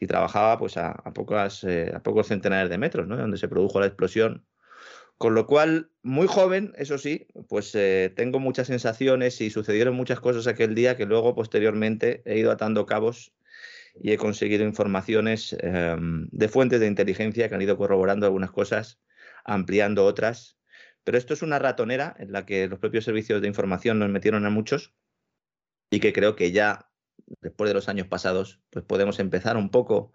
y 0.00 0.06
trabajaba 0.06 0.58
pues 0.58 0.78
a, 0.78 0.94
pocas, 1.14 1.62
eh, 1.64 1.92
a 1.94 2.02
pocos 2.02 2.26
centenares 2.26 2.70
de 2.70 2.78
metros, 2.78 3.06
¿no? 3.06 3.18
Donde 3.18 3.36
se 3.36 3.48
produjo 3.48 3.78
la 3.78 3.86
explosión. 3.86 4.46
Con 5.18 5.34
lo 5.34 5.46
cual, 5.46 5.90
muy 6.02 6.26
joven, 6.26 6.72
eso 6.78 6.96
sí, 6.96 7.28
pues 7.48 7.74
eh, 7.74 8.10
tengo 8.16 8.40
muchas 8.40 8.68
sensaciones 8.68 9.38
y 9.42 9.50
sucedieron 9.50 9.94
muchas 9.94 10.18
cosas 10.18 10.46
aquel 10.46 10.74
día 10.74 10.96
que 10.96 11.04
luego 11.04 11.34
posteriormente 11.34 12.22
he 12.24 12.38
ido 12.38 12.50
atando 12.50 12.86
cabos 12.86 13.34
y 13.94 14.12
he 14.12 14.16
conseguido 14.16 14.64
informaciones 14.64 15.54
em, 15.60 16.28
de 16.32 16.48
fuentes 16.48 16.80
de 16.80 16.86
inteligencia 16.86 17.50
que 17.50 17.54
han 17.54 17.60
ido 17.60 17.76
corroborando 17.76 18.24
algunas 18.24 18.50
cosas, 18.50 18.98
ampliando 19.44 20.06
otras. 20.06 20.58
Pero 21.04 21.18
esto 21.18 21.34
es 21.34 21.42
una 21.42 21.58
ratonera 21.58 22.16
en 22.18 22.32
la 22.32 22.46
que 22.46 22.68
los 22.68 22.78
propios 22.78 23.04
servicios 23.04 23.42
de 23.42 23.48
información 23.48 23.98
nos 23.98 24.08
metieron 24.08 24.46
a 24.46 24.50
muchos 24.50 24.94
y 25.90 26.00
que 26.00 26.14
creo 26.14 26.36
que 26.36 26.52
ya 26.52 26.89
después 27.40 27.68
de 27.68 27.74
los 27.74 27.88
años 27.88 28.06
pasados, 28.06 28.60
pues 28.70 28.84
podemos 28.84 29.18
empezar 29.18 29.56
un 29.56 29.70
poco 29.70 30.12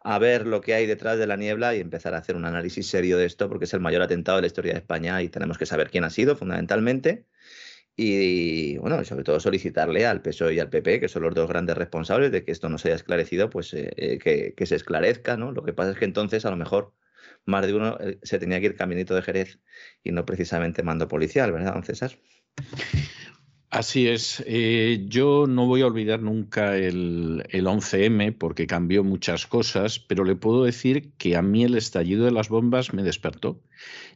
a 0.00 0.18
ver 0.18 0.46
lo 0.46 0.60
que 0.60 0.74
hay 0.74 0.86
detrás 0.86 1.18
de 1.18 1.26
la 1.26 1.36
niebla 1.36 1.74
y 1.74 1.80
empezar 1.80 2.14
a 2.14 2.18
hacer 2.18 2.36
un 2.36 2.44
análisis 2.44 2.86
serio 2.86 3.16
de 3.16 3.26
esto, 3.26 3.48
porque 3.48 3.64
es 3.64 3.74
el 3.74 3.80
mayor 3.80 4.02
atentado 4.02 4.36
de 4.36 4.42
la 4.42 4.46
historia 4.48 4.72
de 4.72 4.78
España 4.80 5.22
y 5.22 5.28
tenemos 5.28 5.58
que 5.58 5.66
saber 5.66 5.90
quién 5.90 6.04
ha 6.04 6.10
sido 6.10 6.36
fundamentalmente. 6.36 7.26
Y 7.96 8.76
bueno, 8.78 9.04
sobre 9.04 9.24
todo 9.24 9.38
solicitarle 9.38 10.04
al 10.06 10.20
PSOE 10.20 10.54
y 10.54 10.60
al 10.60 10.68
PP, 10.68 11.00
que 11.00 11.08
son 11.08 11.22
los 11.22 11.34
dos 11.34 11.48
grandes 11.48 11.76
responsables 11.76 12.32
de 12.32 12.44
que 12.44 12.50
esto 12.50 12.68
no 12.68 12.76
se 12.76 12.88
haya 12.88 12.96
esclarecido, 12.96 13.50
pues 13.50 13.72
eh, 13.72 13.92
eh, 13.96 14.18
que, 14.18 14.54
que, 14.54 14.66
se 14.66 14.74
esclarezca, 14.74 15.36
¿no? 15.36 15.52
Lo 15.52 15.62
que 15.64 15.72
pasa 15.72 15.92
es 15.92 15.98
que 15.98 16.04
entonces 16.04 16.44
a 16.44 16.50
lo 16.50 16.56
mejor 16.56 16.92
más 17.46 17.66
de 17.66 17.74
uno 17.74 17.96
eh, 18.00 18.18
se 18.22 18.38
tenía 18.38 18.60
que 18.60 18.66
ir 18.66 18.76
caminito 18.76 19.14
de 19.14 19.22
Jerez 19.22 19.60
y 20.02 20.12
no 20.12 20.24
precisamente 20.26 20.82
mando 20.82 21.08
policial, 21.08 21.52
¿verdad, 21.52 21.74
don 21.74 21.84
César? 21.84 22.12
Así 23.74 24.06
es. 24.06 24.40
Eh, 24.46 25.04
yo 25.08 25.48
no 25.48 25.66
voy 25.66 25.82
a 25.82 25.88
olvidar 25.88 26.22
nunca 26.22 26.76
el, 26.76 27.42
11M 27.50 28.38
porque 28.38 28.68
cambió 28.68 29.02
muchas 29.02 29.48
cosas, 29.48 29.98
pero 29.98 30.22
le 30.22 30.36
puedo 30.36 30.62
decir 30.62 31.12
que 31.18 31.34
a 31.34 31.42
mí 31.42 31.64
el 31.64 31.74
estallido 31.74 32.24
de 32.24 32.30
las 32.30 32.48
bombas 32.48 32.94
me 32.94 33.02
despertó. 33.02 33.60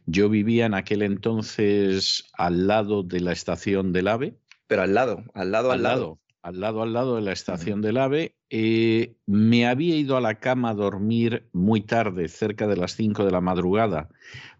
Yo 0.05 0.29
vivía 0.29 0.65
en 0.65 0.75
aquel 0.75 1.01
entonces 1.01 2.31
al 2.37 2.67
lado 2.67 3.03
de 3.03 3.19
la 3.19 3.33
estación 3.33 3.91
del 3.91 4.07
AVE. 4.07 4.37
Pero 4.67 4.83
al 4.83 4.93
lado, 4.93 5.25
al 5.33 5.51
lado, 5.51 5.71
al, 5.73 5.83
lado. 5.83 6.19
Al 6.41 6.61
lado, 6.61 6.81
al 6.81 6.93
lado 6.93 7.15
de 7.17 7.21
la 7.23 7.33
estación 7.33 7.81
del 7.81 7.97
AVE. 7.97 8.37
Eh, 8.49 9.17
me 9.25 9.67
había 9.67 9.97
ido 9.97 10.15
a 10.15 10.21
la 10.21 10.35
cama 10.39 10.69
a 10.69 10.73
dormir 10.73 11.49
muy 11.51 11.81
tarde, 11.81 12.29
cerca 12.29 12.65
de 12.65 12.77
las 12.77 12.95
5 12.95 13.25
de 13.25 13.31
la 13.31 13.41
madrugada, 13.41 14.07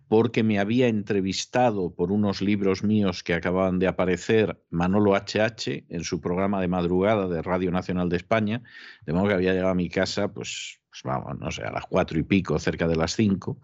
porque 0.10 0.41
me 0.44 0.60
había 0.60 0.88
entrevistado 0.88 1.94
por 1.94 2.11
unos 2.11 2.41
libros 2.41 2.84
míos 2.84 3.23
que 3.23 3.36
acababan 3.36 3.77
de 3.77 3.88
aparecer 3.88 4.60
Manolo 4.72 5.14
HH 5.14 5.86
en 5.88 6.03
su 6.03 6.19
programa 6.19 6.60
de 6.60 6.68
madrugada 6.68 7.27
de 7.27 7.44
Radio 7.44 7.69
Nacional 7.69 8.10
de 8.10 8.18
España, 8.18 8.64
de 9.06 9.14
modo 9.14 9.27
que 9.27 9.36
había 9.36 9.53
llegado 9.53 9.69
a 9.69 9.76
mi 9.76 9.88
casa, 9.88 10.34
pues, 10.34 10.81
pues 10.90 11.03
vamos, 11.03 11.40
no 11.40 11.52
sé, 11.52 11.61
a 11.61 11.72
las 11.72 11.86
cuatro 11.86 12.18
y 12.18 12.23
pico, 12.23 12.57
cerca 12.57 12.88
de 12.88 12.95
las 12.95 13.15
cinco, 13.15 13.60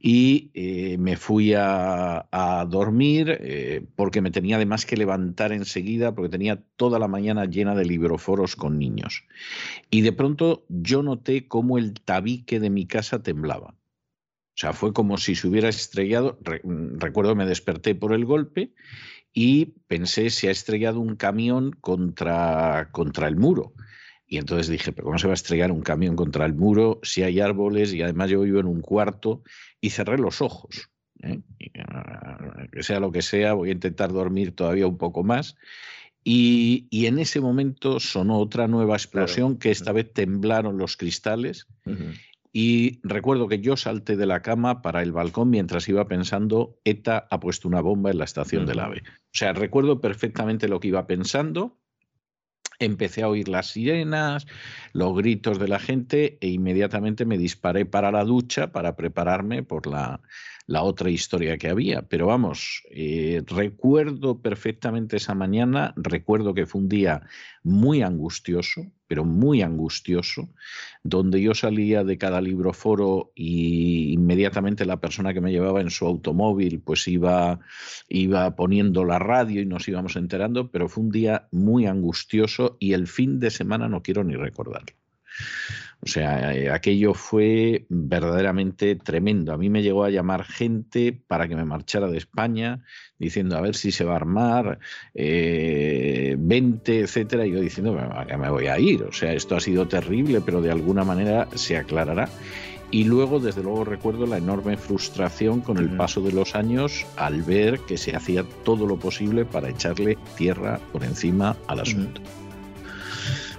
y 0.00 0.50
eh, 0.54 0.98
me 0.98 1.16
fui 1.16 1.54
a, 1.56 2.26
dormir 2.68 3.38
eh, 3.40 3.86
porque 3.94 4.20
me 4.20 4.32
tenía 4.32 4.56
además 4.56 4.86
que 4.86 4.96
levantar 4.96 5.52
enseguida, 5.52 6.16
porque 6.16 6.30
tenía 6.30 6.64
toda 6.74 6.98
la 6.98 7.06
mañana 7.06 7.44
llena 7.44 7.76
de 7.76 7.84
libroforos 7.84 8.56
con 8.56 8.76
niños. 8.76 9.22
Y 9.88 10.00
de 10.00 10.12
pronto 10.12 10.64
yo 10.68 11.04
noté 11.04 11.46
cómo 11.46 11.78
el 11.78 11.94
tabique 12.00 12.58
de 12.58 12.70
mi 12.70 12.86
casa 12.86 13.22
temblaba 13.22 13.76
o 14.56 14.58
sea, 14.58 14.72
fue 14.72 14.94
como 14.94 15.18
si 15.18 15.34
se 15.34 15.46
hubiera 15.48 15.68
estrellado. 15.68 16.38
Mm, 16.64 16.98
recuerdo 16.98 17.36
me 17.36 17.44
desperté 17.44 17.94
por 17.94 18.14
el 18.14 18.24
golpe 18.24 18.72
y 19.34 19.66
pensé, 19.86 20.30
se 20.30 20.48
ha 20.48 20.50
estrellado 20.50 20.98
un 20.98 21.14
camión 21.14 21.72
contra, 21.72 22.88
contra 22.90 23.28
el 23.28 23.36
muro. 23.36 23.74
Y 24.26 24.38
entonces 24.38 24.68
dije, 24.68 24.92
pero 24.92 25.04
¿cómo 25.04 25.18
se 25.18 25.26
va 25.26 25.34
a 25.34 25.34
estrellar 25.34 25.70
un 25.70 25.82
camión 25.82 26.16
contra 26.16 26.46
el 26.46 26.54
muro 26.54 27.00
si 27.02 27.22
hay 27.22 27.38
árboles 27.38 27.92
y 27.92 28.00
además 28.00 28.30
yo 28.30 28.40
vivo 28.40 28.58
en 28.58 28.66
un 28.66 28.80
cuarto? 28.80 29.42
Y 29.78 29.90
cerré 29.90 30.16
los 30.16 30.40
ojos. 30.40 30.88
¿eh? 31.22 31.42
Ah, 31.90 32.66
que 32.72 32.82
sea 32.82 32.98
lo 32.98 33.12
que 33.12 33.20
sea, 33.20 33.52
voy 33.52 33.68
a 33.68 33.72
intentar 33.72 34.10
dormir 34.10 34.56
todavía 34.56 34.86
un 34.86 34.96
poco 34.96 35.22
más. 35.22 35.54
Y, 36.24 36.88
en 36.90 37.18
ese 37.18 37.40
momento 37.40 38.00
sonó 38.00 38.38
otra 38.38 38.66
nueva 38.66 38.96
explosión, 38.96 39.58
que 39.58 39.70
esta 39.70 39.92
vez 39.92 40.12
temblaron 40.12 40.76
los 40.78 40.96
cristales. 40.96 41.68
Y 42.58 43.00
recuerdo 43.02 43.48
que 43.48 43.60
yo 43.60 43.76
salté 43.76 44.16
de 44.16 44.24
la 44.24 44.40
cama 44.40 44.80
para 44.80 45.02
el 45.02 45.12
balcón 45.12 45.50
mientras 45.50 45.90
iba 45.90 46.08
pensando, 46.08 46.80
ETA 46.84 47.26
ha 47.30 47.38
puesto 47.38 47.68
una 47.68 47.82
bomba 47.82 48.10
en 48.10 48.16
la 48.16 48.24
estación 48.24 48.64
del 48.64 48.78
AVE. 48.78 49.02
O 49.06 49.28
sea, 49.30 49.52
recuerdo 49.52 50.00
perfectamente 50.00 50.66
lo 50.66 50.80
que 50.80 50.88
iba 50.88 51.06
pensando. 51.06 51.76
Empecé 52.78 53.22
a 53.22 53.28
oír 53.28 53.48
las 53.48 53.72
sirenas, 53.72 54.46
los 54.94 55.14
gritos 55.14 55.58
de 55.58 55.68
la 55.68 55.78
gente 55.78 56.38
e 56.40 56.48
inmediatamente 56.48 57.26
me 57.26 57.36
disparé 57.36 57.84
para 57.84 58.10
la 58.10 58.24
ducha 58.24 58.72
para 58.72 58.96
prepararme 58.96 59.62
por 59.62 59.86
la, 59.86 60.22
la 60.66 60.82
otra 60.82 61.10
historia 61.10 61.58
que 61.58 61.68
había. 61.68 62.02
Pero 62.02 62.26
vamos, 62.26 62.82
eh, 62.90 63.42
recuerdo 63.46 64.40
perfectamente 64.40 65.16
esa 65.16 65.34
mañana, 65.34 65.94
recuerdo 65.96 66.54
que 66.54 66.66
fue 66.66 66.80
un 66.80 66.88
día 66.88 67.22
muy 67.62 68.02
angustioso, 68.02 68.86
pero 69.08 69.24
muy 69.24 69.62
angustioso, 69.62 70.48
donde 71.04 71.40
yo 71.40 71.54
salía 71.54 72.02
de 72.02 72.18
cada 72.18 72.40
libro 72.40 72.72
foro 72.72 73.32
y 73.34 74.12
inmediatamente 74.12 74.84
la 74.84 75.00
persona 75.00 75.32
que 75.32 75.40
me 75.40 75.52
llevaba 75.52 75.80
en 75.80 75.90
su 75.90 76.06
automóvil 76.06 76.80
pues 76.80 77.06
iba, 77.06 77.60
iba 78.08 78.56
poniendo 78.56 79.04
la 79.04 79.20
radio 79.20 79.62
y 79.62 79.66
nos 79.66 79.86
íbamos 79.86 80.16
enterando, 80.16 80.70
pero 80.70 80.88
fue 80.88 81.04
un 81.04 81.10
día 81.10 81.48
muy 81.52 81.86
angustioso 81.86 82.76
y 82.80 82.92
el 82.92 83.06
fin 83.06 83.38
de 83.38 83.50
semana 83.50 83.88
no 83.88 84.02
quiero 84.02 84.24
ni 84.24 84.34
recordarlo. 84.34 84.96
O 86.06 86.08
sea, 86.08 86.54
eh, 86.54 86.70
aquello 86.70 87.14
fue 87.14 87.84
verdaderamente 87.88 88.94
tremendo. 88.94 89.52
A 89.52 89.56
mí 89.56 89.68
me 89.68 89.82
llegó 89.82 90.04
a 90.04 90.10
llamar 90.10 90.44
gente 90.44 91.12
para 91.12 91.48
que 91.48 91.56
me 91.56 91.64
marchara 91.64 92.06
de 92.06 92.16
España, 92.16 92.84
diciendo 93.18 93.56
a 93.56 93.60
ver 93.60 93.74
si 93.74 93.90
se 93.90 94.04
va 94.04 94.12
a 94.12 94.16
armar, 94.16 94.78
eh, 95.14 96.36
20, 96.38 97.00
etcétera, 97.00 97.44
y 97.44 97.50
yo 97.50 97.60
diciendo, 97.60 97.98
ya 98.28 98.38
me 98.38 98.48
voy 98.48 98.68
a 98.68 98.78
ir. 98.78 99.02
O 99.02 99.12
sea, 99.12 99.32
esto 99.32 99.56
ha 99.56 99.60
sido 99.60 99.88
terrible, 99.88 100.40
pero 100.40 100.62
de 100.62 100.70
alguna 100.70 101.02
manera 101.02 101.48
se 101.56 101.76
aclarará. 101.76 102.28
Y 102.92 103.02
luego, 103.02 103.40
desde 103.40 103.64
luego, 103.64 103.84
recuerdo 103.84 104.28
la 104.28 104.38
enorme 104.38 104.76
frustración 104.76 105.60
con 105.60 105.78
el 105.78 105.96
paso 105.96 106.20
de 106.20 106.30
los 106.30 106.54
años 106.54 107.04
al 107.16 107.42
ver 107.42 107.80
que 107.80 107.98
se 107.98 108.14
hacía 108.14 108.44
todo 108.64 108.86
lo 108.86 108.96
posible 108.96 109.44
para 109.44 109.70
echarle 109.70 110.16
tierra 110.36 110.78
por 110.92 111.02
encima 111.02 111.56
al 111.66 111.80
asunto. 111.80 112.20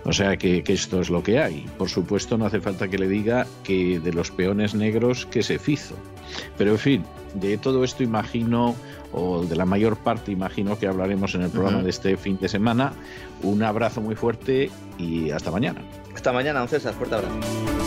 O 0.08 0.14
sea 0.14 0.38
que, 0.38 0.64
esto 0.66 1.02
es 1.02 1.10
lo 1.10 1.22
que 1.22 1.40
hay. 1.40 1.66
Por 1.78 1.90
supuesto, 1.90 2.38
no 2.38 2.46
hace 2.46 2.62
falta 2.62 2.88
que 2.88 2.98
le 2.98 3.10
diga 3.10 3.46
que 3.64 4.00
de 4.00 4.14
los 4.14 4.32
peones 4.32 4.74
negros 4.74 5.26
que 5.26 5.44
se 5.44 5.60
fizo. 5.60 5.96
Pero 6.58 6.72
en 6.72 6.78
fin, 6.78 7.04
de 7.34 7.58
todo 7.58 7.84
esto 7.84 8.04
imagino, 8.04 8.74
o 9.12 9.44
de 9.44 9.56
la 9.58 9.66
mayor 9.66 9.98
parte 9.98 10.32
imagino 10.32 10.80
que 10.80 10.88
hablaremos 10.88 11.36
en 11.36 11.42
el 11.42 11.50
programa 11.50 11.84
de 11.84 11.90
este 11.90 12.16
fin 12.16 12.38
de 12.40 12.48
semana. 12.48 12.94
Un 13.44 13.64
abrazo 13.64 14.00
muy 14.00 14.16
fuerte 14.16 14.72
y 14.98 15.30
hasta 15.32 15.52
mañana. 15.52 15.82
Hasta 16.16 16.32
mañana, 16.32 16.60
don 16.60 16.70
César. 16.70 16.94
Fuerte 16.94 17.16
abrazo. 17.16 17.87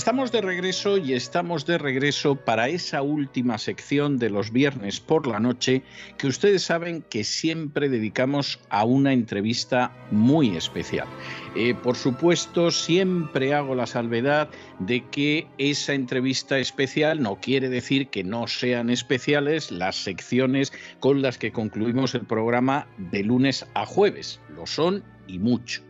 Estamos 0.00 0.32
de 0.32 0.40
regreso 0.40 0.96
y 0.96 1.12
estamos 1.12 1.66
de 1.66 1.76
regreso 1.76 2.34
para 2.34 2.70
esa 2.70 3.02
última 3.02 3.58
sección 3.58 4.16
de 4.16 4.30
los 4.30 4.50
viernes 4.50 4.98
por 4.98 5.26
la 5.26 5.40
noche 5.40 5.82
que 6.16 6.26
ustedes 6.26 6.62
saben 6.62 7.02
que 7.02 7.22
siempre 7.22 7.90
dedicamos 7.90 8.60
a 8.70 8.84
una 8.84 9.12
entrevista 9.12 9.92
muy 10.10 10.56
especial. 10.56 11.06
Eh, 11.54 11.74
por 11.74 11.96
supuesto, 11.96 12.70
siempre 12.70 13.52
hago 13.52 13.74
la 13.74 13.86
salvedad 13.86 14.48
de 14.78 15.06
que 15.10 15.46
esa 15.58 15.92
entrevista 15.92 16.58
especial 16.58 17.20
no 17.20 17.38
quiere 17.38 17.68
decir 17.68 18.08
que 18.08 18.24
no 18.24 18.46
sean 18.46 18.88
especiales 18.88 19.70
las 19.70 19.96
secciones 19.96 20.72
con 21.00 21.20
las 21.20 21.36
que 21.36 21.52
concluimos 21.52 22.14
el 22.14 22.24
programa 22.24 22.88
de 22.96 23.22
lunes 23.22 23.66
a 23.74 23.84
jueves. 23.84 24.40
Lo 24.56 24.66
son 24.66 25.04
y 25.26 25.38
mucho. 25.38 25.82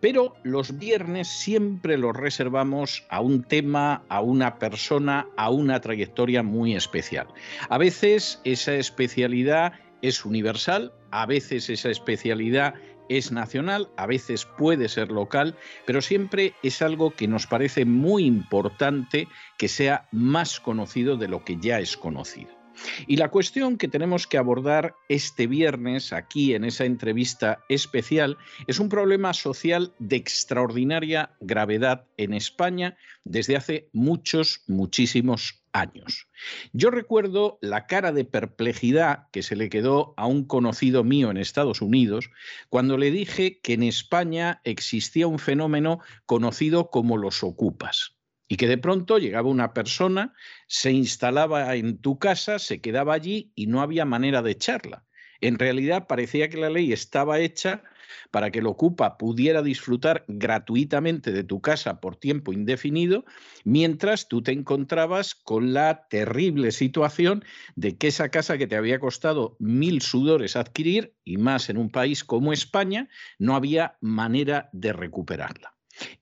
Pero 0.00 0.34
los 0.42 0.78
viernes 0.78 1.28
siempre 1.28 1.96
los 1.96 2.16
reservamos 2.16 3.04
a 3.08 3.20
un 3.20 3.42
tema, 3.44 4.04
a 4.08 4.20
una 4.20 4.58
persona, 4.58 5.26
a 5.36 5.50
una 5.50 5.80
trayectoria 5.80 6.42
muy 6.42 6.74
especial. 6.74 7.26
A 7.68 7.78
veces 7.78 8.40
esa 8.44 8.74
especialidad 8.74 9.72
es 10.02 10.24
universal, 10.24 10.92
a 11.10 11.26
veces 11.26 11.70
esa 11.70 11.90
especialidad 11.90 12.74
es 13.08 13.32
nacional, 13.32 13.90
a 13.96 14.06
veces 14.06 14.46
puede 14.56 14.88
ser 14.88 15.10
local, 15.10 15.56
pero 15.86 16.00
siempre 16.00 16.54
es 16.62 16.82
algo 16.82 17.10
que 17.10 17.28
nos 17.28 17.46
parece 17.46 17.84
muy 17.84 18.24
importante 18.24 19.28
que 19.58 19.68
sea 19.68 20.08
más 20.12 20.60
conocido 20.60 21.16
de 21.16 21.28
lo 21.28 21.44
que 21.44 21.58
ya 21.60 21.78
es 21.80 21.96
conocido. 21.96 22.61
Y 23.06 23.16
la 23.16 23.30
cuestión 23.30 23.76
que 23.76 23.88
tenemos 23.88 24.26
que 24.26 24.38
abordar 24.38 24.94
este 25.08 25.46
viernes 25.46 26.12
aquí 26.12 26.54
en 26.54 26.64
esa 26.64 26.84
entrevista 26.84 27.64
especial 27.68 28.38
es 28.66 28.78
un 28.78 28.88
problema 28.88 29.34
social 29.34 29.94
de 29.98 30.16
extraordinaria 30.16 31.30
gravedad 31.40 32.06
en 32.16 32.34
España 32.34 32.96
desde 33.24 33.56
hace 33.56 33.88
muchos, 33.92 34.62
muchísimos 34.66 35.62
años. 35.72 36.28
Yo 36.72 36.90
recuerdo 36.90 37.58
la 37.60 37.86
cara 37.86 38.12
de 38.12 38.24
perplejidad 38.24 39.28
que 39.32 39.42
se 39.42 39.56
le 39.56 39.68
quedó 39.68 40.14
a 40.16 40.26
un 40.26 40.44
conocido 40.44 41.04
mío 41.04 41.30
en 41.30 41.36
Estados 41.36 41.80
Unidos 41.80 42.30
cuando 42.68 42.98
le 42.98 43.10
dije 43.10 43.60
que 43.60 43.74
en 43.74 43.82
España 43.82 44.60
existía 44.64 45.26
un 45.26 45.38
fenómeno 45.38 46.00
conocido 46.26 46.90
como 46.90 47.16
los 47.16 47.42
ocupas 47.42 48.16
y 48.52 48.56
que 48.58 48.68
de 48.68 48.76
pronto 48.76 49.16
llegaba 49.16 49.48
una 49.48 49.72
persona, 49.72 50.34
se 50.66 50.92
instalaba 50.92 51.74
en 51.74 51.96
tu 51.96 52.18
casa, 52.18 52.58
se 52.58 52.82
quedaba 52.82 53.14
allí 53.14 53.50
y 53.54 53.66
no 53.66 53.80
había 53.80 54.04
manera 54.04 54.42
de 54.42 54.50
echarla. 54.50 55.06
En 55.40 55.58
realidad 55.58 56.06
parecía 56.06 56.50
que 56.50 56.58
la 56.58 56.68
ley 56.68 56.92
estaba 56.92 57.40
hecha 57.40 57.82
para 58.30 58.50
que 58.50 58.58
el 58.58 58.66
ocupa 58.66 59.16
pudiera 59.16 59.62
disfrutar 59.62 60.26
gratuitamente 60.28 61.32
de 61.32 61.44
tu 61.44 61.62
casa 61.62 61.98
por 61.98 62.16
tiempo 62.16 62.52
indefinido, 62.52 63.24
mientras 63.64 64.28
tú 64.28 64.42
te 64.42 64.52
encontrabas 64.52 65.34
con 65.34 65.72
la 65.72 66.06
terrible 66.10 66.72
situación 66.72 67.42
de 67.74 67.96
que 67.96 68.08
esa 68.08 68.28
casa 68.28 68.58
que 68.58 68.66
te 68.66 68.76
había 68.76 69.00
costado 69.00 69.56
mil 69.60 70.02
sudores 70.02 70.56
adquirir, 70.56 71.14
y 71.24 71.38
más 71.38 71.70
en 71.70 71.78
un 71.78 71.88
país 71.88 72.22
como 72.22 72.52
España, 72.52 73.08
no 73.38 73.56
había 73.56 73.96
manera 74.02 74.68
de 74.74 74.92
recuperarla. 74.92 75.72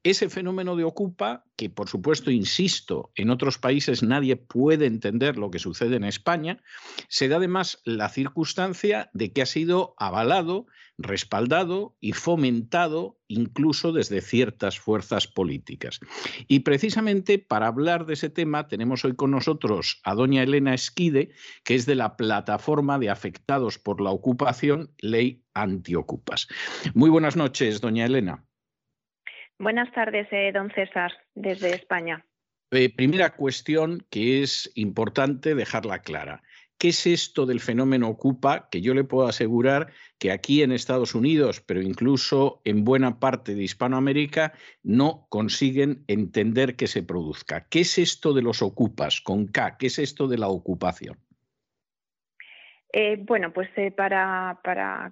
Ese 0.02 0.28
fenómeno 0.28 0.76
de 0.76 0.84
ocupa, 0.84 1.44
que 1.56 1.70
por 1.70 1.88
supuesto, 1.88 2.30
insisto, 2.30 3.10
en 3.14 3.30
otros 3.30 3.58
países 3.58 4.02
nadie 4.02 4.36
puede 4.36 4.86
entender 4.86 5.36
lo 5.36 5.50
que 5.50 5.58
sucede 5.58 5.96
en 5.96 6.04
España, 6.04 6.62
se 7.08 7.28
da 7.28 7.36
además 7.36 7.80
la 7.84 8.08
circunstancia 8.08 9.10
de 9.12 9.32
que 9.32 9.42
ha 9.42 9.46
sido 9.46 9.94
avalado, 9.98 10.66
respaldado 10.98 11.96
y 12.00 12.12
fomentado 12.12 13.18
incluso 13.26 13.92
desde 13.92 14.20
ciertas 14.20 14.78
fuerzas 14.78 15.26
políticas. 15.26 16.00
Y 16.48 16.60
precisamente 16.60 17.38
para 17.38 17.68
hablar 17.68 18.06
de 18.06 18.14
ese 18.14 18.28
tema 18.28 18.68
tenemos 18.68 19.04
hoy 19.04 19.14
con 19.14 19.30
nosotros 19.30 20.00
a 20.04 20.14
doña 20.14 20.42
Elena 20.42 20.74
Esquide, 20.74 21.30
que 21.64 21.74
es 21.74 21.86
de 21.86 21.94
la 21.94 22.16
plataforma 22.16 22.98
de 22.98 23.10
afectados 23.10 23.78
por 23.78 24.00
la 24.00 24.10
ocupación 24.10 24.92
Ley 24.98 25.44
Antiocupas. 25.54 26.48
Muy 26.94 27.10
buenas 27.10 27.36
noches, 27.36 27.80
doña 27.80 28.04
Elena. 28.04 28.49
Buenas 29.60 29.92
tardes, 29.92 30.26
eh, 30.30 30.52
don 30.54 30.70
César, 30.70 31.12
desde 31.34 31.74
España. 31.74 32.24
Eh, 32.70 32.88
primera 32.88 33.36
cuestión 33.36 34.06
que 34.08 34.42
es 34.42 34.72
importante 34.74 35.54
dejarla 35.54 35.98
clara. 35.98 36.42
¿Qué 36.78 36.88
es 36.88 37.06
esto 37.06 37.44
del 37.44 37.60
fenómeno 37.60 38.08
Ocupa? 38.08 38.70
Que 38.70 38.80
yo 38.80 38.94
le 38.94 39.04
puedo 39.04 39.28
asegurar 39.28 39.92
que 40.18 40.32
aquí 40.32 40.62
en 40.62 40.72
Estados 40.72 41.14
Unidos, 41.14 41.60
pero 41.60 41.82
incluso 41.82 42.62
en 42.64 42.84
buena 42.84 43.20
parte 43.20 43.54
de 43.54 43.62
Hispanoamérica, 43.62 44.54
no 44.82 45.26
consiguen 45.28 46.04
entender 46.08 46.74
que 46.74 46.86
se 46.86 47.02
produzca. 47.02 47.66
¿Qué 47.68 47.80
es 47.80 47.98
esto 47.98 48.32
de 48.32 48.40
los 48.40 48.62
ocupas 48.62 49.20
con 49.20 49.46
K? 49.46 49.76
¿Qué 49.76 49.88
es 49.88 49.98
esto 49.98 50.26
de 50.26 50.38
la 50.38 50.48
ocupación? 50.48 51.18
Eh, 52.92 53.18
bueno, 53.20 53.52
pues 53.52 53.68
eh, 53.76 53.92
para, 53.92 54.58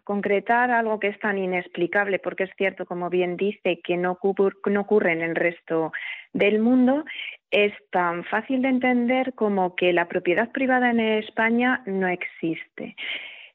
concretar 0.03 0.71
algo 0.71 0.99
que 0.99 1.09
es 1.09 1.19
tan 1.21 1.39
inexplicable, 1.39 2.19
porque 2.19 2.45
es 2.45 2.51
cierto, 2.57 2.87
como 2.87 3.09
bien 3.09 3.37
dice, 3.37 3.81
que 3.85 3.97
no, 3.97 4.19
ocurre 4.21 5.13
en 5.13 5.23
el 5.23 5.37
resto 5.37 5.93
del 6.33 6.59
mundo, 6.59 7.05
es 7.51 7.73
tan 7.91 8.25
fácil 8.25 8.63
de 8.63 8.69
entender 8.69 9.35
como 9.35 9.77
que 9.77 9.93
la 9.93 10.09
propiedad 10.09 10.51
privada 10.51 10.91
en 10.91 11.01
España 11.01 11.83
no 11.87 12.09
existe. 12.09 12.97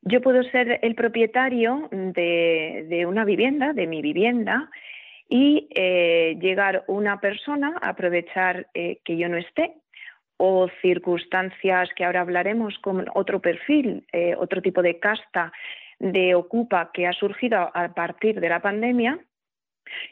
Yo 0.01 0.21
puedo 0.21 0.43
ser 0.43 0.79
el 0.81 0.95
propietario 0.95 1.89
de, 1.91 3.05
una 3.07 3.25
vivienda, 3.25 3.73
de 3.73 3.87
mi 3.87 4.01
vivienda, 4.01 4.69
y 5.27 5.67
eh, 5.75 6.37
llegar 6.39 6.83
una 6.87 7.19
persona 7.19 7.75
a 7.81 7.89
aprovechar 7.89 8.67
que 8.73 9.17
yo 9.17 9.27
no 9.29 9.37
esté 9.37 9.73
o 10.37 10.67
circunstancias 10.81 11.89
que 11.95 12.05
ahora 12.05 12.21
hablaremos 12.21 12.77
con 12.79 13.05
otro 13.13 13.39
perfil, 13.39 14.05
eh, 14.11 14.35
otro 14.37 14.61
tipo 14.61 14.81
de 14.81 14.99
casta 14.99 15.51
de 15.99 16.35
ocupa 16.35 16.91
que 16.93 17.07
ha 17.07 17.13
surgido 17.13 17.71
a 17.73 17.93
partir 17.93 18.39
de 18.39 18.49
la 18.49 18.61
pandemia 18.61 19.19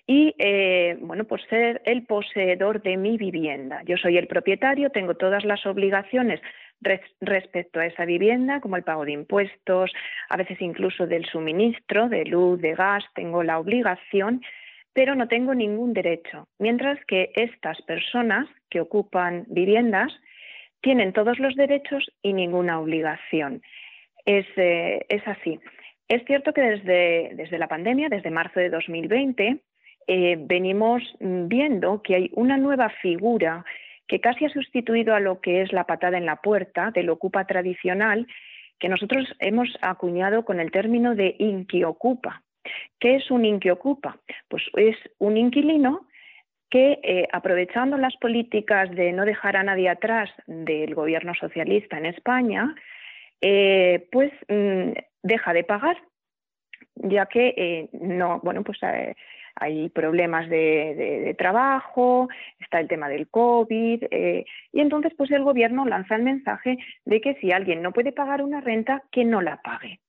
y 0.05 0.35
eh, 0.37 0.97
bueno 1.01 1.23
pues 1.25 1.41
ser 1.49 1.81
el 1.85 2.05
poseedor 2.05 2.81
de 2.81 2.97
mi 2.97 3.17
vivienda. 3.17 3.81
Yo 3.85 3.97
soy 3.97 4.17
el 4.17 4.27
propietario, 4.27 4.89
tengo 4.89 5.15
todas 5.15 5.43
las 5.43 5.65
obligaciones 5.65 6.39
respecto 7.19 7.79
a 7.79 7.85
esa 7.85 8.05
vivienda, 8.05 8.59
como 8.59 8.75
el 8.75 8.83
pago 8.83 9.05
de 9.05 9.11
impuestos, 9.11 9.91
a 10.29 10.37
veces 10.37 10.59
incluso 10.61 11.05
del 11.05 11.25
suministro 11.25 12.09
de 12.09 12.25
luz, 12.25 12.59
de 12.59 12.73
gas, 12.73 13.03
tengo 13.13 13.43
la 13.43 13.59
obligación 13.59 14.41
pero 14.93 15.15
no 15.15 15.27
tengo 15.27 15.53
ningún 15.53 15.93
derecho. 15.93 16.47
Mientras 16.59 17.03
que 17.05 17.31
estas 17.35 17.81
personas 17.83 18.47
que 18.69 18.81
ocupan 18.81 19.45
viviendas 19.47 20.11
tienen 20.81 21.13
todos 21.13 21.39
los 21.39 21.55
derechos 21.55 22.11
y 22.21 22.33
ninguna 22.33 22.79
obligación. 22.79 23.61
Es, 24.25 24.45
eh, 24.57 25.05
así. 25.25 25.59
Es 26.07 26.23
cierto 26.25 26.53
que 26.53 26.61
desde, 26.61 27.31
desde, 27.35 27.57
la 27.57 27.67
pandemia, 27.67 28.09
desde 28.09 28.31
marzo 28.31 28.59
de 28.59 28.69
2020, 28.69 29.61
eh, 30.07 30.37
venimos 30.39 31.01
viendo 31.19 32.01
que 32.01 32.15
hay 32.15 32.31
una 32.33 32.57
nueva 32.57 32.89
figura 33.01 33.63
que 34.07 34.19
casi 34.19 34.45
ha 34.45 34.49
sustituido 34.49 35.15
a 35.15 35.21
lo 35.21 35.39
que 35.39 35.61
es 35.61 35.71
la 35.71 35.85
patada 35.85 36.17
en 36.17 36.25
la 36.25 36.37
puerta 36.37 36.91
del 36.91 37.09
ocupa 37.09 37.45
tradicional, 37.45 38.27
que 38.77 38.89
nosotros 38.89 39.25
hemos 39.39 39.69
acuñado 39.81 40.43
con 40.43 40.59
el 40.59 40.71
término 40.71 41.15
de 41.15 41.35
inquiocupa. 41.39 42.43
¿Qué 42.99 43.15
es 43.15 43.31
un 43.31 43.45
inquiocupa? 43.45 44.17
Pues 44.47 44.63
es 44.75 44.97
un 45.17 45.37
inquilino 45.37 46.07
que, 46.71 46.99
eh, 47.03 47.27
aprovechando 47.31 47.97
las 47.97 48.15
políticas 48.15 48.89
de 48.91 49.11
no 49.11 49.25
dejar 49.25 49.57
a 49.57 49.63
nadie 49.63 49.89
atrás 49.89 50.31
del 50.47 50.95
gobierno 50.95 51.35
socialista 51.35 51.97
en 51.97 52.05
España, 52.05 52.73
eh, 53.41 54.07
pues 54.11 54.31
mm, 54.47 54.93
deja 55.21 55.53
de 55.53 55.63
pagar, 55.65 55.97
ya 56.95 57.25
que 57.25 57.53
eh, 57.57 57.89
no, 57.91 58.39
bueno, 58.41 58.63
pues 58.63 58.79
hay 59.55 59.89
problemas 59.89 60.49
de, 60.49 61.35
trabajo, 61.37 62.29
está 62.59 62.79
el 62.79 62.87
tema 62.87 63.09
del 63.09 63.27
COVID, 63.29 64.05
y 64.71 64.79
entonces 64.79 65.13
pues 65.17 65.29
el 65.31 65.43
gobierno 65.43 65.85
lanza 65.85 66.15
el 66.15 66.23
mensaje 66.23 66.77
de 67.05 67.19
que 67.19 67.35
si 67.35 67.51
alguien 67.51 67.81
no 67.81 67.91
puede 67.91 68.13
pagar 68.13 68.41
una 68.41 68.61
renta, 68.61 69.03
que 69.11 69.25
no 69.25 69.41
la 69.41 69.61
pague. 69.61 69.99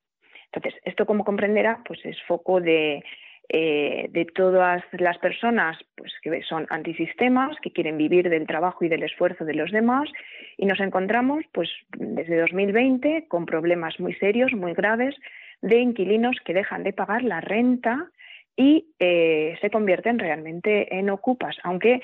Entonces, 0.53 0.81
esto 0.85 1.07
como 1.07 1.24
comprenderá, 1.24 1.81
pues 1.87 2.01
es 2.05 2.20
foco 2.24 2.61
de, 2.61 3.03
eh, 3.49 4.09
de 4.11 4.24
todas 4.24 4.83
las 4.93 5.19
personas 5.19 5.79
pues, 5.97 6.12
que 6.23 6.43
son 6.43 6.66
antisistemas, 6.70 7.57
que 7.61 7.73
quieren 7.73 7.99
vivir 7.99 8.29
del 8.29 8.47
trabajo 8.47 8.85
y 8.85 8.89
del 8.89 9.03
esfuerzo 9.03 9.45
de 9.45 9.55
los 9.55 9.70
demás, 9.70 10.09
y 10.57 10.66
nos 10.66 10.81
encontramos 10.81 11.45
pues, 11.53 11.70
desde 11.97 12.41
2020 12.41 13.27
con 13.29 13.47
problemas 13.47 13.99
muy 13.99 14.15
serios, 14.15 14.53
muy 14.53 14.74
graves, 14.74 15.15
de 15.61 15.79
inquilinos 15.79 16.37
que 16.45 16.55
dejan 16.55 16.83
de 16.83 16.93
pagar 16.93 17.23
la 17.24 17.41
renta 17.41 18.11
y 18.57 18.87
eh, 18.99 19.57
se 19.61 19.70
convierten 19.70 20.19
realmente 20.19 20.97
en 20.97 21.11
ocupas, 21.11 21.57
aunque 21.62 22.01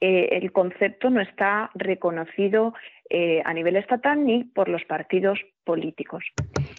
eh, 0.00 0.28
el 0.32 0.50
concepto 0.50 1.10
no 1.10 1.20
está 1.20 1.70
reconocido 1.74 2.72
eh, 3.10 3.42
a 3.44 3.52
nivel 3.52 3.76
estatal 3.76 4.24
ni 4.24 4.44
por 4.44 4.68
los 4.68 4.82
partidos 4.84 5.38
políticos. 5.64 6.24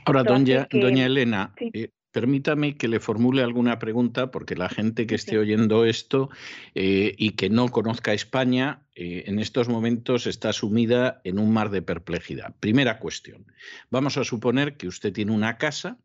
Ahora, 0.06 0.24
doña, 0.24 0.68
doña 0.72 1.06
Elena, 1.06 1.54
eh, 1.60 1.90
permítame 2.12 2.78
que 2.78 2.88
le 2.88 3.00
formule 3.00 3.44
alguna 3.44 3.78
pregunta, 3.78 4.32
porque 4.32 4.56
la 4.56 4.70
gente 4.70 5.06
que 5.06 5.16
esté 5.16 5.38
oyendo 5.38 5.86
esto 5.86 6.30
y 6.74 7.32
que 7.32 7.50
no 7.50 7.70
conozca 7.70 8.14
España, 8.14 8.82
en 8.96 9.40
estos 9.40 9.70
momentos 9.70 10.26
está 10.26 10.52
sumida 10.52 11.22
en 11.24 11.38
un 11.38 11.54
mar 11.54 11.70
de 11.70 11.82
perplejidad. 11.82 12.56
Primera 12.60 12.98
cuestión. 13.00 13.46
Vamos 13.92 14.18
a 14.18 14.24
suponer 14.24 14.78
que 14.78 14.88
usted 14.88 15.14
tiene 15.14 15.32
una 15.32 15.58
casa, 15.58 16.00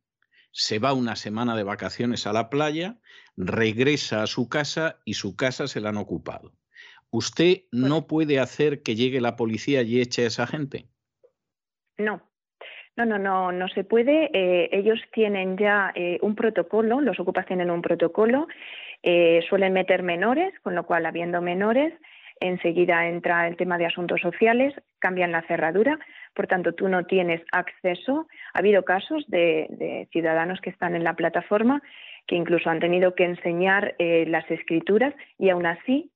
se 0.53 0.79
va 0.79 0.93
una 0.93 1.17
semana 1.17 1.57
de 1.57 1.65
vacaciones 1.65 2.27
a 2.27 2.33
la 2.33 2.51
playa, 2.51 2.99
regresa 3.37 4.23
a 4.23 4.27
su 4.27 4.49
casa 4.49 4.99
y 5.05 5.15
su 5.15 5.35
casa 5.35 5.67
se 5.67 5.81
la 5.81 5.89
han 5.89 5.97
ocupado. 5.97 6.53
¿Usted 7.11 7.63
no 7.73 8.07
puede 8.07 8.39
hacer 8.41 8.83
que 8.83 8.95
llegue 8.95 9.21
la 9.21 9.37
policía 9.37 9.83
y 9.83 10.01
eche 10.01 10.25
a 10.25 10.27
esa 10.27 10.47
gente? 10.47 10.87
No, 11.99 12.21
no, 12.97 13.05
no, 13.05 13.19
no, 13.19 13.53
no 13.53 13.69
se 13.69 13.85
puede. 13.85 14.31
Eh, 14.33 14.71
ellos 14.73 14.99
tienen 15.13 15.59
ya 15.59 15.93
eh, 15.95 16.19
un 16.23 16.35
protocolo, 16.35 17.01
los 17.01 17.21
ocupas 17.21 17.47
tienen 17.47 17.71
un 17.71 17.83
protocolo, 17.83 18.49
eh, 19.03 19.45
suelen 19.49 19.75
meter 19.75 20.03
menores, 20.03 20.59
con 20.63 20.75
lo 20.75 20.87
cual, 20.87 21.05
habiendo 21.05 21.43
menores, 21.43 21.93
enseguida 22.41 23.07
entra 23.07 23.47
el 23.49 23.57
tema 23.57 23.77
de 23.77 23.87
asuntos 23.87 24.21
sociales, 24.21 24.75
cambian 24.99 25.33
la 25.33 25.43
cerradura, 25.43 25.99
por 26.35 26.47
tanto, 26.47 26.73
tú 26.73 26.89
no 26.89 27.05
tienes 27.05 27.43
acceso. 27.53 28.29
Ha 28.55 28.59
habido 28.59 28.85
casos 28.85 29.25
de, 29.29 30.09
ciudadanos 30.13 30.61
que 30.61 30.71
están 30.71 30.95
en 30.95 31.05
la 31.05 31.15
plataforma 31.15 31.83
que 32.27 32.37
incluso 32.37 32.69
han 32.69 32.81
tenido 32.81 33.15
que 33.15 33.25
enseñar 33.25 33.95
las 33.99 34.51
escrituras 34.51 35.15
y 35.39 35.49
aún 35.49 35.65
así 35.65 36.11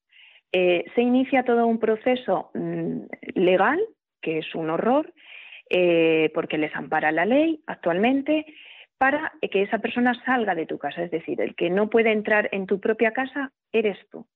eh, 0.52 0.84
se 0.94 1.02
inicia 1.02 1.44
todo 1.44 1.66
un 1.66 1.78
proceso 1.78 2.50
mm, 2.54 3.02
legal, 3.34 3.80
que 4.20 4.38
es 4.38 4.54
un 4.54 4.70
horror, 4.70 5.12
eh, 5.68 6.30
porque 6.34 6.58
les 6.58 6.74
ampara 6.74 7.12
la 7.12 7.24
ley 7.24 7.62
actualmente, 7.66 8.46
para 8.98 9.32
que 9.40 9.62
esa 9.62 9.78
persona 9.78 10.12
salga 10.24 10.54
de 10.54 10.66
tu 10.66 10.78
casa. 10.78 11.02
Es 11.02 11.10
decir, 11.10 11.40
el 11.40 11.54
que 11.54 11.70
no 11.70 11.88
puede 11.88 12.12
entrar 12.12 12.48
en 12.52 12.66
tu 12.66 12.80
propia 12.80 13.12
casa 13.12 13.52
eres 13.72 13.96
tú. 14.10 14.26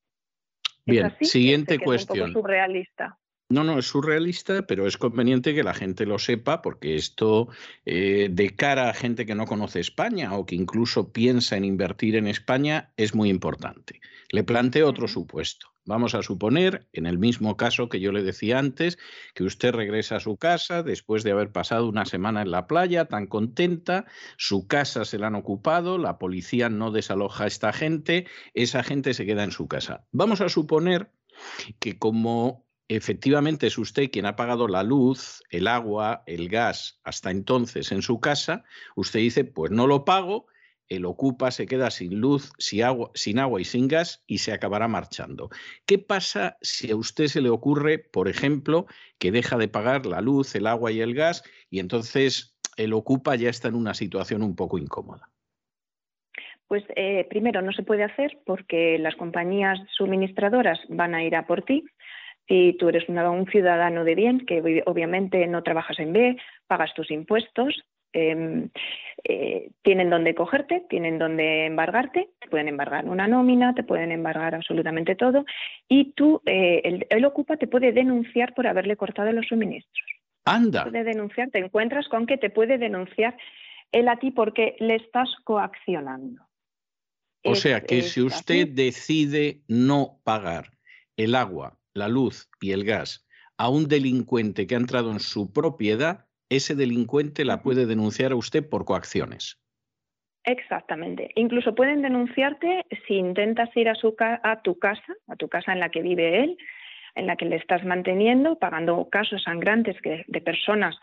Bien, 0.87 1.11
siguiente 1.21 1.79
cuestión. 1.79 2.29
Es 2.29 2.33
surrealista. 2.33 3.19
No, 3.51 3.63
no, 3.63 3.79
es 3.79 3.87
surrealista, 3.87 4.67
pero 4.67 4.87
es 4.87 4.97
conveniente 4.97 5.55
que 5.55 5.63
la 5.63 5.75
gente 5.75 6.07
lo 6.07 6.19
sepa 6.19 6.63
porque 6.63 6.97
esto 6.97 7.49
eh, 7.85 8.29
de 8.31 8.57
cara 8.57 8.89
a 8.89 8.95
gente 8.95 9.27
que 9.27 9.35
no 9.35 9.45
conoce 9.45 9.81
España 9.81 10.35
o 10.35 10.47
que 10.47 10.55
incluso 10.55 11.13
piensa 11.13 11.57
en 11.57 11.65
invertir 11.65 12.17
en 12.17 12.27
España 12.27 12.93
es 12.97 13.15
muy 13.15 13.29
importante. 13.29 14.01
Le 14.31 14.45
planteo 14.45 14.89
otro 14.89 15.09
supuesto. 15.09 15.75
Vamos 15.87 16.15
a 16.15 16.23
suponer, 16.23 16.89
en 16.95 17.05
el 17.05 17.19
mismo 17.19 17.59
caso 17.59 17.91
que 17.91 18.01
yo 18.01 18.11
le 18.11 18.23
decía 18.23 18.59
antes, 18.59 18.97
que 19.35 19.45
usted 19.45 19.75
regresa 19.75 20.17
a 20.17 20.21
su 20.21 20.39
casa 20.39 20.83
después 20.83 21.23
de 21.23 21.33
haber 21.33 21.53
pasado 21.53 21.87
una 21.87 22.07
semana 22.07 22.41
en 22.41 22.51
la 22.51 22.67
playa, 22.67 23.05
tan 23.05 23.27
contenta, 23.27 24.07
su 24.39 24.67
casa 24.67 25.05
se 25.05 25.19
la 25.19 25.27
han 25.27 25.35
ocupado, 25.35 25.99
la 25.99 26.19
policía 26.19 26.71
no 26.71 26.91
desaloja 26.91 27.45
a 27.45 27.49
esta 27.49 27.75
gente, 27.75 28.27
esa 28.55 28.83
gente 28.83 29.13
se 29.13 29.27
queda 29.27 29.45
en 29.45 29.53
su 29.53 29.69
casa. 29.69 30.07
Vamos 30.11 30.41
a 30.41 30.49
suponer 30.49 31.11
que 31.79 31.99
como 31.99 32.64
efectivamente 32.89 33.67
es 33.67 33.79
usted 33.79 34.11
quien 34.11 34.27
ha 34.27 34.37
pagado 34.37 34.69
la 34.69 34.83
luz, 34.83 35.43
el 35.51 35.69
agua, 35.69 36.23
el 36.27 36.49
gas 36.49 37.01
hasta 37.05 37.31
entonces 37.31 37.93
en 37.93 38.03
su 38.03 38.21
casa, 38.21 38.65
usted 38.97 39.21
dice, 39.21 39.45
pues 39.45 39.71
no 39.71 39.87
lo 39.87 40.05
pago, 40.05 40.47
el 40.89 41.07
ocupa 41.07 41.51
se 41.51 41.67
queda 41.67 41.91
sin 41.91 42.21
luz, 42.21 42.53
sin 42.59 42.83
agua, 42.83 43.11
sin 43.15 43.39
agua 43.39 43.61
y 43.61 43.65
sin 43.65 43.89
gas 43.89 44.23
y 44.27 44.39
se 44.39 44.53
acabará 44.53 44.87
marchando. 44.87 45.49
¿Qué 45.87 45.99
pasa 45.99 46.59
si 46.61 46.91
a 46.91 46.97
usted 46.97 47.27
se 47.27 47.41
le 47.41 47.49
ocurre, 47.49 47.99
por 47.99 48.29
ejemplo, 48.29 48.87
que 49.19 49.33
deja 49.33 49.57
de 49.57 49.69
pagar 49.69 50.07
la 50.07 50.21
luz, 50.21 50.55
el 50.55 50.67
agua 50.67 50.93
y 50.93 51.01
el 51.01 51.15
gas 51.15 51.43
y 51.71 51.79
entonces 51.79 52.57
el 52.77 52.93
ocupa 52.93 53.35
ya 53.37 53.49
está 53.49 53.69
en 53.69 53.77
una 53.77 53.95
situación 53.95 54.43
un 54.43 54.57
poco 54.57 54.79
incómoda? 54.79 55.31
Pues 56.67 56.83
eh, 56.97 57.27
primero 57.29 57.63
no 57.63 57.73
se 57.73 57.83
puede 57.83 58.05
hacer 58.05 58.41
porque 58.45 58.99
las 58.99 59.15
compañías 59.17 59.79
suministradoras 59.97 60.79
van 60.89 61.15
a 61.15 61.23
ir 61.23 61.37
a 61.37 61.47
por 61.47 61.63
ti 61.63 61.85
si 62.47 62.77
tú 62.79 62.89
eres 62.89 63.09
un 63.09 63.47
ciudadano 63.47 64.05
de 64.05 64.15
bien, 64.15 64.45
que 64.47 64.83
obviamente 64.87 65.47
no 65.47 65.63
trabajas 65.63 65.99
en 65.99 66.13
B, 66.13 66.37
pagas 66.67 66.93
tus 66.95 67.11
impuestos, 67.11 67.85
em, 68.13 68.69
eh, 69.25 69.71
tienen 69.83 70.11
donde 70.11 70.35
cogerte, 70.35 70.85
tienen 70.89 71.19
donde 71.19 71.67
embargarte, 71.67 72.29
te 72.39 72.49
pueden 72.49 72.69
embargar 72.69 73.07
una 73.07 73.27
nómina, 73.27 73.75
te 73.75 73.83
pueden 73.83 74.13
embargar 74.13 74.55
absolutamente 74.55 75.15
todo, 75.15 75.45
y 75.89 76.13
tú, 76.13 76.43
eh, 76.47 77.07
el, 77.09 77.25
Ocupa 77.25 77.57
te 77.57 77.67
puede 77.67 77.93
denunciar 77.93 78.55
por 78.55 78.67
haberle 78.67 78.97
cortado 78.97 79.33
los 79.33 79.47
suministros. 79.47 80.07
Anda. 80.45 80.85
Puede 80.85 81.05
denunciar, 81.05 81.51
te 81.51 81.59
encuentras 81.59 82.07
con 82.09 82.27
que 82.27 82.37
te 82.37 82.51
puede 82.51 82.77
denunciar 82.77 83.37
él 83.93 84.09
a 84.09 84.19
ti 84.19 84.31
porque 84.31 84.77
le 84.79 84.97
estás 84.97 85.29
coaccionando. 85.45 86.43
O 87.45 87.55
sea 87.55 87.81
que 87.83 88.03
si 88.03 88.23
usted 88.23 88.69
decide 88.69 89.61
no 89.69 90.19
pagar 90.25 90.71
el 91.17 91.35
agua, 91.35 91.79
la 91.95 92.09
luz 92.09 92.49
y 92.61 92.73
el 92.73 92.85
gas 92.85 93.27
a 93.57 93.69
un 93.69 93.89
delincuente 93.89 94.67
que 94.67 94.75
ha 94.75 94.79
entrado 94.79 95.13
en 95.13 95.21
su 95.21 95.53
propiedad, 95.53 96.27
ese 96.49 96.75
delincuente 96.75 97.45
la 97.45 97.63
puede 97.63 97.87
denunciar 97.87 98.33
a 98.33 98.37
usted 98.37 98.69
por 98.69 98.85
coacciones. 98.85 99.61
Exactamente. 100.45 101.31
Incluso 101.37 101.75
pueden 101.75 102.03
denunciarte 102.03 102.85
si 103.07 103.15
intentas 103.15 103.75
ir 103.77 103.89
a, 103.89 103.95
su 103.95 104.15
a 104.19 104.61
tu 104.63 104.79
casa, 104.79 105.15
a 105.29 105.37
tu 105.37 105.49
casa 105.49 105.73
en 105.73 105.81
la 105.81 105.89
que 105.89 106.03
vive 106.03 106.43
él, 106.43 106.59
en 107.15 107.27
la 107.27 107.37
que 107.37 107.47
le 107.47 107.57
estás 107.57 107.85
manteniendo, 107.85 108.59
pagando 108.59 109.09
casos 109.09 109.45
sangrantes 109.45 109.97
de 110.03 110.41
personas 110.41 110.97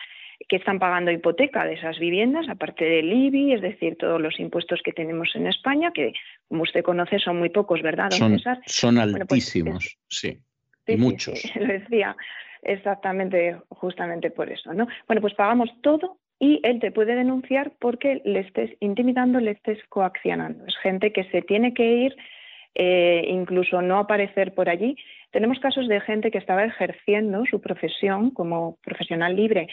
que 0.47 0.57
están 0.57 0.79
pagando 0.79 1.11
hipoteca 1.11 1.65
de 1.65 1.73
esas 1.73 1.99
viviendas, 1.99 2.49
aparte 2.49 2.83
del 2.83 3.11
IBI, 3.11 3.53
es 3.53 3.61
decir, 3.61 3.95
todos 3.97 4.19
los 4.19 4.39
impuestos 4.39 4.81
que 4.83 4.91
tenemos 4.91 5.29
en 5.35 5.47
España, 5.47 5.91
que 5.93 6.13
como 6.47 6.63
usted 6.63 6.83
conoce 6.83 7.19
son 7.19 7.37
muy 7.37 7.49
pocos, 7.49 7.81
¿verdad, 7.81 8.09
don 8.09 8.39
son, 8.39 8.57
Son 8.65 8.95
pues, 8.95 9.15
altísimos, 9.15 9.97
sí. 10.95 11.01
Muchos. 11.01 11.55
lo 11.55 11.67
decía 11.67 12.15
exactamente, 12.63 13.57
justamente 13.69 14.29
por 14.29 14.51
eso, 14.51 14.73
¿no? 14.73 14.87
Bueno, 15.07 15.21
pues 15.21 15.33
pagamos 15.33 15.69
todo 15.81 16.17
y 16.39 16.59
él 16.63 16.79
te 16.79 16.91
puede 16.91 17.15
denunciar 17.15 17.71
porque 17.79 18.21
le 18.25 18.39
estés 18.39 18.71
intimidando, 18.79 19.39
le 19.39 19.51
estés 19.51 19.79
coaccionando. 19.89 20.65
Es 20.65 20.75
gente 20.77 21.11
que 21.11 21.23
se 21.25 21.41
tiene 21.41 21.73
que 21.73 21.93
ir, 21.93 22.15
eh, 22.75 23.25
incluso 23.27 23.81
no 23.81 23.99
aparecer 23.99 24.53
por 24.53 24.69
allí. 24.69 24.95
Tenemos 25.31 25.59
casos 25.59 25.87
de 25.87 26.01
gente 26.01 26.31
que 26.31 26.37
estaba 26.37 26.63
ejerciendo 26.63 27.45
su 27.45 27.61
profesión 27.61 28.31
como 28.31 28.77
profesional 28.83 29.35
libre 29.35 29.67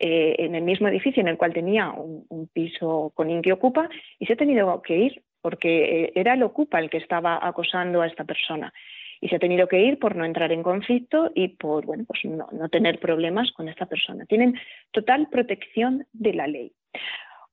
eh, 0.00 0.36
en 0.38 0.54
el 0.54 0.62
mismo 0.62 0.88
edificio 0.88 1.20
en 1.20 1.28
el 1.28 1.36
cual 1.36 1.52
tenía 1.52 1.90
un, 1.90 2.48
piso 2.52 3.12
con 3.14 3.30
Inqui 3.30 3.50
Ocupa 3.50 3.88
y 4.18 4.26
se 4.26 4.34
ha 4.34 4.36
tenido 4.36 4.80
que 4.82 4.96
ir 4.96 5.22
porque 5.40 6.04
eh, 6.04 6.12
era 6.14 6.34
el 6.34 6.42
Ocupa 6.42 6.78
el 6.78 6.90
que 6.90 6.98
estaba 6.98 7.38
acosando 7.46 8.02
a 8.02 8.06
esta 8.06 8.24
persona 8.24 8.72
y 9.20 9.28
se 9.28 9.36
ha 9.36 9.38
tenido 9.38 9.68
que 9.68 9.80
ir 9.80 9.98
por 9.98 10.16
no 10.16 10.24
entrar 10.24 10.52
en 10.52 10.62
conflicto 10.62 11.30
y 11.34 11.48
por 11.48 11.84
bueno, 11.86 12.04
pues 12.06 12.24
no, 12.24 12.68
tener 12.68 12.98
problemas 12.98 13.52
con 13.52 13.68
esta 13.68 13.86
persona. 13.86 14.24
Tienen 14.26 14.54
total 14.92 15.28
protección 15.30 16.06
de 16.12 16.34
la 16.34 16.46
ley. 16.46 16.72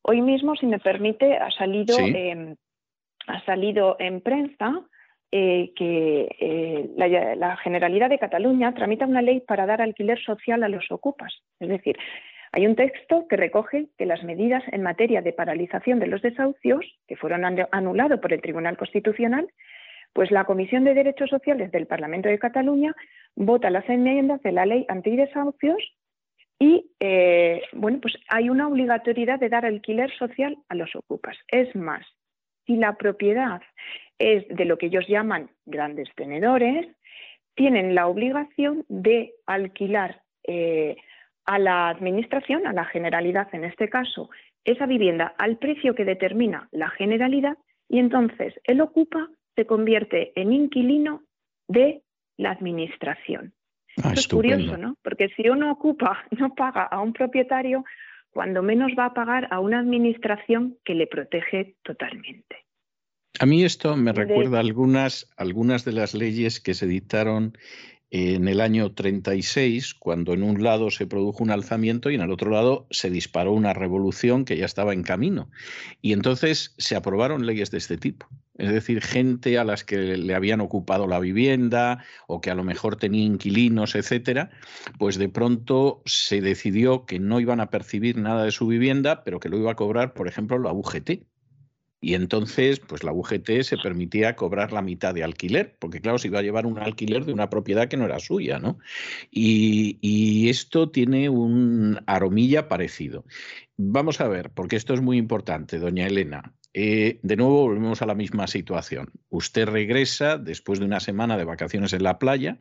Hoy 0.02 0.22
mismo, 0.22 0.56
si 0.56 0.68
me 0.68 0.80
permite, 0.80 1.38
ha 1.38 1.50
salido, 1.52 1.96
ha 3.28 3.46
salido 3.46 3.96
en 4.00 4.22
prensa 4.22 4.82
eh, 5.32 5.74
que 5.76 6.30
eh, 6.40 6.90
la, 6.96 7.36
la, 7.36 7.58
Generalidad 7.58 8.10
de 8.10 8.20
Cataluña 8.20 8.74
tramita 8.74 9.08
una 9.08 9.24
ley 9.24 9.42
para 9.42 9.66
dar 9.66 9.82
alquiler 9.82 10.22
social 10.22 10.62
a 10.64 10.70
los 10.70 10.92
ocupas. 10.92 11.34
Es 11.60 11.70
decir, 11.70 11.98
hay 12.56 12.68
un 12.68 12.76
texto 12.78 13.28
que 13.28 13.36
recoge 13.36 13.88
que 13.98 14.06
las 14.06 14.24
medidas 14.24 14.64
en 14.72 14.82
materia 14.82 15.22
de 15.22 15.34
paralización 15.34 16.00
de 16.00 16.08
los 16.08 16.22
desahucios, 16.22 16.86
que 17.06 17.18
fueron 17.18 17.44
anulados 17.72 18.20
por 18.22 18.32
el 18.32 18.42
Tribunal 18.42 18.78
Constitucional, 18.78 19.50
pues 20.16 20.32
la 20.32 20.46
Comisión 20.46 20.86
de 20.86 20.94
Derechos 20.94 21.30
Sociales 21.30 21.74
del 21.74 21.88
Parlamento 21.88 22.30
de 22.30 22.40
Cataluña 22.40 22.96
vota 23.36 23.70
las 23.70 23.88
enmiendas 23.90 24.42
de 24.44 24.54
la 24.54 24.66
ley 24.66 24.86
antidesahucios 24.88 25.78
y 26.58 26.90
eh, 27.02 27.62
bueno, 27.74 28.00
pues 28.02 28.16
hay 28.30 28.50
una 28.50 28.70
obligatoriedad 28.70 29.38
de 29.40 29.50
dar 29.50 29.66
alquiler 29.66 30.10
social 30.18 30.58
a 30.70 30.76
los 30.76 30.96
ocupas. 30.96 31.36
Es 31.50 31.76
más, 31.76 32.08
si 32.66 32.78
la 32.78 32.96
propiedad 32.96 33.62
es 34.18 34.48
de 34.48 34.64
lo 34.64 34.78
que 34.78 34.86
ellos 34.86 35.06
llaman 35.10 35.50
grandes 35.66 36.08
tenedores, 36.16 36.88
tienen 37.54 37.94
la 37.94 38.08
obligación 38.08 38.86
de 38.88 39.34
alquilar 39.46 40.22
eh, 40.48 40.96
a 41.44 41.60
la 41.60 41.90
Administración, 41.90 42.68
a 42.68 42.72
la 42.72 42.86
Generalidad 42.86 43.54
en 43.54 43.66
este 43.66 43.90
caso, 43.90 44.30
esa 44.64 44.86
vivienda 44.86 45.36
al 45.38 45.58
precio 45.58 45.94
que 45.94 46.06
determina 46.06 46.70
la 46.72 46.90
Generalidad 46.92 47.58
y 47.90 48.00
entonces 48.00 48.54
el 48.64 48.80
ocupa 48.80 49.28
se 49.56 49.65
convierte 49.65 50.32
en 50.40 50.53
inquilino 50.53 51.23
de 51.68 52.03
la 52.38 52.52
administración. 52.52 53.53
Ah, 54.03 54.14
es 54.14 54.27
curioso, 54.27 54.77
¿no? 54.77 54.98
Porque 55.02 55.30
si 55.30 55.48
uno 55.49 55.72
ocupa, 55.72 56.26
no 56.32 56.53
paga 56.53 56.84
a 56.84 57.02
un 57.02 57.14
propietario, 57.14 57.84
cuando 58.32 58.61
menos 58.61 58.91
va 58.99 59.06
a 59.06 59.14
pagar 59.14 59.48
a 59.52 59.60
una 59.60 59.80
administración 59.80 60.77
que 60.84 60.94
le 60.94 61.07
protege 61.07 61.76
totalmente. 61.84 62.65
A 63.40 63.45
mí 63.45 63.64
esto 63.64 63.95
me 63.98 64.14
recuerda 64.14 64.60
algunas, 64.60 65.30
algunas 65.38 65.84
de 65.84 65.91
las 65.91 66.14
leyes 66.14 66.61
que 66.61 66.73
se 66.73 66.88
dictaron 66.88 67.57
en 68.11 68.48
el 68.48 68.61
año 68.61 68.94
36, 68.94 69.94
cuando 69.94 70.34
en 70.34 70.44
un 70.44 70.64
lado 70.64 70.91
se 70.91 71.07
produjo 71.07 71.44
un 71.44 71.52
alzamiento 71.52 72.10
y 72.10 72.15
en 72.15 72.22
el 72.22 72.32
otro 72.32 72.52
lado 72.52 72.88
se 72.91 73.10
disparó 73.10 73.52
una 73.52 73.73
revolución 73.73 74.45
que 74.45 74.57
ya 74.57 74.65
estaba 74.65 74.94
en 74.94 75.03
camino. 75.03 75.49
Y 76.02 76.14
entonces 76.14 76.76
se 76.77 76.95
aprobaron 76.95 77.45
leyes 77.45 77.72
de 77.72 77.77
este 77.77 77.98
tipo. 77.98 78.27
Es 78.57 78.72
decir, 78.72 79.02
gente 79.02 79.57
a 79.57 79.65
las 79.65 79.84
que 79.84 80.15
le 80.15 80.34
habían 80.34 80.61
ocupado 80.61 81.07
la 81.07 81.19
vivienda 81.19 82.06
o 82.27 82.40
que 82.40 82.52
a 82.52 82.56
lo 82.56 82.64
mejor 82.64 82.95
tenía 82.95 83.26
inquilinos, 83.26 83.95
etcétera, 83.95 84.49
pues 84.98 85.18
de 85.18 85.27
pronto 85.27 86.02
se 86.06 86.40
decidió 86.40 87.06
que 87.06 87.19
no 87.19 87.41
iban 87.41 87.60
a 87.60 87.69
percibir 87.69 88.18
nada 88.18 88.45
de 88.45 88.52
su 88.52 88.68
vivienda, 88.68 89.23
pero 89.26 89.40
que 89.40 89.49
lo 89.49 89.57
iba 89.57 89.72
a 89.72 89.76
cobrar, 89.76 90.14
por 90.14 90.27
ejemplo, 90.27 90.57
la 90.57 90.72
UGT. 90.72 91.26
Y 92.01 92.13
entonces, 92.13 92.80
pues 92.80 93.03
la 93.03 93.11
UGT 93.13 93.61
se 93.63 93.77
permitía 93.77 94.35
cobrar 94.35 94.72
la 94.72 94.81
mitad 94.81 95.13
de 95.13 95.23
alquiler, 95.23 95.76
porque 95.80 96.01
claro, 96.01 96.19
se 96.19 96.27
iba 96.27 96.39
a 96.39 96.43
llevar 96.43 96.65
un 96.65 96.77
alquiler 96.77 97.26
de 97.26 97.34
una 97.34 97.49
propiedad 97.49 97.88
que 97.88 97.97
no 97.97 98.05
era 98.05 98.19
suya, 98.19 98.59
¿no? 98.59 98.77
Y, 99.31 99.97
y 100.01 100.49
esto 100.49 100.91
tiene 100.91 101.30
un 101.30 101.99
aromilla 102.05 102.67
parecido. 102.67 103.26
Vamos 103.77 104.22
a 104.22 104.27
ver, 104.27 104.51
porque 104.51 104.76
esto 104.76 104.93
es 104.93 105.01
muy 105.01 105.17
importante, 105.17 105.80
doña 105.80 106.07
Elena. 106.07 106.53
Eh, 106.77 107.19
de 107.23 107.38
nuevo 107.38 107.61
volvemos 107.61 108.02
a 108.02 108.06
la 108.06 108.15
misma 108.15 108.47
situación. 108.47 109.10
Usted 109.30 109.65
regresa 109.65 110.38
después 110.38 110.77
de 110.77 110.84
una 110.84 110.99
semana 110.99 111.38
de 111.38 111.45
vacaciones 111.45 111.93
en 111.93 112.03
la 112.03 112.19
playa, 112.19 112.60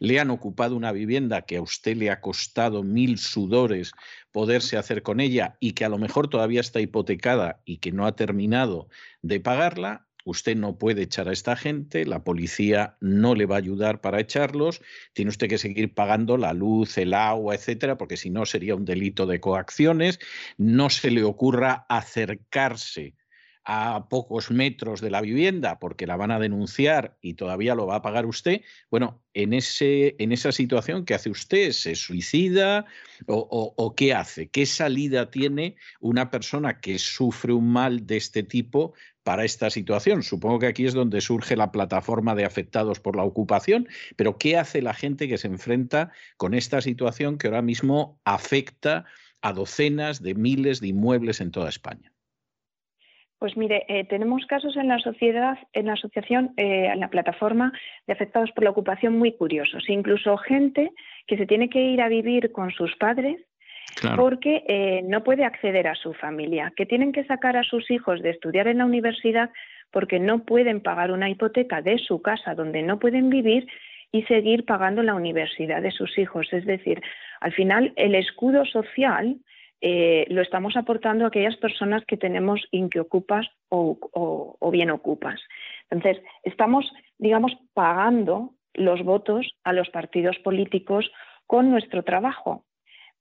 le 0.00 0.18
han 0.18 0.30
ocupado 0.30 0.74
una 0.74 0.90
vivienda 0.90 1.42
que 1.42 1.58
a 1.58 1.62
usted 1.62 1.96
le 1.96 2.10
ha 2.10 2.20
costado 2.20 2.82
mil 2.82 3.18
sudores 3.18 3.92
poderse 4.32 4.76
hacer 4.76 5.04
con 5.04 5.20
ella 5.20 5.58
y 5.60 5.74
que 5.74 5.84
a 5.84 5.88
lo 5.88 5.98
mejor 5.98 6.26
todavía 6.26 6.60
está 6.60 6.80
hipotecada 6.80 7.60
y 7.64 7.76
que 7.76 7.92
no 7.92 8.04
ha 8.04 8.16
terminado 8.16 8.88
de 9.22 9.38
pagarla. 9.38 10.08
usted 10.24 10.56
no 10.56 10.76
puede 10.76 11.02
echar 11.02 11.28
a 11.28 11.32
esta 11.32 11.54
gente, 11.54 12.04
la 12.04 12.24
policía 12.24 12.96
no 13.00 13.36
le 13.36 13.46
va 13.46 13.54
a 13.56 13.58
ayudar 13.58 14.00
para 14.00 14.18
echarlos, 14.18 14.82
tiene 15.12 15.28
usted 15.28 15.48
que 15.48 15.58
seguir 15.58 15.94
pagando 15.94 16.36
la 16.36 16.52
luz, 16.52 16.98
el 16.98 17.14
agua, 17.14 17.54
etcétera, 17.54 17.96
porque 17.96 18.16
si 18.16 18.30
no 18.30 18.44
sería 18.44 18.74
un 18.74 18.84
delito 18.84 19.26
de 19.26 19.38
coacciones, 19.38 20.18
no 20.58 20.90
se 20.90 21.12
le 21.12 21.22
ocurra 21.22 21.86
acercarse 21.88 23.14
a 23.64 24.08
pocos 24.08 24.50
metros 24.50 25.00
de 25.00 25.10
la 25.10 25.20
vivienda 25.20 25.78
porque 25.78 26.06
la 26.06 26.16
van 26.16 26.32
a 26.32 26.40
denunciar 26.40 27.16
y 27.20 27.34
todavía 27.34 27.74
lo 27.74 27.86
va 27.86 27.96
a 27.96 28.02
pagar 28.02 28.26
usted, 28.26 28.62
bueno, 28.90 29.22
en, 29.34 29.52
ese, 29.52 30.16
en 30.18 30.32
esa 30.32 30.50
situación, 30.52 31.04
¿qué 31.04 31.14
hace 31.14 31.30
usted? 31.30 31.72
¿Se 31.72 31.94
suicida 31.94 32.86
o, 33.26 33.74
o, 33.76 33.94
qué 33.94 34.14
hace? 34.14 34.48
¿Qué 34.48 34.66
salida 34.66 35.30
tiene 35.30 35.76
una 36.00 36.30
persona 36.30 36.80
que 36.80 36.98
sufre 36.98 37.52
un 37.52 37.68
mal 37.68 38.06
de 38.06 38.16
este 38.16 38.42
tipo 38.42 38.94
para 39.22 39.44
esta 39.44 39.70
situación? 39.70 40.22
Supongo 40.22 40.58
que 40.58 40.66
aquí 40.66 40.84
es 40.84 40.94
donde 40.94 41.20
surge 41.20 41.56
la 41.56 41.70
plataforma 41.70 42.34
de 42.34 42.44
afectados 42.44 42.98
por 42.98 43.16
la 43.16 43.22
ocupación, 43.22 43.88
pero 44.16 44.38
¿qué 44.38 44.56
hace 44.56 44.82
la 44.82 44.94
gente 44.94 45.28
que 45.28 45.38
se 45.38 45.46
enfrenta 45.46 46.10
con 46.36 46.54
esta 46.54 46.80
situación 46.80 47.38
que 47.38 47.46
ahora 47.46 47.62
mismo 47.62 48.20
afecta 48.24 49.04
a 49.40 49.52
docenas 49.52 50.20
de 50.22 50.34
miles 50.34 50.80
de 50.80 50.88
inmuebles 50.88 51.40
en 51.40 51.52
toda 51.52 51.68
España? 51.68 52.11
Pues 53.42 53.56
mire, 53.56 53.84
eh, 53.88 54.04
tenemos 54.04 54.46
casos 54.46 54.76
en 54.76 54.86
la 54.86 55.00
sociedad, 55.00 55.58
en 55.72 55.86
la 55.86 55.94
asociación, 55.94 56.52
eh, 56.56 56.86
en 56.92 57.00
la 57.00 57.08
plataforma 57.08 57.72
de 58.06 58.12
afectados 58.12 58.52
por 58.52 58.62
la 58.62 58.70
ocupación 58.70 59.18
muy 59.18 59.32
curiosos. 59.32 59.82
Incluso 59.88 60.36
gente 60.36 60.92
que 61.26 61.36
se 61.36 61.44
tiene 61.44 61.68
que 61.68 61.80
ir 61.80 62.00
a 62.02 62.06
vivir 62.06 62.52
con 62.52 62.70
sus 62.70 62.94
padres 62.94 63.40
porque 64.14 64.62
eh, 64.68 65.02
no 65.02 65.24
puede 65.24 65.44
acceder 65.44 65.88
a 65.88 65.96
su 65.96 66.14
familia, 66.14 66.72
que 66.76 66.86
tienen 66.86 67.10
que 67.10 67.24
sacar 67.24 67.56
a 67.56 67.64
sus 67.64 67.90
hijos 67.90 68.22
de 68.22 68.30
estudiar 68.30 68.68
en 68.68 68.78
la 68.78 68.84
universidad 68.84 69.50
porque 69.90 70.20
no 70.20 70.44
pueden 70.44 70.80
pagar 70.80 71.10
una 71.10 71.28
hipoteca 71.28 71.82
de 71.82 71.98
su 71.98 72.22
casa 72.22 72.54
donde 72.54 72.82
no 72.82 73.00
pueden 73.00 73.28
vivir 73.28 73.66
y 74.12 74.22
seguir 74.22 74.64
pagando 74.66 75.02
la 75.02 75.16
universidad 75.16 75.82
de 75.82 75.90
sus 75.90 76.16
hijos. 76.16 76.46
Es 76.52 76.64
decir, 76.64 77.02
al 77.40 77.52
final 77.52 77.92
el 77.96 78.14
escudo 78.14 78.64
social 78.66 79.38
eh, 79.84 80.26
lo 80.28 80.42
estamos 80.42 80.76
aportando 80.76 81.24
a 81.24 81.28
aquellas 81.28 81.56
personas 81.56 82.04
que 82.06 82.16
tenemos 82.16 82.60
inquiocupas 82.70 83.48
o, 83.68 83.98
o, 84.12 84.70
bien 84.70 84.92
ocupas. 84.92 85.40
Entonces, 85.90 86.22
estamos, 86.44 86.88
digamos, 87.18 87.52
pagando 87.74 88.54
los 88.74 89.02
votos 89.02 89.56
a 89.64 89.72
los 89.72 89.90
partidos 89.90 90.38
políticos 90.38 91.10
con 91.48 91.68
nuestro 91.72 92.04
trabajo, 92.04 92.64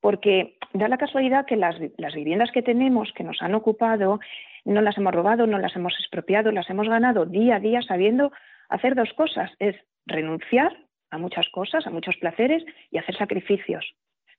porque 0.02 0.60
da 0.74 0.88
la 0.88 1.00
casualidad 1.00 1.48
que 1.48 1.56
las, 1.56 1.78
las 1.98 2.14
viviendas 2.14 2.52
que 2.52 2.62
tenemos, 2.62 3.12
que 3.14 3.24
nos 3.24 3.42
han 3.42 3.56
ocupado, 3.56 4.20
no 4.64 4.82
las 4.82 5.00
hemos 5.00 5.16
robado, 5.16 5.48
no 5.48 5.58
las 5.58 5.76
hemos 5.76 5.96
expropiado, 6.00 6.52
las 6.52 6.70
hemos 6.70 6.88
ganado 6.88 7.26
día 7.26 7.56
a 7.56 7.60
día 7.60 7.82
sabiendo 7.82 8.32
hacer 8.70 8.94
dos 8.94 9.12
cosas, 9.14 9.50
es 9.58 9.76
renunciar 10.06 10.78
a 11.10 11.18
muchas 11.18 11.50
cosas, 11.50 11.88
a 11.88 11.90
muchos 11.90 12.18
placeres 12.18 12.64
y 12.92 13.00
hacer 13.00 13.18
sacrificios. 13.18 13.96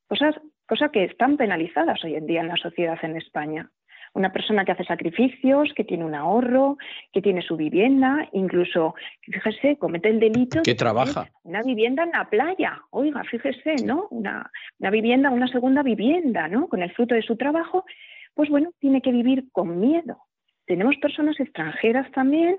Cosas 0.07 0.37
cosas 0.73 0.91
que 0.91 1.05
están 1.05 1.37
penalizadas 1.37 2.03
hoy 2.03 2.15
en 2.15 2.27
día 2.27 2.41
en 2.41 2.49
la 2.49 2.57
sociedad 2.57 2.99
en 3.03 3.19
España. 3.19 3.71
Una 4.15 4.33
persona 4.33 4.65
que 4.65 4.73
hace 4.73 4.85
sacrificios, 4.85 5.71
que 5.77 5.85
tiene 5.85 6.07
un 6.07 6.15
ahorro, 6.15 6.79
que 7.13 7.21
tiene 7.21 7.43
su 7.43 7.59
vivienda, 7.59 8.27
incluso, 8.33 8.95
fíjese, 9.21 9.77
comete 9.77 10.09
el 10.09 10.19
delito. 10.19 10.63
Que 10.63 10.75
trabaja. 10.75 11.29
Una 11.43 11.61
vivienda 11.61 12.05
en 12.05 12.13
la 12.13 12.25
playa, 12.31 12.81
oiga, 12.89 13.23
fíjese, 13.25 13.85
¿no? 13.85 14.09
Una, 14.11 14.51
una 14.79 14.91
vivienda, 14.91 15.29
una 15.29 15.49
segunda 15.49 15.83
vivienda, 15.83 16.49
¿no? 16.49 16.69
Con 16.69 16.83
el 16.83 16.91
fruto 16.93 17.15
de 17.15 17.23
su 17.23 17.37
trabajo, 17.37 17.85
pues 18.33 18.49
bueno, 18.49 18.71
tiene 18.79 19.03
que 19.03 19.13
vivir 19.13 19.53
con 19.53 19.79
miedo. 19.79 20.23
Tenemos 20.65 20.97
personas 21.03 21.39
extranjeras 21.39 22.11
también, 22.13 22.57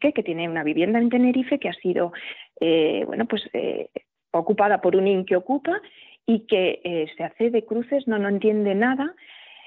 que, 0.00 0.14
que 0.14 0.22
tiene 0.22 0.48
una 0.48 0.64
vivienda 0.64 0.98
en 0.98 1.10
Tenerife 1.10 1.58
que 1.58 1.68
ha 1.68 1.74
sido, 1.74 2.14
eh, 2.58 3.04
bueno, 3.06 3.26
pues 3.26 3.42
eh, 3.52 3.90
ocupada 4.32 4.80
por 4.80 4.96
un 4.96 5.06
IN 5.06 5.24
que 5.26 5.36
ocupa 5.36 5.80
y 6.30 6.46
que 6.46 6.80
eh, 6.84 7.06
se 7.16 7.24
hace 7.24 7.50
de 7.50 7.64
cruces, 7.64 8.06
no, 8.06 8.16
no 8.18 8.28
entiende 8.28 8.74
nada. 8.76 9.14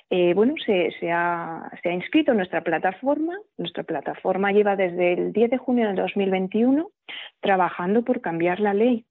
Eh, 0.09 0.33
bueno, 0.33 0.53
se, 0.65 0.87
ha, 1.11 1.69
se, 1.81 1.89
ha, 1.89 1.93
inscrito 1.93 2.31
en 2.31 2.37
nuestra 2.37 2.61
plataforma. 2.61 3.33
Nuestra 3.57 3.83
plataforma 3.83 4.53
lleva 4.53 4.77
desde 4.77 5.13
el 5.13 5.33
10 5.33 5.51
de 5.51 5.57
junio 5.57 5.87
del 5.87 5.97
2021 5.97 6.89
trabajando 7.41 8.03
por 8.03 8.21
cambiar 8.21 8.61
la 8.61 8.73
ley. 8.73 9.05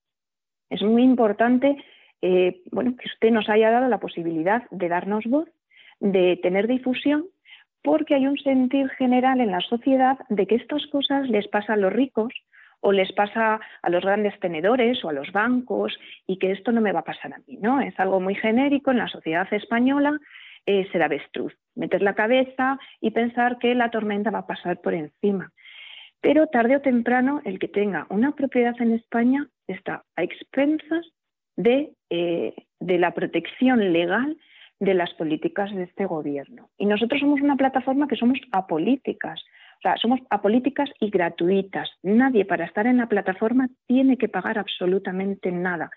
Es 0.70 0.80
muy 0.82 1.02
importante 1.02 1.76
eh, 2.22 2.62
bueno, 2.70 2.96
que 2.96 3.08
usted 3.08 3.30
nos 3.30 3.50
haya 3.50 3.70
dado 3.70 3.88
la 3.88 4.00
posibilidad 4.00 4.62
de 4.70 4.88
darnos 4.88 5.24
voz, 5.26 5.48
de 6.00 6.38
tener 6.42 6.68
difusión, 6.68 7.26
porque 7.82 8.14
hay 8.14 8.26
un 8.26 8.38
sentir 8.38 8.88
general 8.90 9.42
en 9.42 9.50
la 9.50 9.60
sociedad 9.60 10.18
de 10.30 10.46
que 10.46 10.54
estas 10.54 10.86
cosas 10.86 11.28
les 11.28 11.48
pasan 11.48 11.78
a 11.78 11.82
los 11.82 11.92
ricos, 11.92 12.32
o 12.82 12.92
les 12.92 13.10
pasa 13.12 13.60
a 13.80 13.90
los 13.90 14.02
grandes 14.02 14.38
tenedores 14.40 15.02
o 15.04 15.08
a 15.08 15.12
los 15.12 15.32
bancos 15.32 15.98
y 16.26 16.38
que 16.38 16.50
esto 16.50 16.72
no 16.72 16.80
me 16.80 16.92
va 16.92 17.00
a 17.00 17.04
pasar 17.04 17.32
a 17.32 17.38
mí, 17.46 17.56
¿no? 17.60 17.80
Es 17.80 17.98
algo 17.98 18.20
muy 18.20 18.34
genérico 18.34 18.90
en 18.90 18.98
la 18.98 19.08
sociedad 19.08 19.46
española, 19.52 20.18
eh, 20.66 20.86
ser 20.90 21.02
avestruz, 21.02 21.54
meter 21.74 22.02
la 22.02 22.14
cabeza 22.14 22.78
y 23.00 23.12
pensar 23.12 23.58
que 23.58 23.74
la 23.74 23.90
tormenta 23.90 24.30
va 24.30 24.40
a 24.40 24.46
pasar 24.46 24.80
por 24.80 24.94
encima. 24.94 25.52
Pero 26.20 26.48
tarde 26.48 26.76
o 26.76 26.80
temprano 26.80 27.40
el 27.44 27.58
que 27.58 27.68
tenga 27.68 28.06
una 28.10 28.32
propiedad 28.32 28.74
en 28.80 28.92
España 28.92 29.48
está 29.66 30.04
a 30.16 30.22
expensas 30.22 31.06
de, 31.56 31.92
eh, 32.10 32.54
de 32.80 32.98
la 32.98 33.14
protección 33.14 33.92
legal 33.92 34.36
de 34.80 34.94
las 34.94 35.14
políticas 35.14 35.72
de 35.72 35.84
este 35.84 36.06
gobierno. 36.06 36.68
Y 36.76 36.86
nosotros 36.86 37.20
somos 37.20 37.40
una 37.40 37.56
plataforma 37.56 38.08
que 38.08 38.16
somos 38.16 38.38
apolíticas. 38.50 39.40
O 39.82 39.82
sea, 39.82 39.96
somos 39.96 40.20
apolíticas 40.30 40.88
y 41.00 41.10
gratuitas. 41.10 41.90
Nadie 42.04 42.44
para 42.44 42.66
estar 42.66 42.86
en 42.86 42.98
la 42.98 43.08
plataforma 43.08 43.68
tiene 43.88 44.16
que 44.16 44.28
pagar 44.28 44.56
absolutamente 44.56 45.50
nada. 45.50 45.90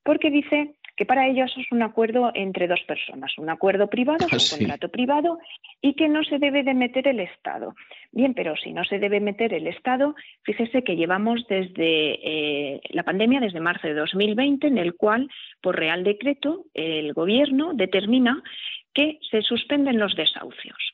porque 0.03 0.31
dice 0.31 0.75
que 0.95 1.05
para 1.05 1.27
ellos 1.27 1.51
es 1.57 1.71
un 1.71 1.81
acuerdo 1.83 2.31
entre 2.33 2.67
dos 2.67 2.81
personas, 2.87 3.31
un 3.37 3.49
acuerdo 3.49 3.87
privado, 3.87 4.25
un 4.25 4.57
contrato 4.59 4.89
privado, 4.89 5.39
y 5.81 5.93
que 5.93 6.09
no 6.09 6.23
se 6.23 6.37
debe 6.37 6.63
de 6.63 6.73
meter 6.73 7.07
el 7.07 7.19
Estado. 7.19 7.73
Bien, 8.11 8.33
pero 8.33 8.55
si 8.55 8.73
no 8.73 8.83
se 8.83 8.99
debe 8.99 9.19
meter 9.19 9.53
el 9.53 9.67
Estado, 9.67 10.15
fíjese 10.43 10.83
que 10.83 10.95
llevamos 10.95 11.45
desde 11.47 12.19
eh, 12.75 12.81
la 12.89 13.03
pandemia, 13.03 13.39
desde 13.39 13.59
marzo 13.59 13.87
de 13.87 13.93
2020, 13.93 14.67
en 14.67 14.77
el 14.77 14.95
cual, 14.95 15.29
por 15.61 15.77
Real 15.77 16.03
Decreto, 16.03 16.65
el 16.73 17.13
Gobierno 17.13 17.73
determina 17.73 18.43
que 18.93 19.17
se 19.29 19.41
suspenden 19.41 19.97
los 19.97 20.15
desahucios 20.15 20.93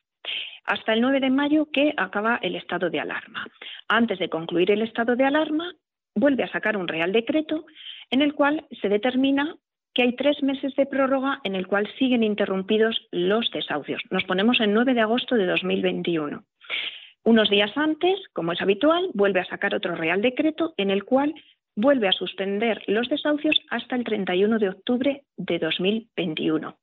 hasta 0.68 0.94
el 0.94 1.02
9 1.02 1.20
de 1.20 1.30
mayo 1.30 1.68
que 1.72 1.94
acaba 1.98 2.40
el 2.42 2.56
estado 2.56 2.90
de 2.90 3.00
alarma. 3.00 3.48
Antes 3.88 4.20
de 4.20 4.30
concluir 4.30 4.70
el 4.70 4.82
estado 4.82 5.16
de 5.16 5.24
alarma, 5.24 5.74
vuelve 6.14 6.44
a 6.44 6.52
sacar 6.52 6.78
un 6.78 6.88
Real 6.88 7.12
Decreto 7.12 7.66
en 8.12 8.22
el 8.22 8.34
cual 8.34 8.66
se 8.82 8.90
determina 8.90 9.56
que 9.94 10.04
hay 10.04 10.16
tres 10.16 10.44
meses 10.44 10.76
de 10.76 10.86
prórroga 10.86 11.40
en 11.44 11.56
el 11.56 11.66
cual 11.66 11.88
siguen 11.98 12.22
interrumpidos 12.22 13.08
los 13.12 13.50
desahucios. 13.52 14.02
Nos 14.12 14.26
ponemos 14.26 14.60
en 14.60 14.74
9 14.74 14.94
de 14.94 15.02
agosto 15.02 15.36
de 15.36 15.48
2021. 15.48 16.44
Unos 17.24 17.50
días 17.50 17.72
antes, 17.76 18.20
como 18.34 18.52
es 18.52 18.62
habitual, 18.62 19.10
vuelve 19.14 19.40
a 19.40 19.46
sacar 19.46 19.74
otro 19.74 19.96
Real 19.96 20.22
Decreto 20.22 20.74
en 20.78 20.92
el 20.92 21.04
cual 21.04 21.34
vuelve 21.76 22.08
a 22.08 22.12
suspender 22.12 22.84
los 22.88 23.08
desahucios 23.08 23.60
hasta 23.70 23.96
el 23.96 24.04
31 24.04 24.60
de 24.60 24.70
octubre 24.70 25.24
de 25.38 25.60
2021. 25.60 26.78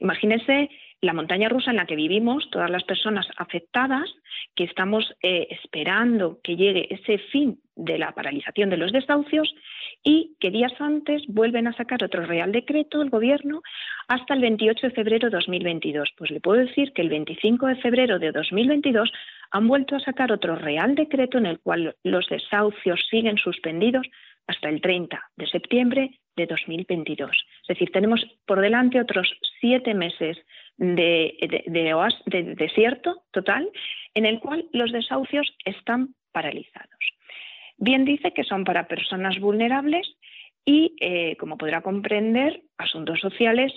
Imagínense 0.00 0.70
la 1.00 1.14
montaña 1.14 1.48
rusa 1.48 1.70
en 1.70 1.78
la 1.78 1.86
que 1.86 1.96
vivimos, 1.96 2.48
todas 2.50 2.70
las 2.70 2.84
personas 2.84 3.26
afectadas, 3.36 4.10
que 4.54 4.64
estamos 4.64 5.14
eh, 5.22 5.48
esperando 5.50 6.38
que 6.42 6.56
llegue 6.56 6.92
ese 6.92 7.18
fin 7.18 7.58
de 7.74 7.98
la 7.98 8.12
paralización 8.12 8.68
de 8.68 8.76
los 8.76 8.92
desahucios 8.92 9.54
y 10.02 10.36
que 10.40 10.50
días 10.50 10.72
antes 10.78 11.22
vuelven 11.28 11.66
a 11.66 11.72
sacar 11.72 12.04
otro 12.04 12.26
Real 12.26 12.52
Decreto 12.52 13.00
el 13.00 13.10
Gobierno 13.10 13.62
hasta 14.08 14.34
el 14.34 14.40
28 14.40 14.88
de 14.88 14.92
febrero 14.92 15.30
de 15.30 15.36
2022. 15.36 16.10
Pues 16.16 16.30
le 16.30 16.40
puedo 16.40 16.60
decir 16.60 16.92
que 16.92 17.02
el 17.02 17.08
25 17.08 17.66
de 17.66 17.76
febrero 17.76 18.18
de 18.18 18.32
2022 18.32 19.10
han 19.50 19.68
vuelto 19.68 19.96
a 19.96 20.00
sacar 20.00 20.32
otro 20.32 20.56
Real 20.56 20.94
Decreto 20.94 21.38
en 21.38 21.46
el 21.46 21.60
cual 21.60 21.96
los 22.04 22.28
desahucios 22.28 23.00
siguen 23.10 23.38
suspendidos 23.38 24.06
hasta 24.46 24.68
el 24.68 24.80
30 24.80 25.20
de 25.36 25.46
septiembre 25.46 26.10
de 26.36 26.46
2022. 26.46 27.30
Es 27.62 27.68
decir, 27.68 27.90
tenemos 27.92 28.24
por 28.46 28.60
delante 28.60 29.00
otros 29.00 29.32
siete 29.60 29.94
meses 29.94 30.38
de, 30.80 31.36
de, 31.66 32.54
desierto 32.56 33.22
total 33.30 33.70
en 34.14 34.24
el 34.24 34.40
cual 34.40 34.66
los 34.72 34.90
desahucios 34.90 35.54
están 35.64 36.14
paralizados. 36.32 36.88
Bien 37.76 38.04
dice 38.04 38.32
que 38.32 38.44
son 38.44 38.64
para 38.64 38.88
personas 38.88 39.38
vulnerables 39.38 40.16
y, 40.64 40.96
eh, 41.00 41.36
como 41.36 41.58
podrá 41.58 41.82
comprender, 41.82 42.62
Asuntos 42.78 43.20
Sociales 43.20 43.72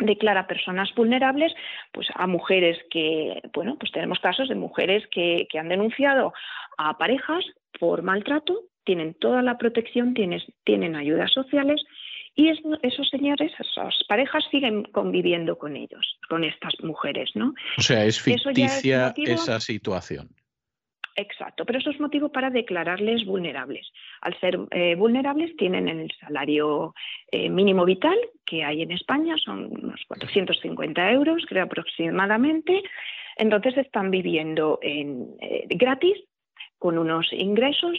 declara 0.00 0.48
personas 0.48 0.92
vulnerables 0.96 1.54
pues 1.92 2.08
a 2.16 2.26
mujeres 2.26 2.76
que 2.90 3.40
bueno 3.52 3.76
pues 3.78 3.92
tenemos 3.92 4.18
casos 4.18 4.48
de 4.48 4.56
mujeres 4.56 5.06
que, 5.12 5.46
que 5.48 5.60
han 5.60 5.68
denunciado 5.68 6.32
a 6.78 6.98
parejas 6.98 7.44
por 7.78 8.02
maltrato 8.02 8.58
tienen 8.84 9.14
toda 9.14 9.42
la 9.42 9.58
protección, 9.58 10.14
tienen 10.14 10.96
ayudas 10.96 11.32
sociales 11.32 11.82
y 12.36 12.48
esos 12.48 13.08
señores, 13.10 13.52
esas 13.58 13.94
parejas 14.08 14.44
siguen 14.50 14.84
conviviendo 14.84 15.56
con 15.56 15.76
ellos, 15.76 16.18
con 16.28 16.42
estas 16.42 16.74
mujeres, 16.82 17.30
¿no? 17.34 17.54
O 17.78 17.82
sea, 17.82 18.04
es 18.04 18.20
ficticia 18.20 19.14
esa 19.16 19.60
situación. 19.60 20.28
Exacto, 21.16 21.64
pero 21.64 21.78
eso 21.78 21.90
es 21.90 22.00
motivo 22.00 22.30
para 22.30 22.50
declararles 22.50 23.24
vulnerables. 23.24 23.86
Al 24.20 24.38
ser 24.40 24.58
eh, 24.72 24.96
vulnerables 24.96 25.56
tienen 25.56 25.88
el 25.88 26.10
salario 26.20 26.92
eh, 27.30 27.48
mínimo 27.48 27.84
vital 27.84 28.16
que 28.44 28.64
hay 28.64 28.82
en 28.82 28.90
España, 28.90 29.36
son 29.38 29.66
unos 29.66 30.00
450 30.08 31.12
euros, 31.12 31.44
creo 31.48 31.64
aproximadamente. 31.64 32.82
Entonces 33.36 33.76
están 33.76 34.10
viviendo 34.10 34.80
en, 34.82 35.36
eh, 35.40 35.66
gratis 35.70 36.16
con 36.84 36.98
unos 36.98 37.32
ingresos. 37.32 37.96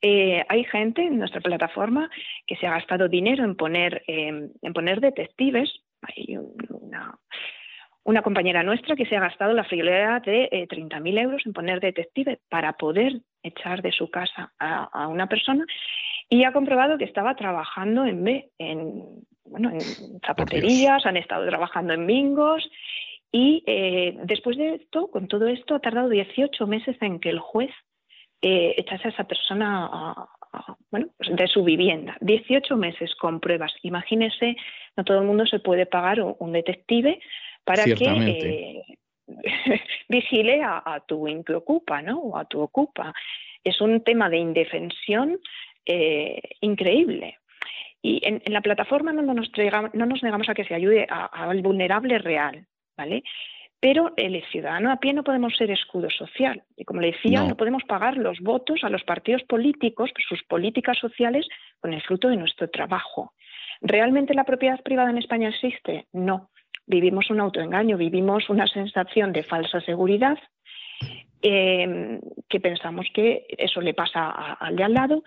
Eh, 0.00 0.44
hay 0.48 0.62
gente 0.62 1.02
en 1.02 1.18
nuestra 1.18 1.40
plataforma 1.40 2.08
que 2.46 2.54
se 2.54 2.68
ha 2.68 2.70
gastado 2.70 3.08
dinero 3.08 3.42
en 3.42 3.56
poner, 3.56 4.04
em, 4.06 4.50
en 4.62 4.72
poner 4.72 5.00
detectives. 5.00 5.68
Hay 6.02 6.36
una, 6.36 7.18
una, 8.04 8.22
compañera 8.22 8.62
nuestra 8.62 8.94
que 8.94 9.06
se 9.06 9.16
ha 9.16 9.26
gastado 9.28 9.54
la 9.54 9.64
friolera 9.64 10.20
de 10.20 10.68
30.000 10.68 11.18
eh, 11.18 11.22
euros 11.22 11.42
en 11.46 11.52
poner 11.52 11.80
detectives 11.80 12.38
para 12.48 12.74
poder 12.74 13.12
echar 13.42 13.82
de 13.82 13.90
su 13.90 14.08
casa 14.08 14.52
a, 14.60 15.08
una 15.08 15.26
persona 15.26 15.66
y 16.28 16.44
ha 16.44 16.52
comprobado 16.52 16.96
que 16.96 17.06
estaba 17.06 17.34
trabajando 17.34 18.06
en, 18.06 18.24
en, 18.58 19.02
bueno, 19.46 19.70
en 19.70 19.80
zapaterías, 20.24 21.04
han 21.06 21.16
estado 21.16 21.44
trabajando 21.44 21.92
en 21.92 22.06
bingos 22.06 22.70
y 23.32 23.64
eh, 23.66 24.16
después 24.24 24.56
de 24.56 24.76
esto, 24.76 25.10
con 25.10 25.26
todo 25.26 25.48
esto, 25.48 25.74
ha 25.74 25.80
tardado 25.80 26.08
18 26.08 26.66
meses 26.68 26.96
en 27.00 27.18
que 27.18 27.30
el 27.30 27.40
juez 27.40 27.72
eh, 28.42 28.84
a 28.88 29.08
esa 29.08 29.24
persona 29.24 30.28
bueno, 30.90 31.08
pues 31.16 31.34
de 31.36 31.46
su 31.46 31.64
vivienda. 31.64 32.16
18 32.20 32.76
meses 32.76 33.14
con 33.16 33.40
pruebas. 33.40 33.72
Imagínese, 33.82 34.56
no 34.96 35.04
todo 35.04 35.20
el 35.20 35.26
mundo 35.26 35.46
se 35.46 35.58
puede 35.58 35.86
pagar 35.86 36.20
un 36.20 36.52
detective 36.52 37.20
para 37.64 37.84
que 37.84 38.04
eh, 38.04 38.82
vigile 40.08 40.62
a, 40.62 41.02
tu 41.06 41.28
inclocupa, 41.28 42.00
¿no? 42.02 42.18
O 42.20 42.38
a 42.38 42.44
tu 42.46 42.60
ocupa. 42.60 43.12
Es 43.62 43.80
un 43.80 44.02
tema 44.02 44.30
de 44.30 44.38
indefensión 44.38 45.38
eh, 45.84 46.40
increíble. 46.60 47.38
Y 48.00 48.20
en, 48.26 48.40
la 48.46 48.62
plataforma 48.62 49.12
no 49.12 49.22
nos, 49.22 49.50
no 49.92 50.06
nos 50.06 50.22
negamos 50.22 50.48
a 50.48 50.54
que 50.54 50.64
se 50.64 50.74
ayude 50.74 51.06
al 51.10 51.60
vulnerable 51.62 52.18
real, 52.18 52.66
¿vale? 52.96 53.22
Pero 53.80 54.12
el 54.16 54.42
ciudadano 54.50 54.90
a 54.90 54.96
pie 54.96 55.12
no 55.12 55.22
podemos 55.22 55.56
ser 55.56 55.70
escudo 55.70 56.10
social. 56.10 56.62
Y 56.76 56.84
como 56.84 57.00
le 57.00 57.12
decía, 57.12 57.44
no. 57.44 57.56
podemos 57.56 57.84
pagar 57.84 58.16
los 58.16 58.40
votos 58.40 58.80
a 58.82 58.88
los 58.88 59.04
partidos 59.04 59.42
políticos, 59.44 60.10
sus 60.28 60.42
políticas 60.44 60.98
sociales, 60.98 61.46
con 61.80 61.94
el 61.94 62.02
fruto 62.02 62.28
de 62.28 62.36
nuestro 62.36 62.68
trabajo. 62.70 63.34
¿Realmente 63.80 64.34
la 64.34 64.44
propiedad 64.44 64.82
privada 64.82 65.10
en 65.10 65.18
España 65.18 65.50
existe? 65.50 66.06
No. 66.12 66.50
Vivimos 66.86 67.30
un 67.30 67.38
autoengaño, 67.38 67.96
vivimos 67.96 68.48
una 68.50 68.66
sensación 68.66 69.32
de 69.32 69.44
falsa 69.44 69.80
seguridad 69.80 70.38
eh, 71.42 72.18
que 72.48 72.58
pensamos 72.60 73.06
que 73.14 73.46
eso 73.56 73.80
le 73.80 73.94
pasa 73.94 74.30
al 74.30 74.74
de 74.74 74.82
al 74.82 74.94
lado 74.94 75.22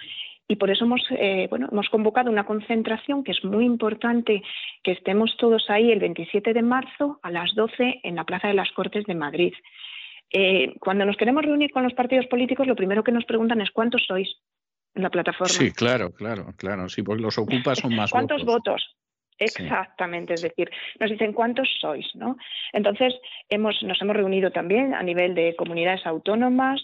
y 0.52 0.58
por 0.58 0.70
eso 0.70 0.84
hemos, 0.84 1.02
eh, 1.12 1.48
bueno, 1.50 1.70
hemos 1.72 1.88
convocado 1.88 2.30
una 2.30 2.46
concentración 2.46 3.24
que 3.24 3.32
es 3.32 3.42
muy 3.46 3.64
importante 3.64 4.44
que 4.84 4.92
estemos 4.92 5.38
todos 5.38 5.70
ahí 5.70 5.94
el 5.94 6.00
27 6.00 6.52
de 6.52 6.62
marzo 6.62 7.22
a 7.24 7.32
las 7.32 7.56
12 7.56 8.02
en 8.04 8.16
la 8.18 8.26
Plaza 8.26 8.50
de 8.50 8.54
las 8.56 8.70
Cortes 8.74 9.06
de 9.06 9.16
Madrid. 9.16 9.54
Eh, 10.30 10.76
cuando 10.82 11.06
nos 11.06 11.16
queremos 11.16 11.46
reunir 11.46 11.72
con 11.72 11.84
los 11.84 11.94
partidos 11.94 12.26
políticos, 12.26 12.68
lo 12.68 12.76
primero 12.76 13.02
que 13.02 13.14
nos 13.14 13.24
preguntan 13.24 13.62
es 13.62 13.72
cuántos 13.72 14.04
sois 14.06 14.28
en 14.94 15.04
la 15.04 15.10
plataforma. 15.10 15.54
Sí, 15.54 15.72
claro, 15.72 16.12
claro, 16.12 16.48
claro. 16.58 16.90
Sí, 16.90 17.02
porque 17.02 17.22
los 17.22 17.38
ocupas 17.38 17.80
son 17.80 17.96
más 17.96 18.12
¿Cuántos 18.12 18.44
votos? 18.44 18.98
Exactamente, 19.38 20.34
es 20.34 20.42
decir, 20.42 20.70
nos 21.00 21.10
dicen 21.10 21.32
cuántos 21.32 21.70
sois, 21.80 22.14
¿no? 22.14 22.36
Entonces, 22.74 23.14
hemos, 23.48 23.82
nos 23.84 24.02
hemos 24.02 24.18
reunido 24.18 24.52
también 24.52 24.96
a 24.96 25.02
nivel 25.02 25.34
de 25.34 25.56
comunidades 25.56 26.06
autónomas, 26.06 26.84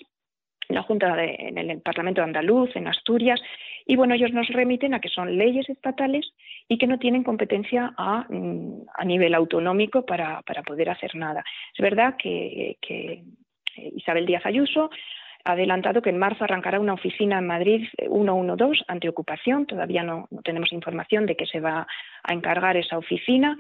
en 0.70 0.76
la 0.76 0.84
Junta 0.84 1.16
de, 1.16 1.36
en 1.40 1.58
el 1.58 1.82
Parlamento 1.82 2.22
de 2.22 2.26
Andaluz, 2.26 2.76
en 2.76 2.88
Asturias, 2.88 3.42
y 3.86 3.96
bueno, 3.96 4.16
ellos 4.16 4.34
nos 4.34 4.48
remiten 4.50 4.94
a 4.94 5.00
que 5.00 5.10
son 5.10 5.38
leyes 5.38 5.70
estatales 5.70 6.34
y 6.68 6.78
que 6.78 6.88
no 6.88 7.00
tienen 7.00 7.24
competencia 7.24 7.94
a, 7.98 8.26
mm, 8.30 8.82
a 8.94 9.06
nivel 9.06 9.34
autonómico 9.34 10.06
para, 10.06 10.42
para, 10.42 10.62
poder 10.64 10.90
hacer 10.90 11.16
nada. 11.16 11.44
Es 11.74 11.82
verdad 11.82 12.16
que, 12.18 12.78
Isabel 13.96 14.26
Díaz 14.26 14.46
Ayuso 14.46 14.90
ha 15.46 15.52
adelantado 15.52 16.02
que 16.02 16.10
en 16.10 16.18
marzo 16.18 16.44
arrancará 16.44 16.80
una 16.80 16.96
oficina 16.96 17.38
en 17.38 17.48
Madrid 17.48 17.88
112 17.98 18.84
antiocupación. 18.88 19.68
Todavía 19.68 20.04
no, 20.04 20.28
no 20.32 20.42
tenemos 20.42 20.74
información 20.74 21.26
de 21.26 21.36
que 21.36 21.46
se 21.46 21.60
va 21.60 21.88
a 22.24 22.34
encargar 22.34 22.76
esa 22.76 22.98
oficina. 22.98 23.58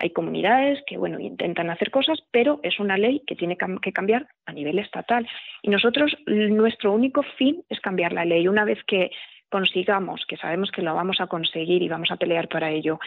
Hay 0.00 0.10
comunidades 0.10 0.82
que 0.86 0.96
bueno, 0.96 1.20
intentan 1.20 1.70
hacer 1.70 1.90
cosas, 1.90 2.18
pero 2.30 2.58
es 2.62 2.80
una 2.80 2.96
ley 2.96 3.22
que 3.26 3.36
tiene 3.36 3.56
que 3.82 3.92
cambiar 3.92 4.26
a 4.46 4.52
nivel 4.52 4.78
estatal. 4.78 5.28
Y 5.62 5.68
nosotros, 5.68 6.16
nuestro 6.26 6.92
único 6.92 7.22
fin 7.36 7.62
es 7.68 7.80
cambiar 7.80 8.12
la 8.12 8.24
ley. 8.24 8.48
Una 8.48 8.64
vez 8.64 8.78
que 8.86 9.10
consigamos, 9.50 10.24
que 10.26 10.36
sabemos 10.36 10.70
que 10.70 10.80
lo 10.80 10.94
vamos 10.94 11.20
a 11.20 11.26
conseguir 11.26 11.82
y 11.82 11.88
vamos 11.88 12.10
a 12.10 12.16
pelear 12.16 12.48
para 12.48 12.70
ello, 12.70 12.98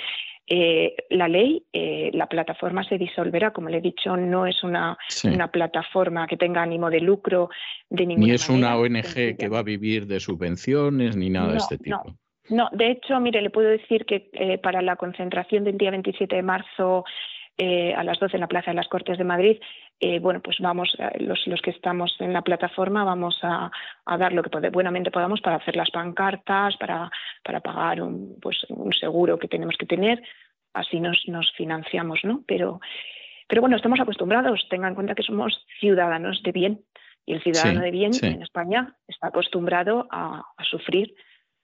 eh, 0.45 0.93
la 1.09 1.27
ley, 1.27 1.65
eh, 1.71 2.11
la 2.13 2.27
plataforma 2.27 2.83
se 2.83 2.97
disolverá. 2.97 3.51
Como 3.51 3.69
le 3.69 3.77
he 3.77 3.81
dicho, 3.81 4.15
no 4.17 4.45
es 4.45 4.61
una, 4.63 4.97
una 5.23 5.47
plataforma 5.47 6.27
que 6.27 6.37
tenga 6.37 6.61
ánimo 6.61 6.89
de 6.89 6.99
lucro 6.99 7.49
de 7.89 8.05
ninguna 8.05 8.27
Ni 8.27 8.33
es 8.33 8.49
una 8.49 8.77
ONG 8.77 9.37
que 9.37 9.47
va 9.49 9.59
a 9.59 9.63
vivir 9.63 10.05
de 10.05 10.19
subvenciones 10.19 11.15
ni 11.15 11.29
nada 11.29 11.53
de 11.53 11.57
este 11.57 11.77
tipo. 11.77 12.03
No, 12.05 12.17
de 12.49 12.91
hecho, 12.91 13.19
mire, 13.19 13.41
le 13.41 13.49
puedo 13.49 13.69
decir 13.69 14.05
que 14.05 14.29
eh, 14.33 14.57
para 14.57 14.81
la 14.81 14.95
concentración 14.95 15.63
del 15.63 15.77
día 15.77 15.91
27 15.91 16.35
de 16.35 16.41
marzo 16.41 17.05
eh, 17.57 17.93
a 17.93 18.03
las 18.03 18.19
12 18.19 18.35
en 18.35 18.41
la 18.41 18.47
Plaza 18.47 18.71
de 18.71 18.75
las 18.75 18.87
Cortes 18.87 19.17
de 19.17 19.23
Madrid, 19.23 19.59
eh, 19.99 20.19
bueno, 20.19 20.41
pues 20.41 20.57
vamos, 20.59 20.95
los, 21.19 21.47
los, 21.47 21.61
que 21.61 21.69
estamos 21.69 22.15
en 22.19 22.33
la 22.33 22.41
plataforma 22.41 23.03
vamos 23.03 23.39
a, 23.43 23.71
dar 24.17 24.33
lo 24.33 24.43
que 24.43 24.69
buenamente 24.69 25.11
podamos 25.11 25.39
para 25.39 25.57
hacer 25.57 25.75
las 25.75 25.91
pancartas, 25.91 26.75
para, 26.77 27.09
para 27.43 27.61
pagar 27.61 28.01
un, 28.01 28.37
pues, 28.41 28.65
un 28.69 28.91
seguro 28.91 29.37
que 29.37 29.47
tenemos 29.47 29.77
que 29.77 29.85
tener, 29.85 30.21
así 30.73 30.99
nos, 30.99 31.23
nos 31.27 31.51
financiamos, 31.53 32.19
¿no? 32.23 32.43
Pero, 32.47 32.81
pero 33.47 33.61
bueno, 33.61 33.75
estamos 33.77 33.99
acostumbrados, 33.99 34.67
tengan 34.69 34.89
en 34.89 34.95
cuenta 34.95 35.15
que 35.15 35.23
somos 35.23 35.65
ciudadanos 35.79 36.41
de 36.43 36.51
bien 36.51 36.81
y 37.25 37.33
el 37.33 37.43
ciudadano 37.43 37.81
de 37.81 37.91
bien 37.91 38.11
en 38.21 38.41
España 38.41 38.95
está 39.07 39.27
acostumbrado 39.27 40.07
a, 40.11 40.43
sufrir. 40.69 41.15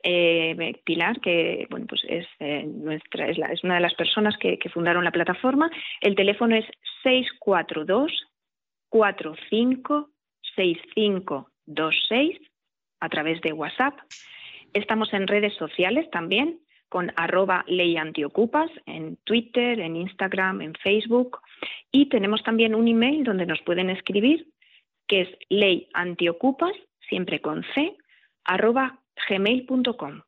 eh, 0.04 0.82
Pilar, 0.84 1.20
que 1.20 1.68
bueno, 1.70 1.86
pues 1.88 2.02
es, 2.08 2.28
eh, 2.40 2.64
nuestra, 2.66 3.30
es, 3.30 3.64
una 3.64 3.76
de 3.76 3.82
las 3.82 3.94
personas 3.96 4.38
que, 4.38 4.58
fundaron 4.74 5.04
la 5.04 5.12
plataforma. 5.12 5.70
El 6.02 6.16
teléfono 6.16 6.56
es 6.56 6.66
642 7.04 8.12
45 8.90 10.10
6526 10.56 12.40
a 13.00 13.10
través 13.10 13.42
de 13.42 13.54
WhatsApp. 13.54 13.98
Estamos 14.74 15.14
en 15.14 15.28
redes 15.28 15.54
sociales 15.56 16.10
también 16.12 16.60
con 16.90 17.12
arroba 17.16 17.66
ley 17.68 17.98
en 17.98 19.18
Twitter, 19.24 19.80
en 19.80 19.96
Instagram, 19.96 20.62
en 20.62 20.74
Facebook 20.76 21.40
y 21.92 22.08
tenemos 22.10 22.44
también 22.44 22.76
un 22.76 22.88
email 22.88 23.24
donde 23.24 23.46
nos 23.46 23.62
pueden 23.62 23.90
escribir 23.90 24.48
que 25.08 25.22
es 25.22 25.30
ley 25.50 25.90
antiocupas, 25.94 26.74
siempre 27.08 27.42
con 27.42 27.64
C, 27.74 27.96
arroba 28.44 29.00
gmail.com. 29.30 30.22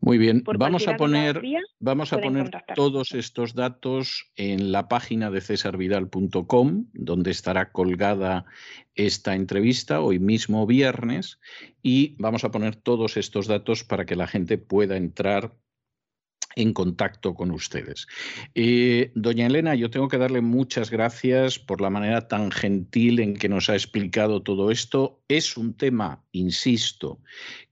Muy 0.00 0.18
bien, 0.18 0.44
vamos 0.44 0.86
a 0.86 0.96
poner, 0.96 1.42
vamos 1.80 2.12
a 2.12 2.18
poner 2.18 2.50
todos 2.74 3.12
estos 3.12 3.54
datos 3.54 4.30
en 4.36 4.70
la 4.70 4.88
página 4.88 5.30
de 5.30 5.40
cesarvidal.com, 5.40 6.86
donde 6.92 7.30
estará 7.30 7.72
colgada 7.72 8.44
esta 8.94 9.34
entrevista 9.34 10.00
hoy 10.00 10.18
mismo 10.18 10.66
viernes, 10.66 11.40
y 11.82 12.14
vamos 12.18 12.44
a 12.44 12.50
poner 12.50 12.76
todos 12.76 13.16
estos 13.16 13.46
datos 13.46 13.84
para 13.84 14.04
que 14.04 14.16
la 14.16 14.26
gente 14.26 14.58
pueda 14.58 14.96
entrar 14.96 15.54
en 16.54 16.72
contacto 16.72 17.34
con 17.34 17.50
ustedes. 17.50 18.06
Eh, 18.54 19.10
doña 19.14 19.46
Elena, 19.46 19.74
yo 19.74 19.90
tengo 19.90 20.08
que 20.08 20.18
darle 20.18 20.40
muchas 20.40 20.90
gracias 20.90 21.58
por 21.58 21.80
la 21.80 21.90
manera 21.90 22.28
tan 22.28 22.50
gentil 22.50 23.20
en 23.20 23.36
que 23.36 23.48
nos 23.48 23.68
ha 23.68 23.74
explicado 23.74 24.42
todo 24.42 24.70
esto. 24.70 25.20
Es 25.28 25.56
un 25.56 25.74
tema, 25.74 26.22
insisto, 26.32 27.20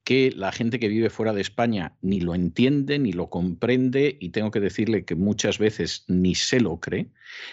que 0.04 0.32
la 0.36 0.52
gente 0.52 0.78
que 0.78 0.88
vive 0.88 1.08
fuera 1.08 1.32
de 1.32 1.40
España 1.40 1.96
ni 2.02 2.20
lo 2.20 2.34
entiende, 2.34 2.98
ni 2.98 3.12
lo 3.12 3.30
comprende, 3.30 4.18
y 4.20 4.30
tengo 4.30 4.50
que 4.50 4.60
decirle 4.60 5.04
que 5.06 5.14
muchas 5.14 5.58
veces 5.58 6.04
ni 6.08 6.34
se 6.34 6.60
lo 6.60 6.78
cree, 6.78 7.08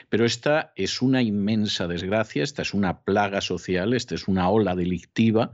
pero 0.10 0.26
esta 0.26 0.73
es 0.76 1.02
una 1.02 1.22
inmensa 1.22 1.88
desgracia, 1.88 2.43
esta 2.43 2.61
es 2.61 2.73
una 2.73 3.02
plaga 3.03 3.39
social, 3.39 3.93
esta 3.93 4.15
es 4.15 4.27
una 4.27 4.49
ola 4.49 4.76
delictiva, 4.76 5.53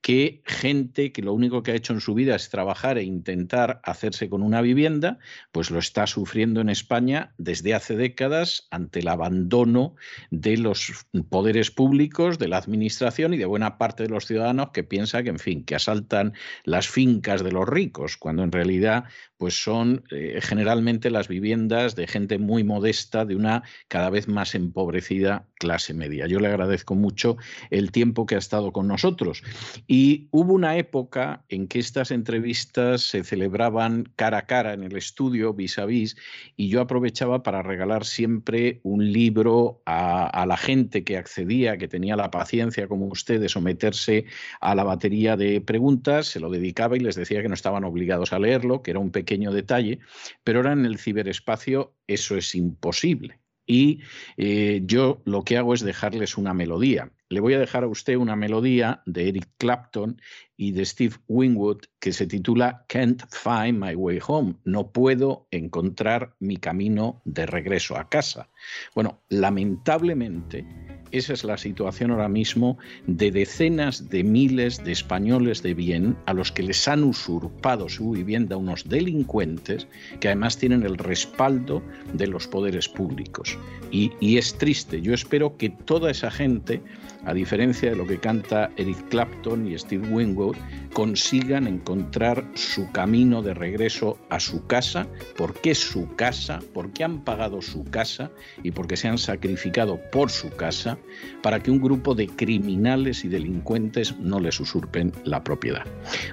que 0.00 0.42
gente 0.46 1.12
que 1.12 1.22
lo 1.22 1.34
único 1.34 1.62
que 1.62 1.72
ha 1.72 1.76
hecho 1.76 1.92
en 1.92 2.00
su 2.00 2.14
vida 2.14 2.34
es 2.34 2.48
trabajar 2.48 2.96
e 2.96 3.04
intentar 3.04 3.80
hacerse 3.84 4.30
con 4.30 4.42
una 4.42 4.62
vivienda, 4.62 5.07
pues 5.52 5.70
lo 5.70 5.78
está 5.78 6.06
sufriendo 6.06 6.60
en 6.60 6.68
España 6.68 7.32
desde 7.38 7.74
hace 7.74 7.96
décadas 7.96 8.66
ante 8.70 9.00
el 9.00 9.08
abandono 9.08 9.94
de 10.30 10.56
los 10.58 11.06
poderes 11.30 11.70
públicos, 11.70 12.38
de 12.38 12.48
la 12.48 12.58
administración 12.58 13.34
y 13.34 13.38
de 13.38 13.46
buena 13.46 13.78
parte 13.78 14.02
de 14.02 14.08
los 14.10 14.26
ciudadanos 14.26 14.70
que 14.72 14.84
piensa 14.84 15.22
que, 15.22 15.30
en 15.30 15.38
fin, 15.38 15.64
que 15.64 15.74
asaltan 15.74 16.34
las 16.64 16.88
fincas 16.88 17.42
de 17.42 17.52
los 17.52 17.68
ricos, 17.68 18.16
cuando 18.16 18.42
en 18.42 18.52
realidad 18.52 19.04
pues 19.38 19.62
son 19.62 20.04
eh, 20.10 20.40
generalmente 20.42 21.10
las 21.10 21.28
viviendas 21.28 21.94
de 21.94 22.06
gente 22.06 22.38
muy 22.38 22.64
modesta, 22.64 23.24
de 23.24 23.36
una 23.36 23.62
cada 23.86 24.10
vez 24.10 24.28
más 24.28 24.54
empobrecida 24.54 25.46
clase 25.54 25.94
media. 25.94 26.26
Yo 26.26 26.40
le 26.40 26.48
agradezco 26.48 26.94
mucho 26.94 27.36
el 27.70 27.92
tiempo 27.92 28.26
que 28.26 28.34
ha 28.34 28.38
estado 28.38 28.72
con 28.72 28.88
nosotros. 28.88 29.42
Y 29.86 30.28
hubo 30.32 30.52
una 30.52 30.76
época 30.76 31.44
en 31.48 31.68
que 31.68 31.78
estas 31.78 32.10
entrevistas 32.10 33.02
se 33.02 33.22
celebraban 33.22 34.12
cara 34.16 34.38
a 34.38 34.46
cara 34.46 34.72
en 34.72 34.82
el 34.82 34.96
estudio, 34.96 35.54
vis 35.54 35.78
a 35.78 35.86
vis, 35.86 36.16
y 36.56 36.68
yo 36.68 36.80
aprovechaba 36.80 37.42
para 37.44 37.62
regalar 37.62 38.04
siempre 38.04 38.80
un 38.82 39.12
libro 39.12 39.82
a, 39.86 40.26
a 40.26 40.46
la 40.46 40.56
gente 40.56 41.04
que 41.04 41.16
accedía, 41.16 41.78
que 41.78 41.88
tenía 41.88 42.16
la 42.16 42.30
paciencia 42.30 42.88
como 42.88 43.06
usted 43.06 43.40
de 43.40 43.48
someterse 43.48 44.24
a 44.60 44.74
la 44.74 44.82
batería 44.82 45.36
de 45.36 45.60
preguntas, 45.60 46.26
se 46.26 46.40
lo 46.40 46.50
dedicaba 46.50 46.96
y 46.96 47.00
les 47.00 47.14
decía 47.14 47.40
que 47.42 47.48
no 47.48 47.54
estaban 47.54 47.84
obligados 47.84 48.32
a 48.32 48.40
leerlo, 48.40 48.82
que 48.82 48.90
era 48.90 49.00
un 49.00 49.12
pequeño 49.12 49.27
detalle, 49.36 50.00
pero 50.44 50.60
ahora 50.60 50.72
en 50.72 50.84
el 50.86 50.98
ciberespacio 50.98 51.94
eso 52.06 52.36
es 52.36 52.54
imposible. 52.54 53.40
Y 53.66 54.00
eh, 54.38 54.80
yo 54.84 55.20
lo 55.26 55.44
que 55.44 55.58
hago 55.58 55.74
es 55.74 55.82
dejarles 55.82 56.38
una 56.38 56.54
melodía. 56.54 57.12
Le 57.28 57.40
voy 57.40 57.52
a 57.52 57.58
dejar 57.58 57.84
a 57.84 57.88
usted 57.88 58.16
una 58.16 58.34
melodía 58.34 59.02
de 59.04 59.28
Eric 59.28 59.46
Clapton 59.58 60.22
y 60.56 60.72
de 60.72 60.86
Steve 60.86 61.16
Winwood 61.28 61.82
que 62.00 62.14
se 62.14 62.26
titula 62.26 62.86
Can't 62.88 63.22
Find 63.30 63.78
My 63.78 63.94
Way 63.94 64.20
Home. 64.26 64.54
No 64.64 64.90
puedo 64.90 65.46
encontrar 65.50 66.34
mi 66.40 66.56
camino 66.56 67.20
de 67.26 67.44
regreso 67.44 67.98
a 67.98 68.08
casa. 68.08 68.48
Bueno, 68.94 69.20
lamentablemente 69.28 70.66
esa 71.12 71.32
es 71.32 71.44
la 71.44 71.56
situación 71.56 72.10
ahora 72.10 72.28
mismo 72.28 72.78
de 73.06 73.30
decenas 73.30 74.08
de 74.08 74.24
miles 74.24 74.82
de 74.84 74.92
españoles 74.92 75.62
de 75.62 75.74
bien 75.74 76.16
a 76.26 76.34
los 76.34 76.52
que 76.52 76.62
les 76.62 76.86
han 76.88 77.04
usurpado 77.04 77.88
su 77.88 78.12
vivienda 78.12 78.56
unos 78.56 78.88
delincuentes 78.88 79.86
que 80.20 80.28
además 80.28 80.58
tienen 80.58 80.82
el 80.82 80.98
respaldo 80.98 81.82
de 82.12 82.26
los 82.26 82.46
poderes 82.46 82.88
públicos. 82.88 83.58
Y, 83.90 84.36
es 84.36 84.56
triste. 84.58 85.00
Yo 85.00 85.14
espero 85.14 85.56
que 85.56 85.70
toda 85.70 86.10
esa 86.10 86.30
gente 86.30 86.82
a 87.28 87.34
diferencia 87.34 87.90
de 87.90 87.96
lo 87.96 88.06
que 88.06 88.18
canta 88.18 88.70
Eric 88.78 89.10
Clapton 89.10 89.68
y 89.68 89.78
Steve 89.78 90.08
Winwood, 90.08 90.56
consigan 90.94 91.66
encontrar 91.66 92.42
su 92.54 92.90
camino 92.90 93.42
de 93.42 93.52
regreso 93.52 94.16
a 94.30 94.40
su 94.40 94.66
casa, 94.66 95.06
porque 95.36 95.72
es 95.72 95.78
su 95.78 96.08
casa, 96.16 96.60
porque 96.72 97.04
han 97.04 97.24
pagado 97.24 97.60
su 97.60 97.84
casa 97.84 98.30
y 98.62 98.70
porque 98.70 98.96
se 98.96 99.08
han 99.08 99.18
sacrificado 99.18 100.00
por 100.10 100.30
su 100.30 100.48
casa 100.48 100.96
para 101.42 101.60
que 101.60 101.70
un 101.70 101.82
grupo 101.82 102.14
de 102.14 102.28
criminales 102.28 103.26
y 103.26 103.28
delincuentes 103.28 104.18
no 104.18 104.40
les 104.40 104.58
usurpen 104.58 105.12
la 105.24 105.44
propiedad. 105.44 105.84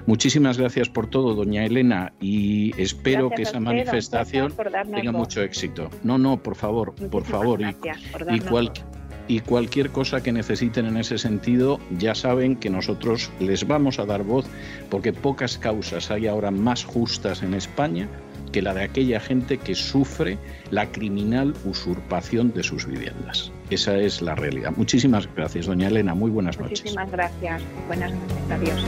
Muchísimas 0.06 0.56
gracias 0.56 0.88
por 0.88 1.10
todo, 1.10 1.34
doña 1.34 1.66
Elena, 1.66 2.14
y 2.20 2.72
espero 2.80 3.28
que 3.28 3.42
esa 3.42 3.60
manifestación 3.60 4.54
tenga 4.94 5.12
mucho 5.12 5.42
éxito. 5.42 5.90
No, 6.02 6.16
no, 6.16 6.42
por 6.42 6.56
favor, 6.56 6.94
por 7.10 7.24
favor, 7.24 7.60
y, 7.60 7.76
y 8.34 8.40
cualquier 8.40 8.95
y 9.28 9.40
cualquier 9.40 9.90
cosa 9.90 10.22
que 10.22 10.32
necesiten 10.32 10.86
en 10.86 10.96
ese 10.96 11.18
sentido, 11.18 11.80
ya 11.98 12.14
saben 12.14 12.56
que 12.56 12.70
nosotros 12.70 13.30
les 13.40 13.66
vamos 13.66 13.98
a 13.98 14.06
dar 14.06 14.22
voz 14.22 14.46
porque 14.90 15.12
pocas 15.12 15.58
causas 15.58 16.10
hay 16.10 16.26
ahora 16.26 16.50
más 16.50 16.84
justas 16.84 17.42
en 17.42 17.54
España 17.54 18.08
que 18.52 18.62
la 18.62 18.72
de 18.74 18.84
aquella 18.84 19.20
gente 19.20 19.58
que 19.58 19.74
sufre 19.74 20.38
la 20.70 20.90
criminal 20.90 21.54
usurpación 21.64 22.52
de 22.52 22.62
sus 22.62 22.86
viviendas. 22.86 23.52
Esa 23.70 23.98
es 23.98 24.22
la 24.22 24.34
realidad. 24.34 24.72
Muchísimas 24.76 25.28
gracias, 25.34 25.66
doña 25.66 25.88
Elena. 25.88 26.14
Muy 26.14 26.30
buenas 26.30 26.58
noches. 26.58 26.80
Muchísimas 26.80 27.10
gracias. 27.10 27.62
Buenas 27.88 28.12
noches. 28.12 28.50
Adiós. 28.50 28.84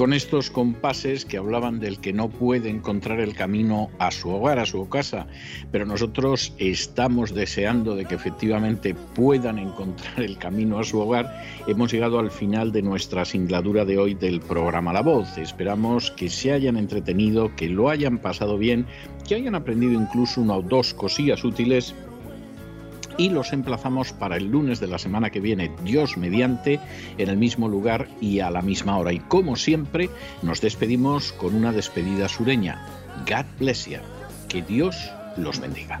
Con 0.00 0.14
estos 0.14 0.50
compases 0.50 1.26
que 1.26 1.36
hablaban 1.36 1.78
del 1.78 2.00
que 2.00 2.14
no 2.14 2.30
puede 2.30 2.70
encontrar 2.70 3.20
el 3.20 3.34
camino 3.34 3.90
a 3.98 4.10
su 4.10 4.30
hogar, 4.30 4.58
a 4.58 4.64
su 4.64 4.88
casa, 4.88 5.26
pero 5.72 5.84
nosotros 5.84 6.54
estamos 6.56 7.34
deseando 7.34 7.94
de 7.94 8.06
que 8.06 8.14
efectivamente 8.14 8.94
puedan 8.94 9.58
encontrar 9.58 10.22
el 10.22 10.38
camino 10.38 10.78
a 10.78 10.84
su 10.84 11.00
hogar, 11.00 11.44
hemos 11.66 11.92
llegado 11.92 12.18
al 12.18 12.30
final 12.30 12.72
de 12.72 12.80
nuestra 12.80 13.26
singladura 13.26 13.84
de 13.84 13.98
hoy 13.98 14.14
del 14.14 14.40
programa 14.40 14.94
La 14.94 15.02
Voz. 15.02 15.36
Esperamos 15.36 16.10
que 16.12 16.30
se 16.30 16.52
hayan 16.52 16.78
entretenido, 16.78 17.54
que 17.54 17.68
lo 17.68 17.90
hayan 17.90 18.16
pasado 18.16 18.56
bien, 18.56 18.86
que 19.28 19.34
hayan 19.34 19.54
aprendido 19.54 20.00
incluso 20.00 20.40
una 20.40 20.56
o 20.56 20.62
dos 20.62 20.94
cosillas 20.94 21.44
útiles 21.44 21.94
y 23.20 23.28
los 23.28 23.52
emplazamos 23.52 24.14
para 24.14 24.38
el 24.38 24.50
lunes 24.50 24.80
de 24.80 24.86
la 24.86 24.98
semana 24.98 25.28
que 25.28 25.40
viene, 25.40 25.70
Dios 25.84 26.16
mediante, 26.16 26.80
en 27.18 27.28
el 27.28 27.36
mismo 27.36 27.68
lugar 27.68 28.08
y 28.18 28.40
a 28.40 28.50
la 28.50 28.62
misma 28.62 28.96
hora. 28.96 29.12
Y 29.12 29.18
como 29.18 29.56
siempre, 29.56 30.08
nos 30.40 30.62
despedimos 30.62 31.32
con 31.32 31.54
una 31.54 31.70
despedida 31.70 32.30
sureña. 32.30 32.82
God 33.28 33.44
bless 33.58 33.84
you. 33.84 33.98
Que 34.48 34.62
Dios 34.62 34.96
los 35.36 35.60
bendiga. 35.60 36.00